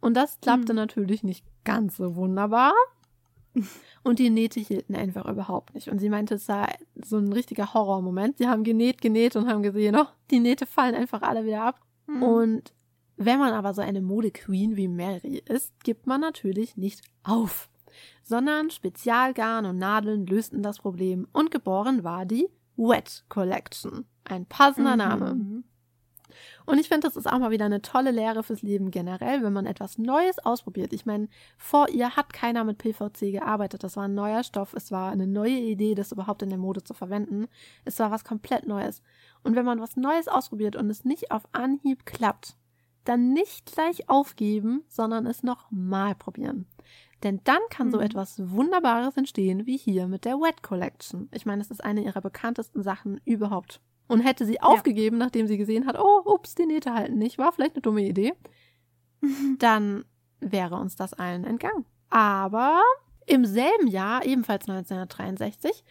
Und 0.00 0.16
das 0.16 0.40
klappte 0.40 0.70
Hm. 0.70 0.76
natürlich 0.76 1.22
nicht 1.22 1.44
ganz 1.64 1.96
so 1.96 2.16
wunderbar. 2.16 2.72
Und 4.02 4.18
die 4.18 4.30
Nähte 4.30 4.60
hielten 4.60 4.96
einfach 4.96 5.26
überhaupt 5.26 5.74
nicht. 5.74 5.88
Und 5.88 6.00
sie 6.00 6.08
meinte, 6.08 6.34
es 6.34 6.48
war 6.48 6.68
so 7.04 7.18
ein 7.18 7.32
richtiger 7.32 7.72
Horrormoment. 7.72 8.38
Sie 8.38 8.48
haben 8.48 8.64
genäht, 8.64 9.00
genäht 9.00 9.36
und 9.36 9.48
haben 9.48 9.62
gesehen, 9.62 9.94
oh, 9.96 10.06
die 10.30 10.40
Nähte 10.40 10.66
fallen 10.66 10.94
einfach 10.94 11.22
alle 11.22 11.44
wieder 11.44 11.62
ab. 11.62 11.80
Mhm. 12.06 12.22
Und 12.22 12.72
wenn 13.24 13.38
man 13.38 13.52
aber 13.52 13.74
so 13.74 13.82
eine 13.82 14.00
Modequeen 14.00 14.76
wie 14.76 14.88
Mary 14.88 15.42
ist, 15.46 15.72
gibt 15.84 16.06
man 16.06 16.20
natürlich 16.20 16.76
nicht 16.76 17.02
auf, 17.22 17.68
sondern 18.22 18.70
Spezialgarn 18.70 19.66
und 19.66 19.78
Nadeln 19.78 20.26
lösten 20.26 20.62
das 20.62 20.78
Problem 20.78 21.26
und 21.32 21.50
geboren 21.50 22.04
war 22.04 22.24
die 22.24 22.48
Wet 22.76 23.24
Collection. 23.28 24.06
Ein 24.24 24.46
passender 24.46 24.96
Name. 24.96 25.34
Mhm. 25.34 25.64
Und 26.64 26.78
ich 26.78 26.88
finde, 26.88 27.06
das 27.06 27.16
ist 27.16 27.30
auch 27.30 27.38
mal 27.38 27.50
wieder 27.50 27.64
eine 27.66 27.82
tolle 27.82 28.10
Lehre 28.10 28.42
fürs 28.42 28.62
Leben 28.62 28.90
generell, 28.90 29.42
wenn 29.42 29.52
man 29.52 29.66
etwas 29.66 29.98
Neues 29.98 30.38
ausprobiert. 30.38 30.92
Ich 30.92 31.06
meine, 31.06 31.28
vor 31.56 31.88
ihr 31.88 32.16
hat 32.16 32.32
keiner 32.32 32.64
mit 32.64 32.78
PVC 32.78 33.32
gearbeitet. 33.32 33.84
Das 33.84 33.96
war 33.96 34.04
ein 34.04 34.14
neuer 34.14 34.42
Stoff. 34.42 34.72
Es 34.74 34.90
war 34.90 35.10
eine 35.10 35.26
neue 35.26 35.58
Idee, 35.58 35.94
das 35.94 36.12
überhaupt 36.12 36.42
in 36.42 36.48
der 36.50 36.58
Mode 36.58 36.84
zu 36.84 36.94
verwenden. 36.94 37.46
Es 37.84 37.98
war 37.98 38.10
was 38.10 38.24
komplett 38.24 38.66
Neues. 38.66 39.02
Und 39.42 39.56
wenn 39.56 39.64
man 39.64 39.80
was 39.80 39.96
Neues 39.96 40.28
ausprobiert 40.28 40.76
und 40.76 40.88
es 40.90 41.04
nicht 41.04 41.30
auf 41.30 41.42
Anhieb 41.52 42.06
klappt, 42.06 42.56
dann 43.04 43.32
nicht 43.32 43.72
gleich 43.72 44.08
aufgeben, 44.08 44.82
sondern 44.88 45.26
es 45.26 45.42
nochmal 45.42 46.14
probieren. 46.14 46.66
Denn 47.22 47.40
dann 47.44 47.60
kann 47.70 47.90
so 47.90 47.98
Mhm. 47.98 48.04
etwas 48.04 48.50
Wunderbares 48.50 49.16
entstehen, 49.16 49.66
wie 49.66 49.76
hier 49.76 50.08
mit 50.08 50.24
der 50.24 50.38
Wet 50.38 50.62
Collection. 50.62 51.28
Ich 51.32 51.46
meine, 51.46 51.62
es 51.62 51.70
ist 51.70 51.82
eine 51.84 52.02
ihrer 52.02 52.20
bekanntesten 52.20 52.82
Sachen 52.82 53.20
überhaupt. 53.24 53.80
Und 54.08 54.20
hätte 54.20 54.44
sie 54.44 54.60
aufgegeben, 54.60 55.18
nachdem 55.18 55.46
sie 55.46 55.56
gesehen 55.56 55.86
hat, 55.86 55.96
oh, 55.98 56.22
ups, 56.24 56.54
die 56.54 56.66
Nähte 56.66 56.92
halten 56.92 57.18
nicht, 57.18 57.38
war 57.38 57.52
vielleicht 57.52 57.76
eine 57.76 57.82
dumme 57.82 58.02
Idee, 58.02 58.34
dann 59.58 60.04
wäre 60.40 60.76
uns 60.76 60.96
das 60.96 61.14
allen 61.14 61.44
entgangen. 61.44 61.84
Aber 62.10 62.82
im 63.26 63.44
selben 63.46 63.86
Jahr, 63.86 64.24
ebenfalls 64.26 64.68
1963, 64.68 65.84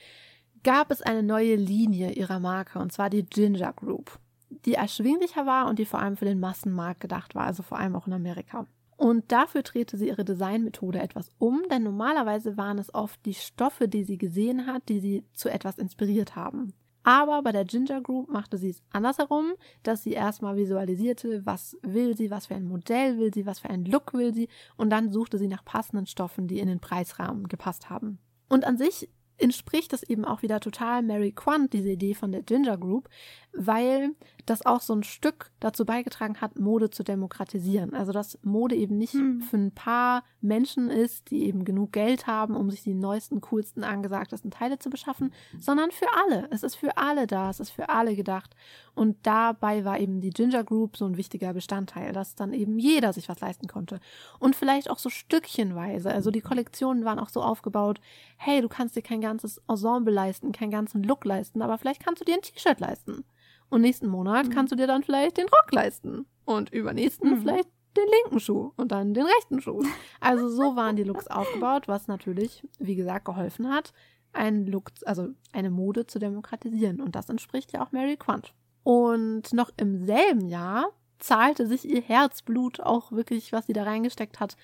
gab 0.63 0.91
es 0.91 1.01
eine 1.01 1.23
neue 1.23 1.55
Linie 1.55 2.11
ihrer 2.11 2.39
Marke, 2.39 2.77
und 2.79 2.91
zwar 2.91 3.09
die 3.09 3.23
Ginger 3.25 3.73
Group, 3.73 4.19
die 4.65 4.73
erschwinglicher 4.73 5.45
war 5.45 5.67
und 5.67 5.79
die 5.79 5.85
vor 5.85 5.99
allem 5.99 6.17
für 6.17 6.25
den 6.25 6.39
Massenmarkt 6.39 6.99
gedacht 6.99 7.35
war, 7.35 7.45
also 7.45 7.63
vor 7.63 7.79
allem 7.79 7.95
auch 7.95 8.07
in 8.07 8.13
Amerika. 8.13 8.67
Und 8.97 9.31
dafür 9.31 9.63
drehte 9.63 9.97
sie 9.97 10.09
ihre 10.09 10.23
Designmethode 10.23 10.99
etwas 10.99 11.31
um, 11.39 11.63
denn 11.71 11.81
normalerweise 11.83 12.55
waren 12.55 12.77
es 12.77 12.93
oft 12.93 13.25
die 13.25 13.33
Stoffe, 13.33 13.87
die 13.87 14.03
sie 14.03 14.19
gesehen 14.19 14.67
hat, 14.67 14.89
die 14.89 14.99
sie 14.99 15.25
zu 15.33 15.49
etwas 15.49 15.79
inspiriert 15.79 16.35
haben. 16.35 16.73
Aber 17.03 17.41
bei 17.41 17.51
der 17.51 17.65
Ginger 17.65 18.01
Group 18.01 18.29
machte 18.29 18.59
sie 18.59 18.69
es 18.69 18.83
andersherum, 18.91 19.53
dass 19.81 20.03
sie 20.03 20.11
erstmal 20.11 20.55
visualisierte, 20.55 21.43
was 21.45 21.75
will 21.81 22.15
sie, 22.15 22.29
was 22.29 22.45
für 22.45 22.53
ein 22.53 22.67
Modell 22.67 23.17
will 23.17 23.33
sie, 23.33 23.47
was 23.47 23.59
für 23.59 23.71
einen 23.71 23.85
Look 23.85 24.13
will 24.13 24.35
sie, 24.35 24.49
und 24.77 24.91
dann 24.91 25.11
suchte 25.11 25.39
sie 25.39 25.47
nach 25.47 25.65
passenden 25.65 26.05
Stoffen, 26.05 26.47
die 26.47 26.59
in 26.59 26.67
den 26.67 26.79
Preisrahmen 26.79 27.47
gepasst 27.47 27.89
haben. 27.89 28.19
Und 28.49 28.65
an 28.65 28.77
sich 28.77 29.09
entspricht 29.41 29.93
das 29.93 30.03
eben 30.03 30.25
auch 30.25 30.41
wieder 30.41 30.59
total 30.59 31.01
Mary 31.01 31.31
Quant, 31.31 31.73
diese 31.73 31.89
Idee 31.89 32.13
von 32.13 32.31
der 32.31 32.43
Ginger 32.43 32.77
Group, 32.77 33.09
weil 33.53 34.11
das 34.45 34.65
auch 34.65 34.81
so 34.81 34.93
ein 34.93 35.03
Stück 35.03 35.51
dazu 35.59 35.85
beigetragen 35.85 36.39
hat, 36.41 36.57
Mode 36.57 36.89
zu 36.89 37.03
demokratisieren. 37.03 37.93
Also 37.93 38.11
dass 38.11 38.39
Mode 38.43 38.75
eben 38.75 38.97
nicht 38.97 39.13
Hm. 39.13 39.41
für 39.41 39.57
ein 39.57 39.71
paar 39.71 40.23
Menschen 40.41 40.89
ist, 40.89 41.31
die 41.31 41.43
eben 41.43 41.65
genug 41.65 41.91
Geld 41.91 42.27
haben, 42.27 42.55
um 42.55 42.71
sich 42.71 42.83
die 42.83 42.93
neuesten, 42.93 43.41
coolsten, 43.41 43.83
angesagtesten 43.83 44.51
Teile 44.51 44.79
zu 44.79 44.89
beschaffen, 44.89 45.33
sondern 45.59 45.91
für 45.91 46.07
alle. 46.25 46.47
Es 46.51 46.63
ist 46.63 46.75
für 46.75 46.97
alle 46.97 47.27
da, 47.27 47.49
es 47.49 47.59
ist 47.59 47.71
für 47.71 47.89
alle 47.89 48.15
gedacht. 48.15 48.55
Und 48.95 49.17
dabei 49.23 49.85
war 49.85 49.99
eben 49.99 50.21
die 50.21 50.31
Ginger 50.31 50.63
Group 50.63 50.97
so 50.97 51.05
ein 51.05 51.17
wichtiger 51.17 51.53
Bestandteil, 51.53 52.13
dass 52.13 52.35
dann 52.35 52.53
eben 52.53 52.79
jeder 52.79 53.13
sich 53.13 53.29
was 53.29 53.39
leisten 53.39 53.67
konnte. 53.67 53.99
Und 54.39 54.55
vielleicht 54.55 54.89
auch 54.89 54.99
so 54.99 55.09
stückchenweise. 55.09 56.11
Also 56.11 56.31
die 56.31 56.41
Kollektionen 56.41 57.05
waren 57.05 57.19
auch 57.19 57.29
so 57.29 57.41
aufgebaut, 57.41 58.01
hey, 58.37 58.61
du 58.61 58.69
kannst 58.69 58.95
dir 58.95 59.01
kein 59.01 59.21
ganzes 59.31 59.61
Ensemble 59.67 60.13
leisten, 60.13 60.51
keinen 60.51 60.71
ganzen 60.71 61.03
Look 61.03 61.25
leisten, 61.25 61.61
aber 61.61 61.77
vielleicht 61.77 62.03
kannst 62.03 62.21
du 62.21 62.25
dir 62.25 62.35
ein 62.35 62.41
T-Shirt 62.41 62.79
leisten. 62.79 63.23
Und 63.69 63.81
nächsten 63.81 64.07
Monat 64.07 64.47
Mhm. 64.47 64.51
kannst 64.51 64.71
du 64.71 64.75
dir 64.75 64.87
dann 64.87 65.03
vielleicht 65.03 65.37
den 65.37 65.47
Rock 65.47 65.71
leisten. 65.71 66.25
Und 66.45 66.71
übernächsten 66.71 67.31
Mhm. 67.31 67.37
vielleicht 67.41 67.69
den 67.97 68.05
linken 68.23 68.39
Schuh 68.39 68.71
und 68.77 68.91
dann 68.91 69.13
den 69.13 69.25
rechten 69.25 69.61
Schuh. 69.61 69.81
Also 70.19 70.49
so 70.49 70.61
waren 70.75 70.95
die 70.97 71.03
Looks 71.03 71.27
aufgebaut, 71.27 71.87
was 71.87 72.07
natürlich, 72.07 72.67
wie 72.79 72.95
gesagt, 72.95 73.25
geholfen 73.25 73.69
hat, 73.69 73.93
einen 74.33 74.65
Look, 74.67 74.91
also 75.05 75.29
eine 75.53 75.69
Mode 75.71 76.07
zu 76.07 76.19
demokratisieren. 76.19 76.99
Und 77.01 77.15
das 77.15 77.29
entspricht 77.29 77.71
ja 77.73 77.83
auch 77.85 77.91
Mary 77.93 78.17
Quant. 78.17 78.53
Und 78.83 79.53
noch 79.53 79.71
im 79.77 80.05
selben 80.05 80.47
Jahr 80.49 80.89
zahlte 81.19 81.67
sich 81.67 81.87
ihr 81.87 82.01
Herzblut 82.01 82.79
auch 82.81 83.11
wirklich, 83.11 83.51
was 83.53 83.67
sie 83.67 83.73
da 83.73 83.83
reingesteckt 83.83 84.39
hat, 84.39 84.55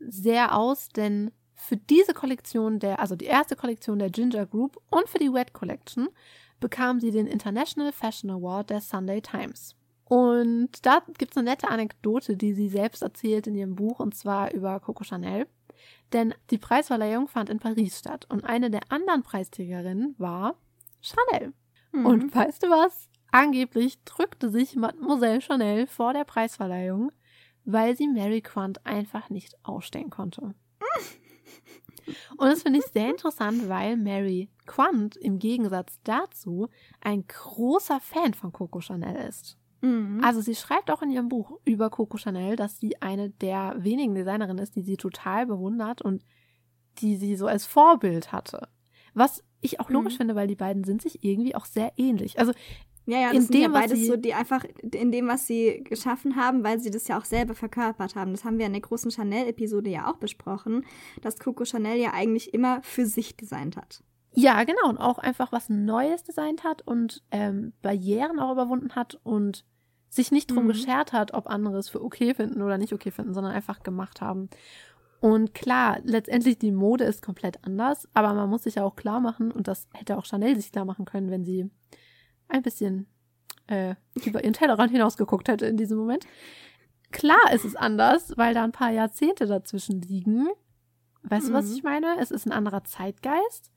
sehr 0.00 0.56
aus, 0.56 0.88
denn 0.88 1.30
für 1.54 1.76
diese 1.76 2.14
Kollektion 2.14 2.78
der, 2.78 3.00
also 3.00 3.16
die 3.16 3.26
erste 3.26 3.56
Kollektion 3.56 3.98
der 3.98 4.10
Ginger 4.10 4.46
Group 4.46 4.80
und 4.90 5.08
für 5.08 5.18
die 5.18 5.32
Wet 5.32 5.52
Collection 5.52 6.08
bekam 6.60 7.00
sie 7.00 7.10
den 7.10 7.26
International 7.26 7.92
Fashion 7.92 8.30
Award 8.30 8.70
der 8.70 8.80
Sunday 8.80 9.20
Times. 9.20 9.76
Und 10.04 10.84
da 10.84 11.02
gibt 11.18 11.32
es 11.32 11.36
eine 11.36 11.50
nette 11.50 11.68
Anekdote, 11.68 12.36
die 12.36 12.52
sie 12.52 12.68
selbst 12.68 13.02
erzählt 13.02 13.46
in 13.46 13.54
ihrem 13.54 13.74
Buch, 13.74 14.00
und 14.00 14.14
zwar 14.14 14.52
über 14.52 14.78
Coco 14.80 15.02
Chanel. 15.04 15.46
Denn 16.12 16.34
die 16.50 16.58
Preisverleihung 16.58 17.26
fand 17.26 17.50
in 17.50 17.58
Paris 17.58 17.98
statt 17.98 18.26
und 18.28 18.44
eine 18.44 18.70
der 18.70 18.82
anderen 18.90 19.22
Preisträgerinnen 19.22 20.14
war 20.18 20.56
Chanel. 21.00 21.52
Mhm. 21.92 22.06
Und 22.06 22.34
weißt 22.34 22.62
du 22.62 22.68
was? 22.68 23.08
Angeblich 23.32 24.02
drückte 24.04 24.50
sich 24.50 24.76
Mademoiselle 24.76 25.40
Chanel 25.40 25.86
vor 25.86 26.12
der 26.12 26.24
Preisverleihung, 26.24 27.10
weil 27.64 27.96
sie 27.96 28.06
Mary 28.06 28.42
Quant 28.42 28.84
einfach 28.86 29.30
nicht 29.30 29.56
ausstehen 29.64 30.10
konnte. 30.10 30.54
Und 32.36 32.48
das 32.48 32.62
finde 32.62 32.78
ich 32.80 32.86
sehr 32.86 33.08
interessant, 33.10 33.68
weil 33.68 33.96
Mary 33.96 34.50
Quant 34.66 35.16
im 35.16 35.38
Gegensatz 35.38 35.98
dazu 36.04 36.68
ein 37.00 37.26
großer 37.26 38.00
Fan 38.00 38.34
von 38.34 38.52
Coco 38.52 38.80
Chanel 38.80 39.28
ist. 39.28 39.56
Mhm. 39.80 40.22
Also 40.22 40.40
sie 40.40 40.54
schreibt 40.54 40.90
auch 40.90 41.02
in 41.02 41.10
ihrem 41.10 41.28
Buch 41.28 41.58
über 41.64 41.90
Coco 41.90 42.16
Chanel, 42.16 42.56
dass 42.56 42.78
sie 42.78 43.00
eine 43.02 43.30
der 43.30 43.74
wenigen 43.78 44.14
Designerinnen 44.14 44.62
ist, 44.62 44.76
die 44.76 44.82
sie 44.82 44.96
total 44.96 45.46
bewundert 45.46 46.02
und 46.02 46.24
die 46.98 47.16
sie 47.16 47.36
so 47.36 47.46
als 47.46 47.66
Vorbild 47.66 48.32
hatte. 48.32 48.68
Was 49.14 49.42
ich 49.60 49.80
auch 49.80 49.90
logisch 49.90 50.14
Mhm. 50.14 50.18
finde, 50.18 50.34
weil 50.34 50.46
die 50.48 50.56
beiden 50.56 50.84
sind 50.84 51.02
sich 51.02 51.22
irgendwie 51.24 51.54
auch 51.54 51.64
sehr 51.64 51.92
ähnlich. 51.96 52.38
Also 52.38 52.52
Ja, 53.06 53.18
ja, 53.18 53.30
in 53.30 53.36
das 53.36 53.46
sind 53.48 53.56
ja 53.56 53.66
dem, 53.68 53.72
was 53.74 53.80
beides 53.82 53.98
sie- 53.98 54.06
so, 54.06 54.16
die 54.16 54.32
einfach 54.34 54.64
in 54.80 55.12
dem, 55.12 55.28
was 55.28 55.46
sie 55.46 55.84
geschaffen 55.84 56.36
haben, 56.36 56.64
weil 56.64 56.80
sie 56.80 56.90
das 56.90 57.06
ja 57.06 57.18
auch 57.18 57.24
selber 57.26 57.54
verkörpert 57.54 58.14
haben. 58.14 58.30
Das 58.32 58.44
haben 58.44 58.58
wir 58.58 58.64
in 58.66 58.72
der 58.72 58.80
großen 58.80 59.10
Chanel-Episode 59.10 59.90
ja 59.90 60.10
auch 60.10 60.16
besprochen, 60.16 60.84
dass 61.20 61.38
Coco 61.38 61.64
Chanel 61.66 61.98
ja 61.98 62.12
eigentlich 62.14 62.54
immer 62.54 62.80
für 62.82 63.04
sich 63.06 63.36
designt 63.36 63.76
hat. 63.76 64.02
ja, 64.36 64.64
genau, 64.64 64.88
und 64.88 64.98
auch 64.98 65.18
einfach 65.18 65.52
was 65.52 65.68
Neues 65.68 66.24
designt 66.24 66.64
hat 66.64 66.82
und 66.82 67.22
ähm, 67.30 67.72
Barrieren 67.82 68.40
auch 68.40 68.50
überwunden 68.52 68.96
hat 68.96 69.20
und 69.22 69.64
sich 70.08 70.32
nicht 70.32 70.50
drum 70.50 70.64
Mhm. 70.64 70.68
geschert 70.68 71.12
hat, 71.12 71.34
ob 71.34 71.46
andere 71.48 71.76
es 71.78 71.88
für 71.88 72.02
okay 72.02 72.34
finden 72.34 72.60
oder 72.62 72.76
nicht 72.78 72.92
okay 72.92 73.12
finden, 73.12 73.32
sondern 73.34 73.52
einfach 73.52 73.82
gemacht 73.84 74.20
haben. 74.20 74.48
Und 75.20 75.54
klar, 75.54 75.98
letztendlich 76.02 76.58
die 76.58 76.72
Mode 76.72 77.04
ist 77.04 77.22
komplett 77.22 77.64
anders, 77.64 78.08
aber 78.12 78.34
man 78.34 78.50
muss 78.50 78.64
sich 78.64 78.74
ja 78.74 78.82
auch 78.84 78.96
klar 78.96 79.20
machen, 79.20 79.52
und 79.52 79.68
das 79.68 79.86
hätte 79.94 80.18
auch 80.18 80.24
Chanel 80.24 80.56
sich 80.56 80.72
klar 80.72 80.84
machen 80.84 81.04
können, 81.04 81.30
wenn 81.30 81.44
sie 81.44 81.70
ein 82.48 82.62
bisschen 82.62 83.06
äh, 83.66 83.94
über 84.24 84.42
ihren 84.44 84.52
Tellerrand 84.52 84.90
hinausgeguckt 84.92 85.48
hätte 85.48 85.66
in 85.66 85.76
diesem 85.76 85.98
Moment. 85.98 86.26
Klar 87.12 87.52
ist 87.52 87.64
es 87.64 87.76
anders, 87.76 88.32
weil 88.36 88.54
da 88.54 88.64
ein 88.64 88.72
paar 88.72 88.90
Jahrzehnte 88.90 89.46
dazwischen 89.46 90.00
liegen. 90.00 90.48
Weißt 91.22 91.48
du, 91.48 91.52
was 91.52 91.66
Mhm. 91.66 91.72
ich 91.74 91.82
meine? 91.82 92.16
Es 92.18 92.30
ist 92.30 92.46
ein 92.46 92.52
anderer 92.52 92.84
Zeitgeist 92.84 93.70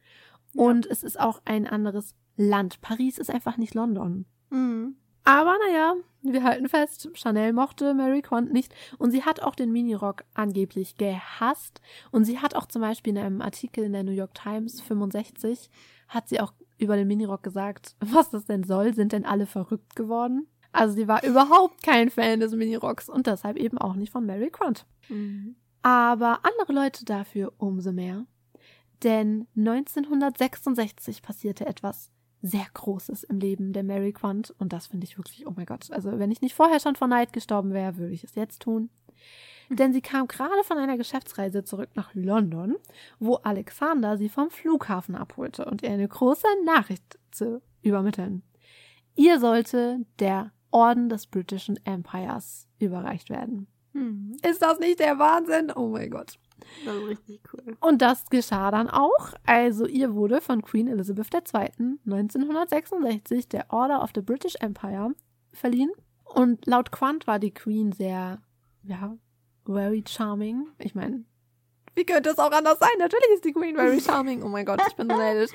Ja. 0.53 0.63
und 0.63 0.85
es 0.85 1.03
ist 1.03 1.19
auch 1.19 1.41
ein 1.45 1.67
anderes 1.67 2.15
Land. 2.35 2.81
Paris 2.81 3.17
ist 3.17 3.29
einfach 3.29 3.57
nicht 3.57 3.73
London. 3.75 4.25
Mhm. 4.49 4.95
Aber 5.23 5.55
naja, 5.67 5.95
wir 6.21 6.43
halten 6.43 6.69
fest, 6.69 7.09
Chanel 7.13 7.51
mochte 7.53 7.93
Mary 7.93 8.21
Quant 8.21 8.51
nicht 8.53 8.73
und 8.97 9.11
sie 9.11 9.23
hat 9.23 9.41
auch 9.41 9.55
den 9.55 9.71
Minirock 9.71 10.23
angeblich 10.33 10.95
gehasst. 10.97 11.81
Und 12.11 12.23
sie 12.25 12.39
hat 12.39 12.55
auch 12.55 12.65
zum 12.65 12.81
Beispiel 12.81 13.11
in 13.11 13.19
einem 13.23 13.41
Artikel 13.41 13.83
in 13.83 13.91
der 13.93 14.03
New 14.03 14.11
York 14.11 14.33
Times 14.33 14.79
65, 14.81 15.69
hat 16.07 16.29
sie 16.29 16.39
auch 16.39 16.53
über 16.77 16.95
den 16.95 17.07
Minirock 17.07 17.43
gesagt, 17.43 17.95
was 17.99 18.29
das 18.29 18.45
denn 18.45 18.63
soll, 18.63 18.93
sind 18.93 19.11
denn 19.11 19.25
alle 19.25 19.45
verrückt 19.45 19.95
geworden? 19.95 20.47
Also 20.71 20.95
sie 20.95 21.07
war 21.07 21.23
überhaupt 21.23 21.81
kein 21.83 22.09
Fan 22.09 22.39
des 22.39 22.53
Minirocks 22.53 23.09
und 23.09 23.27
deshalb 23.27 23.57
eben 23.57 23.77
auch 23.77 23.95
nicht 23.95 24.11
von 24.11 24.25
Mary 24.25 24.49
Quant. 24.49 24.85
Mhm. 25.09 25.55
Aber 25.81 26.41
andere 26.43 26.73
Leute 26.73 27.05
dafür 27.05 27.53
umso 27.57 27.91
mehr. 27.91 28.25
Denn 29.03 29.47
1966 29.55 31.21
passierte 31.21 31.65
etwas 31.65 32.11
sehr 32.41 32.65
Großes 32.73 33.23
im 33.23 33.39
Leben 33.39 33.73
der 33.73 33.83
Mary 33.83 34.13
Quant 34.13 34.53
und 34.59 34.73
das 34.73 34.87
finde 34.87 35.05
ich 35.05 35.17
wirklich, 35.17 35.47
oh 35.47 35.53
mein 35.55 35.65
Gott. 35.65 35.89
Also 35.91 36.19
wenn 36.19 36.31
ich 36.31 36.41
nicht 36.41 36.55
vorher 36.55 36.79
schon 36.79 36.95
vor 36.95 37.07
Neid 37.07 37.33
gestorben 37.33 37.73
wäre, 37.73 37.97
würde 37.97 38.13
ich 38.13 38.23
es 38.23 38.35
jetzt 38.35 38.61
tun. 38.61 38.89
Denn 39.69 39.93
sie 39.93 40.01
kam 40.01 40.27
gerade 40.27 40.63
von 40.63 40.77
einer 40.77 40.97
Geschäftsreise 40.97 41.63
zurück 41.63 41.89
nach 41.95 42.13
London, 42.13 42.75
wo 43.19 43.35
Alexander 43.35 44.17
sie 44.17 44.29
vom 44.29 44.49
Flughafen 44.49 45.15
abholte 45.15 45.65
und 45.65 45.81
ihr 45.83 45.91
eine 45.91 46.07
große 46.07 46.47
Nachricht 46.65 47.19
zu 47.31 47.61
übermitteln. 47.81 48.43
Ihr 49.15 49.39
sollte 49.39 50.05
der 50.19 50.51
Orden 50.71 51.09
des 51.09 51.27
Britischen 51.27 51.79
Empires 51.85 52.67
überreicht 52.79 53.29
werden. 53.29 53.67
Mhm. 53.93 54.37
Ist 54.47 54.61
das 54.61 54.79
nicht 54.79 54.99
der 54.99 55.17
Wahnsinn? 55.19 55.71
Oh 55.75 55.87
mein 55.87 56.11
Gott. 56.11 56.37
Das 56.85 56.95
ist 56.95 57.07
richtig 57.07 57.41
cool. 57.53 57.77
Und 57.79 58.01
das 58.01 58.25
geschah 58.29 58.71
dann 58.71 58.89
auch. 58.89 59.33
Also 59.45 59.85
ihr 59.85 60.13
wurde 60.13 60.41
von 60.41 60.61
Queen 60.61 60.87
Elizabeth 60.87 61.33
II. 61.33 61.97
1966 62.05 63.47
der 63.49 63.65
Order 63.69 64.03
of 64.03 64.11
the 64.15 64.21
British 64.21 64.55
Empire 64.59 65.13
verliehen. 65.51 65.91
Und 66.25 66.65
laut 66.65 66.91
Quant 66.91 67.25
war 67.25 67.39
die 67.39 67.53
Queen 67.53 67.91
sehr, 67.91 68.39
ja, 68.83 69.17
very 69.67 70.03
charming. 70.07 70.67
Ich 70.79 70.95
meine, 70.95 71.23
wie 71.95 72.05
könnte 72.05 72.29
es 72.29 72.39
auch 72.39 72.51
anders 72.51 72.79
sein? 72.79 72.89
Natürlich 72.99 73.29
ist 73.33 73.45
die 73.45 73.53
Queen 73.53 73.75
very 73.75 73.99
charming. 73.99 74.43
Oh 74.43 74.49
mein 74.49 74.65
Gott, 74.65 74.81
ich 74.87 74.95
bin 74.95 75.09
so 75.09 75.17
neidisch. 75.17 75.51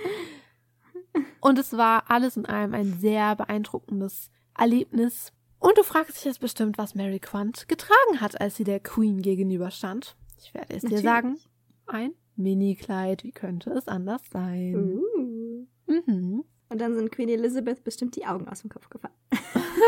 Und 1.41 1.59
es 1.59 1.77
war 1.77 2.11
alles 2.11 2.37
in 2.37 2.47
allem 2.47 2.75
ein 2.75 2.99
sehr 3.01 3.37
beeindruckendes 3.37 4.31
Erlebnis. 4.57 5.33
Und 5.59 5.79
du 5.79 5.83
fragst 5.83 6.17
dich 6.17 6.25
jetzt 6.25 6.41
bestimmt, 6.41 6.79
was 6.79 6.95
Mary 6.95 7.21
Quant 7.21 7.69
getragen 7.69 8.21
hat, 8.21 8.41
als 8.41 8.57
sie 8.57 8.65
der 8.65 8.81
Queen 8.81 9.23
gegenüberstand. 9.23 10.17
Ich 10.39 10.55
werde 10.55 10.75
es 10.75 10.83
dir 10.83 10.89
Natürlich. 10.89 11.05
sagen. 11.05 11.39
Ein 11.87 12.15
Mini-Kleid. 12.37 13.23
Wie 13.25 13.33
könnte 13.33 13.71
es 13.71 13.87
anders 13.87 14.23
sein? 14.33 14.75
Uh. 14.75 15.67
Mhm. 15.87 16.45
Und 16.69 16.81
dann 16.81 16.95
sind 16.95 17.13
Queen 17.13 17.29
Elizabeth 17.29 17.85
bestimmt 17.85 18.17
die 18.17 18.27
Augen 18.27 18.49
aus 18.49 18.63
dem 18.63 18.71
Kopf 18.71 18.89
gefallen. 18.89 19.15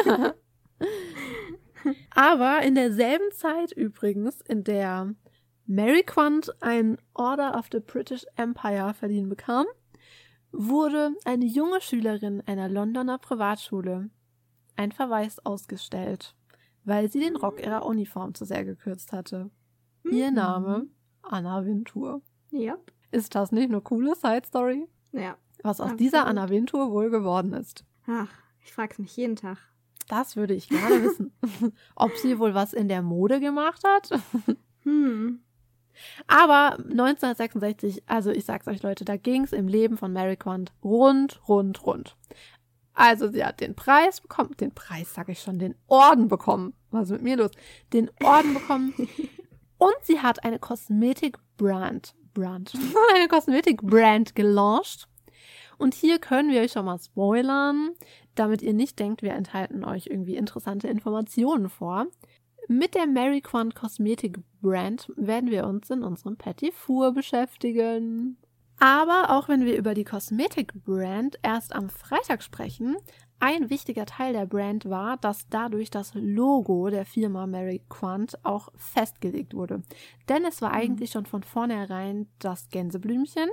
Aber 2.14 2.62
in 2.62 2.74
derselben 2.74 3.30
Zeit 3.32 3.72
übrigens, 3.72 4.40
in 4.42 4.64
der 4.64 5.14
Mary 5.66 6.02
Quant 6.02 6.50
ein 6.62 6.98
Order 7.14 7.58
of 7.58 7.66
the 7.72 7.80
British 7.80 8.26
Empire 8.36 8.94
verliehen 8.94 9.28
bekam, 9.28 9.66
wurde 10.52 11.14
eine 11.24 11.46
junge 11.46 11.80
Schülerin 11.80 12.42
einer 12.46 12.68
Londoner 12.68 13.18
Privatschule 13.18 14.10
ein 14.76 14.92
Verweis 14.92 15.44
ausgestellt, 15.44 16.34
weil 16.84 17.10
sie 17.10 17.20
den 17.20 17.36
Rock 17.36 17.60
ihrer 17.64 17.86
Uniform 17.86 18.34
zu 18.34 18.44
sehr 18.44 18.64
gekürzt 18.64 19.12
hatte. 19.12 19.50
Ihr 20.04 20.30
Mhm. 20.30 20.36
Name 20.36 20.86
Anna 21.22 21.64
Wintour. 21.64 22.20
Ja. 22.50 22.76
Ist 23.10 23.34
das 23.34 23.52
nicht 23.52 23.70
eine 23.70 23.80
coole 23.80 24.14
Side 24.14 24.42
Story? 24.46 24.86
Ja. 25.12 25.36
Was 25.62 25.80
aus 25.80 25.84
Absolut. 25.92 26.00
dieser 26.00 26.26
Anna 26.26 26.48
Wintour 26.50 26.90
wohl 26.90 27.08
geworden 27.10 27.52
ist. 27.54 27.84
Ach, 28.06 28.28
ich 28.64 28.72
frag's 28.72 28.98
mich 28.98 29.16
jeden 29.16 29.36
Tag. 29.36 29.58
Das 30.08 30.36
würde 30.36 30.54
ich 30.54 30.68
gerne 30.68 31.02
wissen. 31.02 31.32
Ob 31.94 32.14
sie 32.16 32.38
wohl 32.38 32.54
was 32.54 32.72
in 32.72 32.88
der 32.88 33.02
Mode 33.02 33.40
gemacht 33.40 33.82
hat? 33.84 34.10
Hm. 34.82 35.40
Aber 36.26 36.78
1966, 36.78 38.02
also 38.06 38.30
ich 38.30 38.44
sag's 38.44 38.66
euch 38.66 38.82
Leute, 38.82 39.04
da 39.04 39.16
ging's 39.16 39.52
im 39.52 39.68
Leben 39.68 39.96
von 39.96 40.12
Mary 40.12 40.36
Quant 40.36 40.72
rund, 40.82 41.40
rund, 41.48 41.86
rund. 41.86 42.16
Also 42.94 43.28
sie 43.28 43.44
hat 43.44 43.60
den 43.60 43.74
Preis 43.74 44.20
bekommen, 44.20 44.56
den 44.60 44.72
Preis 44.72 45.14
sag 45.14 45.28
ich 45.28 45.40
schon, 45.40 45.58
den 45.58 45.74
Orden 45.88 46.28
bekommen. 46.28 46.74
Was 46.90 47.04
ist 47.04 47.12
mit 47.12 47.22
mir 47.22 47.36
los? 47.36 47.50
Den 47.92 48.10
Orden 48.22 48.54
bekommen. 48.54 48.94
Und 49.78 49.94
sie 50.02 50.20
hat 50.20 50.44
eine 50.44 50.60
Kosmetik-Brand, 50.60 52.14
Brand, 52.32 52.72
eine 53.14 53.28
Kosmetik-Brand 53.28 54.34
gelauncht. 54.34 55.08
Und 55.78 55.94
hier 55.94 56.18
können 56.18 56.50
wir 56.50 56.60
euch 56.60 56.72
schon 56.72 56.84
mal 56.84 56.98
spoilern, 56.98 57.90
damit 58.34 58.62
ihr 58.62 58.74
nicht 58.74 58.98
denkt, 58.98 59.22
wir 59.22 59.32
enthalten 59.32 59.84
euch 59.84 60.06
irgendwie 60.06 60.36
interessante 60.36 60.88
Informationen 60.88 61.68
vor. 61.68 62.06
Mit 62.68 62.94
der 62.94 63.06
Mary 63.06 63.40
Quant 63.40 63.74
Kosmetik 63.74 64.38
Brand 64.62 65.12
werden 65.16 65.50
wir 65.50 65.66
uns 65.66 65.90
in 65.90 66.02
unserem 66.02 66.36
Petit 66.36 66.72
Four 66.72 67.12
beschäftigen. 67.12 68.38
Aber 68.78 69.30
auch 69.30 69.48
wenn 69.48 69.64
wir 69.64 69.76
über 69.76 69.94
die 69.94 70.04
Kosmetik 70.04 70.72
Brand 70.84 71.38
erst 71.42 71.74
am 71.74 71.88
Freitag 71.88 72.42
sprechen, 72.42 72.96
ein 73.44 73.68
wichtiger 73.68 74.06
Teil 74.06 74.32
der 74.32 74.46
Brand 74.46 74.88
war, 74.88 75.18
dass 75.18 75.46
dadurch 75.50 75.90
das 75.90 76.12
Logo 76.14 76.88
der 76.88 77.04
Firma 77.04 77.46
Mary 77.46 77.82
Quant 77.90 78.38
auch 78.42 78.70
festgelegt 78.74 79.52
wurde. 79.52 79.82
Denn 80.30 80.46
es 80.46 80.62
war 80.62 80.72
eigentlich 80.72 81.10
schon 81.10 81.26
von 81.26 81.42
vornherein 81.42 82.26
das 82.38 82.70
Gänseblümchen. 82.70 83.50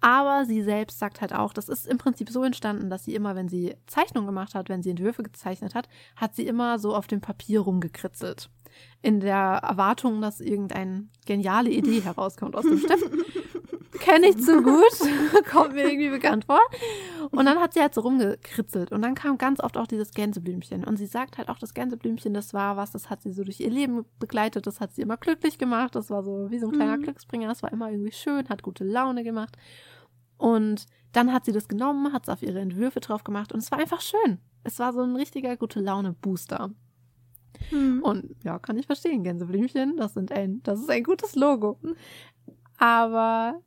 Aber 0.00 0.46
sie 0.46 0.62
selbst 0.62 0.98
sagt 0.98 1.20
halt 1.20 1.34
auch, 1.34 1.52
das 1.52 1.68
ist 1.68 1.86
im 1.86 1.98
Prinzip 1.98 2.30
so 2.30 2.42
entstanden, 2.42 2.88
dass 2.88 3.04
sie 3.04 3.14
immer, 3.14 3.36
wenn 3.36 3.48
sie 3.48 3.74
Zeichnungen 3.86 4.28
gemacht 4.28 4.54
hat, 4.54 4.70
wenn 4.70 4.82
sie 4.82 4.90
Entwürfe 4.90 5.22
gezeichnet 5.22 5.74
hat, 5.74 5.90
hat 6.16 6.34
sie 6.34 6.46
immer 6.46 6.78
so 6.78 6.96
auf 6.96 7.06
dem 7.06 7.20
Papier 7.20 7.60
rumgekritzelt. 7.60 8.48
In 9.02 9.20
der 9.20 9.60
Erwartung, 9.62 10.22
dass 10.22 10.40
irgendeine 10.40 11.08
geniale 11.26 11.68
Idee 11.68 12.00
herauskommt 12.04 12.56
aus 12.56 12.64
dem 12.64 12.78
Stift. 12.78 13.10
Kenne 14.00 14.28
ich 14.28 14.38
zu 14.38 14.62
gut, 14.62 15.44
kommt 15.50 15.74
mir 15.74 15.88
irgendwie 15.90 16.10
bekannt 16.10 16.44
vor. 16.44 16.60
Und 17.30 17.44
dann 17.44 17.58
hat 17.58 17.74
sie 17.74 17.80
halt 17.80 17.94
so 17.94 18.00
rumgekritzelt 18.00 18.92
und 18.92 19.02
dann 19.02 19.14
kam 19.14 19.38
ganz 19.38 19.60
oft 19.60 19.76
auch 19.76 19.86
dieses 19.86 20.12
Gänseblümchen. 20.12 20.84
Und 20.84 20.96
sie 20.96 21.06
sagt 21.06 21.36
halt 21.38 21.48
auch, 21.48 21.58
das 21.58 21.74
Gänseblümchen, 21.74 22.32
das 22.32 22.54
war 22.54 22.76
was, 22.76 22.90
das 22.92 23.10
hat 23.10 23.22
sie 23.22 23.32
so 23.32 23.44
durch 23.44 23.60
ihr 23.60 23.70
Leben 23.70 24.04
begleitet, 24.18 24.66
das 24.66 24.80
hat 24.80 24.94
sie 24.94 25.02
immer 25.02 25.16
glücklich 25.16 25.58
gemacht, 25.58 25.94
das 25.94 26.10
war 26.10 26.22
so 26.22 26.50
wie 26.50 26.58
so 26.58 26.68
ein 26.68 26.72
kleiner 26.72 26.96
Mhm. 26.96 27.02
Glücksbringer, 27.02 27.48
das 27.48 27.62
war 27.62 27.72
immer 27.72 27.90
irgendwie 27.90 28.12
schön, 28.12 28.48
hat 28.48 28.62
gute 28.62 28.84
Laune 28.84 29.24
gemacht. 29.24 29.56
Und 30.38 30.86
dann 31.12 31.32
hat 31.32 31.44
sie 31.44 31.52
das 31.52 31.68
genommen, 31.68 32.12
hat 32.12 32.22
es 32.24 32.28
auf 32.28 32.42
ihre 32.42 32.60
Entwürfe 32.60 33.00
drauf 33.00 33.24
gemacht 33.24 33.52
und 33.52 33.58
es 33.60 33.70
war 33.70 33.78
einfach 33.78 34.00
schön. 34.00 34.38
es 34.64 34.78
war 34.78 34.92
so 34.92 35.00
ein 35.02 35.16
richtiger 35.16 35.56
gute 35.56 35.80
Laune-Booster. 35.80 36.70
Mhm. 37.70 38.02
Und 38.02 38.36
ja, 38.44 38.58
kann 38.58 38.76
ich 38.76 38.86
verstehen, 38.86 39.24
Gänseblümchen, 39.24 39.96
das 39.96 40.14
sind 40.14 40.30
ein, 40.32 40.62
das 40.62 40.80
ist 40.80 40.90
ein 40.90 41.02
gutes 41.04 41.34
Logo. 41.34 41.78
Aber 42.78 43.60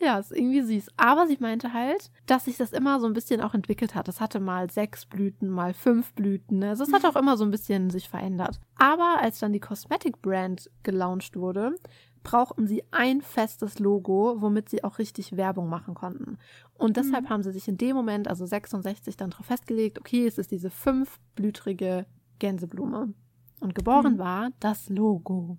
ja, 0.00 0.18
ist 0.18 0.32
irgendwie 0.32 0.60
süß. 0.62 0.88
Aber 0.96 1.26
sie 1.26 1.38
meinte 1.40 1.72
halt, 1.72 2.10
dass 2.26 2.44
sich 2.46 2.56
das 2.56 2.72
immer 2.72 3.00
so 3.00 3.06
ein 3.06 3.12
bisschen 3.14 3.40
auch 3.40 3.54
entwickelt 3.54 3.94
hat. 3.94 4.08
Es 4.08 4.20
hatte 4.20 4.40
mal 4.40 4.70
sechs 4.70 5.06
Blüten, 5.06 5.48
mal 5.48 5.72
fünf 5.74 6.12
Blüten. 6.14 6.62
Also 6.64 6.84
es 6.84 6.92
hat 6.92 7.04
auch 7.04 7.16
immer 7.16 7.36
so 7.36 7.44
ein 7.44 7.50
bisschen 7.50 7.90
sich 7.90 8.08
verändert. 8.08 8.60
Aber 8.78 9.18
als 9.20 9.38
dann 9.38 9.52
die 9.52 9.60
Cosmetic 9.60 10.20
Brand 10.22 10.70
gelauncht 10.82 11.36
wurde, 11.36 11.76
brauchten 12.22 12.66
sie 12.66 12.82
ein 12.90 13.22
festes 13.22 13.78
Logo, 13.78 14.36
womit 14.40 14.68
sie 14.68 14.82
auch 14.82 14.98
richtig 14.98 15.36
Werbung 15.36 15.68
machen 15.68 15.94
konnten. 15.94 16.38
Und 16.74 16.96
deshalb 16.96 17.24
Mhm. 17.24 17.28
haben 17.30 17.42
sie 17.44 17.52
sich 17.52 17.68
in 17.68 17.76
dem 17.78 17.94
Moment, 17.94 18.26
also 18.28 18.44
66, 18.46 19.16
dann 19.16 19.30
darauf 19.30 19.46
festgelegt, 19.46 19.98
okay, 20.00 20.26
es 20.26 20.36
ist 20.36 20.50
diese 20.50 20.70
fünfblütrige 20.70 22.06
Gänseblume. 22.38 23.14
Und 23.60 23.74
geboren 23.74 24.14
Mhm. 24.14 24.18
war 24.18 24.48
das 24.60 24.88
Logo. 24.88 25.56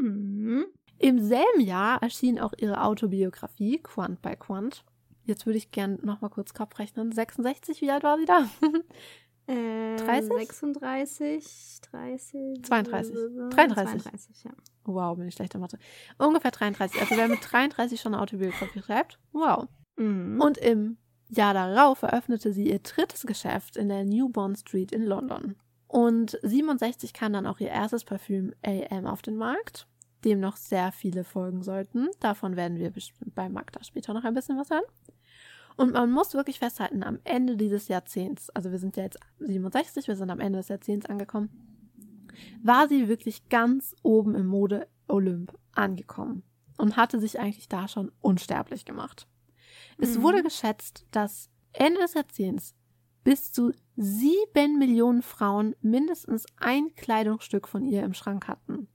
Mhm. 0.00 0.64
Im 0.98 1.20
selben 1.20 1.60
Jahr 1.60 2.02
erschien 2.02 2.38
auch 2.38 2.52
ihre 2.56 2.82
Autobiografie 2.82 3.78
Quant 3.82 4.20
by 4.22 4.36
Quant. 4.36 4.84
Jetzt 5.24 5.44
würde 5.44 5.58
ich 5.58 5.70
gern 5.70 5.98
noch 6.02 6.20
mal 6.20 6.28
kurz 6.28 6.54
Kopf 6.54 6.78
rechnen. 6.78 7.12
66, 7.12 7.80
wie 7.80 7.90
alt 7.90 8.04
war 8.04 8.18
sie 8.18 8.26
da? 8.26 8.48
Äh, 9.48 9.96
30? 9.96 10.32
36, 10.32 11.80
30. 11.92 12.64
32. 12.64 13.14
33. 13.50 14.02
32, 14.02 14.44
ja. 14.44 14.50
wow, 14.84 15.16
bin 15.16 15.28
ich 15.28 15.34
schlecht 15.34 15.54
in 15.54 15.60
Mathe. 15.60 15.78
Ungefähr 16.18 16.50
33. 16.50 17.00
Also 17.00 17.16
wer 17.16 17.28
mit 17.28 17.38
33 17.42 18.00
schon 18.00 18.14
eine 18.14 18.22
Autobiografie 18.22 18.82
schreibt, 18.82 19.20
wow. 19.30 19.68
Mhm. 19.96 20.40
Und 20.40 20.58
im 20.58 20.96
Jahr 21.28 21.54
darauf 21.54 22.02
eröffnete 22.02 22.52
sie 22.52 22.68
ihr 22.70 22.80
drittes 22.80 23.24
Geschäft 23.24 23.76
in 23.76 23.88
der 23.88 24.04
New 24.04 24.28
Bond 24.28 24.58
Street 24.58 24.90
in 24.90 25.04
London. 25.04 25.54
Und 25.86 26.38
67 26.42 27.12
kam 27.12 27.32
dann 27.32 27.46
auch 27.46 27.60
ihr 27.60 27.68
erstes 27.68 28.04
Parfüm 28.04 28.52
AM 28.64 29.06
auf 29.06 29.22
den 29.22 29.36
Markt, 29.36 29.86
dem 30.26 30.40
noch 30.40 30.56
sehr 30.56 30.92
viele 30.92 31.24
folgen 31.24 31.62
sollten. 31.62 32.08
Davon 32.20 32.56
werden 32.56 32.78
wir 32.78 32.90
bestimmt 32.90 33.34
bei 33.34 33.48
Magda 33.48 33.82
später 33.82 34.12
noch 34.12 34.24
ein 34.24 34.34
bisschen 34.34 34.58
was 34.58 34.68
hören. 34.70 34.84
Und 35.76 35.92
man 35.92 36.10
muss 36.10 36.34
wirklich 36.34 36.58
festhalten, 36.58 37.02
am 37.02 37.18
Ende 37.24 37.56
dieses 37.56 37.88
Jahrzehnts, 37.88 38.50
also 38.50 38.70
wir 38.72 38.78
sind 38.78 38.96
ja 38.96 39.04
jetzt 39.04 39.18
67, 39.38 40.08
wir 40.08 40.16
sind 40.16 40.30
am 40.30 40.40
Ende 40.40 40.58
des 40.58 40.68
Jahrzehnts 40.68 41.06
angekommen, 41.06 41.50
war 42.62 42.88
sie 42.88 43.08
wirklich 43.08 43.48
ganz 43.48 43.94
oben 44.02 44.34
im 44.34 44.46
Mode-Olymp 44.46 45.56
angekommen 45.72 46.42
und 46.78 46.96
hatte 46.96 47.20
sich 47.20 47.38
eigentlich 47.40 47.68
da 47.68 47.88
schon 47.88 48.10
unsterblich 48.20 48.84
gemacht. 48.84 49.26
Es 49.98 50.18
Mhm. 50.18 50.22
wurde 50.22 50.42
geschätzt, 50.42 51.06
dass 51.10 51.50
Ende 51.72 52.00
des 52.00 52.14
Jahrzehnts 52.14 52.74
bis 53.24 53.52
zu 53.52 53.72
sieben 53.96 54.78
Millionen 54.78 55.22
Frauen 55.22 55.74
mindestens 55.80 56.46
ein 56.56 56.94
Kleidungsstück 56.94 57.68
von 57.68 57.84
ihr 57.84 58.02
im 58.02 58.14
Schrank 58.14 58.48
hatten. 58.48 58.88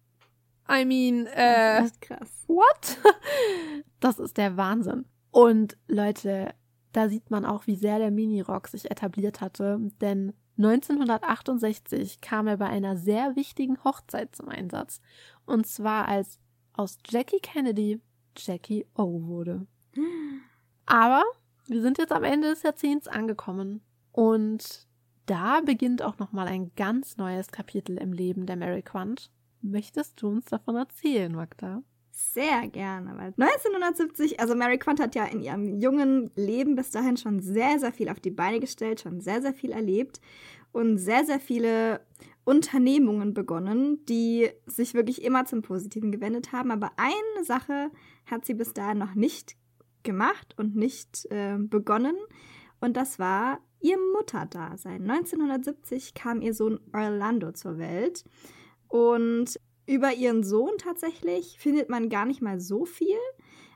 I 0.72 0.86
mean, 0.86 1.26
äh, 1.28 1.82
Das 1.82 1.92
ist 1.92 2.02
krass. 2.02 2.44
what? 2.48 2.98
Das 4.00 4.18
ist 4.18 4.38
der 4.38 4.58
Wahnsinn. 4.58 5.06
Und 5.30 5.78
Leute, 5.88 6.54
da 6.92 7.08
sieht 7.08 7.30
man 7.30 7.46
auch, 7.46 7.68
wie 7.68 7.76
sehr 7.76 8.00
der 8.00 8.12
Minirock 8.12 8.68
sich 8.68 8.90
etabliert 8.90 9.42
hatte, 9.42 9.80
denn 10.02 10.34
1968 10.58 12.22
kam 12.22 12.48
er 12.48 12.58
bei 12.58 12.68
einer 12.68 12.98
sehr 12.98 13.36
wichtigen 13.36 13.84
Hochzeit 13.84 14.36
zum 14.36 14.50
Einsatz. 14.50 15.02
Und 15.46 15.68
zwar 15.68 16.08
als 16.08 16.40
aus 16.74 16.98
Jackie 17.08 17.40
Kennedy 17.42 18.02
Jackie 18.38 18.86
O 18.96 19.24
wurde. 19.26 19.68
Aber 20.86 21.24
wir 21.68 21.82
sind 21.82 21.98
jetzt 21.98 22.12
am 22.12 22.24
Ende 22.24 22.50
des 22.50 22.64
Jahrzehnts 22.64 23.08
angekommen 23.08 23.82
und 24.12 24.88
da 25.26 25.62
beginnt 25.62 26.02
auch 26.02 26.18
noch 26.18 26.32
mal 26.32 26.48
ein 26.48 26.72
ganz 26.76 27.18
neues 27.18 27.48
Kapitel 27.48 27.98
im 27.98 28.14
Leben 28.14 28.46
der 28.46 28.58
Mary 28.58 28.82
Quant. 28.82 29.32
Möchtest 29.62 30.22
du 30.22 30.28
uns 30.30 30.46
davon 30.46 30.76
erzählen, 30.76 31.32
Magda? 31.32 31.84
Sehr 32.12 32.68
gerne, 32.68 33.12
weil 33.18 33.34
1970, 33.38 34.40
also 34.40 34.56
Mary 34.56 34.78
Quant 34.78 35.00
hat 35.00 35.16
ja 35.16 35.26
in 35.26 35.42
ihrem 35.42 35.80
jungen 35.80 36.32
Leben 36.36 36.76
bis 36.76 36.92
dahin 36.92 37.16
schon 37.18 37.40
sehr, 37.40 37.80
sehr 37.80 37.94
viel 37.94 38.10
auf 38.10 38.20
die 38.20 38.32
Beine 38.32 38.60
gestellt, 38.60 39.02
schon 39.02 39.22
sehr, 39.22 39.42
sehr 39.42 39.54
viel 39.54 39.72
erlebt 39.72 40.20
und 40.72 40.98
sehr, 40.98 41.26
sehr 41.26 41.40
viele 41.40 42.02
Unternehmungen 42.44 43.34
begonnen, 43.34 44.06
die 44.06 44.50
sich 44.66 44.94
wirklich 44.94 45.24
immer 45.24 45.46
zum 45.46 45.62
Positiven 45.62 46.12
gewendet 46.12 46.52
haben. 46.52 46.72
Aber 46.72 46.92
eine 46.98 47.46
Sache 47.46 47.92
hat 48.26 48.46
sie 48.46 48.56
bis 48.56 48.74
dahin 48.74 48.98
noch 48.98 49.16
nicht 49.16 49.56
gemacht 50.04 50.54
und 50.58 50.76
nicht 50.76 51.28
äh, 51.30 51.58
begonnen. 51.58 52.16
Und 52.80 52.98
das 52.98 53.20
war 53.20 53.60
ihr 53.80 53.98
Mutterdasein. 54.14 55.10
1970 55.10 56.14
kam 56.14 56.42
ihr 56.42 56.54
Sohn 56.54 56.80
Orlando 56.94 57.52
zur 57.52 57.78
Welt. 57.78 58.24
Und 58.92 59.58
über 59.88 60.14
ihren 60.14 60.44
Sohn 60.44 60.78
tatsächlich 60.78 61.58
findet 61.60 61.90
man 61.90 62.10
gar 62.10 62.26
nicht 62.26 62.42
mal 62.42 62.60
so 62.60 62.84
viel. 62.84 63.18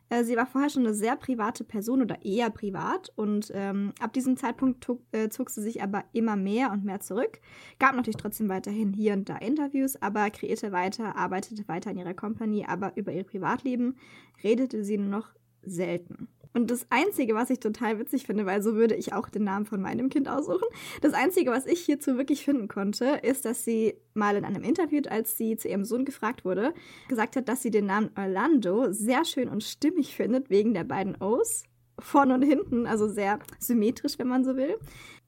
Äh, 0.10 0.26
sie 0.26 0.36
war 0.36 0.46
vorher 0.46 0.70
schon 0.70 0.86
eine 0.86 0.94
sehr 0.94 1.16
private 1.16 1.64
Person 1.64 2.02
oder 2.02 2.24
eher 2.24 2.50
privat 2.50 3.14
und 3.16 3.50
ähm, 3.56 3.94
ab 4.02 4.12
diesem 4.12 4.36
Zeitpunkt 4.36 4.84
zog, 4.84 5.02
äh, 5.14 5.30
zog 5.30 5.50
sie 5.50 5.62
sich 5.62 5.82
aber 5.82 6.04
immer 6.12 6.36
mehr 6.36 6.70
und 6.72 6.84
mehr 6.84 7.00
zurück. 7.00 7.40
Gab 7.80 7.96
natürlich 7.96 8.18
trotzdem 8.18 8.50
weiterhin 8.50 8.92
hier 8.92 9.14
und 9.14 9.30
da 9.30 9.38
Interviews, 9.38 9.96
aber 10.02 10.30
kreierte 10.32 10.74
weiter, 10.74 11.16
arbeitete 11.16 11.66
weiter 11.70 11.92
in 11.92 11.98
ihrer 11.98 12.14
Company, 12.14 12.66
aber 12.68 12.92
über 12.98 13.14
ihr 13.14 13.24
Privatleben 13.24 13.96
redete 14.44 14.84
sie 14.84 14.98
nur 14.98 15.10
noch 15.10 15.30
selten. 15.64 16.28
Und 16.56 16.72
das 16.72 16.88
Einzige, 16.90 17.36
was 17.36 17.50
ich 17.50 17.60
total 17.60 18.00
witzig 18.00 18.26
finde, 18.26 18.46
weil 18.46 18.64
so 18.64 18.76
würde 18.76 18.96
ich 18.96 19.12
auch 19.12 19.28
den 19.28 19.44
Namen 19.44 19.66
von 19.66 19.82
meinem 19.82 20.08
Kind 20.10 20.30
aussuchen, 20.30 20.66
das 21.02 21.14
Einzige, 21.14 21.52
was 21.52 21.66
ich 21.66 21.82
hierzu 21.82 22.18
wirklich 22.18 22.46
finden 22.46 22.70
konnte, 22.70 23.20
ist, 23.24 23.44
dass 23.44 23.66
sie 23.66 23.96
mal 24.14 24.38
in 24.38 24.46
einem 24.46 24.64
Interview, 24.64 25.02
als 25.10 25.38
sie 25.38 25.58
zu 25.58 25.68
ihrem 25.68 25.84
Sohn 25.84 26.06
gefragt 26.06 26.46
wurde, 26.46 26.74
gesagt 27.10 27.36
hat, 27.36 27.50
dass 27.50 27.62
sie 27.62 27.72
den 27.72 27.88
Namen 27.88 28.10
Orlando 28.18 28.94
sehr 28.94 29.26
schön 29.26 29.50
und 29.50 29.66
stimmig 29.66 30.16
findet, 30.16 30.50
wegen 30.50 30.74
der 30.74 30.86
beiden 30.86 31.22
O's. 31.22 31.64
Vorne 32.00 32.34
und 32.34 32.42
hinten, 32.42 32.88
also 32.88 33.08
sehr 33.08 33.40
symmetrisch, 33.60 34.18
wenn 34.18 34.28
man 34.28 34.44
so 34.44 34.56
will. 34.56 34.78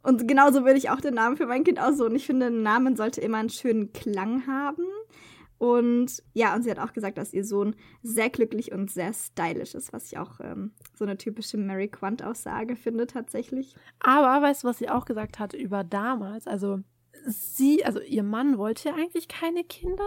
Und 0.03 0.27
genauso 0.27 0.63
würde 0.63 0.77
ich 0.77 0.89
auch 0.89 1.01
den 1.01 1.15
Namen 1.15 1.35
für 1.35 1.45
mein 1.45 1.65
Kind 1.65 1.81
aussuchen. 1.81 2.15
Ich 2.15 2.25
finde, 2.25 2.47
ein 2.47 2.61
Name 2.61 2.95
sollte 2.95 3.19
immer 3.19 3.37
einen 3.37 3.49
schönen 3.49 3.91
Klang 3.91 4.47
haben. 4.47 4.83
Und 5.57 6.21
ja, 6.33 6.55
und 6.55 6.63
sie 6.63 6.71
hat 6.71 6.79
auch 6.79 6.93
gesagt, 6.93 7.17
dass 7.17 7.33
ihr 7.33 7.43
Sohn 7.43 7.75
sehr 8.03 8.29
glücklich 8.29 8.71
und 8.71 8.91
sehr 8.91 9.13
stylisch 9.13 9.73
ist, 9.73 9.91
was 9.91 10.11
ich 10.11 10.17
auch 10.17 10.39
ähm, 10.39 10.71
so 10.93 11.03
eine 11.03 11.17
typische 11.17 11.57
Mary 11.57 11.87
Quant-Aussage 11.87 12.75
finde 12.75 13.07
tatsächlich. 13.07 13.75
Aber 13.99 14.45
weißt 14.45 14.63
du, 14.63 14.67
was 14.67 14.77
sie 14.77 14.89
auch 14.89 15.05
gesagt 15.05 15.39
hat 15.39 15.53
über 15.53 15.83
damals? 15.83 16.45
Also 16.45 16.79
sie, 17.25 17.83
also 17.83 17.99
ihr 18.01 18.23
Mann 18.23 18.57
wollte 18.57 18.93
eigentlich 18.93 19.27
keine 19.27 19.63
Kinder 19.63 20.03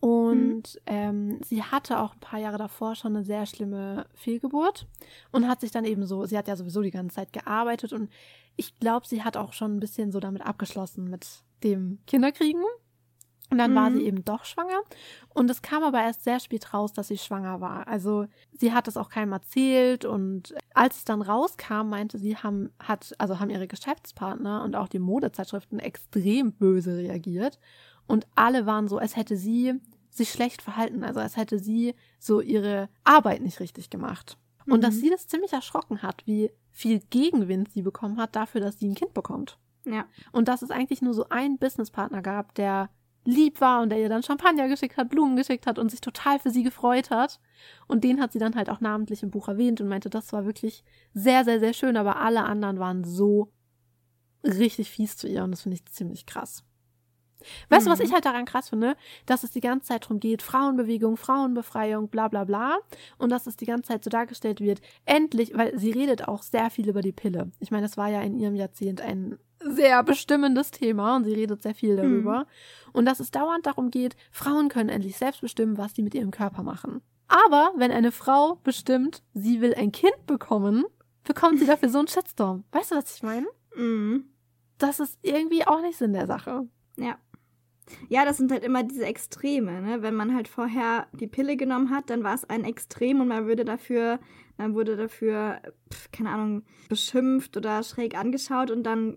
und 0.00 0.78
ähm, 0.84 1.40
sie 1.42 1.62
hatte 1.62 1.98
auch 1.98 2.12
ein 2.12 2.20
paar 2.20 2.38
Jahre 2.40 2.58
davor 2.58 2.94
schon 2.94 3.16
eine 3.16 3.24
sehr 3.24 3.46
schlimme 3.46 4.06
Fehlgeburt 4.14 4.86
und 5.32 5.48
hat 5.48 5.60
sich 5.60 5.70
dann 5.70 5.86
eben 5.86 6.04
so, 6.04 6.26
sie 6.26 6.36
hat 6.36 6.46
ja 6.46 6.56
sowieso 6.56 6.82
die 6.82 6.90
ganze 6.90 7.16
Zeit 7.16 7.32
gearbeitet 7.32 7.92
und 7.92 8.10
ich 8.56 8.78
glaube, 8.78 9.06
sie 9.06 9.22
hat 9.22 9.36
auch 9.36 9.52
schon 9.52 9.76
ein 9.76 9.80
bisschen 9.80 10.12
so 10.12 10.20
damit 10.20 10.42
abgeschlossen 10.42 11.08
mit 11.08 11.26
dem 11.62 12.00
Kinderkriegen. 12.06 12.62
Und 13.50 13.58
dann 13.58 13.74
war 13.74 13.90
Mhm. 13.90 13.96
sie 13.96 14.04
eben 14.04 14.24
doch 14.24 14.44
schwanger. 14.44 14.80
Und 15.28 15.50
es 15.50 15.60
kam 15.62 15.82
aber 15.84 16.00
erst 16.02 16.24
sehr 16.24 16.40
spät 16.40 16.72
raus, 16.72 16.92
dass 16.92 17.08
sie 17.08 17.18
schwanger 17.18 17.60
war. 17.60 17.86
Also 17.86 18.26
sie 18.52 18.72
hat 18.72 18.88
es 18.88 18.96
auch 18.96 19.10
keinem 19.10 19.32
erzählt. 19.32 20.04
Und 20.04 20.54
als 20.72 20.96
es 20.96 21.04
dann 21.04 21.22
rauskam, 21.22 21.88
meinte 21.90 22.18
sie, 22.18 22.36
haben, 22.36 22.70
hat, 22.80 23.14
also 23.18 23.38
haben 23.40 23.50
ihre 23.50 23.68
Geschäftspartner 23.68 24.64
und 24.64 24.74
auch 24.76 24.88
die 24.88 24.98
Modezeitschriften 24.98 25.78
extrem 25.78 26.52
böse 26.52 26.96
reagiert. 26.96 27.58
Und 28.06 28.26
alle 28.34 28.66
waren 28.66 28.88
so, 28.88 28.98
als 28.98 29.14
hätte 29.16 29.36
sie 29.36 29.74
sich 30.10 30.30
schlecht 30.30 30.62
verhalten. 30.62 31.04
Also 31.04 31.20
als 31.20 31.36
hätte 31.36 31.58
sie 31.58 31.94
so 32.18 32.40
ihre 32.40 32.88
Arbeit 33.04 33.42
nicht 33.42 33.60
richtig 33.60 33.90
gemacht. 33.90 34.38
Und 34.66 34.82
dass 34.82 34.94
Mhm. 34.94 35.00
sie 35.00 35.10
das 35.10 35.28
ziemlich 35.28 35.52
erschrocken 35.52 36.02
hat, 36.02 36.26
wie 36.26 36.50
viel 36.70 37.00
Gegenwind 37.10 37.70
sie 37.72 37.82
bekommen 37.82 38.16
hat 38.18 38.34
dafür, 38.34 38.60
dass 38.62 38.78
sie 38.78 38.88
ein 38.88 38.94
Kind 38.94 39.12
bekommt. 39.12 39.58
Ja. 39.84 40.06
Und 40.32 40.48
dass 40.48 40.62
es 40.62 40.70
eigentlich 40.70 41.02
nur 41.02 41.12
so 41.14 41.28
einen 41.28 41.58
Businesspartner 41.58 42.22
gab, 42.22 42.54
der 42.54 42.88
lieb 43.24 43.60
war 43.60 43.82
und 43.82 43.90
der 43.90 44.00
ihr 44.00 44.08
dann 44.08 44.22
Champagner 44.22 44.68
geschickt 44.68 44.96
hat, 44.96 45.08
Blumen 45.08 45.36
geschickt 45.36 45.66
hat 45.66 45.78
und 45.78 45.90
sich 45.90 46.00
total 46.00 46.38
für 46.38 46.50
sie 46.50 46.62
gefreut 46.62 47.10
hat. 47.10 47.40
Und 47.86 48.04
den 48.04 48.20
hat 48.20 48.32
sie 48.32 48.38
dann 48.38 48.54
halt 48.54 48.68
auch 48.70 48.80
namentlich 48.80 49.22
im 49.22 49.30
Buch 49.30 49.48
erwähnt 49.48 49.80
und 49.80 49.88
meinte, 49.88 50.10
das 50.10 50.32
war 50.32 50.44
wirklich 50.44 50.84
sehr, 51.14 51.44
sehr, 51.44 51.60
sehr 51.60 51.72
schön, 51.72 51.96
aber 51.96 52.16
alle 52.20 52.44
anderen 52.44 52.78
waren 52.78 53.04
so 53.04 53.50
richtig 54.42 54.90
fies 54.90 55.16
zu 55.16 55.26
ihr 55.26 55.42
und 55.42 55.52
das 55.52 55.62
finde 55.62 55.76
ich 55.76 55.86
ziemlich 55.86 56.26
krass. 56.26 56.64
Weißt 57.68 57.86
du, 57.86 57.90
was 57.90 57.98
Mhm. 57.98 58.06
ich 58.06 58.12
halt 58.12 58.24
daran 58.24 58.46
krass 58.46 58.70
finde? 58.70 58.96
Dass 59.26 59.42
es 59.44 59.50
die 59.50 59.60
ganze 59.60 59.88
Zeit 59.88 60.04
darum 60.04 60.18
geht, 60.18 60.40
Frauenbewegung, 60.40 61.16
Frauenbefreiung, 61.18 62.08
bla 62.08 62.28
bla 62.28 62.44
bla. 62.44 62.78
Und 63.18 63.30
dass 63.30 63.46
es 63.46 63.56
die 63.56 63.66
ganze 63.66 63.88
Zeit 63.88 64.04
so 64.04 64.08
dargestellt 64.08 64.60
wird, 64.60 64.80
endlich, 65.04 65.54
weil 65.54 65.78
sie 65.78 65.90
redet 65.90 66.26
auch 66.26 66.42
sehr 66.42 66.70
viel 66.70 66.88
über 66.88 67.02
die 67.02 67.12
Pille. 67.12 67.50
Ich 67.60 67.70
meine, 67.70 67.82
das 67.86 67.96
war 67.98 68.08
ja 68.08 68.22
in 68.22 68.38
ihrem 68.38 68.54
Jahrzehnt 68.54 69.00
ein 69.02 69.38
sehr 69.66 70.02
bestimmendes 70.02 70.70
Thema 70.70 71.16
und 71.16 71.24
sie 71.24 71.34
redet 71.34 71.62
sehr 71.62 71.74
viel 71.74 71.96
darüber. 71.96 72.46
Und 72.92 73.06
dass 73.06 73.20
es 73.20 73.30
dauernd 73.30 73.66
darum 73.66 73.90
geht, 73.90 74.16
Frauen 74.30 74.68
können 74.68 74.88
endlich 74.88 75.16
selbst 75.16 75.40
bestimmen, 75.40 75.78
was 75.78 75.94
sie 75.94 76.02
mit 76.02 76.14
ihrem 76.14 76.30
Körper 76.30 76.62
machen. 76.62 77.00
Aber 77.28 77.72
wenn 77.76 77.90
eine 77.90 78.12
Frau 78.12 78.56
bestimmt, 78.62 79.22
sie 79.32 79.60
will 79.60 79.74
ein 79.74 79.92
Kind 79.92 80.26
bekommen, 80.26 80.84
bekommt 81.24 81.58
sie 81.58 81.66
dafür 81.66 81.88
so 81.88 81.98
einen 81.98 82.08
Shitstorm. 82.08 82.64
Weißt 82.72 82.92
du, 82.92 82.96
was 82.96 83.16
ich 83.16 83.22
meine? 83.22 83.46
Mhm. 83.76 84.26
das 84.78 85.00
ist 85.00 85.18
irgendwie 85.22 85.66
auch 85.66 85.80
nicht 85.80 85.98
Sinn 85.98 86.12
der 86.12 86.26
Sache. 86.26 86.68
Ja. 86.96 87.18
Ja, 88.08 88.24
das 88.24 88.38
sind 88.38 88.50
halt 88.50 88.64
immer 88.64 88.82
diese 88.82 89.04
Extreme, 89.04 89.82
ne? 89.82 90.00
Wenn 90.02 90.14
man 90.14 90.34
halt 90.34 90.48
vorher 90.48 91.06
die 91.12 91.26
Pille 91.26 91.56
genommen 91.56 91.90
hat, 91.90 92.08
dann 92.08 92.22
war 92.22 92.34
es 92.34 92.48
ein 92.48 92.64
Extrem 92.64 93.20
und 93.20 93.28
man 93.28 93.46
würde 93.46 93.64
dafür, 93.64 94.20
man 94.56 94.74
wurde 94.74 94.96
dafür, 94.96 95.60
pf, 95.92 96.10
keine 96.12 96.30
Ahnung, 96.30 96.62
beschimpft 96.88 97.56
oder 97.56 97.82
schräg 97.82 98.16
angeschaut 98.16 98.70
und 98.70 98.84
dann 98.84 99.16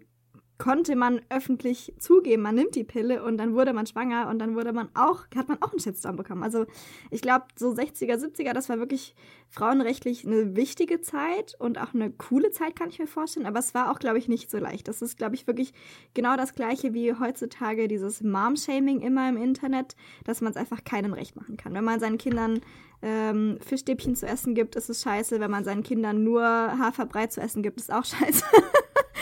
konnte 0.58 0.96
man 0.96 1.22
öffentlich 1.30 1.94
zugeben, 2.00 2.42
man 2.42 2.56
nimmt 2.56 2.76
die 2.76 2.84
Pille 2.84 3.24
und 3.24 3.38
dann 3.38 3.54
wurde 3.54 3.74
man 3.74 3.86
schwanger 3.86 4.28
und 4.30 4.40
dann 4.40 4.56
wurde 4.56 4.74
man 4.74 4.90
auch, 4.96 5.26
hat 5.36 5.48
man 5.48 5.62
auch 5.62 5.72
einen 5.72 5.80
Shitstorm 5.80 6.16
bekommen. 6.16 6.44
Also 6.44 6.66
ich 7.12 7.22
glaube, 7.22 7.46
so 7.56 7.72
60er, 7.72 8.16
70er, 8.16 8.54
das 8.54 8.70
war 8.70 8.80
wirklich 8.80 9.16
frauenrechtlich 9.50 10.26
eine 10.26 10.56
wichtige 10.56 11.02
Zeit 11.02 11.56
und 11.60 11.80
auch 11.80 11.94
eine 11.94 12.12
coole 12.12 12.52
Zeit, 12.52 12.76
kann 12.76 12.90
ich 12.90 13.00
mir 13.00 13.08
vorstellen. 13.08 13.46
Aber 13.46 13.60
es 13.60 13.74
war 13.74 13.92
auch, 13.92 14.00
glaube 14.00 14.18
ich, 14.18 14.28
nicht 14.28 14.50
so 14.50 14.58
leicht. 14.58 14.88
Das 14.88 15.02
ist, 15.02 15.18
glaube 15.18 15.36
ich, 15.36 15.48
wirklich 15.48 15.74
genau 16.14 16.36
das 16.36 16.56
gleiche 16.56 16.94
wie 16.94 17.14
heutzutage 17.14 17.88
dieses 17.88 18.22
Mom-Shaming 18.22 19.02
immer 19.02 19.30
im 19.30 19.38
Internet, 19.38 19.96
dass 20.26 20.42
man 20.42 20.52
es 20.52 20.58
einfach 20.58 20.84
keinem 20.84 21.14
recht 21.14 21.36
machen 21.36 21.58
kann. 21.58 21.74
Wenn 21.74 21.84
man 21.84 22.00
seinen 22.00 22.18
Kindern 22.18 22.62
ähm, 23.02 23.60
Fischstäbchen 23.62 24.16
zu 24.16 24.26
essen 24.26 24.56
gibt, 24.56 24.76
ist 24.76 24.90
es 24.90 25.04
scheiße. 25.04 25.40
Wenn 25.40 25.52
man 25.52 25.64
seinen 25.64 25.84
Kindern 25.84 26.24
nur 26.24 26.44
Haferbrei 26.44 27.28
zu 27.28 27.42
essen 27.42 27.62
gibt, 27.62 27.80
ist 27.80 27.94
auch 27.94 28.06
scheiße. 28.06 28.44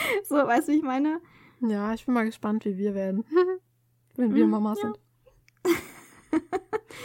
so, 0.24 0.34
weißt 0.36 0.68
du, 0.68 0.72
wie 0.72 0.76
ich 0.76 0.82
meine? 0.82 1.20
Ja, 1.60 1.94
ich 1.94 2.04
bin 2.04 2.14
mal 2.14 2.24
gespannt, 2.26 2.64
wie 2.64 2.76
wir 2.76 2.94
werden. 2.94 3.24
Wenn 4.16 4.34
wir 4.34 4.44
Mhm, 4.44 4.50
Mamas 4.50 4.78
ja. 4.80 4.92
sind. 4.92 4.98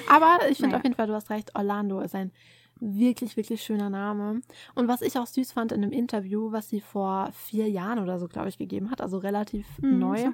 Aber 0.10 0.40
ich 0.50 0.58
finde 0.58 0.72
Naja. 0.72 0.78
auf 0.78 0.84
jeden 0.84 0.96
Fall, 0.96 1.08
du 1.08 1.14
hast 1.14 1.30
recht, 1.30 1.56
Orlando 1.56 2.00
ist 2.02 2.16
ein 2.16 2.32
wirklich, 2.80 3.38
wirklich 3.38 3.62
schöner 3.62 3.90
Name. 3.90 4.42
Und 4.76 4.88
was 4.88 5.02
ich 5.02 5.18
auch 5.20 5.28
süß 5.28 5.52
fand 5.52 5.72
in 5.72 5.84
einem 5.84 5.92
Interview, 5.92 6.52
was 6.52 6.70
sie 6.70 6.82
vor 6.82 7.30
vier 7.32 7.70
Jahren 7.70 8.00
oder 8.00 8.18
so, 8.20 8.28
glaube 8.28 8.50
ich, 8.50 8.58
gegeben 8.58 8.90
hat, 8.90 9.02
also 9.02 9.18
relativ 9.20 9.68
Mhm, 9.82 10.00
neu, 10.00 10.18
so 10.24 10.32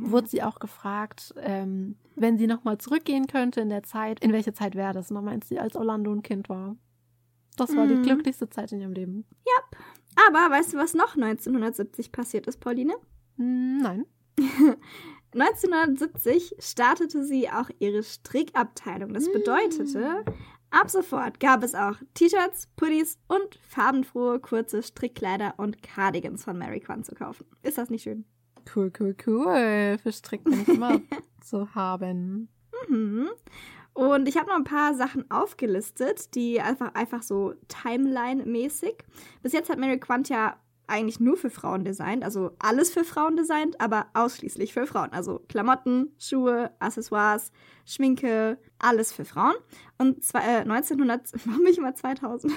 wurde 0.00 0.28
sie 0.28 0.42
auch 0.42 0.58
gefragt, 0.58 1.34
ähm, 1.38 1.96
wenn 2.16 2.36
sie 2.36 2.46
nochmal 2.48 2.78
zurückgehen 2.78 3.26
könnte 3.28 3.60
in 3.60 3.68
der 3.68 3.82
Zeit, 3.84 4.20
in 4.20 4.32
welche 4.32 4.52
Zeit 4.52 4.74
wäre 4.74 4.92
das? 4.92 5.10
Und 5.10 5.16
dann 5.16 5.24
meint 5.24 5.44
sie, 5.44 5.58
als 5.60 5.76
Orlando 5.76 6.12
ein 6.12 6.22
Kind 6.22 6.48
war. 6.48 6.76
Das 7.56 7.76
war 7.76 7.86
die 7.86 7.94
Mhm. 7.94 8.02
glücklichste 8.02 8.48
Zeit 8.50 8.72
in 8.72 8.80
ihrem 8.80 8.92
Leben. 8.92 9.24
Aber 10.16 10.50
weißt 10.54 10.72
du, 10.74 10.78
was 10.78 10.94
noch 10.94 11.16
1970 11.16 12.12
passiert 12.12 12.46
ist, 12.46 12.60
Pauline? 12.60 12.94
Hm, 13.36 13.78
Nein. 13.78 14.06
1970 15.34 16.54
startete 16.60 17.24
sie 17.24 17.48
auch 17.50 17.68
ihre 17.80 18.02
Strickabteilung. 18.02 19.12
Das 19.12 19.30
bedeutete, 19.30 20.24
ab 20.70 20.90
sofort 20.90 21.40
gab 21.40 21.64
es 21.64 21.74
auch 21.74 21.96
T-Shirts, 22.14 22.68
Pullis 22.76 23.18
und 23.26 23.56
farbenfrohe 23.68 24.38
kurze 24.38 24.82
Strickkleider 24.82 25.54
und 25.56 25.82
Cardigans 25.82 26.44
von 26.44 26.56
Mary 26.56 26.80
Quan 26.80 27.02
zu 27.02 27.14
kaufen. 27.14 27.46
Ist 27.62 27.78
das 27.78 27.90
nicht 27.90 28.02
schön? 28.04 28.24
Cool, 28.74 28.92
cool, 29.00 29.16
cool. 29.26 29.98
Für 30.02 30.12
Strick 30.12 30.44
bin 30.44 30.62
ich 30.62 30.68
immer 30.68 31.00
zu 31.42 31.74
haben. 31.74 32.48
Mhm. 32.88 33.28
Und 33.94 34.28
ich 34.28 34.36
habe 34.36 34.48
noch 34.48 34.56
ein 34.56 34.64
paar 34.64 34.94
Sachen 34.94 35.30
aufgelistet, 35.30 36.34
die 36.34 36.60
einfach, 36.60 36.94
einfach 36.94 37.22
so 37.22 37.54
Timeline-mäßig. 37.68 38.96
Bis 39.42 39.52
jetzt 39.52 39.70
hat 39.70 39.78
Mary 39.78 39.98
Quant 39.98 40.28
ja 40.28 40.56
eigentlich 40.86 41.20
nur 41.20 41.36
für 41.36 41.50
Frauen 41.50 41.84
designt, 41.84 42.24
also 42.24 42.50
alles 42.58 42.90
für 42.90 43.04
Frauen 43.04 43.36
designt, 43.36 43.80
aber 43.80 44.06
ausschließlich 44.14 44.74
für 44.74 44.86
Frauen. 44.86 45.12
Also 45.12 45.40
Klamotten, 45.48 46.12
Schuhe, 46.18 46.72
Accessoires, 46.78 47.52
Schminke, 47.86 48.58
alles 48.78 49.12
für 49.12 49.24
Frauen. 49.24 49.54
Und 49.98 50.22
zwei, 50.22 50.40
äh, 50.40 50.60
1900, 50.60 51.32
warum 51.46 51.66
ich 51.66 51.78
immer 51.78 51.94
2000? 51.94 52.52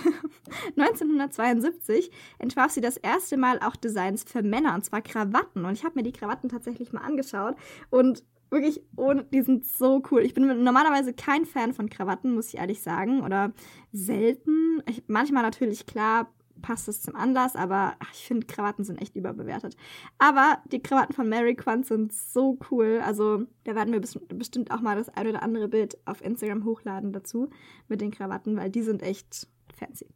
1972 0.76 2.12
entwarf 2.40 2.72
sie 2.72 2.82
das 2.82 2.98
erste 2.98 3.38
Mal 3.38 3.60
auch 3.60 3.76
Designs 3.76 4.24
für 4.24 4.44
Männer, 4.44 4.76
und 4.76 4.84
zwar 4.84 5.02
Krawatten. 5.02 5.66
Und 5.66 5.74
ich 5.74 5.86
habe 5.86 5.96
mir 5.96 6.04
die 6.04 6.14
Krawatten 6.14 6.50
tatsächlich 6.50 6.92
mal 6.92 7.02
angeschaut 7.02 7.56
und 7.90 8.24
wirklich, 8.50 8.82
ohne, 8.96 9.24
die 9.26 9.42
sind 9.42 9.66
so 9.66 10.02
cool. 10.12 10.22
Ich 10.22 10.34
bin 10.34 10.46
normalerweise 10.64 11.14
kein 11.14 11.46
Fan 11.46 11.74
von 11.74 11.90
Krawatten, 11.90 12.34
muss 12.34 12.50
ich 12.54 12.60
ehrlich 12.60 12.82
sagen, 12.82 13.22
oder 13.24 13.54
selten. 13.92 14.82
Ich, 14.88 15.04
manchmal 15.08 15.44
natürlich, 15.44 15.86
klar, 15.86 16.32
passt 16.62 16.88
es 16.88 17.02
zum 17.02 17.16
Anlass, 17.16 17.56
aber 17.56 17.96
ach, 18.00 18.12
ich 18.14 18.26
finde, 18.26 18.48
Krawatten 18.48 18.84
sind 18.84 19.02
echt 19.02 19.16
überbewertet. 19.16 19.76
Aber 20.18 20.58
die 20.72 20.82
Krawatten 20.82 21.14
von 21.14 21.30
Mary 21.30 21.56
Quant 21.56 21.86
sind 21.86 22.14
so 22.14 22.58
cool. 22.72 23.00
Also, 23.06 23.46
da 23.64 23.76
werden 23.76 23.94
wir 23.94 24.02
bes- 24.02 24.20
bestimmt 24.34 24.72
auch 24.72 24.82
mal 24.82 24.96
das 24.96 25.10
ein 25.10 25.28
oder 25.28 25.44
andere 25.44 25.68
Bild 25.68 25.98
auf 26.06 26.24
Instagram 26.24 26.66
hochladen 26.66 27.14
dazu 27.14 27.50
mit 27.88 28.02
den 28.02 28.12
Krawatten, 28.12 28.58
weil 28.58 28.70
die 28.72 28.82
sind 28.82 29.04
echt 29.04 29.48
fancy. 29.78 30.08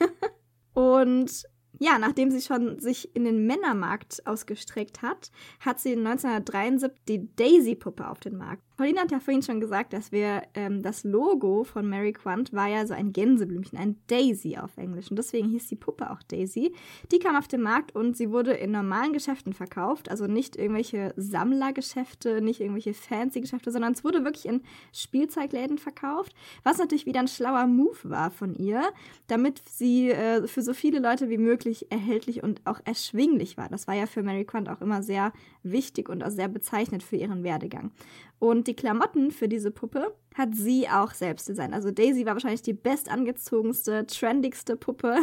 Und 0.74 1.44
ja, 1.78 1.98
nachdem 1.98 2.30
sie 2.30 2.40
schon 2.40 2.78
sich 2.80 3.14
in 3.14 3.24
den 3.24 3.46
Männermarkt 3.46 4.26
ausgestreckt 4.26 5.02
hat, 5.02 5.30
hat 5.60 5.80
sie 5.80 5.92
1973 5.92 7.04
die 7.08 7.34
Daisy-Puppe 7.36 8.08
auf 8.08 8.20
den 8.20 8.36
Markt. 8.36 8.62
Pauline 8.76 9.00
hat 9.00 9.10
ja 9.10 9.20
vorhin 9.20 9.42
schon 9.42 9.60
gesagt, 9.60 9.94
dass 9.94 10.12
wir 10.12 10.42
ähm, 10.54 10.82
das 10.82 11.02
Logo 11.02 11.64
von 11.64 11.88
Mary 11.88 12.12
Quant 12.12 12.52
war 12.52 12.66
ja 12.66 12.86
so 12.86 12.92
ein 12.92 13.12
Gänseblümchen, 13.12 13.78
ein 13.78 13.96
Daisy 14.08 14.58
auf 14.58 14.76
Englisch. 14.76 15.10
Und 15.10 15.16
deswegen 15.16 15.48
hieß 15.48 15.68
die 15.68 15.76
Puppe 15.76 16.10
auch 16.10 16.22
Daisy. 16.22 16.74
Die 17.10 17.18
kam 17.18 17.36
auf 17.36 17.48
den 17.48 17.62
Markt 17.62 17.94
und 17.94 18.16
sie 18.18 18.30
wurde 18.30 18.52
in 18.52 18.72
normalen 18.72 19.14
Geschäften 19.14 19.54
verkauft. 19.54 20.10
Also 20.10 20.26
nicht 20.26 20.56
irgendwelche 20.56 21.14
Sammlergeschäfte, 21.16 22.42
nicht 22.42 22.60
irgendwelche 22.60 22.92
fancy 22.92 23.40
Geschäfte, 23.40 23.70
sondern 23.70 23.94
es 23.94 24.04
wurde 24.04 24.24
wirklich 24.24 24.44
in 24.44 24.62
Spielzeugläden 24.92 25.78
verkauft. 25.78 26.34
Was 26.62 26.76
natürlich 26.76 27.06
wieder 27.06 27.20
ein 27.20 27.28
schlauer 27.28 27.66
Move 27.66 27.96
war 28.04 28.30
von 28.30 28.54
ihr, 28.54 28.82
damit 29.26 29.62
sie 29.70 30.10
äh, 30.10 30.46
für 30.46 30.60
so 30.60 30.74
viele 30.74 30.98
Leute 30.98 31.30
wie 31.30 31.38
möglich 31.38 31.90
erhältlich 31.90 32.42
und 32.42 32.60
auch 32.66 32.80
erschwinglich 32.84 33.56
war. 33.56 33.70
Das 33.70 33.86
war 33.86 33.94
ja 33.94 34.06
für 34.06 34.22
Mary 34.22 34.44
Quant 34.44 34.68
auch 34.68 34.82
immer 34.82 35.02
sehr 35.02 35.32
wichtig 35.62 36.10
und 36.10 36.22
auch 36.22 36.30
sehr 36.30 36.48
bezeichnend 36.48 37.02
für 37.02 37.16
ihren 37.16 37.42
Werdegang. 37.42 37.90
Und 38.38 38.66
die 38.66 38.76
Klamotten 38.76 39.30
für 39.30 39.48
diese 39.48 39.70
Puppe 39.70 40.14
hat 40.34 40.54
sie 40.54 40.88
auch 40.88 41.12
selbst 41.12 41.48
designt. 41.48 41.72
Also 41.72 41.90
Daisy 41.90 42.26
war 42.26 42.34
wahrscheinlich 42.34 42.62
die 42.62 42.74
bestangezogenste, 42.74 44.06
trendigste 44.06 44.76
Puppe 44.76 45.16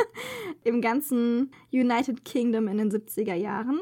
im 0.64 0.80
ganzen 0.80 1.50
United 1.70 2.24
Kingdom 2.24 2.68
in 2.68 2.78
den 2.78 2.90
70er 2.90 3.34
Jahren. 3.34 3.80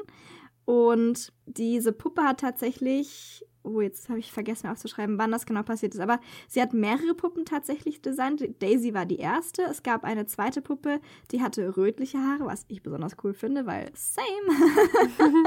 Und 0.65 1.33
diese 1.47 1.93
Puppe 1.93 2.23
hat 2.23 2.41
tatsächlich, 2.41 3.45
oh, 3.65 3.81
jetzt 3.81 4.09
habe 4.09 4.19
ich 4.19 4.31
vergessen 4.31 4.69
aufzuschreiben, 4.69 5.19
wann 5.19 5.33
das 5.33 5.47
genau 5.47 5.63
passiert 5.63 5.95
ist, 5.95 6.01
aber 6.01 6.21
sie 6.49 6.61
hat 6.61 6.75
mehrere 6.75 7.15
Puppen 7.15 7.45
tatsächlich 7.45 8.03
designt. 8.03 8.45
Daisy 8.61 8.95
war 8.95 9.07
die 9.07 9.17
erste. 9.17 9.63
Es 9.63 9.83
gab 9.83 10.05
eine 10.05 10.27
zweite 10.27 10.61
Puppe, 10.61 11.01
die 11.33 11.43
hatte 11.43 11.77
rötliche 11.77 12.19
Haare, 12.19 12.45
was 12.45 12.67
ich 12.69 12.83
besonders 12.83 13.17
cool 13.25 13.33
finde, 13.33 13.67
weil 13.67 13.91
same. 13.95 15.47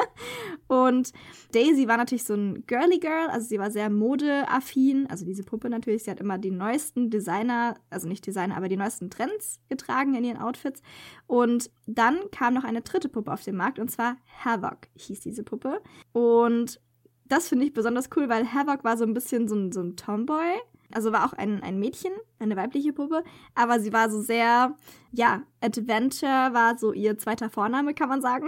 Und 0.68 1.14
Daisy 1.54 1.88
war 1.88 1.98
natürlich 1.98 2.24
so 2.24 2.34
ein 2.34 2.66
girly 2.66 3.00
Girl, 3.00 3.28
also 3.30 3.48
sie 3.48 3.60
war 3.60 3.70
sehr 3.70 3.90
modeaffin, 3.90 5.08
also 5.10 5.24
diese 5.24 5.44
Puppe 5.44 5.70
natürlich, 5.70 6.04
sie 6.04 6.12
hat 6.12 6.20
immer 6.20 6.40
die 6.40 6.52
neuesten 6.52 7.10
Designer, 7.12 7.76
also 7.90 8.08
nicht 8.08 8.26
Designer, 8.26 8.58
aber 8.58 8.68
die 8.68 8.78
neuesten 8.78 9.12
Trends 9.12 9.60
getragen 9.70 10.16
in 10.16 10.24
ihren 10.24 10.38
Outfits. 10.38 10.82
Und 11.28 11.70
dann 11.86 12.18
kam 12.32 12.56
noch 12.56 12.64
eine 12.64 12.82
dritte 12.82 13.10
Puppe 13.10 13.32
auf 13.32 13.44
den 13.44 13.56
Markt 13.56 13.78
und 13.78 13.92
zwar 13.92 14.18
Havoc 14.44 14.88
hieß 14.96 15.20
diese 15.20 15.44
Puppe. 15.44 15.82
Und 16.14 16.82
das 17.30 17.50
finde 17.50 17.66
ich 17.66 17.74
besonders 17.74 18.10
cool, 18.16 18.30
weil 18.30 18.54
Havoc 18.54 18.84
war 18.84 18.98
so 18.98 19.04
ein 19.04 19.14
bisschen 19.14 19.48
so 19.48 19.56
ein, 19.56 19.72
so 19.72 19.82
ein 19.82 19.96
Tomboy. 19.96 20.56
Also 20.94 21.12
war 21.12 21.26
auch 21.26 21.34
ein, 21.34 21.62
ein 21.64 21.80
Mädchen, 21.80 22.14
eine 22.40 22.56
weibliche 22.56 22.94
Puppe, 22.94 23.24
aber 23.56 23.82
sie 23.82 23.92
war 23.92 24.10
so 24.10 24.22
sehr, 24.22 24.74
ja, 25.12 25.44
Adventure 25.60 26.54
war 26.54 26.78
so 26.78 26.94
ihr 26.94 27.18
zweiter 27.18 27.50
Vorname, 27.50 27.94
kann 27.94 28.08
man 28.08 28.22
sagen. 28.22 28.48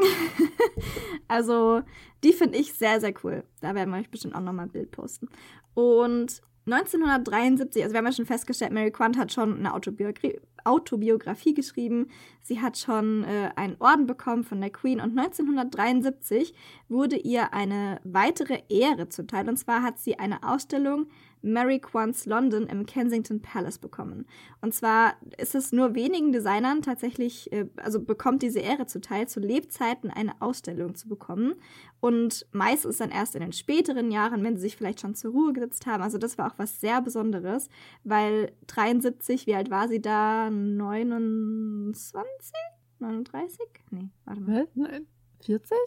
also 1.27 1.81
die 2.23 2.31
finde 2.31 2.57
ich 2.57 2.73
sehr, 2.73 3.01
sehr 3.01 3.13
cool. 3.23 3.43
Da 3.59 3.75
werden 3.75 3.91
wir 3.91 3.99
euch 3.99 4.09
bestimmt 4.09 4.35
auch 4.35 4.41
nochmal 4.41 4.67
ein 4.67 4.71
Bild 4.71 4.91
posten. 4.91 5.27
Und 5.73 6.41
1973, 6.65 7.83
also 7.83 7.93
wir 7.93 7.97
haben 7.97 8.05
ja 8.05 8.13
schon 8.13 8.25
festgestellt, 8.25 8.71
Mary 8.71 8.91
Quant 8.91 9.17
hat 9.17 9.33
schon 9.33 9.57
eine 9.57 9.73
Autobiografie, 9.73 10.39
Autobiografie 10.69 11.53
geschrieben. 11.53 12.07
Sie 12.41 12.61
hat 12.61 12.77
schon 12.77 13.23
äh, 13.23 13.49
einen 13.55 13.75
Orden 13.79 14.05
bekommen 14.05 14.43
von 14.43 14.61
der 14.61 14.69
Queen 14.69 15.01
und 15.01 15.17
1973 15.17 16.53
wurde 16.87 17.17
ihr 17.17 17.53
eine 17.53 17.99
weitere 18.03 18.61
Ehre 18.69 19.09
zuteil. 19.09 19.49
Und 19.49 19.57
zwar 19.57 19.81
hat 19.81 19.99
sie 19.99 20.19
eine 20.19 20.43
Ausstellung 20.43 21.07
Mary 21.41 21.79
Quant's 21.79 22.25
London 22.25 22.67
im 22.67 22.85
Kensington 22.85 23.41
Palace 23.41 23.77
bekommen. 23.77 24.25
Und 24.61 24.73
zwar 24.73 25.13
ist 25.37 25.55
es 25.55 25.71
nur 25.71 25.95
wenigen 25.95 26.31
Designern 26.31 26.81
tatsächlich, 26.81 27.51
äh, 27.51 27.67
also 27.77 28.01
bekommt 28.01 28.41
diese 28.41 28.59
Ehre 28.59 28.85
zuteil, 28.85 29.27
zu 29.27 29.39
Lebzeiten 29.39 30.09
eine 30.09 30.41
Ausstellung 30.41 30.95
zu 30.95 31.07
bekommen. 31.07 31.55
Und 31.99 32.45
meist 32.51 32.85
ist 32.85 33.01
dann 33.01 33.11
erst 33.11 33.35
in 33.35 33.41
den 33.41 33.53
späteren 33.53 34.11
Jahren, 34.11 34.43
wenn 34.43 34.55
sie 34.55 34.63
sich 34.63 34.77
vielleicht 34.77 35.01
schon 35.01 35.15
zur 35.15 35.31
Ruhe 35.31 35.53
gesetzt 35.53 35.85
haben. 35.85 36.03
Also 36.03 36.17
das 36.17 36.37
war 36.37 36.51
auch 36.51 36.57
was 36.57 36.79
sehr 36.79 37.01
Besonderes, 37.01 37.69
weil 38.03 38.51
73, 38.67 39.47
wie 39.47 39.55
alt 39.55 39.69
war 39.69 39.87
sie 39.87 40.01
da? 40.01 40.49
29? 40.49 42.53
39? 42.99 43.59
Nee, 43.91 44.09
warte 44.25 44.41
mal. 44.41 44.67
Nein. 44.75 45.07
40? 45.41 45.77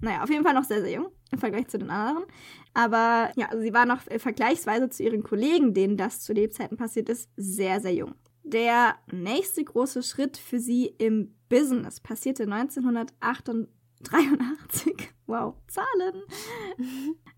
Naja, 0.00 0.22
auf 0.22 0.30
jeden 0.30 0.44
Fall 0.44 0.54
noch 0.54 0.64
sehr, 0.64 0.80
sehr 0.80 0.92
jung 0.92 1.08
im 1.30 1.38
Vergleich 1.38 1.68
zu 1.68 1.78
den 1.78 1.90
anderen. 1.90 2.24
Aber 2.74 3.30
ja, 3.36 3.46
also 3.46 3.62
sie 3.62 3.74
war 3.74 3.86
noch 3.86 4.06
äh, 4.06 4.18
vergleichsweise 4.18 4.88
zu 4.88 5.02
ihren 5.02 5.22
Kollegen, 5.22 5.74
denen 5.74 5.96
das 5.96 6.20
zu 6.20 6.32
Lebzeiten 6.32 6.76
passiert 6.76 7.08
ist, 7.08 7.28
sehr, 7.36 7.80
sehr 7.80 7.94
jung. 7.94 8.14
Der 8.44 8.94
nächste 9.12 9.62
große 9.64 10.02
Schritt 10.02 10.36
für 10.38 10.58
sie 10.58 10.86
im 10.86 11.34
Business 11.48 12.00
passierte 12.00 12.44
1983. 12.44 13.68
Wow, 15.26 15.56
Zahlen. 15.66 16.22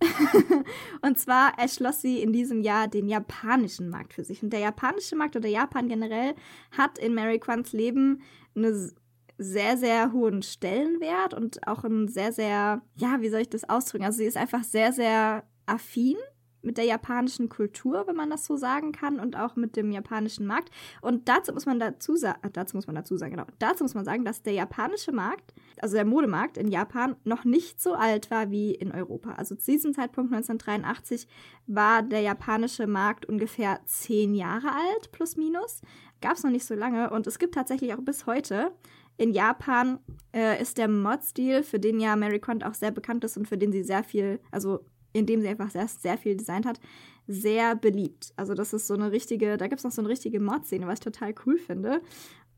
und 1.02 1.18
zwar 1.18 1.58
erschloss 1.58 2.00
sie 2.00 2.22
in 2.22 2.32
diesem 2.32 2.60
Jahr 2.60 2.86
den 2.86 3.08
japanischen 3.08 3.88
Markt 3.88 4.12
für 4.12 4.22
sich. 4.22 4.44
Und 4.44 4.52
der 4.52 4.60
japanische 4.60 5.16
Markt 5.16 5.34
oder 5.34 5.48
Japan 5.48 5.88
generell 5.88 6.36
hat 6.70 6.98
in 6.98 7.14
Mary 7.14 7.40
Quants 7.40 7.72
Leben 7.72 8.22
einen 8.54 8.92
sehr, 9.40 9.78
sehr 9.78 10.12
hohen 10.12 10.42
Stellenwert 10.42 11.32
und 11.32 11.66
auch 11.66 11.82
einen 11.82 12.08
sehr, 12.08 12.30
sehr, 12.30 12.82
ja, 12.94 13.20
wie 13.20 13.30
soll 13.30 13.40
ich 13.40 13.48
das 13.48 13.68
ausdrücken? 13.68 14.04
Also 14.04 14.18
sie 14.18 14.26
ist 14.26 14.36
einfach 14.36 14.62
sehr, 14.62 14.92
sehr 14.92 15.44
affin 15.64 16.16
mit 16.62 16.76
der 16.76 16.84
japanischen 16.84 17.48
Kultur, 17.48 18.06
wenn 18.06 18.16
man 18.16 18.28
das 18.28 18.44
so 18.44 18.56
sagen 18.56 18.92
kann, 18.92 19.18
und 19.18 19.38
auch 19.38 19.56
mit 19.56 19.76
dem 19.76 19.92
japanischen 19.92 20.46
Markt. 20.46 20.70
Und 21.00 21.26
dazu 21.28 21.54
muss 21.54 21.64
man 21.64 21.80
dazu 21.80 22.16
sagen, 22.16 22.38
äh, 22.42 22.50
dazu 22.50 22.76
muss 22.76 22.86
man 22.86 22.96
dazu 22.96 23.16
sagen, 23.16 23.32
genau, 23.32 23.46
dazu 23.58 23.82
muss 23.82 23.94
man 23.94 24.04
sagen, 24.04 24.26
dass 24.26 24.42
der 24.42 24.52
japanische 24.52 25.10
Markt, 25.10 25.54
also 25.80 25.94
der 25.94 26.04
Modemarkt 26.04 26.58
in 26.58 26.68
Japan, 26.68 27.16
noch 27.24 27.44
nicht 27.44 27.80
so 27.80 27.94
alt 27.94 28.30
war 28.30 28.50
wie 28.50 28.74
in 28.74 28.92
Europa. 28.92 29.32
Also 29.32 29.54
zu 29.54 29.70
diesem 29.70 29.94
Zeitpunkt 29.94 30.34
1983 30.34 31.26
war 31.66 32.02
der 32.02 32.20
japanische 32.20 32.86
Markt 32.86 33.24
ungefähr 33.24 33.80
zehn 33.86 34.34
Jahre 34.34 34.68
alt, 34.68 35.12
plus 35.12 35.36
minus. 35.36 35.80
Gab 36.20 36.34
es 36.34 36.42
noch 36.42 36.50
nicht 36.50 36.66
so 36.66 36.74
lange 36.74 37.08
und 37.08 37.26
es 37.26 37.38
gibt 37.38 37.54
tatsächlich 37.54 37.94
auch 37.94 38.02
bis 38.02 38.26
heute 38.26 38.72
in 39.20 39.34
Japan 39.34 39.98
äh, 40.34 40.60
ist 40.62 40.78
der 40.78 40.88
Mod-Stil, 40.88 41.62
für 41.62 41.78
den 41.78 42.00
ja 42.00 42.16
Mary 42.16 42.40
Quant 42.40 42.64
auch 42.64 42.72
sehr 42.72 42.90
bekannt 42.90 43.22
ist 43.22 43.36
und 43.36 43.46
für 43.46 43.58
den 43.58 43.70
sie 43.70 43.82
sehr 43.82 44.02
viel, 44.02 44.40
also 44.50 44.80
in 45.12 45.26
dem 45.26 45.42
sie 45.42 45.48
einfach 45.48 45.70
sehr, 45.70 45.86
sehr 45.88 46.16
viel 46.16 46.38
designt 46.38 46.64
hat, 46.64 46.80
sehr 47.26 47.76
beliebt. 47.76 48.32
Also 48.36 48.54
das 48.54 48.72
ist 48.72 48.86
so 48.86 48.94
eine 48.94 49.12
richtige, 49.12 49.58
da 49.58 49.66
gibt 49.66 49.80
es 49.80 49.84
noch 49.84 49.92
so 49.92 50.00
eine 50.00 50.08
richtige 50.08 50.40
Mod-Szene, 50.40 50.86
was 50.86 51.00
ich 51.00 51.04
total 51.04 51.34
cool 51.44 51.58
finde. 51.58 52.00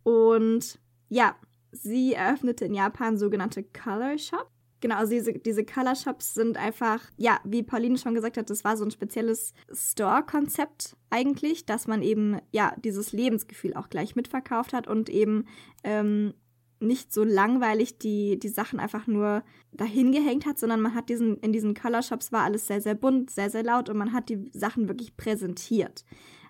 Und 0.05 0.79
ja, 1.09 1.35
sie 1.73 2.15
eröffnete 2.15 2.67
in 2.67 2.75
Japan 2.75 3.19
sogenannte 3.19 3.65
Color 3.65 4.17
Shop. 4.19 4.49
Genau, 4.81 4.97
also 4.97 5.13
diese, 5.13 5.33
diese 5.33 5.65
Color 5.65 5.97
Shops 5.97 6.35
sind 6.35 6.57
einfach, 6.57 7.03
ja, 7.17 7.41
wie 7.43 7.65
Pauline 7.65 7.99
schon 7.99 8.15
gesagt 8.15 8.37
hat, 8.37 8.51
das 8.51 8.63
war 8.63 8.77
so 8.77 8.85
ein 8.85 8.91
spezielles 8.93 9.53
Store-Konzept 9.73 10.97
eigentlich, 11.11 11.67
dass 11.67 11.89
man 11.89 12.03
eben, 12.03 12.41
ja, 12.53 12.75
dieses 12.85 13.13
Lebensgefühl 13.13 13.75
auch 13.75 13.89
gleich 13.89 14.15
mitverkauft 14.15 14.73
hat 14.73 14.87
und 14.87 15.09
eben 15.09 15.47
ähm, 15.83 16.35
nicht 16.83 17.13
so 17.13 17.25
langweilig 17.25 17.99
die, 17.99 18.39
die 18.39 18.49
Sachen 18.49 18.81
einfach 18.81 19.07
nur 19.07 19.43
dahin 19.73 20.13
gehängt 20.13 20.47
hat, 20.47 20.59
sondern 20.59 20.81
man 20.81 20.95
hat 20.95 21.09
diesen, 21.09 21.39
in 21.39 21.53
diesen 21.53 21.75
Color 21.75 22.03
Shops 22.03 22.33
war 22.33 22.43
alles 22.43 22.67
sehr, 22.67 22.81
sehr 22.81 22.95
bunt, 22.95 23.31
sehr, 23.31 23.51
sehr 23.51 23.63
laut 23.63 23.89
und 23.89 23.97
man 23.97 24.13
hat 24.13 24.29
die 24.29 24.51
Sachen 24.53 24.89
wirklich 24.89 25.17
präsentiert. 25.17 26.05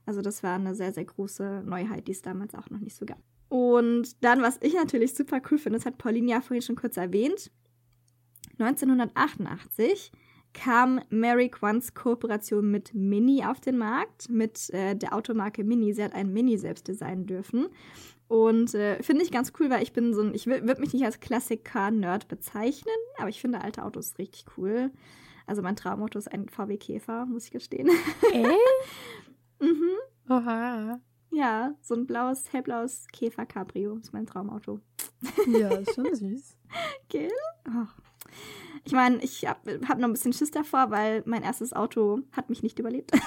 Also 0.07 0.21
das 0.21 0.43
war 0.43 0.55
eine 0.55 0.75
sehr, 0.75 0.93
sehr 0.93 1.05
große 1.05 1.63
Neuheit, 1.65 2.09
die 2.09 2.13
es 2.13 2.23
damals 2.23 2.55
auch 2.55 2.71
noch 2.71 2.81
nicht 2.81 2.97
so 2.97 3.07
gab. 3.07 3.19
Und 3.49 4.25
dann, 4.25 4.43
was 4.43 4.59
ich 4.63 4.75
natürlich 4.75 5.15
super 5.15 5.41
cool 5.51 5.59
finde, 5.59 5.79
das 5.79 5.87
hat 5.87 5.99
Pauline 5.99 6.31
ja 6.31 6.41
vorhin 6.41 6.63
schon 6.63 6.77
kurz 6.77 6.97
erwähnt, 6.97 7.51
1988 8.59 10.11
kam 10.53 11.01
Mary 11.09 11.49
Quants 11.49 11.95
Kooperation 11.95 12.71
mit 12.71 12.95
Mini 12.95 13.45
auf 13.45 13.61
den 13.61 13.79
Markt, 13.79 14.29
mit 14.29 14.71
äh, 14.71 14.95
der 14.95 15.15
Automarke 15.15 15.65
Mini. 15.65 15.93
Sie 15.93 16.03
hat 16.03 16.15
ein 16.15 16.33
Mini 16.33 16.59
selbst 16.59 16.89
designen 16.89 17.27
dürfen. 17.27 17.69
Und 18.33 18.73
äh, 18.73 19.03
finde 19.03 19.23
ich 19.23 19.31
ganz 19.31 19.53
cool, 19.61 19.69
weil 19.69 19.83
ich 19.83 19.93
bin 19.93 20.15
so 20.15 20.23
ein, 20.23 20.35
ich 20.35 20.47
würde 20.47 20.81
mich 20.81 20.95
nicht 20.95 21.05
als 21.05 21.21
Klassiker-Nerd 21.21 22.29
bezeichnen, 22.29 22.95
aber 23.19 23.29
ich 23.29 23.43
finde 23.43 23.61
alte 23.61 23.85
Autos 23.85 24.15
richtig 24.17 24.47
cool. 24.57 24.91
Also 25.47 25.61
mein 25.61 25.77
Traumauto 25.77 26.19
ist 26.19 26.33
ein 26.33 26.49
VW 26.49 26.79
Käfer, 26.79 27.27
muss 27.27 27.45
ich 27.45 27.51
gestehen. 27.51 27.91
Äh? 28.33 28.57
mhm. 29.63 29.91
Oha. 30.31 30.99
Ja, 31.31 31.75
so 31.83 31.95
ein 31.95 32.07
blaues, 32.07 32.51
hellblaues 32.51 33.07
Käfer 33.13 33.45
Cabrio 33.45 33.97
ist 33.97 34.15
mein 34.15 34.25
Traumauto. 34.25 34.81
Ja, 35.49 35.69
ist 35.75 35.95
schon 35.95 36.15
süß. 36.15 36.57
Gell? 37.11 37.29
Oh. 37.69 37.87
Ich 38.85 38.95
meine, 38.95 39.19
ich 39.19 39.47
habe 39.47 39.79
hab 39.87 39.99
noch 39.99 40.09
ein 40.09 40.13
bisschen 40.15 40.33
Schiss 40.33 40.51
davor, 40.51 40.91
weil 40.91 41.23
mein 41.27 41.43
erstes 41.43 41.75
Auto 41.75 42.21
hat 42.33 42.49
mich 42.49 42.63
nicht 42.63 42.79
überlebt. 42.79 43.13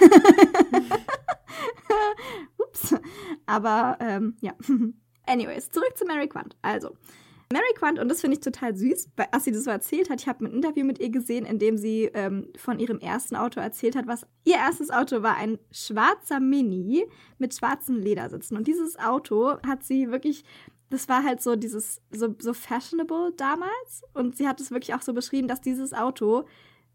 Ups. 2.75 2.95
Aber 3.45 3.97
ähm, 3.99 4.35
ja. 4.41 4.53
Anyways, 5.27 5.71
zurück 5.71 5.97
zu 5.97 6.05
Mary 6.05 6.27
Quant. 6.27 6.55
Also, 6.61 6.95
Mary 7.51 7.73
Quant, 7.75 7.99
und 7.99 8.09
das 8.09 8.21
finde 8.21 8.37
ich 8.37 8.43
total 8.43 8.75
süß, 8.75 9.09
als 9.31 9.43
sie 9.43 9.51
das 9.51 9.63
so 9.63 9.71
erzählt 9.71 10.09
hat, 10.09 10.21
ich 10.21 10.27
habe 10.27 10.45
ein 10.45 10.53
Interview 10.53 10.83
mit 10.85 10.99
ihr 10.99 11.09
gesehen, 11.09 11.45
in 11.45 11.57
dem 11.57 11.77
sie 11.77 12.05
ähm, 12.13 12.49
von 12.57 12.79
ihrem 12.79 12.99
ersten 12.99 13.35
Auto 13.35 13.59
erzählt 13.59 13.95
hat, 13.95 14.07
was 14.07 14.25
ihr 14.43 14.55
erstes 14.55 14.91
Auto 14.91 15.23
war, 15.23 15.37
ein 15.37 15.57
schwarzer 15.71 16.39
Mini 16.39 17.05
mit 17.37 17.55
schwarzen 17.55 18.01
Ledersitzen. 18.01 18.57
Und 18.57 18.67
dieses 18.67 18.99
Auto 18.99 19.57
hat 19.65 19.83
sie 19.83 20.11
wirklich 20.11 20.43
das 20.89 21.09
war 21.09 21.23
halt 21.23 21.41
so 21.41 21.55
dieses, 21.55 21.99
so, 22.11 22.35
so 22.39 22.53
fashionable 22.53 23.33
damals. 23.35 24.03
Und 24.13 24.37
sie 24.37 24.47
hat 24.47 24.61
es 24.61 24.71
wirklich 24.71 24.93
auch 24.93 25.01
so 25.01 25.13
beschrieben, 25.13 25.47
dass 25.47 25.59
dieses 25.59 25.93
Auto 25.93 26.45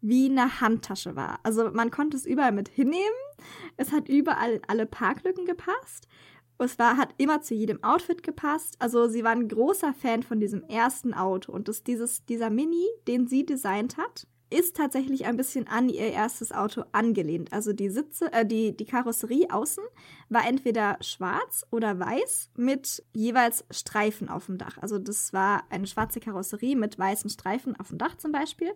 wie 0.01 0.29
eine 0.29 0.61
Handtasche 0.61 1.15
war. 1.15 1.39
Also 1.43 1.71
man 1.71 1.91
konnte 1.91 2.17
es 2.17 2.25
überall 2.25 2.51
mit 2.51 2.69
hinnehmen. 2.69 3.01
Es 3.77 3.91
hat 3.91 4.09
überall 4.09 4.53
in 4.53 4.61
alle 4.67 4.85
Parklücken 4.85 5.45
gepasst. 5.45 6.07
Es 6.57 6.77
war, 6.77 6.97
hat 6.97 7.13
immer 7.17 7.41
zu 7.41 7.55
jedem 7.55 7.83
Outfit 7.83 8.21
gepasst. 8.21 8.75
Also 8.79 9.07
sie 9.07 9.23
war 9.23 9.31
ein 9.31 9.47
großer 9.47 9.93
Fan 9.93 10.21
von 10.21 10.39
diesem 10.39 10.63
ersten 10.63 11.13
Auto. 11.13 11.51
Und 11.51 11.67
das, 11.67 11.83
dieses, 11.83 12.25
dieser 12.25 12.49
Mini, 12.49 12.85
den 13.07 13.27
sie 13.27 13.45
designt 13.45 13.97
hat, 13.97 14.27
ist 14.51 14.75
tatsächlich 14.75 15.25
ein 15.25 15.37
bisschen 15.37 15.67
an 15.67 15.89
ihr 15.89 16.11
erstes 16.11 16.51
Auto 16.51 16.83
angelehnt. 16.91 17.53
Also 17.53 17.73
die 17.73 17.89
Sitze, 17.89 18.31
äh, 18.33 18.45
die, 18.45 18.75
die 18.75 18.85
Karosserie 18.85 19.49
außen 19.49 19.83
war 20.29 20.45
entweder 20.45 20.97
schwarz 20.99 21.65
oder 21.71 21.97
weiß 21.97 22.51
mit 22.57 23.03
jeweils 23.13 23.65
Streifen 23.71 24.29
auf 24.29 24.47
dem 24.47 24.57
Dach. 24.57 24.77
Also 24.79 24.99
das 24.99 25.31
war 25.31 25.63
eine 25.69 25.87
schwarze 25.87 26.19
Karosserie 26.19 26.75
mit 26.75 26.99
weißen 26.99 27.29
Streifen 27.29 27.79
auf 27.79 27.87
dem 27.87 27.97
Dach 27.97 28.17
zum 28.17 28.33
Beispiel. 28.33 28.71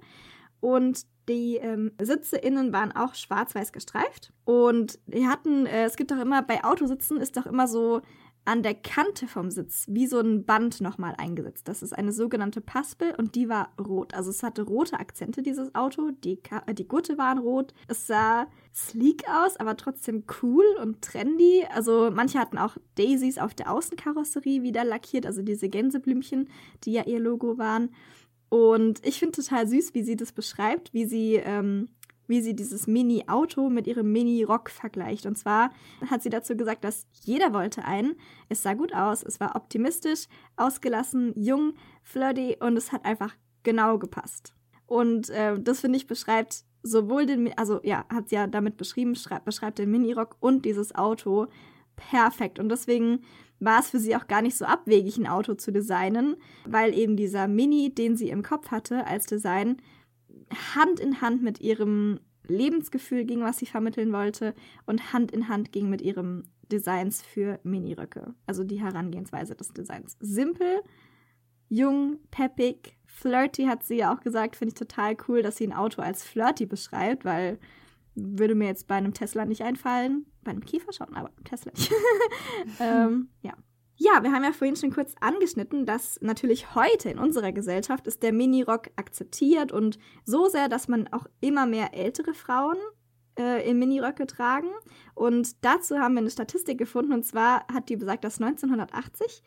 Und 0.62 1.06
die 1.30 1.58
ähm, 1.58 1.92
Sitze 2.02 2.38
innen 2.38 2.74
waren 2.74 2.92
auch 2.92 3.16
schwarz-weiß 3.16 3.72
gestreift. 3.72 4.32
Und 4.44 5.00
die 5.08 5.28
hatten, 5.28 5.66
äh, 5.66 5.86
es 5.86 5.96
gibt 5.96 6.12
doch 6.12 6.20
immer, 6.20 6.42
bei 6.42 6.64
Autositzen 6.64 7.18
ist 7.18 7.38
doch 7.38 7.46
immer 7.46 7.68
so 7.68 8.02
an 8.46 8.62
der 8.62 8.76
Kante 8.76 9.28
vom 9.28 9.50
Sitz 9.50 9.86
wie 9.90 10.06
so 10.06 10.20
ein 10.20 10.46
Band 10.46 10.80
nochmal 10.80 11.16
eingesetzt. 11.18 11.68
Das 11.68 11.82
ist 11.82 11.94
eine 11.94 12.12
sogenannte 12.12 12.62
Paspel 12.62 13.14
und 13.18 13.34
die 13.34 13.50
war 13.50 13.74
rot. 13.80 14.14
Also 14.14 14.30
es 14.30 14.44
hatte 14.44 14.62
rote 14.62 15.00
Akzente, 15.00 15.42
dieses 15.42 15.74
Auto. 15.74 16.12
Die, 16.24 16.38
Ka 16.38 16.62
äh, 16.68 16.74
die 16.76 16.88
Gurte 16.88 17.18
waren 17.18 17.40
rot. 17.40 17.74
Es 17.88 18.06
sah 18.06 18.46
sleek 18.74 19.24
aus, 19.28 19.58
aber 19.58 19.76
trotzdem 19.78 20.26
cool 20.42 20.66
und 20.80 21.02
trendy. 21.02 21.66
Also 21.74 22.12
manche 22.14 22.40
hatten 22.40 22.60
auch 22.60 22.78
Daisies 22.96 23.40
auf 23.40 23.56
der 23.56 23.72
Außenkarosserie 23.72 24.62
wieder 24.62 24.84
lackiert, 24.84 25.26
also 25.26 25.42
diese 25.42 25.68
Gänseblümchen, 25.68 26.50
die 26.84 26.94
ja 26.94 27.04
ihr 27.04 27.20
Logo 27.20 27.58
waren. 27.58 27.90
Und 28.50 29.06
ich 29.06 29.20
finde 29.20 29.42
total 29.42 29.68
süß, 29.68 29.94
wie 29.94 30.04
sie 30.04 30.16
das 30.16 30.32
beschreibt, 30.32 30.94
wie 30.94 31.06
sie 31.06 31.36
ähm, 31.36 31.90
wie 32.28 32.42
sie 32.42 32.56
dieses 32.56 32.88
Mini-Auto 32.88 33.70
mit 33.70 33.88
ihrem 33.88 34.12
Mini-Rock 34.12 34.70
vergleicht. 34.70 35.26
Und 35.26 35.38
zwar 35.38 35.72
hat 36.10 36.24
sie 36.24 36.30
dazu 36.30 36.56
gesagt, 36.56 36.84
dass 36.84 37.08
jeder 37.24 37.54
wollte 37.54 37.86
einen. 37.86 38.16
Es 38.50 38.64
sah 38.64 38.74
gut 38.74 38.94
aus, 38.94 39.24
es 39.24 39.40
war 39.40 39.56
optimistisch, 39.56 40.28
ausgelassen, 40.56 41.34
jung, 41.36 41.74
flirty 42.04 42.58
und 42.60 42.78
es 42.78 42.92
hat 42.92 43.06
einfach 43.06 43.36
genau 43.64 43.98
gepasst. 43.98 44.54
Und 44.86 45.30
äh, 45.30 45.60
das 45.60 45.82
finde 45.82 45.98
ich 45.98 46.08
beschreibt 46.08 46.64
sowohl 46.84 47.26
den, 47.26 47.58
also 47.58 47.80
ja, 47.84 48.06
hat 48.10 48.30
sie 48.30 48.36
ja 48.36 48.48
damit 48.48 48.78
beschrieben, 48.78 49.18
beschreibt 49.44 49.80
den 49.80 49.92
Mini-Rock 49.92 50.38
und 50.40 50.66
dieses 50.66 50.94
Auto 50.94 51.48
perfekt. 51.96 52.60
Und 52.60 52.70
deswegen 52.70 53.24
war 53.60 53.80
es 53.80 53.90
für 53.90 54.00
sie 54.00 54.16
auch 54.16 54.28
gar 54.28 54.42
nicht 54.42 54.58
so 54.58 54.66
abwegig, 54.66 55.18
ein 55.18 55.28
Auto 55.28 55.54
zu 55.56 55.72
designen, 55.72 56.36
weil 56.66 56.94
eben 56.94 57.16
dieser 57.16 57.48
Mini, 57.48 57.94
den 57.94 58.16
sie 58.16 58.30
im 58.30 58.44
Kopf 58.44 58.72
hatte 58.72 59.08
als 59.08 59.26
Design, 59.26 59.78
Hand 60.76 61.00
in 61.00 61.22
Hand 61.22 61.42
mit 61.42 61.62
ihrem 61.62 62.20
Lebensgefühl 62.48 63.26
ging, 63.26 63.42
was 63.42 63.58
sie 63.58 63.66
vermitteln 63.66 64.12
wollte, 64.14 64.54
und 64.86 65.14
Hand 65.14 65.32
in 65.32 65.48
Hand 65.48 65.72
ging 65.72 65.90
mit 65.90 66.02
ihrem 66.02 66.44
Designs 66.72 67.22
für 67.22 67.60
Miniröcke. 67.64 68.34
Also 68.46 68.64
die 68.64 68.82
Herangehensweise 68.82 69.56
des 69.56 69.74
Designs. 69.74 70.18
Simpel, 70.20 70.82
jung, 71.70 72.20
peppig, 72.32 72.98
flirty 73.06 73.66
hat 73.66 73.84
sie 73.84 73.98
ja 73.98 74.14
auch 74.14 74.22
gesagt. 74.22 74.56
Finde 74.56 74.74
ich 74.74 74.80
total 74.80 75.16
cool, 75.28 75.42
dass 75.42 75.58
sie 75.58 75.68
ein 75.68 75.74
Auto 75.74 76.02
als 76.02 76.24
flirty 76.24 76.66
beschreibt, 76.66 77.26
weil 77.26 77.60
würde 78.16 78.56
mir 78.56 78.68
jetzt 78.68 78.88
bei 78.88 78.96
einem 78.96 79.14
Tesla 79.14 79.46
nicht 79.46 79.62
einfallen. 79.62 80.26
Bei 80.44 80.52
einem 80.52 80.66
Kiefer 80.66 80.94
schon, 80.94 81.16
aber 81.16 81.32
Tesla 81.44 81.72
nicht. 81.74 81.92
ähm, 82.80 83.30
ja. 83.42 83.54
Ja, 83.98 84.24
wir 84.24 84.34
haben 84.34 84.44
ja 84.44 84.52
vorhin 84.52 84.76
schon 84.76 84.92
kurz 84.92 85.16
angeschnitten, 85.22 85.86
dass 85.86 86.20
natürlich 86.22 86.76
heute 86.76 87.10
in 87.10 87.18
unserer 87.18 87.54
Gesellschaft 87.54 88.08
ist 88.08 88.24
der 88.24 88.34
Minirock 88.34 88.90
akzeptiert 88.98 89.72
und 89.72 90.00
so 90.26 90.48
sehr, 90.50 90.68
dass 90.68 90.90
man 90.90 91.08
auch 91.14 91.28
immer 91.40 91.66
mehr 91.66 91.94
ältere 91.94 92.34
Frauen 92.34 92.76
äh, 93.40 93.70
in 93.70 93.80
Miniröcke 93.80 94.28
tragen. 94.28 94.70
Und 95.14 95.64
dazu 95.64 95.98
haben 95.98 96.16
wir 96.16 96.20
eine 96.20 96.30
Statistik 96.30 96.78
gefunden 96.78 97.14
und 97.14 97.26
zwar 97.26 97.66
hat 97.74 97.88
die 97.88 97.96
besagt, 97.96 98.26
dass 98.26 98.42
1980 98.42 99.44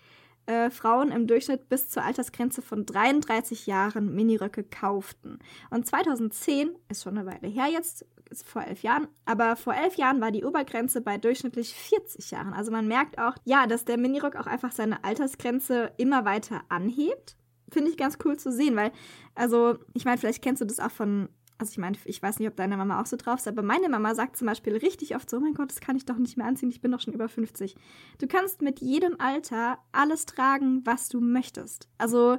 äh, 0.47 0.71
Frauen 0.71 1.13
im 1.13 1.27
Durchschnitt 1.27 1.69
bis 1.69 1.91
zur 1.91 2.05
Altersgrenze 2.05 2.63
von 2.63 2.87
33 2.87 3.67
Jahren 3.67 4.15
Miniröcke 4.15 4.65
kauften. 4.65 5.39
Und 5.71 5.87
2010 5.87 6.71
ist 6.89 7.03
schon 7.03 7.19
eine 7.19 7.27
Weile 7.27 7.49
her 7.49 7.67
jetzt, 7.71 8.07
ist 8.31 8.49
vor 8.49 8.63
elf 8.65 8.83
Jahren, 8.83 9.09
aber 9.25 9.57
vor 9.57 9.75
elf 9.75 9.97
Jahren 9.97 10.21
war 10.21 10.31
die 10.31 10.45
Obergrenze 10.45 11.01
bei 11.01 11.19
durchschnittlich 11.19 11.75
40 11.75 12.31
Jahren. 12.31 12.53
Also 12.53 12.71
man 12.71 12.89
merkt 12.89 13.19
auch, 13.19 13.35
ja, 13.45 13.67
dass 13.67 13.85
der 13.85 13.99
Minirock 13.99 14.37
auch 14.37 14.47
einfach 14.47 14.73
seine 14.73 15.05
Altersgrenze 15.05 15.93
immer 15.97 16.25
weiter 16.25 16.63
anhebt. 16.69 17.37
finde 17.71 17.91
ich 17.91 17.97
ganz 17.97 18.19
cool 18.25 18.39
zu 18.39 18.51
sehen, 18.51 18.77
weil, 18.77 18.93
also, 19.35 19.77
ich 19.93 20.07
meine, 20.07 20.17
vielleicht 20.17 20.43
kennst 20.43 20.63
du 20.63 20.65
das 20.65 20.81
auch 20.81 20.91
von 20.91 21.29
also 21.59 21.73
ich 21.73 21.79
meine, 21.79 21.97
ich 22.05 22.23
weiß 22.23 22.39
nicht, 22.39 22.49
ob 22.49 22.57
deine 22.57 22.77
Mama 22.77 23.01
auch 23.01 23.07
so 23.07 23.17
drauf 23.17 23.41
ist, 23.41 23.49
aber 23.49 23.63
meine 23.63 23.89
Mama 23.89 24.15
sagt 24.15 24.37
zum 24.37 24.47
Beispiel 24.47 24.77
richtig 24.77 25.17
oft 25.17 25.29
so, 25.29 25.39
oh 25.39 25.41
mein 25.41 25.55
Gott, 25.55 25.71
das 25.71 25.81
kann 25.81 25.97
ich 25.97 26.07
doch 26.07 26.17
nicht 26.17 26.37
mehr 26.37 26.47
anziehen, 26.47 26.71
ich 26.71 26.81
bin 26.81 26.93
doch 26.93 27.01
schon 27.01 27.13
über 27.13 27.29
50. 27.29 27.75
Du 28.19 28.29
kannst 28.29 28.63
mit 28.63 28.81
jedem 28.81 29.17
Alter 29.19 29.79
alles 29.91 30.25
tragen, 30.25 30.83
was 30.85 31.09
du 31.09 31.21
möchtest. 31.21 31.89
Also, 31.99 32.39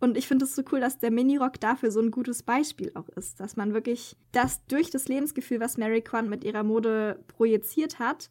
und 0.00 0.16
ich 0.16 0.28
finde 0.28 0.44
es 0.44 0.54
so 0.54 0.62
cool, 0.72 0.80
dass 0.80 0.98
der 0.98 1.10
Minirock 1.10 1.58
dafür 1.60 1.90
so 1.90 2.00
ein 2.00 2.10
gutes 2.10 2.42
Beispiel 2.42 2.92
auch 2.94 3.08
ist, 3.10 3.40
dass 3.40 3.56
man 3.56 3.72
wirklich 3.72 4.16
das 4.32 4.64
durch 4.66 4.90
das 4.90 5.08
Lebensgefühl, 5.08 5.60
was 5.60 5.78
Mary 5.78 6.02
Quant 6.02 6.28
mit 6.28 6.44
ihrer 6.44 6.62
Mode 6.62 7.18
projiziert 7.28 7.98
hat, 7.98 8.30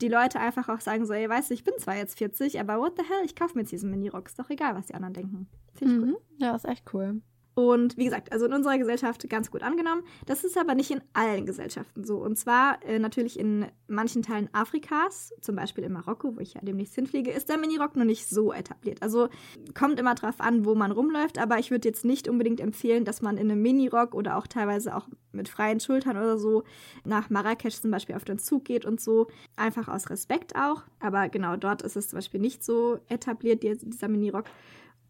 die 0.00 0.08
Leute 0.08 0.38
einfach 0.38 0.68
auch 0.68 0.80
sagen 0.80 1.06
so, 1.06 1.12
ey, 1.12 1.28
weißt 1.28 1.50
du, 1.50 1.54
ich 1.54 1.64
bin 1.64 1.74
zwar 1.78 1.96
jetzt 1.96 2.18
40, 2.18 2.60
aber 2.60 2.78
what 2.78 2.94
the 2.96 3.04
hell, 3.04 3.24
ich 3.24 3.34
kaufe 3.34 3.54
mir 3.54 3.62
jetzt 3.62 3.72
diesen 3.72 3.90
Minirock, 3.90 4.28
ist 4.28 4.38
doch 4.38 4.50
egal, 4.50 4.74
was 4.74 4.86
die 4.86 4.94
anderen 4.94 5.14
denken. 5.14 5.48
Finde 5.74 5.94
ich 5.94 6.00
mhm. 6.00 6.08
cool. 6.10 6.20
Ja, 6.36 6.54
ist 6.54 6.66
echt 6.66 6.84
cool. 6.92 7.20
Und 7.58 7.96
wie 7.96 8.04
gesagt, 8.04 8.30
also 8.30 8.46
in 8.46 8.52
unserer 8.52 8.78
Gesellschaft 8.78 9.28
ganz 9.28 9.50
gut 9.50 9.64
angenommen. 9.64 10.04
Das 10.26 10.44
ist 10.44 10.56
aber 10.56 10.76
nicht 10.76 10.92
in 10.92 11.00
allen 11.12 11.44
Gesellschaften 11.44 12.04
so. 12.04 12.18
Und 12.18 12.38
zwar 12.38 12.78
äh, 12.84 13.00
natürlich 13.00 13.36
in 13.36 13.66
manchen 13.88 14.22
Teilen 14.22 14.48
Afrikas, 14.52 15.34
zum 15.40 15.56
Beispiel 15.56 15.82
in 15.82 15.92
Marokko, 15.92 16.36
wo 16.36 16.40
ich 16.40 16.54
ja 16.54 16.60
demnächst 16.62 16.94
hinfliege, 16.94 17.32
ist 17.32 17.48
der 17.48 17.58
Minirock 17.58 17.96
noch 17.96 18.04
nicht 18.04 18.28
so 18.28 18.52
etabliert. 18.52 19.02
Also 19.02 19.28
kommt 19.76 19.98
immer 19.98 20.14
drauf 20.14 20.36
an, 20.38 20.66
wo 20.66 20.76
man 20.76 20.92
rumläuft, 20.92 21.36
aber 21.36 21.58
ich 21.58 21.72
würde 21.72 21.88
jetzt 21.88 22.04
nicht 22.04 22.28
unbedingt 22.28 22.60
empfehlen, 22.60 23.04
dass 23.04 23.22
man 23.22 23.36
in 23.36 23.50
einem 23.50 23.60
Minirock 23.60 24.14
oder 24.14 24.36
auch 24.36 24.46
teilweise 24.46 24.94
auch 24.94 25.08
mit 25.32 25.48
freien 25.48 25.80
Schultern 25.80 26.16
oder 26.16 26.38
so 26.38 26.62
nach 27.04 27.28
Marrakesch 27.28 27.80
zum 27.80 27.90
Beispiel 27.90 28.14
auf 28.14 28.24
den 28.24 28.38
Zug 28.38 28.66
geht 28.66 28.84
und 28.84 29.00
so. 29.00 29.26
Einfach 29.56 29.88
aus 29.88 30.10
Respekt 30.10 30.54
auch. 30.54 30.84
Aber 31.00 31.28
genau 31.28 31.56
dort 31.56 31.82
ist 31.82 31.96
es 31.96 32.10
zum 32.10 32.18
Beispiel 32.18 32.38
nicht 32.38 32.62
so 32.62 33.00
etabliert, 33.08 33.64
dieser 33.64 34.06
Minirock. 34.06 34.44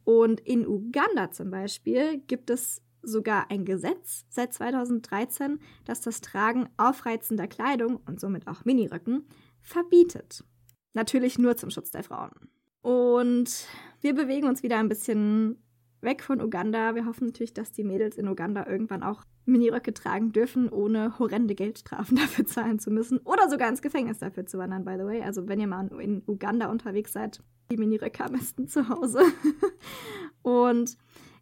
Und 0.08 0.40
in 0.40 0.66
Uganda 0.66 1.32
zum 1.32 1.50
Beispiel 1.50 2.22
gibt 2.28 2.48
es 2.48 2.80
sogar 3.02 3.50
ein 3.50 3.66
Gesetz 3.66 4.24
seit 4.30 4.54
2013, 4.54 5.60
das 5.84 6.00
das 6.00 6.22
Tragen 6.22 6.70
aufreizender 6.78 7.46
Kleidung 7.46 8.00
und 8.06 8.18
somit 8.18 8.46
auch 8.48 8.64
Miniröcken 8.64 9.28
verbietet. 9.60 10.44
Natürlich 10.94 11.38
nur 11.38 11.58
zum 11.58 11.68
Schutz 11.68 11.90
der 11.90 12.04
Frauen. 12.04 12.32
Und 12.80 13.66
wir 14.00 14.14
bewegen 14.14 14.48
uns 14.48 14.62
wieder 14.62 14.78
ein 14.78 14.88
bisschen 14.88 15.62
weg 16.00 16.22
von 16.22 16.40
Uganda. 16.40 16.94
Wir 16.94 17.06
hoffen 17.06 17.26
natürlich, 17.26 17.54
dass 17.54 17.72
die 17.72 17.84
Mädels 17.84 18.16
in 18.16 18.28
Uganda 18.28 18.66
irgendwann 18.66 19.02
auch 19.02 19.24
Miniröcke 19.46 19.94
tragen 19.94 20.32
dürfen, 20.32 20.68
ohne 20.68 21.18
horrende 21.18 21.54
Geldstrafen 21.54 22.16
dafür 22.18 22.46
zahlen 22.46 22.78
zu 22.78 22.90
müssen. 22.90 23.18
Oder 23.18 23.48
sogar 23.48 23.68
ins 23.68 23.82
Gefängnis 23.82 24.18
dafür 24.18 24.46
zu 24.46 24.58
wandern, 24.58 24.84
by 24.84 24.94
the 24.98 25.04
way. 25.04 25.22
Also 25.22 25.48
wenn 25.48 25.60
ihr 25.60 25.66
mal 25.66 25.88
in 26.00 26.22
Uganda 26.26 26.70
unterwegs 26.70 27.12
seid, 27.12 27.42
die 27.70 27.76
Miniröcke 27.76 28.24
am 28.24 28.32
besten 28.32 28.68
zu 28.68 28.88
Hause. 28.88 29.20
und 30.42 30.96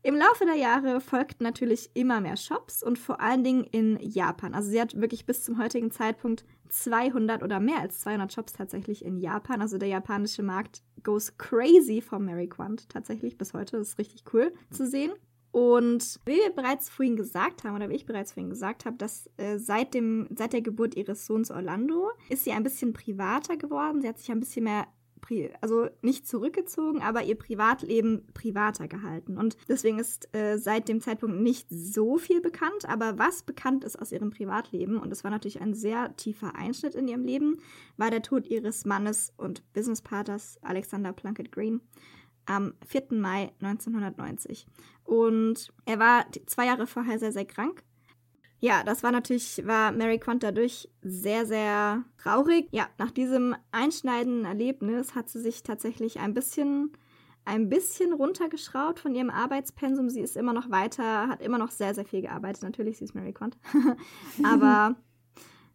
im 0.06 0.14
Laufe 0.14 0.44
der 0.44 0.54
Jahre 0.54 1.00
folgten 1.00 1.42
natürlich 1.42 1.90
immer 1.94 2.20
mehr 2.20 2.36
Shops 2.36 2.80
und 2.80 2.96
vor 2.96 3.20
allen 3.20 3.42
Dingen 3.42 3.64
in 3.64 3.98
Japan. 4.00 4.54
Also 4.54 4.70
sie 4.70 4.80
hat 4.80 5.00
wirklich 5.00 5.26
bis 5.26 5.42
zum 5.42 5.58
heutigen 5.58 5.90
Zeitpunkt 5.90 6.44
200 6.68 7.42
oder 7.42 7.58
mehr 7.58 7.80
als 7.80 7.98
200 8.00 8.32
Shops 8.32 8.52
tatsächlich 8.52 9.04
in 9.04 9.18
Japan. 9.18 9.60
Also 9.60 9.78
der 9.78 9.88
japanische 9.88 10.44
Markt 10.44 10.84
goes 11.02 11.36
crazy 11.38 12.00
von 12.00 12.24
Mary 12.24 12.46
Quant 12.46 12.88
tatsächlich 12.88 13.36
bis 13.36 13.52
heute. 13.52 13.78
Das 13.78 13.88
ist 13.88 13.98
richtig 13.98 14.22
cool 14.32 14.52
zu 14.70 14.86
sehen. 14.86 15.10
Und 15.50 16.20
wie 16.24 16.36
wir 16.36 16.50
bereits 16.54 16.88
vorhin 16.88 17.16
gesagt 17.16 17.64
haben, 17.64 17.74
oder 17.74 17.88
wie 17.88 17.94
ich 17.96 18.06
bereits 18.06 18.32
vorhin 18.32 18.50
gesagt 18.50 18.84
habe, 18.84 18.98
dass 18.98 19.28
äh, 19.38 19.58
seit, 19.58 19.92
dem, 19.92 20.28
seit 20.36 20.52
der 20.52 20.62
Geburt 20.62 20.94
ihres 20.94 21.26
Sohns 21.26 21.50
Orlando 21.50 22.10
ist 22.28 22.44
sie 22.44 22.52
ein 22.52 22.62
bisschen 22.62 22.92
privater 22.92 23.56
geworden. 23.56 24.02
Sie 24.02 24.08
hat 24.08 24.18
sich 24.18 24.30
ein 24.30 24.38
bisschen 24.38 24.64
mehr 24.64 24.86
also 25.60 25.88
nicht 26.02 26.26
zurückgezogen, 26.26 27.02
aber 27.02 27.22
ihr 27.22 27.36
Privatleben 27.36 28.26
privater 28.34 28.88
gehalten. 28.88 29.38
Und 29.38 29.56
deswegen 29.68 29.98
ist 29.98 30.34
äh, 30.34 30.58
seit 30.58 30.88
dem 30.88 31.00
Zeitpunkt 31.00 31.40
nicht 31.40 31.66
so 31.70 32.18
viel 32.18 32.40
bekannt, 32.40 32.88
aber 32.88 33.18
was 33.18 33.42
bekannt 33.42 33.84
ist 33.84 34.00
aus 34.00 34.12
ihrem 34.12 34.30
Privatleben, 34.30 34.98
und 34.98 35.12
es 35.12 35.24
war 35.24 35.30
natürlich 35.30 35.60
ein 35.60 35.74
sehr 35.74 36.14
tiefer 36.16 36.54
Einschnitt 36.54 36.94
in 36.94 37.08
ihrem 37.08 37.24
Leben, 37.24 37.60
war 37.96 38.10
der 38.10 38.22
Tod 38.22 38.46
ihres 38.46 38.84
Mannes 38.84 39.32
und 39.36 39.62
Businesspartners 39.72 40.58
Alexander 40.62 41.12
Plunkett 41.12 41.52
Green 41.52 41.80
am 42.46 42.74
4. 42.86 43.06
Mai 43.10 43.52
1990. 43.60 44.66
Und 45.04 45.72
er 45.84 45.98
war 45.98 46.26
zwei 46.46 46.66
Jahre 46.66 46.86
vorher 46.86 47.18
sehr, 47.18 47.32
sehr 47.32 47.44
krank 47.44 47.82
ja, 48.60 48.82
das 48.84 49.02
war 49.02 49.12
natürlich, 49.12 49.66
war 49.66 49.92
Mary 49.92 50.18
Quant 50.18 50.42
dadurch 50.42 50.88
sehr, 51.02 51.46
sehr 51.46 52.04
traurig. 52.18 52.68
Ja, 52.70 52.88
nach 52.98 53.10
diesem 53.10 53.54
einschneidenden 53.70 54.44
Erlebnis 54.44 55.14
hat 55.14 55.28
sie 55.28 55.40
sich 55.40 55.62
tatsächlich 55.62 56.20
ein 56.20 56.32
bisschen, 56.32 56.92
ein 57.44 57.68
bisschen 57.68 58.12
runtergeschraubt 58.12 58.98
von 58.98 59.14
ihrem 59.14 59.30
Arbeitspensum. 59.30 60.08
Sie 60.08 60.20
ist 60.20 60.36
immer 60.36 60.54
noch 60.54 60.70
weiter, 60.70 61.28
hat 61.28 61.42
immer 61.42 61.58
noch 61.58 61.70
sehr, 61.70 61.94
sehr 61.94 62.06
viel 62.06 62.22
gearbeitet. 62.22 62.62
Natürlich, 62.62 62.98
sie 62.98 63.04
ist 63.04 63.14
Mary 63.14 63.34
Quant. 63.34 63.58
Aber 64.42 64.96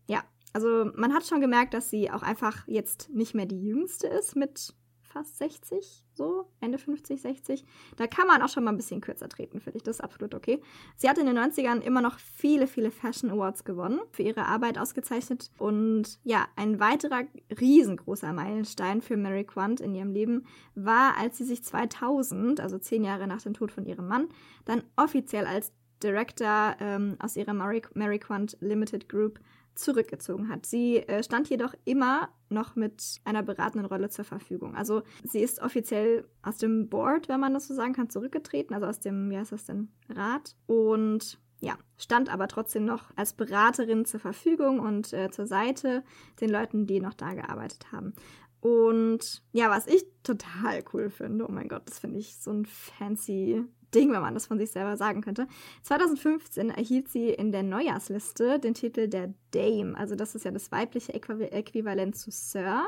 ja, 0.08 0.24
also 0.54 0.92
man 0.96 1.14
hat 1.14 1.26
schon 1.26 1.40
gemerkt, 1.40 1.76
dass 1.76 1.90
sie 1.90 2.10
auch 2.10 2.24
einfach 2.24 2.68
jetzt 2.68 3.10
nicht 3.12 3.36
mehr 3.36 3.46
die 3.46 3.62
jüngste 3.62 4.08
ist 4.08 4.36
mit 4.36 4.74
fast 5.12 5.38
60, 5.38 6.04
so, 6.14 6.48
Ende 6.60 6.78
50, 6.78 7.22
60. 7.22 7.66
Da 7.98 8.08
kann 8.08 8.28
man 8.28 8.42
auch 8.42 8.50
schon 8.50 8.64
mal 8.64 8.72
ein 8.72 8.78
bisschen 8.78 9.02
kürzer 9.02 9.30
treten, 9.30 9.60
finde 9.60 9.78
ich. 9.78 9.84
Das 9.84 9.98
ist 9.98 10.02
absolut 10.02 10.34
okay. 10.34 10.62
Sie 10.96 11.10
hat 11.10 11.18
in 11.18 11.26
den 11.26 11.38
90ern 11.38 11.82
immer 11.82 12.02
noch 12.02 12.20
viele, 12.20 12.68
viele 12.68 12.92
Fashion 12.92 13.30
Awards 13.30 13.64
gewonnen, 13.64 14.00
für 14.12 14.24
ihre 14.24 14.46
Arbeit 14.46 14.78
ausgezeichnet. 14.78 15.52
Und 15.58 16.20
ja, 16.24 16.48
ein 16.56 16.80
weiterer 16.80 17.24
riesengroßer 17.60 18.34
Meilenstein 18.34 19.02
für 19.02 19.18
Mary 19.18 19.44
Quant 19.44 19.82
in 19.82 19.96
ihrem 19.96 20.12
Leben 20.12 20.46
war, 20.76 21.18
als 21.18 21.38
sie 21.38 21.46
sich 21.46 21.64
2000, 21.64 22.60
also 22.60 22.78
zehn 22.78 23.04
Jahre 23.04 23.28
nach 23.28 23.42
dem 23.42 23.54
Tod 23.54 23.72
von 23.72 23.86
ihrem 23.86 24.08
Mann, 24.08 24.30
dann 24.66 24.84
offiziell 24.96 25.46
als 25.46 25.74
Director 26.02 26.76
ähm, 26.80 27.16
aus 27.20 27.36
ihrer 27.36 27.54
Mary, 27.54 27.82
Mary 27.94 28.20
Quant 28.20 28.58
Limited 28.60 29.08
Group 29.08 29.40
zurückgezogen 29.76 30.50
hat. 30.50 30.66
Sie 30.66 30.98
äh, 30.98 31.24
stand 31.24 31.50
jedoch 31.50 31.74
immer 31.86 32.30
noch 32.50 32.76
mit 32.76 33.22
einer 33.24 33.44
beratenden 33.44 33.86
Rolle 33.86 34.10
zur 34.10 34.26
Verfügung. 34.26 34.76
Also 34.76 35.04
sie 35.24 35.40
ist 35.40 35.62
offiziell 35.62 36.26
aus 36.42 36.58
dem 36.58 36.90
Board, 36.90 37.30
wenn 37.30 37.40
man 37.40 37.54
das 37.54 37.68
so 37.68 37.74
sagen 37.74 37.94
kann, 37.94 38.10
zurückgetreten, 38.10 38.74
also 38.74 38.88
aus 38.88 39.00
dem, 39.00 39.30
wie 39.30 39.38
heißt 39.38 39.52
das 39.52 39.66
denn, 39.66 39.90
Rat. 40.10 40.56
Und 40.66 41.40
ja, 41.62 41.78
stand 41.98 42.34
aber 42.34 42.48
trotzdem 42.48 42.86
noch 42.86 43.12
als 43.16 43.34
Beraterin 43.34 44.06
zur 44.06 44.20
Verfügung 44.20 44.80
und 44.80 45.14
äh, 45.14 45.30
zur 45.30 45.46
Seite 45.46 46.04
den 46.42 46.50
Leuten, 46.50 46.88
die 46.88 47.00
noch 47.00 47.14
da 47.14 47.34
gearbeitet 47.34 47.92
haben. 47.92 48.14
Und 48.62 49.44
ja, 49.54 49.70
was 49.70 49.88
ich 49.88 50.06
total 50.24 50.84
cool 50.94 51.10
finde, 51.10 51.46
oh 51.48 51.52
mein 51.52 51.68
Gott, 51.68 51.84
das 51.86 52.00
finde 52.00 52.20
ich 52.20 52.38
so 52.38 52.52
ein 52.52 52.66
fancy 52.66 53.64
Ding, 53.94 54.12
wenn 54.12 54.22
man 54.22 54.34
das 54.34 54.48
von 54.48 54.58
sich 54.58 54.72
selber 54.72 54.98
sagen 54.98 55.22
könnte. 55.22 55.48
2015 55.84 56.70
erhielt 56.70 57.10
sie 57.10 57.30
in 57.30 57.52
der 57.52 57.64
Neujahrsliste 57.64 58.60
den 58.60 58.74
Titel 58.74 59.08
der 59.08 59.34
Dame. 59.52 59.98
Also 59.98 60.16
das 60.16 60.36
ist 60.36 60.46
ja 60.46 60.52
das 60.52 60.72
weibliche 60.72 61.14
Äquivalent 61.14 62.16
zu 62.16 62.32
Sir 62.32 62.84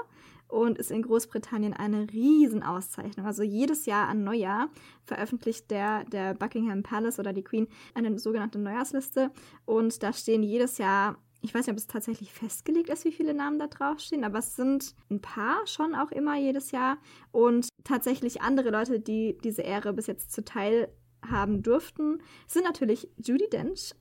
und 0.47 0.77
ist 0.77 0.91
in 0.91 1.01
Großbritannien 1.01 1.73
eine 1.73 2.07
Riesenauszeichnung. 2.11 3.25
Also 3.25 3.43
jedes 3.43 3.85
Jahr 3.85 4.07
an 4.07 4.23
Neujahr 4.23 4.69
veröffentlicht 5.03 5.71
der, 5.71 6.03
der 6.05 6.35
Buckingham 6.35 6.83
Palace 6.83 7.19
oder 7.19 7.33
die 7.33 7.43
Queen 7.43 7.67
eine 7.93 8.17
sogenannte 8.19 8.59
Neujahrsliste 8.59 9.31
und 9.65 10.03
da 10.03 10.13
stehen 10.13 10.43
jedes 10.43 10.77
Jahr 10.77 11.17
ich 11.43 11.53
weiß 11.53 11.67
nicht, 11.67 11.73
ob 11.73 11.77
es 11.77 11.87
tatsächlich 11.87 12.31
festgelegt 12.31 12.87
ist, 12.87 13.03
wie 13.03 13.11
viele 13.11 13.33
Namen 13.33 13.59
da 13.59 13.67
draufstehen, 13.67 14.23
aber 14.23 14.39
es 14.39 14.55
sind 14.55 14.95
ein 15.11 15.19
paar 15.19 15.67
schon 15.67 15.93
auch 15.93 16.09
immer 16.11 16.37
jedes 16.37 16.71
Jahr. 16.71 16.97
Und 17.33 17.67
tatsächlich 17.83 18.41
andere 18.41 18.69
Leute, 18.69 18.99
die 18.99 19.37
diese 19.43 19.61
Ehre 19.61 19.93
bis 19.93 20.07
jetzt 20.07 20.31
zuteil 20.31 20.89
haben 21.29 21.63
durften, 21.63 22.21
sind 22.47 22.63
natürlich 22.63 23.09
Judy 23.17 23.49
Dench, 23.49 23.93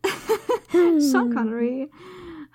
hm. 0.68 1.00
Sean 1.00 1.32
Connery. 1.32 1.90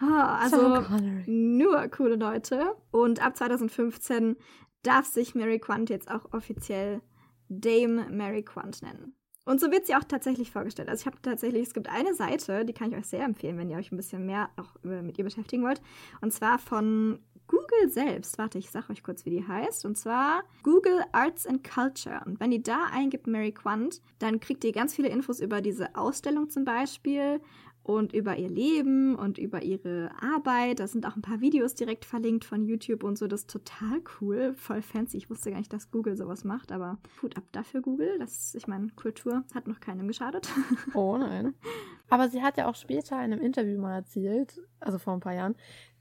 Oh, 0.01 0.05
also 0.05 0.83
nur 1.25 1.87
coole 1.87 2.15
Leute. 2.15 2.75
Und 2.91 3.25
ab 3.25 3.35
2015 3.35 4.35
darf 4.83 5.05
sich 5.05 5.35
Mary 5.35 5.59
Quant 5.59 5.89
jetzt 5.89 6.09
auch 6.09 6.33
offiziell 6.33 7.01
Dame 7.49 8.07
Mary 8.09 8.43
Quant 8.43 8.81
nennen. 8.81 9.15
Und 9.45 9.61
so 9.61 9.71
wird 9.71 9.87
sie 9.87 9.95
auch 9.95 10.03
tatsächlich 10.03 10.51
vorgestellt. 10.51 10.89
Also 10.89 11.01
ich 11.01 11.05
habe 11.05 11.21
tatsächlich, 11.21 11.67
es 11.67 11.73
gibt 11.73 11.89
eine 11.89 12.13
Seite, 12.13 12.65
die 12.65 12.73
kann 12.73 12.91
ich 12.91 12.97
euch 12.97 13.05
sehr 13.05 13.23
empfehlen, 13.23 13.57
wenn 13.57 13.69
ihr 13.69 13.77
euch 13.77 13.93
ein 13.93 13.97
bisschen 13.97 14.25
mehr 14.25 14.49
auch 14.57 14.75
mit 14.83 15.17
ihr 15.17 15.23
beschäftigen 15.23 15.63
wollt. 15.63 15.81
Und 16.19 16.33
zwar 16.33 16.59
von 16.59 17.19
Google 17.47 17.89
selbst. 17.89 18.37
Warte, 18.37 18.57
ich 18.57 18.69
sage 18.69 18.91
euch 18.91 19.03
kurz, 19.03 19.25
wie 19.25 19.29
die 19.29 19.47
heißt. 19.47 19.85
Und 19.85 19.97
zwar 19.97 20.43
Google 20.63 21.03
Arts 21.11 21.47
and 21.47 21.63
Culture. 21.63 22.21
Und 22.25 22.39
wenn 22.39 22.51
ihr 22.51 22.61
da 22.61 22.85
eingibt 22.91 23.27
Mary 23.27 23.51
Quant, 23.51 24.01
dann 24.19 24.39
kriegt 24.39 24.63
ihr 24.63 24.71
ganz 24.71 24.93
viele 24.93 25.09
Infos 25.09 25.39
über 25.39 25.61
diese 25.61 25.95
Ausstellung 25.95 26.49
zum 26.49 26.65
Beispiel 26.65 27.41
und 27.87 28.11
über 28.11 28.37
ihr 28.37 28.49
Leben 28.49 29.15
und 29.15 29.37
über 29.37 29.63
ihre 29.63 30.11
Arbeit. 30.21 30.79
Da 30.79 30.87
sind 30.87 31.05
auch 31.05 31.15
ein 31.15 31.21
paar 31.21 31.39
Videos 31.39 31.73
direkt 31.73 32.03
verlinkt 32.03 32.43
von 32.43 32.65
YouTube 32.65 33.03
und 33.03 33.17
so. 33.17 33.27
Das 33.27 33.41
ist 33.41 33.49
total 33.49 34.01
cool, 34.19 34.53
voll 34.55 34.81
fancy. 34.81 35.17
Ich 35.17 35.29
wusste 35.29 35.51
gar 35.51 35.57
nicht, 35.57 35.71
dass 35.71 35.89
Google 35.89 36.17
sowas 36.17 36.43
macht, 36.43 36.73
aber 36.73 36.97
Hut 37.21 37.37
ab 37.37 37.45
dafür, 37.53 37.81
Google. 37.81 38.19
Das, 38.19 38.53
ich 38.55 38.67
meine, 38.67 38.89
Kultur 38.89 39.45
hat 39.55 39.67
noch 39.67 39.79
keinem 39.79 40.07
geschadet. 40.07 40.49
Oh 40.93 41.17
nein. 41.17 41.53
Aber 42.09 42.29
sie 42.29 42.41
hat 42.41 42.55
ja 42.57 42.69
auch 42.69 42.75
später 42.75 43.17
in 43.17 43.33
einem 43.33 43.41
Interview 43.41 43.79
mal 43.81 43.95
erzählt, 43.95 44.61
also 44.79 44.97
vor 44.97 45.13
ein 45.13 45.19
paar 45.19 45.33
Jahren, 45.33 45.55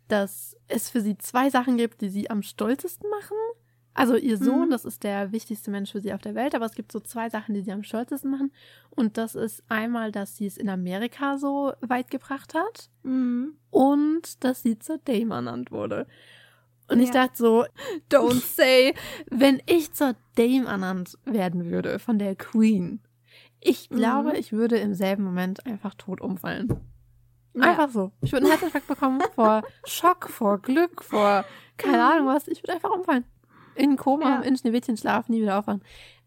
dass 0.09 0.57
es 0.69 0.89
für 0.91 1.01
sie 1.01 1.17
zwei 1.19 1.51
Sachen 1.51 1.77
gibt, 1.77 2.01
die 2.01 2.09
sie 2.09 2.31
am 2.31 2.43
stolzesten 2.43 3.09
machen. 3.11 3.37
Also 3.95 4.15
ihr 4.17 4.37
Sohn, 4.37 4.67
Mhm. 4.67 4.71
das 4.71 4.85
ist 4.85 5.05
der 5.05 5.33
wichtigste 5.33 5.71
Mensch 5.71 5.91
für 5.93 6.01
sie 6.03 6.13
auf 6.13 6.21
der 6.21 6.35
Welt, 6.35 6.55
aber 6.55 6.67
es 6.67 6.75
gibt 6.75 6.93
so 6.93 7.01
zwei 7.01 7.31
Sachen, 7.31 7.55
die 7.55 7.63
sie 7.63 7.73
am 7.73 7.83
stolzesten 7.83 8.31
machen. 8.31 8.53
Und 8.91 9.17
das 9.17 9.35
ist 9.35 9.63
einmal, 9.71 10.13
dass 10.13 10.37
sie 10.37 10.45
es 10.47 10.59
in 10.59 10.69
Amerika 10.69 11.39
so 11.39 11.73
weit 11.81 12.11
gebracht 12.11 12.53
hat 12.53 12.91
Mhm. 13.05 13.55
und 13.71 14.45
dass 14.45 14.63
sie 14.63 14.79
zur 14.79 14.99
Dame 14.99 15.35
ernannt 15.35 15.71
wurde. 15.73 16.07
Und 16.89 17.01
ich 17.01 17.09
Ja. 17.09 17.27
dachte 17.27 17.37
so, 17.39 17.65
don't 18.11 18.43
say, 18.57 18.95
wenn 19.31 19.63
ich 19.67 19.93
zur 19.93 20.15
Dame 20.35 20.67
ernannt 20.67 21.17
werden 21.25 21.65
würde 21.71 21.99
von 21.99 22.19
der 22.19 22.37
Queen. 22.37 23.01
Ich 23.61 23.89
glaube, 23.89 24.29
Mhm. 24.31 24.35
ich 24.37 24.53
würde 24.53 24.77
im 24.77 24.93
selben 24.93 25.25
Moment 25.25 25.65
einfach 25.67 25.95
tot 25.95 26.21
umfallen. 26.21 26.69
Ja. 27.57 27.63
Einfach 27.71 27.91
so. 27.91 28.13
Ich 28.21 28.33
würde 28.33 28.45
einen 28.47 28.53
Herzinfarkt 28.53 28.87
bekommen 28.87 29.21
vor 29.35 29.63
Schock, 29.85 30.29
vor 30.29 30.59
Glück, 30.59 31.03
vor 31.03 31.45
keine 31.79 31.97
Mhm. 31.99 32.03
Ahnung 32.03 32.27
was. 32.29 32.49
Ich 32.49 32.63
würde 32.63 32.75
einfach 32.75 32.91
umfallen. 32.91 33.25
In 33.75 33.97
Koma, 33.97 34.25
Ja. 34.37 34.41
in 34.41 34.57
Schneewittchenschlaf, 34.57 35.29
nie 35.29 35.43
wieder 35.43 35.59
aufwachen. 35.59 35.83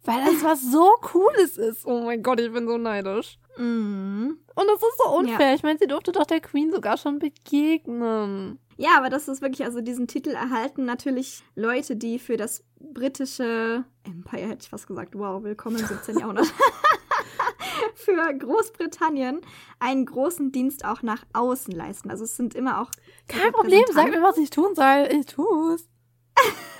Weil 0.05 0.23
das 0.25 0.43
was 0.43 0.71
so 0.71 0.89
Cooles 1.01 1.57
ist. 1.57 1.85
Oh 1.85 2.01
mein 2.03 2.23
Gott, 2.23 2.39
ich 2.39 2.51
bin 2.53 2.67
so 2.67 2.77
neidisch. 2.77 3.37
Mhm. 3.57 4.37
Und 4.55 4.67
das 4.67 4.75
ist 4.81 4.97
so 5.03 5.11
unfair. 5.15 5.53
Ich 5.55 5.63
meine, 5.63 5.77
sie 5.79 5.87
durfte 5.87 6.11
doch 6.11 6.25
der 6.25 6.39
Queen 6.39 6.71
sogar 6.71 6.97
schon 6.97 7.19
begegnen. 7.19 8.59
Ja, 8.77 8.91
aber 8.97 9.09
das 9.09 9.27
ist 9.27 9.41
wirklich, 9.41 9.65
also 9.65 9.81
diesen 9.81 10.07
Titel 10.07 10.29
erhalten 10.29 10.85
natürlich 10.85 11.43
Leute, 11.55 11.95
die 11.97 12.17
für 12.17 12.37
das 12.37 12.63
britische 12.79 13.83
Empire, 14.05 14.47
hätte 14.47 14.59
ich 14.63 14.69
fast 14.69 14.87
gesagt, 14.87 15.15
wow, 15.17 15.43
willkommen 15.43 15.77
im 15.77 15.85
17. 15.85 16.17
Jahrhundert, 16.19 16.47
für 17.95 18.33
Großbritannien 18.33 19.41
einen 19.79 20.05
großen 20.05 20.51
Dienst 20.51 20.85
auch 20.85 21.01
nach 21.01 21.25
außen 21.33 21.73
leisten. 21.73 22.09
Also 22.09 22.23
es 22.23 22.35
sind 22.35 22.55
immer 22.55 22.81
auch 22.81 22.91
Kein 23.27 23.51
Problem, 23.51 23.83
sag 23.91 24.09
mir, 24.09 24.21
was 24.21 24.37
ich 24.37 24.49
tun 24.49 24.75
soll. 24.75 25.07
Ich 25.11 25.25
tu's. 25.27 25.87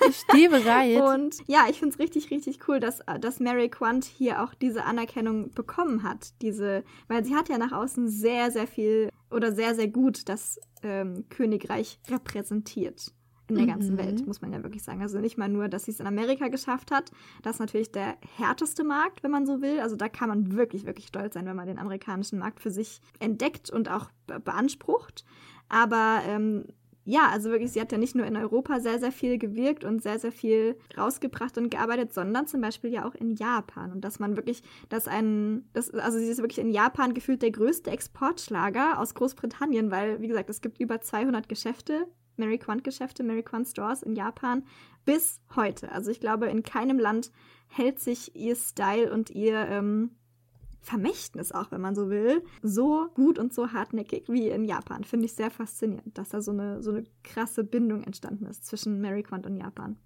Ich 0.08 0.16
stehe 0.16 0.48
bereit. 0.48 1.00
Und 1.14 1.36
ja, 1.46 1.66
ich 1.68 1.78
finde 1.78 1.94
es 1.94 1.98
richtig, 1.98 2.30
richtig 2.30 2.66
cool, 2.68 2.80
dass, 2.80 3.00
dass 3.20 3.40
Mary 3.40 3.68
Quant 3.68 4.04
hier 4.04 4.42
auch 4.42 4.54
diese 4.54 4.84
Anerkennung 4.84 5.50
bekommen 5.50 6.02
hat. 6.02 6.40
Diese, 6.40 6.84
weil 7.08 7.24
sie 7.24 7.34
hat 7.34 7.48
ja 7.48 7.58
nach 7.58 7.72
außen 7.72 8.08
sehr, 8.08 8.50
sehr 8.50 8.66
viel 8.66 9.10
oder 9.30 9.52
sehr, 9.52 9.74
sehr 9.74 9.88
gut 9.88 10.28
das 10.28 10.58
ähm, 10.82 11.26
Königreich 11.28 12.00
repräsentiert. 12.08 13.12
In 13.50 13.66
der 13.66 13.66
ganzen 13.66 13.94
Mhm. 13.94 13.98
Welt, 13.98 14.26
muss 14.26 14.40
man 14.40 14.52
ja 14.52 14.62
wirklich 14.62 14.82
sagen. 14.82 15.02
Also 15.02 15.18
nicht 15.18 15.38
mal 15.38 15.48
nur, 15.48 15.68
dass 15.68 15.84
sie 15.84 15.90
es 15.90 16.00
in 16.00 16.06
Amerika 16.06 16.48
geschafft 16.48 16.90
hat. 16.90 17.10
Das 17.42 17.56
ist 17.56 17.60
natürlich 17.60 17.92
der 17.92 18.16
härteste 18.36 18.84
Markt, 18.84 19.22
wenn 19.22 19.30
man 19.30 19.46
so 19.46 19.60
will. 19.60 19.80
Also 19.80 19.96
da 19.96 20.08
kann 20.08 20.28
man 20.28 20.52
wirklich, 20.56 20.86
wirklich 20.86 21.06
stolz 21.08 21.34
sein, 21.34 21.46
wenn 21.46 21.56
man 21.56 21.66
den 21.66 21.78
amerikanischen 21.78 22.38
Markt 22.38 22.60
für 22.60 22.70
sich 22.70 23.00
entdeckt 23.18 23.70
und 23.70 23.90
auch 23.90 24.10
be 24.26 24.40
beansprucht. 24.40 25.24
Aber 25.68 26.20
ähm, 26.26 26.64
ja, 27.04 27.28
also 27.32 27.50
wirklich, 27.50 27.72
sie 27.72 27.80
hat 27.80 27.90
ja 27.92 27.98
nicht 27.98 28.14
nur 28.14 28.26
in 28.26 28.36
Europa 28.36 28.78
sehr, 28.78 28.98
sehr 29.00 29.10
viel 29.10 29.38
gewirkt 29.38 29.84
und 29.84 30.02
sehr, 30.02 30.18
sehr 30.18 30.32
viel 30.32 30.76
rausgebracht 30.96 31.56
und 31.58 31.70
gearbeitet, 31.70 32.12
sondern 32.12 32.46
zum 32.46 32.60
Beispiel 32.60 32.92
ja 32.92 33.08
auch 33.08 33.14
in 33.14 33.34
Japan. 33.34 33.90
Und 33.90 34.02
dass 34.02 34.20
man 34.20 34.36
wirklich, 34.36 34.62
dass 34.90 35.08
ein, 35.08 35.64
das, 35.72 35.90
also 35.94 36.18
sie 36.18 36.26
ist 36.26 36.38
wirklich 36.38 36.58
in 36.58 36.70
Japan 36.70 37.14
gefühlt 37.14 37.42
der 37.42 37.50
größte 37.50 37.90
Exportschlager 37.90 38.98
aus 39.00 39.14
Großbritannien, 39.14 39.90
weil, 39.90 40.20
wie 40.20 40.28
gesagt, 40.28 40.50
es 40.50 40.60
gibt 40.60 40.78
über 40.78 41.00
200 41.00 41.48
Geschäfte, 41.48 42.06
Mary 42.40 42.58
Quant 42.58 42.82
Geschäfte, 42.82 43.22
Mary 43.22 43.42
Quant 43.42 43.68
Stores 43.68 44.02
in 44.02 44.16
Japan 44.16 44.64
bis 45.04 45.40
heute. 45.54 45.92
Also 45.92 46.10
ich 46.10 46.18
glaube, 46.18 46.46
in 46.46 46.62
keinem 46.62 46.98
Land 46.98 47.30
hält 47.68 48.00
sich 48.00 48.34
ihr 48.34 48.56
Style 48.56 49.12
und 49.12 49.30
ihr 49.30 49.56
ähm, 49.68 50.10
Vermächtnis 50.80 51.52
auch, 51.52 51.70
wenn 51.70 51.80
man 51.80 51.94
so 51.94 52.10
will, 52.10 52.42
so 52.62 53.08
gut 53.14 53.38
und 53.38 53.52
so 53.52 53.72
hartnäckig 53.72 54.28
wie 54.28 54.48
in 54.48 54.64
Japan. 54.64 55.04
Finde 55.04 55.26
ich 55.26 55.34
sehr 55.34 55.50
faszinierend, 55.50 56.16
dass 56.16 56.30
da 56.30 56.40
so 56.40 56.52
eine, 56.52 56.82
so 56.82 56.90
eine 56.90 57.04
krasse 57.22 57.64
Bindung 57.64 58.02
entstanden 58.02 58.46
ist 58.46 58.66
zwischen 58.66 59.00
Mary 59.00 59.22
Quant 59.22 59.46
und 59.46 59.56
Japan. 59.56 59.96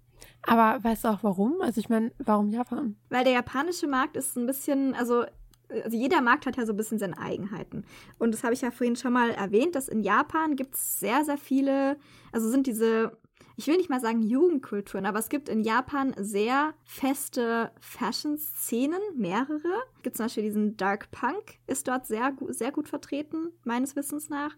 Aber 0.43 0.83
weißt 0.83 1.05
du 1.05 1.07
auch 1.09 1.23
warum? 1.23 1.61
Also 1.61 1.79
ich 1.79 1.89
meine, 1.89 2.11
warum 2.19 2.49
Japan? 2.49 2.95
Weil 3.09 3.23
der 3.23 3.33
japanische 3.33 3.87
Markt 3.87 4.17
ist 4.17 4.37
ein 4.37 4.45
bisschen, 4.45 4.93
also, 4.95 5.25
also 5.69 5.97
jeder 5.97 6.21
Markt 6.21 6.45
hat 6.45 6.57
ja 6.57 6.65
so 6.65 6.73
ein 6.73 6.77
bisschen 6.77 6.99
seine 6.99 7.17
Eigenheiten. 7.17 7.85
Und 8.17 8.33
das 8.33 8.43
habe 8.43 8.53
ich 8.53 8.61
ja 8.61 8.71
vorhin 8.71 8.95
schon 8.95 9.13
mal 9.13 9.31
erwähnt, 9.31 9.75
dass 9.75 9.87
in 9.87 10.01
Japan 10.01 10.55
gibt 10.55 10.75
es 10.75 10.99
sehr, 10.99 11.23
sehr 11.23 11.37
viele, 11.37 11.97
also 12.31 12.49
sind 12.49 12.67
diese, 12.67 13.17
ich 13.57 13.67
will 13.67 13.77
nicht 13.77 13.89
mal 13.89 14.01
sagen 14.01 14.21
Jugendkulturen, 14.21 15.05
aber 15.05 15.19
es 15.19 15.29
gibt 15.29 15.49
in 15.49 15.61
Japan 15.61 16.13
sehr 16.17 16.73
feste 16.83 17.71
Fashion-Szenen, 17.79 18.99
mehrere. 19.15 19.83
Es 19.97 20.03
gibt 20.03 20.17
zum 20.17 20.25
Beispiel 20.25 20.43
diesen 20.43 20.77
Dark 20.77 21.11
Punk, 21.11 21.59
ist 21.67 21.87
dort 21.87 22.05
sehr, 22.05 22.35
sehr 22.49 22.71
gut 22.71 22.89
vertreten, 22.89 23.51
meines 23.63 23.95
Wissens 23.95 24.29
nach. 24.29 24.55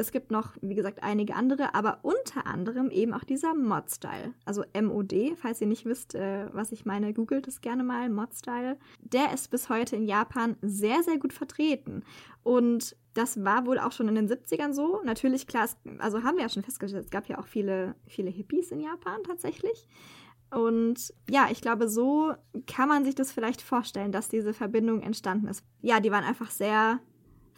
Es 0.00 0.12
gibt 0.12 0.30
noch, 0.30 0.56
wie 0.62 0.74
gesagt, 0.74 1.02
einige 1.02 1.34
andere, 1.34 1.74
aber 1.74 1.98
unter 2.02 2.46
anderem 2.46 2.90
eben 2.90 3.12
auch 3.12 3.22
dieser 3.22 3.54
Mod-Style. 3.54 4.32
Also 4.46 4.64
MOD, 4.74 5.36
falls 5.36 5.60
ihr 5.60 5.66
nicht 5.66 5.84
wisst, 5.84 6.14
äh, 6.14 6.46
was 6.54 6.72
ich 6.72 6.86
meine, 6.86 7.12
googelt 7.12 7.46
es 7.46 7.60
gerne 7.60 7.84
mal, 7.84 8.08
Mod-Style. 8.08 8.78
Der 9.00 9.34
ist 9.34 9.50
bis 9.50 9.68
heute 9.68 9.96
in 9.96 10.06
Japan 10.06 10.56
sehr, 10.62 11.02
sehr 11.02 11.18
gut 11.18 11.34
vertreten. 11.34 12.02
Und 12.42 12.96
das 13.12 13.44
war 13.44 13.66
wohl 13.66 13.78
auch 13.78 13.92
schon 13.92 14.08
in 14.08 14.14
den 14.14 14.28
70ern 14.28 14.72
so. 14.72 15.02
Natürlich, 15.04 15.46
klar, 15.46 15.64
es, 15.64 15.76
also 15.98 16.22
haben 16.22 16.36
wir 16.36 16.44
ja 16.44 16.48
schon 16.48 16.62
festgestellt, 16.62 17.04
es 17.04 17.10
gab 17.10 17.28
ja 17.28 17.38
auch 17.38 17.46
viele, 17.46 17.94
viele 18.06 18.30
Hippies 18.30 18.70
in 18.70 18.80
Japan 18.80 19.22
tatsächlich. 19.26 19.86
Und 20.50 21.12
ja, 21.28 21.48
ich 21.50 21.60
glaube, 21.60 21.90
so 21.90 22.32
kann 22.66 22.88
man 22.88 23.04
sich 23.04 23.14
das 23.14 23.32
vielleicht 23.32 23.60
vorstellen, 23.60 24.12
dass 24.12 24.28
diese 24.28 24.54
Verbindung 24.54 25.02
entstanden 25.02 25.46
ist. 25.46 25.62
Ja, 25.82 26.00
die 26.00 26.10
waren 26.10 26.24
einfach 26.24 26.50
sehr 26.50 27.00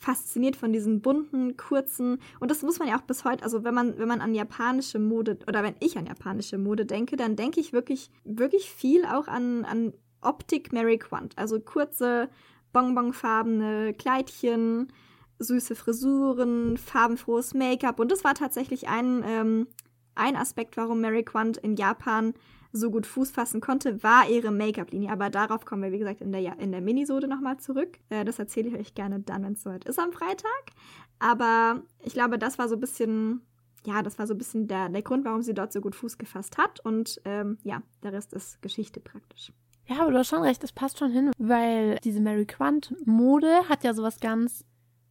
fasziniert 0.03 0.57
von 0.57 0.73
diesen 0.73 1.01
bunten, 1.01 1.57
kurzen 1.57 2.19
und 2.41 2.51
das 2.51 2.63
muss 2.63 2.79
man 2.79 2.89
ja 2.89 2.99
auch 2.99 3.03
bis 3.03 3.25
heute, 3.25 3.45
also 3.45 3.63
wenn 3.63 3.75
man 3.75 3.99
wenn 3.99 4.09
man 4.09 4.21
an 4.21 4.35
japanische 4.35 4.99
Mode 4.99 5.39
oder 5.47 5.63
wenn 5.63 5.77
ich 5.81 5.97
an 5.97 6.07
japanische 6.07 6.59
Mode 6.59 6.87
denke, 6.87 7.17
dann 7.17 7.37
denke 7.37 7.61
ich 7.61 7.73
wirklich 7.73 8.11
wirklich 8.25 8.71
viel 8.71 9.05
auch 9.05 9.29
an 9.29 9.65
an 9.65 9.93
Optik 10.21 10.73
Mary 10.73 10.99
Quant, 10.99 11.37
also 11.39 11.61
kurze 11.61 12.29
bonbonfarbene 12.73 13.95
Kleidchen, 13.95 14.93
süße 15.39 15.75
Frisuren, 15.75 16.77
farbenfrohes 16.79 17.55
Make-up. 17.55 18.01
Und 18.01 18.11
das 18.11 18.25
war 18.25 18.35
tatsächlich 18.35 18.89
ein 18.89 19.23
ähm, 19.27 19.67
ein 20.15 20.37
Aspekt, 20.37 20.77
warum 20.77 21.01
Mary 21.01 21.23
Quant 21.23 21.57
in 21.59 21.77
Japan 21.77 22.35
so 22.73 22.91
gut 22.91 23.07
Fuß 23.07 23.31
fassen 23.31 23.61
konnte, 23.61 24.03
war 24.03 24.29
ihre 24.29 24.51
Make-up-Linie. 24.51 25.11
Aber 25.11 25.29
darauf 25.31 25.65
kommen 25.67 25.83
wir, 25.83 25.93
wie 25.93 25.99
gesagt, 25.99 26.21
in 26.23 26.33
der, 26.33 26.41
Ja- 26.41 26.55
in 26.55 26.73
der 26.73 26.81
Minisode 26.81 27.29
nochmal 27.29 27.59
zurück. 27.59 27.99
Äh, 28.09 28.25
das 28.25 28.39
erzähle 28.39 28.69
ich 28.71 28.75
euch 28.75 28.95
gerne 28.95 29.21
dann, 29.21 29.45
wenn 29.45 29.53
es 29.53 29.63
soweit 29.63 29.85
ist 29.85 29.99
am 29.99 30.13
Freitag. 30.13 30.71
Aber 31.19 31.83
ich 32.03 32.15
glaube, 32.15 32.39
das 32.39 32.59
war 32.59 32.69
so 32.69 32.75
ein 32.77 32.81
bisschen, 32.81 33.43
ja, 33.85 34.03
das 34.03 34.19
war 34.19 34.27
so 34.27 34.35
ein 34.35 34.39
bisschen 34.39 34.69
der, 34.69 34.89
der 34.89 35.03
Grund, 35.03 35.25
warum 35.25 35.43
sie 35.43 35.55
dort 35.55 35.73
so 35.73 35.81
gut 35.81 35.95
Fuß 35.95 36.17
gefasst 36.19 36.57
hat. 36.59 36.81
Und 36.81 37.21
ähm, 37.25 37.59
ja, 37.63 37.83
der 38.03 38.13
Rest 38.15 38.33
ist 38.33 38.63
Geschichte 38.63 39.01
praktisch. 39.01 39.53
Ja, 39.87 40.01
aber 40.03 40.13
du 40.13 40.19
hast 40.19 40.29
schon 40.29 40.43
recht, 40.43 40.63
das 40.63 40.73
passt 40.73 40.99
schon 40.99 41.11
hin, 41.11 41.31
weil 41.39 41.99
diese 42.05 42.21
Mary 42.21 42.47
Quant 42.47 42.95
Mode 43.05 43.69
hat 43.69 43.85
ja 43.85 43.93
sowas 43.95 44.21
ganz 44.21 44.65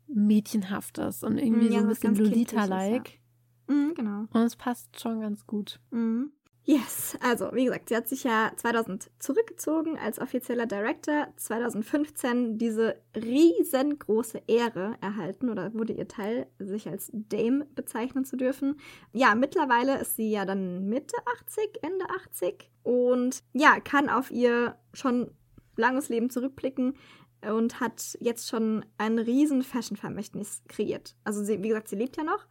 Mädchenhaftes 0.08 1.24
und 1.24 1.38
irgendwie 1.38 1.70
Mm, 1.70 1.72
ja, 1.74 1.80
so 1.80 1.86
ein 1.86 1.90
bisschen 1.90 2.16
Lolita-like. 2.16 3.20
Mhm, 3.68 3.94
genau. 3.96 4.20
Und 4.34 4.42
es 4.42 4.56
passt 4.56 5.00
schon 5.00 5.20
ganz 5.22 5.46
gut. 5.46 5.80
Mhm. 5.92 6.32
Yes, 6.64 7.18
also 7.22 7.50
wie 7.54 7.66
gesagt, 7.66 7.90
sie 7.90 7.96
hat 7.96 8.08
sich 8.08 8.24
ja 8.24 8.52
2000 8.56 9.10
zurückgezogen 9.18 9.98
als 9.98 10.20
offizieller 10.20 10.68
Director, 10.68 11.28
2015 11.36 12.60
diese 12.60 13.02
riesengroße 13.16 14.44
Ehre 14.46 14.96
erhalten 15.02 15.50
oder 15.50 15.74
wurde 15.74 15.94
ihr 15.94 16.08
Teil, 16.08 16.46
sich 16.60 16.88
als 16.88 17.10
Dame 17.14 17.66
bezeichnen 17.74 18.26
zu 18.26 18.38
dürfen. 18.38 18.80
Ja, 19.12 19.34
mittlerweile 19.34 20.00
ist 20.00 20.18
sie 20.18 20.30
ja 20.30 20.46
dann 20.46 20.88
Mitte 20.88 21.16
80, 21.40 21.80
Ende 21.82 22.06
80 22.28 22.70
und 22.84 23.44
ja, 23.54 23.80
kann 23.80 24.08
auf 24.08 24.30
ihr 24.30 24.78
schon 24.94 25.32
langes 25.78 26.10
Leben 26.10 26.30
zurückblicken 26.30 26.94
und 27.42 27.80
hat 27.80 28.18
jetzt 28.20 28.50
schon 28.50 28.86
ein 29.00 29.18
riesen 29.18 29.64
Fashion-Vermächtnis 29.64 30.62
kreiert. 30.68 31.16
Also 31.24 31.44
sie, 31.44 31.64
wie 31.64 31.70
gesagt, 31.70 31.88
sie 31.88 31.96
lebt 31.96 32.18
ja 32.18 32.24
noch. 32.24 32.46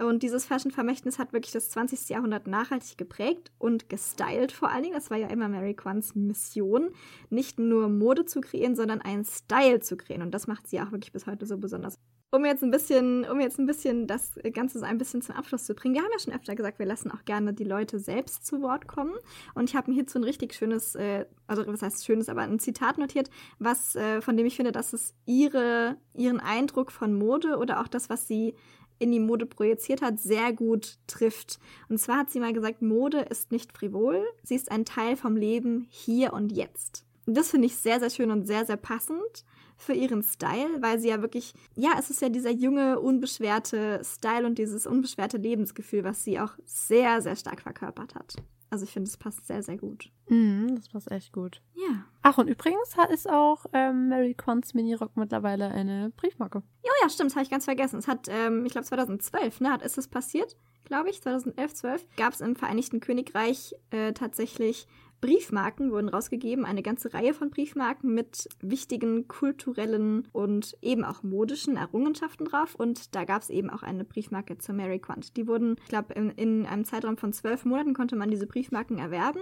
Und 0.00 0.22
dieses 0.22 0.46
Fashion-Vermächtnis 0.46 1.18
hat 1.18 1.32
wirklich 1.32 1.52
das 1.52 1.70
20. 1.70 2.08
Jahrhundert 2.08 2.46
nachhaltig 2.46 2.96
geprägt 2.96 3.52
und 3.58 3.88
gestylt 3.88 4.50
vor 4.52 4.70
allen 4.70 4.82
Dingen. 4.82 4.94
Das 4.94 5.10
war 5.10 5.18
ja 5.18 5.28
immer 5.28 5.48
Mary 5.48 5.74
Quants 5.74 6.14
Mission, 6.14 6.90
nicht 7.28 7.58
nur 7.58 7.88
Mode 7.88 8.24
zu 8.24 8.40
kreieren, 8.40 8.76
sondern 8.76 9.00
einen 9.00 9.24
Style 9.24 9.80
zu 9.80 9.96
kreieren. 9.96 10.22
Und 10.22 10.32
das 10.32 10.46
macht 10.46 10.68
sie 10.68 10.80
auch 10.80 10.90
wirklich 10.90 11.12
bis 11.12 11.26
heute 11.26 11.44
so 11.44 11.58
besonders. 11.58 11.98
Um 12.32 12.44
jetzt 12.44 12.62
ein 12.62 12.70
bisschen, 12.70 13.24
um 13.28 13.40
jetzt 13.40 13.58
ein 13.58 13.66
bisschen 13.66 14.06
das 14.06 14.38
Ganze 14.52 14.78
so 14.78 14.84
ein 14.84 14.98
bisschen 14.98 15.20
zum 15.20 15.34
Abschluss 15.34 15.64
zu 15.64 15.74
bringen. 15.74 15.96
Wir 15.96 16.02
haben 16.02 16.12
ja 16.12 16.18
schon 16.20 16.32
öfter 16.32 16.54
gesagt, 16.54 16.78
wir 16.78 16.86
lassen 16.86 17.10
auch 17.10 17.24
gerne 17.24 17.52
die 17.52 17.64
Leute 17.64 17.98
selbst 17.98 18.46
zu 18.46 18.62
Wort 18.62 18.86
kommen. 18.86 19.14
Und 19.54 19.68
ich 19.68 19.74
habe 19.74 19.90
mir 19.90 19.96
hierzu 19.96 20.20
ein 20.20 20.24
richtig 20.24 20.54
schönes, 20.54 20.94
äh, 20.94 21.26
also 21.48 21.66
was 21.66 21.82
heißt 21.82 22.06
schönes, 22.06 22.28
aber 22.28 22.42
ein 22.42 22.60
Zitat 22.60 22.98
notiert, 22.98 23.30
was, 23.58 23.96
äh, 23.96 24.22
von 24.22 24.36
dem 24.36 24.46
ich 24.46 24.54
finde, 24.54 24.70
dass 24.70 24.92
es 24.92 25.12
ihre, 25.26 25.96
ihren 26.14 26.38
Eindruck 26.38 26.92
von 26.92 27.18
Mode 27.18 27.58
oder 27.58 27.80
auch 27.80 27.88
das, 27.88 28.08
was 28.08 28.28
sie 28.28 28.54
in 29.00 29.10
die 29.10 29.18
Mode 29.18 29.46
projiziert 29.46 30.02
hat, 30.02 30.20
sehr 30.20 30.52
gut 30.52 30.98
trifft. 31.08 31.58
Und 31.88 31.98
zwar 31.98 32.18
hat 32.18 32.30
sie 32.30 32.38
mal 32.38 32.52
gesagt, 32.52 32.82
Mode 32.82 33.20
ist 33.30 33.50
nicht 33.50 33.76
frivol, 33.76 34.24
sie 34.44 34.54
ist 34.54 34.70
ein 34.70 34.84
Teil 34.84 35.16
vom 35.16 35.36
Leben 35.36 35.88
hier 35.90 36.32
und 36.32 36.52
jetzt. 36.52 37.04
Und 37.26 37.36
das 37.36 37.50
finde 37.50 37.66
ich 37.66 37.76
sehr, 37.76 37.98
sehr 37.98 38.10
schön 38.10 38.30
und 38.30 38.46
sehr, 38.46 38.64
sehr 38.64 38.76
passend 38.76 39.44
für 39.76 39.94
ihren 39.94 40.22
Style, 40.22 40.80
weil 40.80 41.00
sie 41.00 41.08
ja 41.08 41.22
wirklich, 41.22 41.54
ja, 41.74 41.92
es 41.98 42.10
ist 42.10 42.20
ja 42.20 42.28
dieser 42.28 42.50
junge, 42.50 43.00
unbeschwerte 43.00 44.02
Style 44.04 44.46
und 44.46 44.58
dieses 44.58 44.86
unbeschwerte 44.86 45.38
Lebensgefühl, 45.38 46.04
was 46.04 46.22
sie 46.22 46.38
auch 46.38 46.52
sehr, 46.66 47.22
sehr 47.22 47.36
stark 47.36 47.62
verkörpert 47.62 48.14
hat. 48.14 48.36
Also 48.70 48.84
ich 48.84 48.92
finde, 48.92 49.08
es 49.08 49.16
passt 49.16 49.46
sehr, 49.48 49.64
sehr 49.64 49.76
gut. 49.76 50.10
Mhm, 50.28 50.76
das 50.76 50.88
passt 50.88 51.10
echt 51.10 51.32
gut. 51.32 51.60
Ja. 51.74 52.04
Ach, 52.22 52.38
und 52.38 52.48
übrigens 52.48 52.94
ist 53.10 53.28
auch 53.28 53.66
ähm, 53.72 54.08
Mary 54.08 54.34
Quants 54.34 54.74
Mini-Rock 54.74 55.16
mittlerweile 55.16 55.68
eine 55.68 56.10
Briefmarke. 56.16 56.62
Jo, 56.84 56.90
ja, 57.02 57.08
stimmt, 57.08 57.30
das 57.30 57.36
habe 57.36 57.44
ich 57.44 57.50
ganz 57.50 57.64
vergessen. 57.64 57.98
Es 57.98 58.06
hat, 58.06 58.28
ähm, 58.28 58.64
ich 58.64 58.72
glaube 58.72 58.86
2012, 58.86 59.60
ne, 59.60 59.72
hat, 59.72 59.82
ist 59.82 59.98
es 59.98 60.06
passiert, 60.06 60.56
glaube 60.84 61.10
ich, 61.10 61.20
2011, 61.20 61.74
12, 61.74 62.06
gab 62.16 62.32
es 62.32 62.40
im 62.40 62.54
Vereinigten 62.54 63.00
Königreich 63.00 63.74
äh, 63.90 64.12
tatsächlich 64.12 64.86
Briefmarken 65.20 65.90
wurden 65.90 66.08
rausgegeben, 66.08 66.64
eine 66.64 66.82
ganze 66.82 67.12
Reihe 67.12 67.34
von 67.34 67.50
Briefmarken 67.50 68.14
mit 68.14 68.48
wichtigen 68.60 69.28
kulturellen 69.28 70.26
und 70.32 70.76
eben 70.80 71.04
auch 71.04 71.22
modischen 71.22 71.76
Errungenschaften 71.76 72.46
drauf. 72.46 72.74
Und 72.74 73.14
da 73.14 73.24
gab 73.24 73.42
es 73.42 73.50
eben 73.50 73.70
auch 73.70 73.82
eine 73.82 74.04
Briefmarke 74.04 74.58
zur 74.58 74.74
Mary 74.74 74.98
Quant. 74.98 75.36
Die 75.36 75.46
wurden, 75.46 75.76
ich 75.82 75.88
glaube, 75.88 76.14
in, 76.14 76.30
in, 76.30 76.66
einem 76.66 76.84
Zeitraum 76.84 77.18
von 77.18 77.32
zwölf 77.32 77.64
Monaten 77.64 77.94
konnte 77.94 78.16
man 78.16 78.30
diese 78.30 78.46
Briefmarken 78.46 78.98
erwerben. 78.98 79.40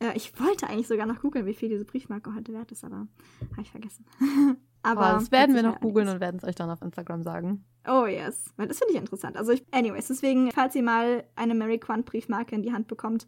Äh, 0.00 0.16
ich 0.16 0.38
wollte 0.38 0.68
eigentlich 0.68 0.88
sogar 0.88 1.06
noch 1.06 1.20
googeln, 1.20 1.46
wie 1.46 1.54
viel 1.54 1.68
diese 1.70 1.84
Briefmarke 1.84 2.34
heute 2.34 2.52
wert 2.52 2.70
ist, 2.72 2.84
aber 2.84 3.08
habe 3.52 3.62
ich 3.62 3.70
vergessen. 3.70 4.04
aber 4.82 5.14
oh, 5.14 5.18
das 5.18 5.32
werden 5.32 5.54
wir 5.54 5.62
noch 5.62 5.80
googeln 5.80 6.08
und 6.08 6.20
werden 6.20 6.36
es 6.36 6.44
euch 6.44 6.54
dann 6.54 6.70
auf 6.70 6.82
Instagram 6.82 7.22
sagen. 7.22 7.64
Oh 7.88 8.06
yes, 8.06 8.52
das 8.56 8.78
finde 8.78 8.92
ich 8.92 8.98
interessant. 8.98 9.36
Also 9.36 9.52
ich, 9.52 9.64
anyways, 9.70 10.08
deswegen, 10.08 10.50
falls 10.50 10.74
ihr 10.74 10.82
mal 10.82 11.24
eine 11.36 11.54
Mary 11.54 11.78
Quant 11.78 12.04
Briefmarke 12.04 12.54
in 12.54 12.62
die 12.62 12.72
Hand 12.72 12.88
bekommt, 12.88 13.26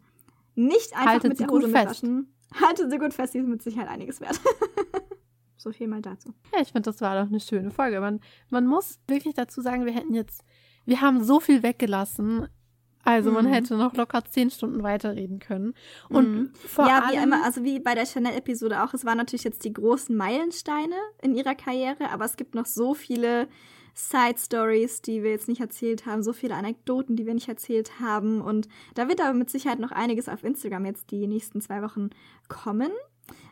nicht 0.59 0.93
einfach 0.93 1.07
Haltet 1.07 1.29
mit 1.29 1.39
der 1.39 1.47
Hose 1.47 1.67
mitwaschen. 1.67 2.33
Haltet 2.53 2.91
sie 2.91 2.97
gut 2.97 3.13
fest, 3.13 3.33
die 3.33 3.39
ist 3.39 3.47
mit 3.47 3.61
Sicherheit 3.61 3.89
einiges 3.89 4.21
wert. 4.21 4.39
so 5.57 5.71
viel 5.71 5.87
mal 5.87 6.01
dazu. 6.01 6.33
Ja, 6.53 6.61
ich 6.61 6.71
finde, 6.71 6.89
das 6.89 7.01
war 7.01 7.21
doch 7.21 7.29
eine 7.29 7.39
schöne 7.39 7.71
Folge. 7.71 7.99
Man, 8.01 8.19
man 8.49 8.65
muss 8.65 8.99
wirklich 9.07 9.35
dazu 9.35 9.61
sagen, 9.61 9.85
wir 9.85 9.93
hätten 9.93 10.13
jetzt, 10.13 10.43
wir 10.85 11.01
haben 11.01 11.23
so 11.23 11.39
viel 11.39 11.63
weggelassen. 11.63 12.47
Also 13.03 13.31
man 13.31 13.45
mhm. 13.45 13.53
hätte 13.53 13.77
noch 13.77 13.93
locker 13.95 14.23
zehn 14.25 14.51
Stunden 14.51 14.83
weiterreden 14.83 15.39
können. 15.39 15.73
Und 16.09 16.31
mhm. 16.31 16.53
vor 16.53 16.87
ja, 16.87 16.99
allem, 16.99 17.17
wie 17.17 17.23
immer, 17.23 17.45
also 17.45 17.63
wie 17.63 17.79
bei 17.79 17.95
der 17.95 18.05
Chanel-Episode 18.05 18.83
auch, 18.83 18.93
es 18.93 19.05
waren 19.05 19.17
natürlich 19.17 19.45
jetzt 19.45 19.63
die 19.63 19.73
großen 19.73 20.15
Meilensteine 20.15 20.95
in 21.21 21.35
ihrer 21.35 21.55
Karriere, 21.55 22.09
aber 22.11 22.25
es 22.25 22.35
gibt 22.35 22.55
noch 22.55 22.65
so 22.65 22.93
viele 22.93 23.47
Side 23.99 24.37
Stories, 24.37 25.01
die 25.01 25.23
wir 25.23 25.31
jetzt 25.31 25.49
nicht 25.49 25.59
erzählt 25.59 26.05
haben, 26.05 26.23
so 26.23 26.31
viele 26.31 26.55
Anekdoten, 26.55 27.17
die 27.17 27.25
wir 27.25 27.33
nicht 27.33 27.49
erzählt 27.49 27.99
haben. 27.99 28.39
Und 28.39 28.69
da 28.95 29.09
wird 29.09 29.19
aber 29.19 29.33
mit 29.33 29.49
Sicherheit 29.49 29.79
noch 29.79 29.91
einiges 29.91 30.29
auf 30.29 30.45
Instagram 30.45 30.85
jetzt 30.85 31.11
die 31.11 31.27
nächsten 31.27 31.59
zwei 31.59 31.81
Wochen 31.81 32.09
kommen. 32.47 32.91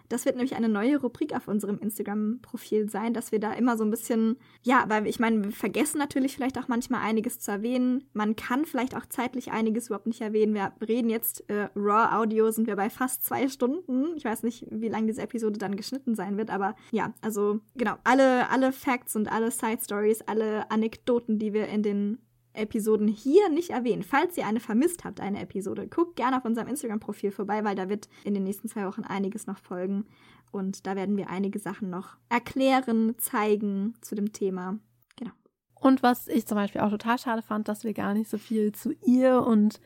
Das 0.10 0.26
wird 0.26 0.36
nämlich 0.36 0.56
eine 0.56 0.70
neue 0.70 1.00
Rubrik 1.00 1.36
auf 1.36 1.48
unserem 1.48 1.80
Instagram-Profil 1.80 2.90
sein, 2.90 3.14
dass 3.14 3.32
wir 3.32 3.40
da 3.40 3.54
immer 3.54 3.78
so 3.78 3.84
ein 3.84 3.92
bisschen, 3.92 4.38
ja, 4.64 4.86
weil 4.88 5.08
ich 5.08 5.20
meine, 5.20 5.44
wir 5.44 5.52
vergessen 5.52 5.98
natürlich 5.98 6.36
vielleicht 6.36 6.58
auch 6.58 6.68
manchmal 6.68 7.02
einiges 7.02 7.40
zu 7.40 7.52
erwähnen. 7.52 8.06
Man 8.14 8.36
kann 8.36 8.66
vielleicht 8.66 8.96
auch 8.96 9.06
zeitlich 9.06 9.52
einiges 9.52 9.88
überhaupt 9.88 10.08
nicht 10.08 10.22
erwähnen. 10.22 10.54
Wir 10.54 10.72
reden 10.88 11.10
jetzt 11.10 11.50
äh, 11.50 11.70
Raw 11.76 12.16
Audio, 12.16 12.52
sind 12.52 12.68
wir 12.68 12.76
bei 12.76 12.90
fast 12.90 13.26
zwei 13.26 13.48
Stunden. 13.50 14.16
Ich 14.16 14.26
weiß 14.26 14.44
nicht, 14.44 14.68
wie 14.72 14.90
lange 14.90 15.08
diese 15.08 15.22
Episode 15.22 15.60
dann 15.60 15.76
geschnitten 15.76 16.16
sein 16.16 16.38
wird, 16.38 16.50
aber 16.50 16.76
ja, 16.92 17.14
also 17.22 17.60
genau, 17.76 17.96
alle, 18.04 18.50
alle 18.50 18.72
Facts 18.72 19.16
und 19.16 19.32
alle 19.32 19.52
Side 19.52 19.80
Stories, 19.84 20.22
alle 20.22 20.70
Anekdoten, 20.72 21.40
die 21.40 21.54
wir 21.54 21.68
in 21.68 21.84
den 21.84 22.20
Episoden 22.58 23.08
hier 23.08 23.50
nicht 23.50 23.70
erwähnen. 23.70 24.04
Falls 24.04 24.38
ihr 24.38 24.46
eine 24.46 24.60
vermisst 24.60 25.06
habt, 25.06 25.20
eine 25.20 25.42
Episode, 25.42 25.88
guckt 25.88 26.16
gerne 26.16 26.38
auf 26.38 26.46
unserem 26.46 26.68
Instagram-Profil 26.68 27.32
vorbei, 27.32 27.64
weil 27.64 27.76
da 27.76 27.90
wird 27.90 28.10
in 28.24 28.34
den 28.34 28.44
nächsten 28.44 28.68
zwei 28.68 28.86
Wochen 28.86 29.04
einiges 29.04 29.48
noch 29.48 29.58
folgen. 29.58 30.06
Und 30.52 30.88
da 30.88 30.96
werden 30.96 31.18
wir 31.18 31.30
einige 31.30 31.60
Sachen 31.60 31.90
noch 31.90 32.18
erklären, 32.30 33.16
zeigen 33.18 33.96
zu 34.02 34.16
dem 34.16 34.34
Thema. 34.34 34.80
Genau. 35.18 35.32
Und 35.76 36.04
was 36.04 36.28
ich 36.28 36.46
zum 36.46 36.56
Beispiel 36.56 36.82
auch 36.82 36.90
total 36.90 37.18
schade 37.18 37.42
fand, 37.42 37.68
dass 37.68 37.84
wir 37.84 37.94
gar 37.94 38.14
nicht 38.14 38.30
so 38.30 38.38
viel 38.38 38.72
zu 38.72 38.94
ihr 39.06 39.44
und 39.46 39.80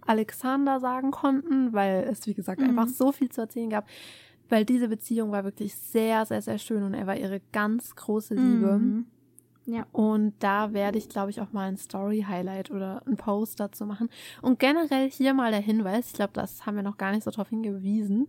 Alexander 0.00 0.80
sagen 0.80 1.10
konnten, 1.10 1.72
weil 1.72 2.04
es, 2.10 2.26
wie 2.26 2.34
gesagt, 2.34 2.60
mhm. 2.60 2.70
einfach 2.70 2.88
so 2.88 3.12
viel 3.12 3.28
zu 3.28 3.42
erzählen 3.42 3.70
gab. 3.70 3.86
Weil 4.48 4.64
diese 4.64 4.88
Beziehung 4.88 5.30
war 5.30 5.44
wirklich 5.44 5.74
sehr, 5.74 6.24
sehr, 6.24 6.40
sehr 6.40 6.58
schön 6.58 6.82
und 6.82 6.94
er 6.94 7.06
war 7.06 7.16
ihre 7.16 7.40
ganz 7.52 7.94
große 7.94 8.34
Liebe. 8.34 8.78
Mhm. 8.78 9.06
Ja. 9.68 9.86
Und 9.92 10.32
da 10.38 10.72
werde 10.72 10.96
ich, 10.96 11.10
glaube 11.10 11.30
ich, 11.30 11.42
auch 11.42 11.52
mal 11.52 11.68
ein 11.68 11.76
Story-Highlight 11.76 12.70
oder 12.70 13.02
ein 13.06 13.18
Post 13.18 13.60
dazu 13.60 13.84
machen. 13.84 14.08
Und 14.40 14.58
generell 14.58 15.10
hier 15.10 15.34
mal 15.34 15.50
der 15.50 15.60
Hinweis, 15.60 16.06
ich 16.06 16.14
glaube, 16.14 16.32
das 16.32 16.64
haben 16.64 16.76
wir 16.76 16.82
noch 16.82 16.96
gar 16.96 17.12
nicht 17.12 17.22
so 17.22 17.30
drauf 17.30 17.50
hingewiesen. 17.50 18.28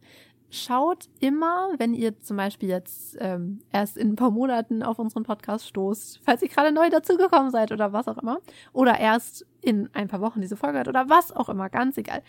Schaut 0.49 1.07
immer, 1.21 1.69
wenn 1.77 1.93
ihr 1.93 2.19
zum 2.19 2.35
Beispiel 2.35 2.67
jetzt 2.67 3.15
ähm, 3.21 3.61
erst 3.71 3.95
in 3.95 4.09
ein 4.09 4.15
paar 4.17 4.31
Monaten 4.31 4.83
auf 4.83 4.99
unseren 4.99 5.23
Podcast 5.23 5.65
stoßt, 5.67 6.19
falls 6.25 6.41
ihr 6.41 6.49
gerade 6.49 6.73
neu 6.73 6.89
dazugekommen 6.89 7.51
seid 7.51 7.71
oder 7.71 7.93
was 7.93 8.09
auch 8.09 8.17
immer, 8.17 8.39
oder 8.73 8.99
erst 8.99 9.45
in 9.61 9.89
ein 9.93 10.09
paar 10.09 10.19
Wochen 10.19 10.41
diese 10.41 10.57
Folge 10.57 10.79
hört 10.79 10.87
oder 10.89 11.07
was 11.07 11.31
auch 11.31 11.47
immer, 11.47 11.69
ganz 11.69 11.97
egal. 11.97 12.21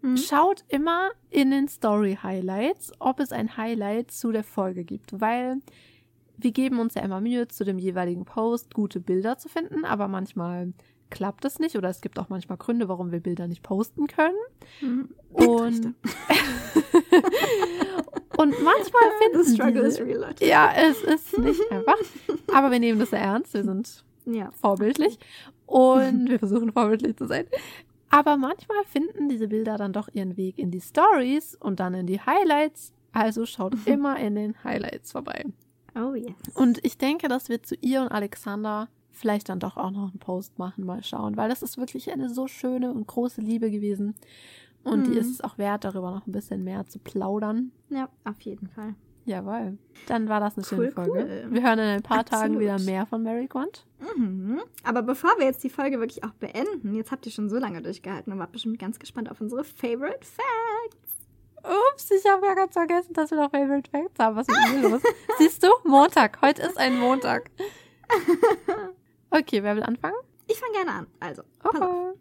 Mhm. 0.00 0.16
Schaut 0.16 0.64
immer 0.68 1.10
in 1.28 1.50
den 1.50 1.68
Story 1.68 2.18
Highlights, 2.22 2.92
ob 3.00 3.20
es 3.20 3.32
ein 3.32 3.58
Highlight 3.58 4.12
zu 4.12 4.32
der 4.32 4.44
Folge 4.44 4.84
gibt, 4.84 5.20
weil 5.20 5.58
wir 6.42 6.52
geben 6.52 6.78
uns 6.78 6.94
ja 6.94 7.02
immer 7.02 7.20
Mühe, 7.20 7.48
zu 7.48 7.64
dem 7.64 7.78
jeweiligen 7.78 8.24
Post 8.24 8.74
gute 8.74 9.00
Bilder 9.00 9.38
zu 9.38 9.48
finden, 9.48 9.84
aber 9.84 10.08
manchmal 10.08 10.72
klappt 11.10 11.44
es 11.44 11.58
nicht 11.58 11.76
oder 11.76 11.88
es 11.88 12.00
gibt 12.00 12.18
auch 12.18 12.28
manchmal 12.28 12.56
Gründe, 12.58 12.88
warum 12.88 13.12
wir 13.12 13.20
Bilder 13.20 13.46
nicht 13.48 13.62
posten 13.62 14.06
können. 14.06 14.36
Mhm. 14.80 15.08
Und, 15.30 15.46
und 18.36 18.62
manchmal 18.62 19.02
finden 19.20 19.44
The 19.44 19.54
struggle 19.54 19.84
diese, 19.84 20.02
is 20.02 20.08
real. 20.08 20.34
Ja, 20.40 20.72
es 20.76 21.02
ist 21.02 21.38
nicht 21.38 21.60
einfach, 21.70 21.98
aber 22.54 22.70
wir 22.70 22.78
nehmen 22.78 22.98
das 22.98 23.12
ernst, 23.12 23.54
wir 23.54 23.64
sind 23.64 24.04
ja. 24.26 24.50
vorbildlich 24.52 25.18
und 25.66 26.28
wir 26.28 26.38
versuchen 26.38 26.72
vorbildlich 26.72 27.16
zu 27.16 27.26
sein. 27.26 27.46
Aber 28.10 28.36
manchmal 28.36 28.84
finden 28.84 29.28
diese 29.28 29.48
Bilder 29.48 29.76
dann 29.76 29.92
doch 29.92 30.08
ihren 30.12 30.36
Weg 30.36 30.58
in 30.58 30.70
die 30.70 30.80
Stories 30.80 31.54
und 31.54 31.78
dann 31.78 31.94
in 31.94 32.06
die 32.06 32.20
Highlights. 32.20 32.92
Also 33.12 33.46
schaut 33.46 33.74
immer 33.86 34.18
in 34.18 34.34
den 34.34 34.64
Highlights 34.64 35.12
vorbei. 35.12 35.44
Oh 35.94 36.14
yes. 36.14 36.32
Und 36.54 36.84
ich 36.84 36.98
denke, 36.98 37.28
dass 37.28 37.48
wir 37.48 37.62
zu 37.62 37.74
ihr 37.80 38.02
und 38.02 38.08
Alexander 38.08 38.88
vielleicht 39.10 39.48
dann 39.48 39.60
doch 39.60 39.76
auch 39.76 39.90
noch 39.90 40.10
einen 40.10 40.18
Post 40.18 40.58
machen, 40.58 40.84
mal 40.84 41.02
schauen, 41.02 41.36
weil 41.36 41.48
das 41.48 41.62
ist 41.62 41.78
wirklich 41.78 42.10
eine 42.10 42.28
so 42.28 42.46
schöne 42.46 42.92
und 42.92 43.06
große 43.06 43.40
Liebe 43.40 43.70
gewesen. 43.70 44.14
Und 44.82 45.00
mhm. 45.08 45.12
die 45.12 45.18
ist 45.18 45.30
es 45.30 45.40
auch 45.40 45.58
wert, 45.58 45.84
darüber 45.84 46.10
noch 46.10 46.26
ein 46.26 46.32
bisschen 46.32 46.64
mehr 46.64 46.86
zu 46.86 46.98
plaudern. 46.98 47.72
Ja, 47.90 48.08
auf 48.24 48.40
jeden 48.42 48.68
Fall. 48.68 48.94
Jawohl. 49.26 49.78
Dann 50.06 50.28
war 50.28 50.40
das 50.40 50.56
eine 50.56 50.64
cool, 50.70 50.76
schöne 50.76 50.92
Folge. 50.92 51.44
Cool. 51.44 51.52
Wir 51.52 51.62
hören 51.62 51.78
in 51.78 51.84
ein 51.84 52.02
paar 52.02 52.20
Absolut. 52.20 52.42
Tagen 52.42 52.60
wieder 52.60 52.78
mehr 52.80 53.04
von 53.06 53.22
Mary 53.22 53.46
Quant. 53.46 53.86
Mhm. 54.16 54.60
Aber 54.82 55.02
bevor 55.02 55.30
wir 55.38 55.44
jetzt 55.44 55.62
die 55.62 55.68
Folge 55.68 56.00
wirklich 56.00 56.24
auch 56.24 56.32
beenden, 56.32 56.94
jetzt 56.94 57.12
habt 57.12 57.26
ihr 57.26 57.32
schon 57.32 57.50
so 57.50 57.58
lange 57.58 57.82
durchgehalten 57.82 58.32
und 58.32 58.38
wart 58.38 58.52
bestimmt 58.52 58.78
ganz 58.78 58.98
gespannt 58.98 59.30
auf 59.30 59.40
unsere 59.40 59.62
Favorite 59.62 60.24
Facts. 60.24 60.69
Ups, 61.64 62.10
ich 62.10 62.24
habe 62.30 62.46
ja 62.46 62.54
ganz 62.54 62.72
vergessen, 62.72 63.12
dass 63.14 63.30
wir 63.30 63.38
noch 63.38 63.50
Favorite 63.50 63.90
Facts 63.90 64.18
haben. 64.18 64.36
Was 64.36 64.48
ist 64.48 64.56
denn 64.56 64.80
hier 64.80 64.88
los? 64.88 65.02
Siehst 65.38 65.62
du? 65.62 65.68
Montag. 65.84 66.40
Heute 66.42 66.62
ist 66.62 66.78
ein 66.78 66.98
Montag. 66.98 67.50
Okay, 69.32 69.62
wer 69.62 69.76
will 69.76 69.84
anfangen? 69.84 70.16
Ich 70.48 70.58
fange 70.58 70.72
gerne 70.72 70.90
an. 70.90 71.06
Also, 71.20 71.42
pass 71.60 71.74
okay. 71.76 71.84
auf. 71.84 72.14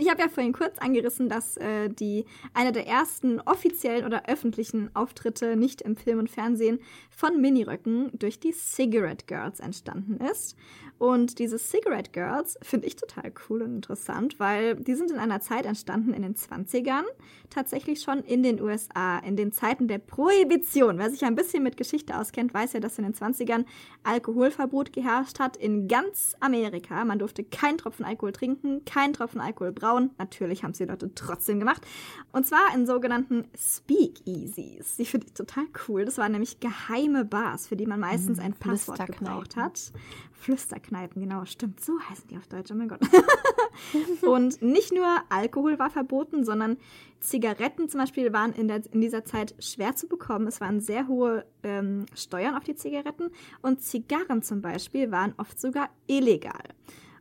Ich 0.00 0.08
habe 0.08 0.22
ja 0.22 0.28
vorhin 0.28 0.52
kurz 0.52 0.78
angerissen, 0.78 1.28
dass 1.28 1.56
äh, 1.56 1.88
die 1.88 2.24
eine 2.54 2.70
der 2.70 2.86
ersten 2.86 3.40
offiziellen 3.40 4.06
oder 4.06 4.28
öffentlichen 4.28 4.94
Auftritte 4.94 5.56
nicht 5.56 5.82
im 5.82 5.96
Film 5.96 6.20
und 6.20 6.30
Fernsehen 6.30 6.78
von 7.10 7.40
Miniröcken 7.40 8.16
durch 8.16 8.38
die 8.38 8.52
Cigarette 8.52 9.26
Girls 9.26 9.58
entstanden 9.58 10.24
ist. 10.24 10.56
Und 10.98 11.38
diese 11.38 11.58
Cigarette 11.58 12.10
Girls 12.10 12.58
finde 12.60 12.88
ich 12.88 12.96
total 12.96 13.32
cool 13.48 13.62
und 13.62 13.76
interessant, 13.76 14.40
weil 14.40 14.74
die 14.74 14.96
sind 14.96 15.12
in 15.12 15.18
einer 15.18 15.40
Zeit 15.40 15.64
entstanden 15.64 16.12
in 16.12 16.22
den 16.22 16.34
20ern, 16.34 17.04
tatsächlich 17.50 18.02
schon 18.02 18.18
in 18.24 18.42
den 18.42 18.60
USA, 18.60 19.18
in 19.18 19.36
den 19.36 19.52
Zeiten 19.52 19.86
der 19.86 19.98
Prohibition. 19.98 20.98
Wer 20.98 21.10
sich 21.10 21.24
ein 21.24 21.36
bisschen 21.36 21.62
mit 21.62 21.76
Geschichte 21.76 22.18
auskennt, 22.18 22.52
weiß 22.52 22.72
ja, 22.72 22.80
dass 22.80 22.98
in 22.98 23.04
den 23.04 23.14
20ern 23.14 23.64
Alkoholverbot 24.02 24.92
geherrscht 24.92 25.38
hat 25.38 25.56
in 25.56 25.86
ganz 25.86 26.34
Amerika. 26.40 27.04
Man 27.04 27.20
durfte 27.20 27.44
keinen 27.44 27.78
Tropfen 27.78 28.04
Alkohol 28.04 28.32
trinken, 28.32 28.84
keinen 28.84 29.12
Tropfen 29.12 29.40
Alkohol 29.40 29.70
brauen. 29.70 30.10
Natürlich 30.18 30.64
haben 30.64 30.72
es 30.72 30.78
die 30.78 30.84
Leute 30.84 31.14
trotzdem 31.14 31.60
gemacht. 31.60 31.82
Und 32.32 32.44
zwar 32.44 32.74
in 32.74 32.86
sogenannten 32.86 33.44
Speakeasies. 33.56 34.96
Die 34.96 35.04
finde 35.04 35.28
ich 35.28 35.34
total 35.34 35.66
cool. 35.86 36.04
Das 36.04 36.18
waren 36.18 36.32
nämlich 36.32 36.58
geheime 36.58 37.24
Bars, 37.24 37.68
für 37.68 37.76
die 37.76 37.86
man 37.86 38.00
meistens 38.00 38.38
hm, 38.38 38.46
ein 38.46 38.52
Passwort 38.54 39.06
gebraucht 39.06 39.54
hat. 39.54 39.92
Flüsterkneipen, 40.38 41.20
genau, 41.20 41.44
stimmt, 41.44 41.80
so 41.80 41.98
heißen 42.00 42.28
die 42.28 42.36
auf 42.36 42.46
Deutsch, 42.46 42.70
oh 42.70 42.74
mein 42.74 42.88
Gott. 42.88 43.00
und 44.22 44.62
nicht 44.62 44.92
nur 44.92 45.06
Alkohol 45.28 45.78
war 45.78 45.90
verboten, 45.90 46.44
sondern 46.44 46.76
Zigaretten 47.20 47.88
zum 47.88 48.00
Beispiel 48.00 48.32
waren 48.32 48.52
in, 48.52 48.68
der, 48.68 48.82
in 48.92 49.00
dieser 49.00 49.24
Zeit 49.24 49.54
schwer 49.58 49.96
zu 49.96 50.06
bekommen. 50.06 50.46
Es 50.46 50.60
waren 50.60 50.80
sehr 50.80 51.08
hohe 51.08 51.44
ähm, 51.64 52.06
Steuern 52.14 52.54
auf 52.54 52.64
die 52.64 52.76
Zigaretten 52.76 53.30
und 53.62 53.82
Zigarren 53.82 54.42
zum 54.42 54.62
Beispiel 54.62 55.10
waren 55.10 55.34
oft 55.38 55.60
sogar 55.60 55.90
illegal. 56.06 56.62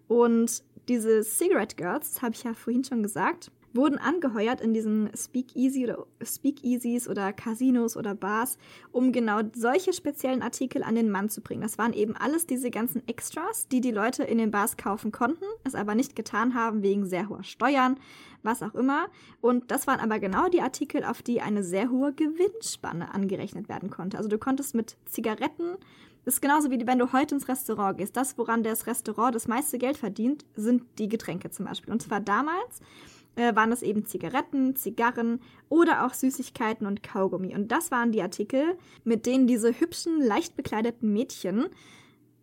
Und 0.08 0.64
diese 0.88 1.24
Cigarette 1.24 1.76
Girls, 1.76 2.22
habe 2.22 2.36
ich 2.36 2.44
ja 2.44 2.54
vorhin 2.54 2.84
schon 2.84 3.04
gesagt, 3.04 3.52
wurden 3.74 3.98
angeheuert 3.98 4.62
in 4.62 4.74
diesen 4.74 5.10
Speakeasy 5.16 5.84
oder 5.84 6.06
Speakeasies 6.24 7.08
oder 7.08 7.34
Casinos 7.34 7.98
oder 7.98 8.16
Bars, 8.16 8.58
um 8.92 9.12
genau 9.12 9.42
solche 9.54 9.94
speziellen 9.94 10.42
Artikel 10.42 10.84
an 10.84 10.96
den 10.96 11.10
Mann 11.10 11.30
zu 11.30 11.42
bringen. 11.42 11.62
Das 11.62 11.78
waren 11.78 11.94
eben 11.94 12.16
alles 12.16 12.48
diese 12.48 12.72
ganzen 12.72 13.08
Extras, 13.08 13.68
die 13.68 13.82
die 13.82 13.92
Leute 13.92 14.24
in 14.24 14.38
den 14.38 14.52
Bars 14.52 14.78
kaufen 14.78 15.12
konnten, 15.12 15.46
es 15.64 15.76
aber 15.76 15.96
nicht 15.96 16.16
getan 16.16 16.54
haben 16.54 16.82
wegen 16.82 17.06
sehr 17.06 17.30
hoher 17.30 17.44
Steuern, 17.44 18.00
was 18.44 18.64
auch 18.64 18.76
immer. 18.76 19.08
Und 19.42 19.72
das 19.72 19.88
waren 19.88 20.00
aber 20.00 20.20
genau 20.20 20.48
die 20.50 20.62
Artikel, 20.62 21.04
auf 21.04 21.22
die 21.22 21.42
eine 21.42 21.64
sehr 21.64 21.90
hohe 21.90 22.14
Gewinnspanne 22.14 23.14
angerechnet 23.14 23.70
werden 23.70 23.90
konnte. 23.90 24.18
Also 24.18 24.30
du 24.30 24.38
konntest 24.38 24.76
mit 24.76 24.98
Zigaretten 25.06 25.78
das 26.28 26.34
ist 26.34 26.42
genauso 26.42 26.70
wie 26.70 26.86
wenn 26.86 27.00
du 27.00 27.14
heute 27.14 27.36
ins 27.36 27.48
Restaurant 27.48 27.98
gehst. 27.98 28.18
Das, 28.18 28.38
woran 28.38 28.62
das 28.62 28.86
Restaurant 28.86 29.34
das 29.34 29.48
meiste 29.48 29.78
Geld 29.78 29.96
verdient, 29.96 30.44
sind 30.58 30.84
die 31.00 31.08
Getränke 31.08 31.52
zum 31.52 31.68
Beispiel. 31.68 31.94
Und 31.94 32.02
zwar 32.02 32.20
damals 32.20 32.82
äh, 33.38 33.56
waren 33.56 33.72
es 33.72 33.84
eben 33.84 34.06
Zigaretten, 34.06 34.76
Zigarren 34.76 35.40
oder 35.70 36.06
auch 36.06 36.14
Süßigkeiten 36.14 36.86
und 36.86 37.04
Kaugummi. 37.04 37.56
Und 37.56 37.72
das 37.72 37.92
waren 37.92 38.12
die 38.12 38.22
Artikel, 38.22 38.78
mit 39.04 39.26
denen 39.26 39.48
diese 39.48 39.80
hübschen, 39.80 40.22
leicht 40.22 40.56
bekleideten 40.56 41.14
Mädchen 41.14 41.68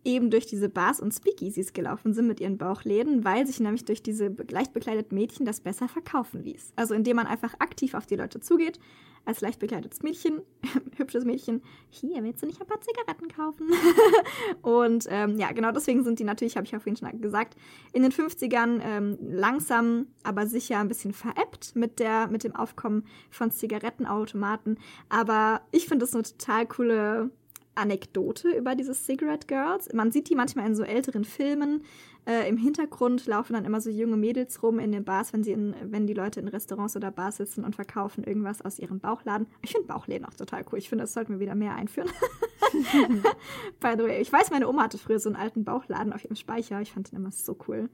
eben 0.05 0.29
durch 0.29 0.45
diese 0.45 0.69
Bars 0.69 0.99
und 0.99 1.13
Speakeasies 1.13 1.73
gelaufen 1.73 2.13
sind 2.13 2.27
mit 2.27 2.39
ihren 2.39 2.57
Bauchläden, 2.57 3.25
weil 3.25 3.45
sich 3.47 3.59
nämlich 3.59 3.85
durch 3.85 4.03
diese 4.03 4.27
leicht 4.49 4.71
bekleideten 4.71 5.17
Mädchen 5.17 5.45
das 5.45 5.61
besser 5.61 5.87
verkaufen 5.87 6.43
ließ. 6.43 6.73
Also 6.75 6.93
indem 6.93 7.17
man 7.17 7.27
einfach 7.27 7.55
aktiv 7.59 7.95
auf 7.95 8.05
die 8.05 8.15
Leute 8.15 8.39
zugeht, 8.39 8.79
als 9.25 9.41
leicht 9.41 9.59
bekleidetes 9.59 10.03
Mädchen, 10.03 10.41
hübsches 10.97 11.25
Mädchen, 11.25 11.61
hier 11.89 12.23
willst 12.23 12.41
du 12.41 12.47
nicht 12.47 12.61
ein 12.61 12.67
paar 12.67 12.81
Zigaretten 12.81 13.27
kaufen? 13.27 13.67
und 14.61 15.07
ähm, 15.09 15.37
ja, 15.37 15.51
genau 15.51 15.71
deswegen 15.71 16.03
sind 16.03 16.19
die 16.19 16.23
natürlich, 16.23 16.55
habe 16.55 16.65
ich 16.65 16.75
auch 16.75 16.81
vorhin 16.81 16.95
schon 16.95 17.21
gesagt, 17.21 17.55
in 17.91 18.03
den 18.03 18.11
50ern 18.11 18.81
ähm, 18.83 19.17
langsam, 19.21 20.07
aber 20.23 20.47
sicher 20.47 20.79
ein 20.79 20.87
bisschen 20.87 21.13
veräppt 21.13 21.75
mit, 21.75 21.99
der, 21.99 22.27
mit 22.27 22.43
dem 22.43 22.55
Aufkommen 22.55 23.05
von 23.29 23.51
Zigarettenautomaten. 23.51 24.79
Aber 25.09 25.61
ich 25.71 25.87
finde 25.87 26.05
das 26.05 26.13
eine 26.13 26.23
total 26.23 26.67
coole 26.67 27.31
Anekdote 27.75 28.49
über 28.49 28.75
diese 28.75 28.93
Cigarette 28.93 29.47
Girls. 29.47 29.91
Man 29.93 30.11
sieht 30.11 30.29
die 30.29 30.35
manchmal 30.35 30.65
in 30.65 30.75
so 30.75 30.83
älteren 30.83 31.25
Filmen. 31.25 31.83
Äh, 32.25 32.49
Im 32.49 32.57
Hintergrund 32.57 33.27
laufen 33.27 33.53
dann 33.53 33.65
immer 33.65 33.81
so 33.81 33.89
junge 33.89 34.17
Mädels 34.17 34.63
rum 34.63 34.79
in 34.79 34.91
den 34.91 35.03
Bars, 35.03 35.31
wenn, 35.33 35.43
sie 35.43 35.51
in, 35.51 35.75
wenn 35.83 36.07
die 36.07 36.13
Leute 36.13 36.39
in 36.39 36.47
Restaurants 36.47 36.95
oder 36.95 37.11
Bars 37.11 37.37
sitzen 37.37 37.63
und 37.63 37.75
verkaufen 37.75 38.23
irgendwas 38.23 38.61
aus 38.61 38.79
ihrem 38.79 38.99
Bauchladen. 38.99 39.47
Ich 39.61 39.73
finde 39.73 39.87
Bauchläden 39.87 40.25
auch 40.25 40.33
total 40.33 40.65
cool. 40.71 40.79
Ich 40.79 40.89
finde, 40.89 41.03
das 41.03 41.13
sollten 41.13 41.33
wir 41.33 41.39
wieder 41.39 41.55
mehr 41.55 41.75
einführen. 41.75 42.09
By 43.79 43.93
the 43.97 44.03
way, 44.03 44.21
ich 44.21 44.31
weiß, 44.31 44.51
meine 44.51 44.67
Oma 44.67 44.83
hatte 44.83 44.97
früher 44.97 45.19
so 45.19 45.29
einen 45.29 45.35
alten 45.35 45.63
Bauchladen 45.63 46.13
auf 46.13 46.23
ihrem 46.23 46.35
Speicher. 46.35 46.81
Ich 46.81 46.91
fand 46.91 47.11
den 47.11 47.19
immer 47.19 47.31
so 47.31 47.57
cool. 47.67 47.89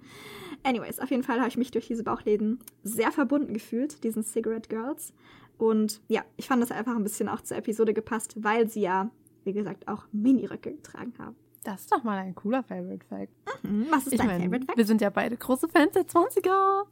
Anyways, 0.63 0.99
auf 0.99 1.11
jeden 1.11 1.23
Fall 1.23 1.39
habe 1.39 1.49
ich 1.49 1.57
mich 1.57 1.71
durch 1.71 1.87
diese 1.87 2.03
Bauchläden 2.03 2.59
sehr 2.83 3.11
verbunden 3.11 3.53
gefühlt, 3.53 4.03
diesen 4.03 4.23
Cigarette 4.23 4.69
Girls. 4.69 5.13
Und 5.57 6.01
ja, 6.07 6.23
ich 6.37 6.47
fand 6.47 6.61
das 6.61 6.71
einfach 6.71 6.95
ein 6.95 7.03
bisschen 7.03 7.29
auch 7.29 7.41
zur 7.41 7.57
Episode 7.57 7.93
gepasst, 7.93 8.35
weil 8.37 8.67
sie 8.67 8.81
ja 8.81 9.11
wie 9.43 9.53
gesagt, 9.53 9.87
auch 9.87 10.05
Miniröcke 10.11 10.71
getragen 10.71 11.13
haben. 11.19 11.35
Das 11.63 11.81
ist 11.81 11.91
doch 11.91 12.03
mal 12.03 12.17
ein 12.17 12.33
cooler 12.33 12.63
Favorite 12.63 13.05
Fact. 13.05 13.31
Mhm. 13.63 13.87
Was 13.91 14.07
ist 14.07 14.13
ich 14.13 14.19
dein 14.19 14.27
mein, 14.27 14.41
Favorite 14.41 14.65
Fact? 14.65 14.77
Wir 14.77 14.85
sind 14.85 15.01
ja 15.01 15.09
beide 15.09 15.37
große 15.37 15.67
Fans 15.67 15.93
der 15.93 16.03
20er. 16.03 16.85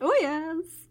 Oh 0.00 0.10
yes. 0.22 0.86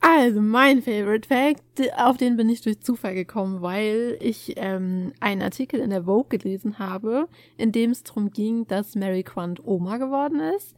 Also, 0.00 0.40
mein 0.40 0.80
Favorite 0.80 1.28
Fact, 1.28 1.92
auf 1.98 2.16
den 2.16 2.36
bin 2.36 2.48
ich 2.48 2.62
durch 2.62 2.80
Zufall 2.80 3.14
gekommen, 3.14 3.60
weil 3.62 4.16
ich 4.20 4.54
ähm, 4.56 5.12
einen 5.20 5.42
Artikel 5.42 5.80
in 5.80 5.90
der 5.90 6.04
Vogue 6.04 6.38
gelesen 6.38 6.78
habe, 6.78 7.28
in 7.56 7.72
dem 7.72 7.90
es 7.90 8.04
darum 8.04 8.30
ging, 8.30 8.66
dass 8.68 8.94
Mary 8.94 9.22
Quant 9.22 9.60
Oma 9.66 9.98
geworden 9.98 10.40
ist. 10.40 10.74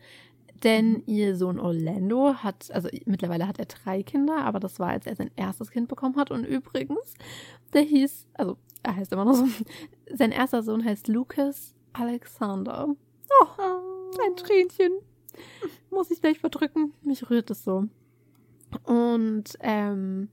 Denn 0.64 1.02
ihr 1.06 1.36
Sohn 1.36 1.58
Orlando 1.58 2.34
hat, 2.34 2.70
also 2.72 2.88
mittlerweile 3.06 3.46
hat 3.46 3.58
er 3.58 3.66
drei 3.66 4.02
Kinder, 4.02 4.38
aber 4.38 4.60
das 4.60 4.78
war, 4.78 4.88
als 4.88 5.06
er 5.06 5.16
sein 5.16 5.30
erstes 5.36 5.70
Kind 5.70 5.88
bekommen 5.88 6.16
hat. 6.16 6.30
Und 6.30 6.44
übrigens, 6.44 7.14
der 7.72 7.82
hieß, 7.82 8.26
also 8.34 8.58
er 8.82 8.96
heißt 8.96 9.12
immer 9.12 9.24
noch 9.24 9.34
so, 9.34 9.46
sein 10.14 10.32
erster 10.32 10.62
Sohn 10.62 10.84
heißt 10.84 11.08
Lucas 11.08 11.74
Alexander. 11.92 12.88
Oh, 13.40 13.62
ein 14.26 14.36
Tränchen. 14.36 14.92
Muss 15.90 16.10
ich 16.10 16.20
gleich 16.20 16.38
verdrücken. 16.38 16.92
Mich 17.02 17.30
rührt 17.30 17.50
es 17.50 17.64
so. 17.64 17.84
Und 18.84 19.56
ähm, 19.60 20.28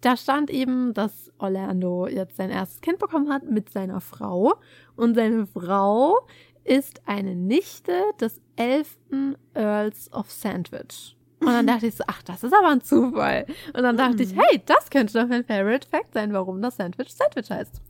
da 0.00 0.16
stand 0.16 0.50
eben, 0.50 0.94
dass 0.94 1.30
Orlando 1.38 2.06
jetzt 2.08 2.36
sein 2.36 2.50
erstes 2.50 2.80
Kind 2.80 2.98
bekommen 2.98 3.32
hat 3.32 3.44
mit 3.44 3.70
seiner 3.70 4.00
Frau. 4.00 4.54
Und 4.96 5.14
seine 5.14 5.46
Frau 5.46 6.26
ist 6.64 7.02
eine 7.06 7.34
Nichte 7.34 8.02
des 8.20 8.40
elften 8.56 9.36
Earls 9.54 10.12
of 10.12 10.30
Sandwich. 10.30 11.16
Und 11.42 11.52
dann 11.52 11.66
dachte 11.66 11.86
ich 11.86 11.94
so, 11.94 12.04
ach, 12.06 12.22
das 12.22 12.44
ist 12.44 12.54
aber 12.54 12.68
ein 12.68 12.82
Zufall. 12.82 13.46
Und 13.74 13.82
dann 13.82 13.96
dachte 13.96 14.22
ich, 14.22 14.34
hey, 14.34 14.62
das 14.64 14.90
könnte 14.90 15.14
doch 15.14 15.28
mein 15.28 15.44
Favorite 15.44 15.88
Fact 15.88 16.14
sein, 16.14 16.32
warum 16.32 16.62
das 16.62 16.76
Sandwich 16.76 17.12
Sandwich 17.12 17.50
heißt. 17.50 17.80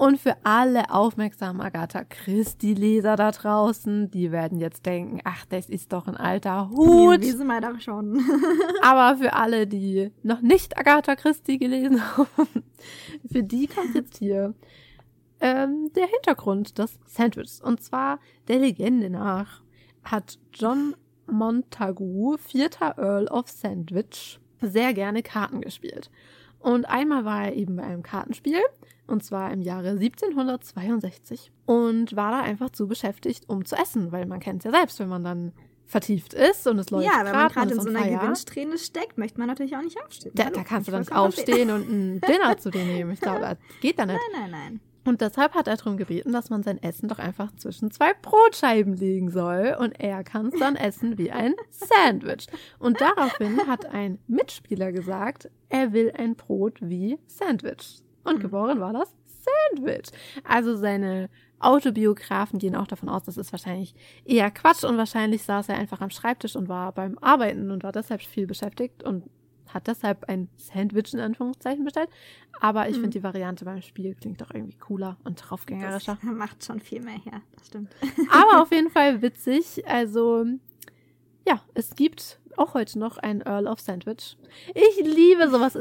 Und 0.00 0.18
für 0.18 0.34
alle 0.44 0.90
aufmerksamen 0.90 1.60
Agatha 1.60 2.04
Christie-Leser 2.04 3.16
da 3.16 3.32
draußen, 3.32 4.10
die 4.10 4.32
werden 4.32 4.58
jetzt 4.58 4.86
denken, 4.86 5.20
ach, 5.24 5.44
das 5.50 5.68
ist 5.68 5.92
doch 5.92 6.08
ein 6.08 6.16
alter 6.16 6.70
Hut. 6.70 7.22
Sind 7.22 7.46
mal 7.46 7.60
doch 7.60 7.78
schon. 7.80 8.18
Aber 8.82 9.18
für 9.18 9.34
alle, 9.34 9.66
die 9.66 10.10
noch 10.22 10.40
nicht 10.40 10.78
Agatha 10.78 11.16
Christie 11.16 11.58
gelesen 11.58 12.16
haben, 12.16 12.64
für 13.30 13.42
die 13.42 13.66
kommt 13.66 13.94
jetzt 13.94 14.16
hier 14.16 14.54
ähm, 15.40 15.90
der 15.94 16.06
Hintergrund 16.06 16.78
des 16.78 16.98
Sandwichs. 17.06 17.60
Und 17.60 17.82
zwar 17.82 18.20
der 18.48 18.58
Legende 18.58 19.10
nach 19.10 19.60
hat 20.02 20.38
John 20.54 20.94
Montagu, 21.30 22.36
vierter 22.38 22.96
Earl 22.98 23.28
of 23.28 23.48
Sandwich, 23.48 24.40
sehr 24.60 24.94
gerne 24.94 25.22
Karten 25.22 25.60
gespielt. 25.60 26.10
Und 26.58 26.84
einmal 26.84 27.24
war 27.24 27.46
er 27.46 27.54
eben 27.54 27.76
bei 27.76 27.84
einem 27.84 28.02
Kartenspiel, 28.02 28.60
und 29.06 29.24
zwar 29.24 29.50
im 29.52 29.62
Jahre 29.62 29.90
1762, 29.90 31.50
und 31.66 32.14
war 32.16 32.30
da 32.32 32.42
einfach 32.42 32.70
zu 32.70 32.86
beschäftigt, 32.86 33.48
um 33.48 33.64
zu 33.64 33.76
essen, 33.76 34.12
weil 34.12 34.26
man 34.26 34.40
kennt 34.40 34.60
es 34.60 34.64
ja 34.64 34.78
selbst, 34.78 35.00
wenn 35.00 35.08
man 35.08 35.24
dann 35.24 35.52
vertieft 35.86 36.34
ist 36.34 36.66
und 36.68 36.78
es 36.78 36.90
läuft 36.90 37.06
Ja, 37.06 37.24
wenn 37.24 37.32
man 37.32 37.48
gerade 37.48 37.74
in 37.74 37.80
so 37.80 37.88
einer 37.88 38.00
fire. 38.00 38.18
Gewinnsträne 38.18 38.78
steckt, 38.78 39.18
möchte 39.18 39.38
man 39.38 39.48
natürlich 39.48 39.76
auch 39.76 39.82
nicht 39.82 40.00
aufstehen. 40.00 40.32
Da, 40.34 40.50
da 40.50 40.62
kannst 40.62 40.86
du 40.86 40.92
dann 40.92 41.08
aufstehen 41.08 41.70
und 41.70 41.90
ein 41.90 42.20
Dinner 42.20 42.56
zu 42.58 42.70
dir 42.70 42.84
nehmen. 42.84 43.10
Ich 43.10 43.20
glaube, 43.20 43.40
das 43.40 43.58
geht 43.80 43.98
da 43.98 44.06
nicht. 44.06 44.20
Nein, 44.32 44.42
nein, 44.42 44.50
nein. 44.50 44.80
Und 45.10 45.20
deshalb 45.22 45.54
hat 45.54 45.66
er 45.66 45.76
darum 45.76 45.96
gebeten, 45.96 46.32
dass 46.32 46.50
man 46.50 46.62
sein 46.62 46.80
Essen 46.80 47.08
doch 47.08 47.18
einfach 47.18 47.50
zwischen 47.56 47.90
zwei 47.90 48.12
Brotscheiben 48.22 48.94
legen 48.94 49.28
soll. 49.28 49.76
Und 49.76 49.98
er 49.98 50.22
kann 50.22 50.46
es 50.46 50.60
dann 50.60 50.76
essen 50.76 51.18
wie 51.18 51.32
ein 51.32 51.54
Sandwich. 51.70 52.46
Und 52.78 53.00
daraufhin 53.00 53.66
hat 53.66 53.86
ein 53.86 54.20
Mitspieler 54.28 54.92
gesagt, 54.92 55.50
er 55.68 55.92
will 55.92 56.12
ein 56.16 56.36
Brot 56.36 56.78
wie 56.80 57.18
Sandwich. 57.26 57.98
Und 58.22 58.36
Mhm. 58.36 58.40
geboren 58.42 58.78
war 58.78 58.92
das 58.92 59.12
Sandwich. 59.26 60.10
Also 60.44 60.76
seine 60.76 61.28
Autobiografen 61.58 62.60
gehen 62.60 62.76
auch 62.76 62.86
davon 62.86 63.08
aus, 63.08 63.24
das 63.24 63.36
ist 63.36 63.50
wahrscheinlich 63.50 63.96
eher 64.24 64.52
Quatsch 64.52 64.84
und 64.84 64.96
wahrscheinlich 64.96 65.42
saß 65.42 65.70
er 65.70 65.76
einfach 65.76 66.00
am 66.00 66.10
Schreibtisch 66.10 66.54
und 66.54 66.68
war 66.68 66.92
beim 66.92 67.18
Arbeiten 67.18 67.72
und 67.72 67.82
war 67.82 67.90
deshalb 67.90 68.22
viel 68.22 68.46
beschäftigt 68.46 69.02
und 69.02 69.24
hat 69.74 69.86
deshalb 69.86 70.28
ein 70.28 70.48
Sandwich 70.56 71.12
in 71.14 71.20
Anführungszeichen 71.20 71.84
bestellt. 71.84 72.08
Aber 72.60 72.88
ich 72.88 72.96
Mhm. 72.96 73.00
finde 73.02 73.18
die 73.18 73.22
Variante 73.22 73.64
beim 73.64 73.82
Spiel 73.82 74.14
klingt 74.14 74.40
doch 74.40 74.50
irgendwie 74.52 74.76
cooler 74.78 75.16
und 75.24 75.36
draufgängerischer. 75.36 76.18
Das 76.22 76.22
macht 76.34 76.64
schon 76.64 76.80
viel 76.80 77.00
mehr 77.02 77.18
her, 77.18 77.40
das 77.56 77.68
stimmt. 77.68 77.94
Aber 78.30 78.62
auf 78.62 78.70
jeden 78.72 78.90
Fall 78.90 79.22
witzig. 79.22 79.86
Also, 79.86 80.44
ja, 81.46 81.60
es 81.74 81.94
gibt 81.94 82.38
auch 82.56 82.74
heute 82.74 82.98
noch 82.98 83.16
einen 83.16 83.40
Earl 83.42 83.66
of 83.66 83.80
Sandwich. 83.80 84.36
Ich 84.74 85.04
liebe 85.04 85.48
sowas. 85.48 85.78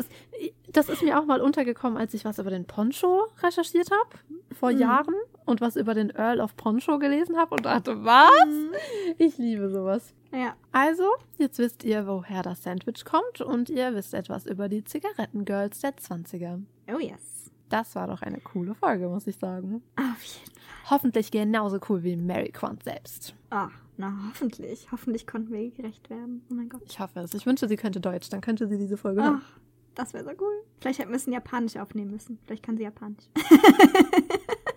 Das 0.72 0.88
ist 0.88 1.02
mir 1.04 1.20
auch 1.20 1.26
mal 1.26 1.42
untergekommen, 1.42 1.98
als 1.98 2.14
ich 2.14 2.24
was 2.26 2.38
über 2.40 2.52
den 2.52 2.66
Poncho 2.66 3.28
recherchiert 3.42 3.90
habe, 3.92 4.10
vor 4.58 4.72
Mhm. 4.72 4.80
Jahren, 4.80 5.16
und 5.46 5.62
was 5.62 5.76
über 5.76 5.96
den 5.96 6.12
Earl 6.12 6.40
of 6.42 6.56
Poncho 6.56 7.00
gelesen 7.00 7.38
habe 7.38 7.56
und 7.56 7.66
dachte, 7.66 8.04
was? 8.06 8.30
Mhm. 8.48 8.72
Ich 9.18 9.38
liebe 9.40 9.70
sowas. 9.70 10.14
Ja. 10.32 10.56
Also, 10.72 11.04
jetzt 11.38 11.58
wisst 11.60 11.84
ihr, 11.84 12.06
woher 12.08 12.44
das 12.44 12.64
Sandwich 12.64 13.04
kommt 13.06 13.42
und 13.42 13.70
ihr 13.70 13.94
wisst 13.96 14.14
etwas 14.14 14.46
über 14.46 14.70
die 14.70 14.84
Zigarettengirls 14.84 15.80
der 15.82 15.96
20er. 15.96 16.62
Oh 16.94 17.00
yes. 17.00 17.52
Das 17.70 17.96
war 17.96 18.08
doch 18.08 18.22
eine 18.22 18.40
coole 18.40 18.74
Folge, 18.76 19.08
muss 19.10 19.28
ich 19.28 19.38
sagen. 19.38 19.82
Auf 19.96 20.22
jeden 20.24 20.52
Fall. 20.56 20.90
Hoffentlich 20.92 21.30
genauso 21.32 21.80
cool 21.90 22.02
wie 22.04 22.16
Mary 22.16 22.52
Quant 22.52 22.84
selbst. 22.84 23.36
Ah, 23.52 23.70
na, 23.98 24.14
hoffentlich. 24.30 24.88
Hoffentlich 24.92 25.28
konnten 25.28 25.52
wir 25.52 25.62
ihr 25.62 25.72
gerecht 25.72 26.10
werden. 26.10 26.44
Oh 26.50 26.54
mein 26.56 26.68
Gott. 26.70 26.82
Ich 26.86 27.00
hoffe 27.00 27.20
es. 27.20 27.34
Ich 27.36 27.46
wünsche, 27.46 27.68
sie 27.68 27.76
könnte 27.76 28.00
Deutsch. 28.00 28.30
Dann 28.30 28.42
könnte 28.42 28.68
sie 28.68 28.78
diese 28.78 28.98
Folge 28.98 29.22
hören. 29.24 29.42
Ach, 29.44 29.60
das 29.94 30.14
wäre 30.14 30.24
so 30.24 30.32
cool. 30.40 30.64
Vielleicht 30.80 30.98
hätten 31.00 31.10
wir 31.12 31.18
es 31.18 31.28
in 31.28 31.34
Japanisch 31.34 31.76
aufnehmen 31.78 32.10
müssen. 32.12 32.40
Vielleicht 32.46 32.64
kann 32.64 32.78
sie 32.78 32.84
Japanisch. 32.84 33.26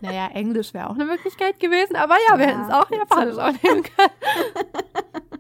Naja, 0.05 0.27
Englisch 0.35 0.75
wäre 0.75 0.91
auch 0.91 0.97
eine 0.97 1.05
Möglichkeit 1.05 1.61
gewesen. 1.61 1.95
Aber 1.95 2.17
ja, 2.29 2.37
wir 2.37 2.47
Ja, 2.47 2.51
hätten 2.51 2.63
es 2.63 2.71
auch 2.75 2.91
Japanisch 2.91 3.35
so. 3.37 3.41
aufnehmen 3.41 3.83
können. 3.85 4.11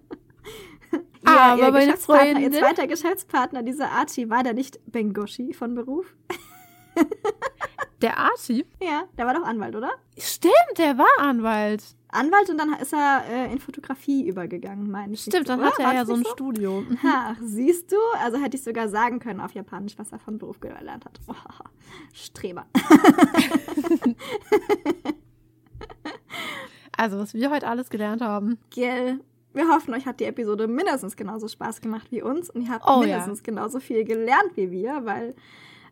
Ihr, 1.35 1.67
Aber 1.67 1.81
ihr 1.81 1.87
Geschäftspartner, 1.87 2.27
ihr 2.41 2.51
Freundin- 2.51 2.53
zweiter 2.61 2.87
Geschäftspartner, 2.87 3.63
dieser 3.63 3.91
Archie, 3.91 4.29
war 4.31 4.43
der 4.43 4.55
nicht 4.55 4.79
Bengoshi 4.91 5.53
von 5.55 5.75
Beruf? 5.75 6.15
Der 8.03 8.19
Archie? 8.19 8.67
Ja, 8.83 9.05
der 9.17 9.27
war 9.27 9.35
doch 9.35 9.45
Anwalt, 9.45 9.77
oder? 9.77 9.93
Stimmt, 10.19 10.53
der 10.77 10.99
war 10.99 11.07
Anwalt. 11.21 11.85
Anwalt 12.09 12.51
und 12.51 12.59
dann 12.59 12.73
ist 12.75 12.93
er 12.93 13.23
äh, 13.31 13.53
in 13.53 13.61
Fotografie 13.61 14.27
übergegangen, 14.27 14.91
meine 14.91 15.15
ich. 15.15 15.21
Stimmt, 15.23 15.49
dann 15.49 15.63
hatte 15.63 15.83
er 15.85 15.95
ja 15.95 16.05
so 16.05 16.15
ein 16.15 16.19
nicht 16.19 16.33
Studio. 16.33 16.81
Mhm. 16.81 16.99
Ach, 17.07 17.37
siehst 17.41 17.93
du? 17.93 17.97
Also 18.21 18.39
hätte 18.39 18.57
ich 18.57 18.65
sogar 18.65 18.89
sagen 18.89 19.21
können 19.21 19.41
auf 19.41 19.53
Japanisch, 19.53 19.97
was 19.99 20.11
er 20.11 20.19
von 20.19 20.37
Beruf 20.37 20.59
gelernt 20.59 21.05
hat. 21.05 21.21
Oh, 21.29 21.35
Streber. 22.13 22.67
Also, 26.97 27.19
was 27.19 27.33
wir 27.35 27.51
heute 27.51 27.67
alles 27.69 27.89
gelernt 27.89 28.21
haben. 28.21 28.59
Gell. 28.71 29.21
Wir 29.55 29.69
hoffen, 29.69 29.93
euch 29.95 30.07
hat 30.07 30.20
die 30.20 30.24
Episode 30.24 30.66
mindestens 30.66 31.16
genauso 31.16 31.49
Spaß 31.49 31.81
gemacht 31.81 32.07
wie 32.11 32.23
uns 32.23 32.49
und 32.51 32.62
ihr 32.62 32.70
habt 32.70 32.85
Oh, 32.87 33.03
ja. 33.03 33.07
mindestens 33.09 33.43
genauso 33.43 33.81
viel 33.81 34.05
gelernt 34.05 34.53
wie 34.57 34.70
wir, 34.70 35.05
weil 35.05 35.35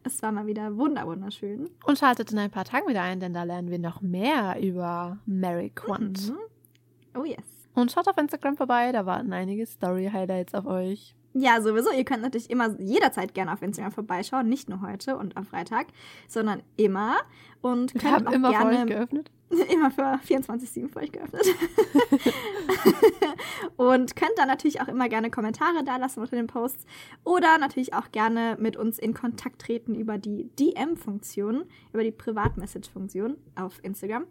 es 0.03 0.23
war 0.23 0.33
mal 0.33 0.47
wieder 0.47 0.77
wunder 0.77 1.07
wunderschön. 1.07 1.69
Und 1.85 1.99
schaltet 1.99 2.33
in 2.33 2.39
ein 2.39 2.51
paar 2.51 2.65
Tagen 2.65 2.89
wieder 2.89 3.03
ein, 3.03 3.21
denn 3.21 3.35
da 3.35 3.43
lernen 3.43 3.71
wir 3.71 3.79
noch 3.79 4.01
mehr 4.01 4.57
über 4.63 5.19
Mary 5.27 5.71
Quant. 5.75 6.31
Mhm. 6.31 6.39
Oh 7.19 7.25
yes. 7.25 7.45
Und 7.75 7.93
schaut 7.93 8.09
auf 8.09 8.17
Instagram 8.17 8.57
vorbei, 8.57 8.93
da 8.93 9.05
warten 9.07 9.33
einige 9.33 9.67
Story-Highlights 9.67 10.55
auf 10.55 10.67
euch. 10.67 11.15
Ja, 11.33 11.61
sowieso. 11.61 11.93
Ihr 11.93 12.05
könnt 12.05 12.23
natürlich 12.23 12.51
immer 12.51 12.75
jederzeit 12.81 13.35
gerne 13.35 13.53
auf 13.53 13.63
Instagram 13.63 13.93
vorbeischauen. 13.93 14.49
Nicht 14.49 14.69
nur 14.69 14.81
heute 14.81 15.17
und 15.17 15.37
am 15.37 15.45
Freitag, 15.45 15.87
sondern 16.27 16.63
immer. 16.77 17.19
Und 17.63 17.95
Wir 17.95 18.01
könnt 18.01 18.27
haben 18.27 18.33
immer 18.33 18.53
für 18.53 18.67
euch 18.67 18.71
gerne 18.71 18.87
geöffnet. 18.87 19.31
immer 19.73 19.91
für 19.91 20.21
24-7 20.27 20.89
für 20.89 21.01
euch 21.01 21.13
geöffnet. 21.13 21.45
und 23.77 24.17
könnt 24.17 24.33
dann 24.37 24.49
natürlich 24.49 24.81
auch 24.81 24.89
immer 24.89 25.09
gerne 25.09 25.31
Kommentare 25.31 25.85
da 25.85 25.97
lassen 25.97 26.21
unter 26.21 26.37
den 26.37 26.47
Posts 26.47 26.87
oder 27.25 27.59
natürlich 27.59 27.93
auch 27.93 28.13
gerne 28.13 28.57
mit 28.61 28.77
uns 28.77 28.99
in 28.99 29.13
Kontakt 29.13 29.61
treten 29.61 29.95
über 29.95 30.19
die 30.19 30.49
DM-Funktion, 30.59 31.65
über 31.93 32.05
die 32.05 32.13
Privat-Message-Funktion 32.13 33.37
auf 33.57 33.83
Instagram. 33.83 34.27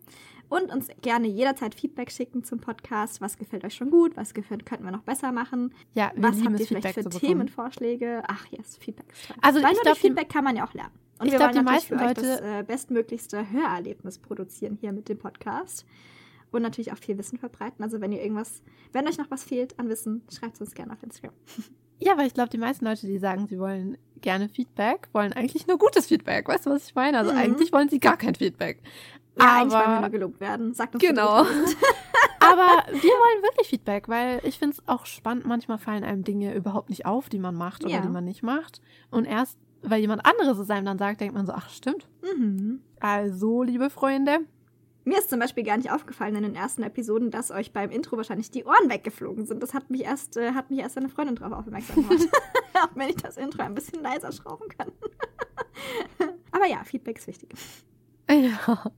Und 0.47 0.73
uns 0.73 0.87
gerne 1.01 1.27
jederzeit 1.27 1.75
Feedback 1.75 2.11
schicken 2.11 2.43
zum 2.43 2.59
Podcast. 2.59 3.21
Was 3.21 3.37
gefällt 3.37 3.63
euch 3.63 3.75
schon 3.75 3.91
gut? 3.91 4.17
Was 4.17 4.33
gefällt, 4.33 4.65
könnten 4.65 4.83
wir 4.83 4.91
noch 4.91 5.03
besser 5.03 5.31
machen? 5.31 5.75
Ja, 5.93 6.11
wir 6.15 6.23
Was 6.23 6.43
habt 6.43 6.59
ihr 6.59 6.65
vielleicht 6.65 6.95
Feedback 6.95 7.13
für. 7.13 7.19
Themenvorschläge? 7.19 8.23
Ach, 8.27 8.47
yes, 8.49 8.77
Feedback 8.77 9.05
ist 9.11 9.27
toll. 9.27 9.37
Also 9.41 9.61
Weil 9.61 9.73
ich 9.73 9.75
nur 9.75 9.83
glaub, 9.83 9.97
Feedback 9.97 10.29
kann 10.29 10.43
man 10.43 10.55
ja 10.55 10.65
auch 10.65 10.73
lernen. 10.73 10.93
Und 11.19 11.25
Ich 11.27 11.31
wir 11.33 11.37
glaub, 11.39 11.53
wollen 11.53 11.65
die 11.65 11.71
natürlich 11.71 11.87
für 11.87 11.95
meisten 11.95 12.21
euch 12.21 12.27
das 12.29 12.41
Leute- 12.41 12.59
äh, 12.59 12.63
bestmöglichste 12.63 13.51
Hörerlebnis 13.51 14.19
produzieren 14.19 14.77
hier 14.79 14.91
mit 14.93 15.09
dem 15.09 15.17
Podcast. 15.19 15.85
Und 16.51 16.63
natürlich 16.63 16.91
auch 16.91 16.97
viel 16.97 17.17
Wissen 17.19 17.37
verbreiten. 17.37 17.83
Also 17.83 18.01
wenn 18.01 18.11
ihr 18.11 18.21
irgendwas, 18.23 18.63
wenn 18.91 19.07
euch 19.07 19.17
noch 19.19 19.29
was 19.29 19.43
fehlt 19.43 19.77
an 19.77 19.87
Wissen, 19.89 20.23
schreibt 20.33 20.55
es 20.55 20.61
uns 20.61 20.73
gerne 20.73 20.93
auf 20.93 21.03
Instagram. 21.03 21.33
Ja, 22.01 22.17
weil 22.17 22.27
ich 22.27 22.33
glaube, 22.33 22.49
die 22.49 22.57
meisten 22.57 22.85
Leute, 22.85 23.07
die 23.07 23.17
sagen, 23.19 23.45
sie 23.47 23.59
wollen 23.59 23.97
gerne 24.21 24.47
Feedback, 24.47 25.09
wollen 25.11 25.33
eigentlich 25.33 25.67
nur 25.67 25.77
gutes 25.77 26.05
Feedback. 26.07 26.47
Weißt 26.47 26.65
du, 26.65 26.69
was 26.69 26.85
ich 26.87 26.95
meine? 26.95 27.17
Also 27.19 27.33
Mhm. 27.33 27.37
eigentlich 27.37 27.73
wollen 27.73 27.89
sie 27.89 27.99
gar 27.99 28.15
kein 28.15 28.35
Feedback. 28.35 28.81
Ja, 29.37 29.57
eigentlich 29.57 29.73
wollen 29.73 29.83
wir 29.83 29.87
Aber- 29.89 29.99
nur 29.99 30.09
gelobt 30.09 30.39
werden. 30.39 30.73
Sagt 30.73 30.95
uns 30.95 31.03
Genau. 31.03 31.39
Aber 32.39 32.67
wir 32.87 33.01
wollen 33.01 33.43
wirklich 33.43 33.67
Feedback, 33.67 34.07
weil 34.07 34.39
ich 34.45 34.57
finde 34.57 34.77
es 34.77 34.87
auch 34.87 35.05
spannend. 35.05 35.45
Manchmal 35.45 35.77
fallen 35.77 36.05
einem 36.05 36.23
Dinge 36.23 36.55
überhaupt 36.55 36.89
nicht 36.89 37.05
auf, 37.05 37.27
die 37.27 37.37
man 37.39 37.55
macht 37.55 37.83
oder 37.83 37.95
Ja. 37.95 37.99
die 38.01 38.07
man 38.07 38.23
nicht 38.23 38.43
macht. 38.43 38.79
Und 39.11 39.25
erst, 39.25 39.57
weil 39.81 40.01
jemand 40.01 40.25
anderes 40.25 40.57
es 40.57 40.69
einem 40.69 40.85
dann 40.85 40.97
sagt, 40.97 41.21
denkt 41.21 41.35
man 41.35 41.45
so, 41.45 41.53
ach 41.53 41.69
stimmt. 41.69 42.07
Mhm. 42.21 42.81
Also, 42.99 43.63
liebe 43.63 43.89
Freunde, 43.89 44.39
Mir 45.05 45.17
ist 45.19 45.29
zum 45.29 45.39
Beispiel 45.39 45.63
gar 45.63 45.77
nicht 45.77 45.91
aufgefallen 45.91 46.35
in 46.35 46.43
den 46.43 46.55
ersten 46.55 46.83
Episoden, 46.83 47.31
dass 47.31 47.49
euch 47.51 47.71
beim 47.73 47.89
Intro 47.89 48.17
wahrscheinlich 48.17 48.51
die 48.51 48.65
Ohren 48.65 48.89
weggeflogen 48.89 49.45
sind. 49.45 49.63
Das 49.63 49.73
hat 49.73 49.89
mich 49.89 50.03
erst, 50.03 50.37
äh, 50.37 50.51
hat 50.51 50.69
mich 50.69 50.79
erst 50.79 50.97
eine 50.97 51.09
Freundin 51.09 51.35
drauf 51.35 51.51
aufmerksam 51.53 52.07
gemacht. 52.07 52.27
Auch 52.75 52.95
wenn 52.95 53.09
ich 53.09 53.15
das 53.15 53.37
Intro 53.37 53.63
ein 53.63 53.73
bisschen 53.75 54.03
leiser 54.03 54.31
schrauben 54.31 54.67
kann. 54.69 54.91
Aber 56.51 56.65
ja, 56.67 56.83
Feedback 56.83 57.17
ist 57.17 57.27
wichtig. 57.27 57.53
ja. 58.29 58.91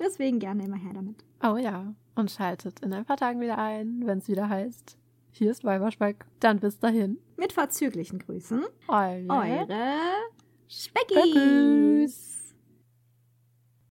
Deswegen 0.00 0.38
gerne 0.38 0.64
immer 0.64 0.76
her 0.76 0.92
damit. 0.92 1.24
Oh 1.42 1.56
ja. 1.56 1.94
Und 2.14 2.30
schaltet 2.30 2.80
in 2.80 2.92
ein 2.92 3.04
paar 3.04 3.16
Tagen 3.16 3.40
wieder 3.40 3.58
ein, 3.58 4.02
wenn 4.04 4.18
es 4.18 4.28
wieder 4.28 4.48
heißt, 4.48 4.98
hier 5.36 5.50
ist 5.50 5.64
Weiberspeck. 5.64 6.24
Dann 6.40 6.60
bis 6.60 6.78
dahin. 6.78 7.18
Mit 7.36 7.52
vorzüglichen 7.52 8.18
Grüßen, 8.18 8.64
Eure 8.88 9.26
eure 9.28 9.66
Speckis. 10.68 11.18
Speckis. 11.18 12.25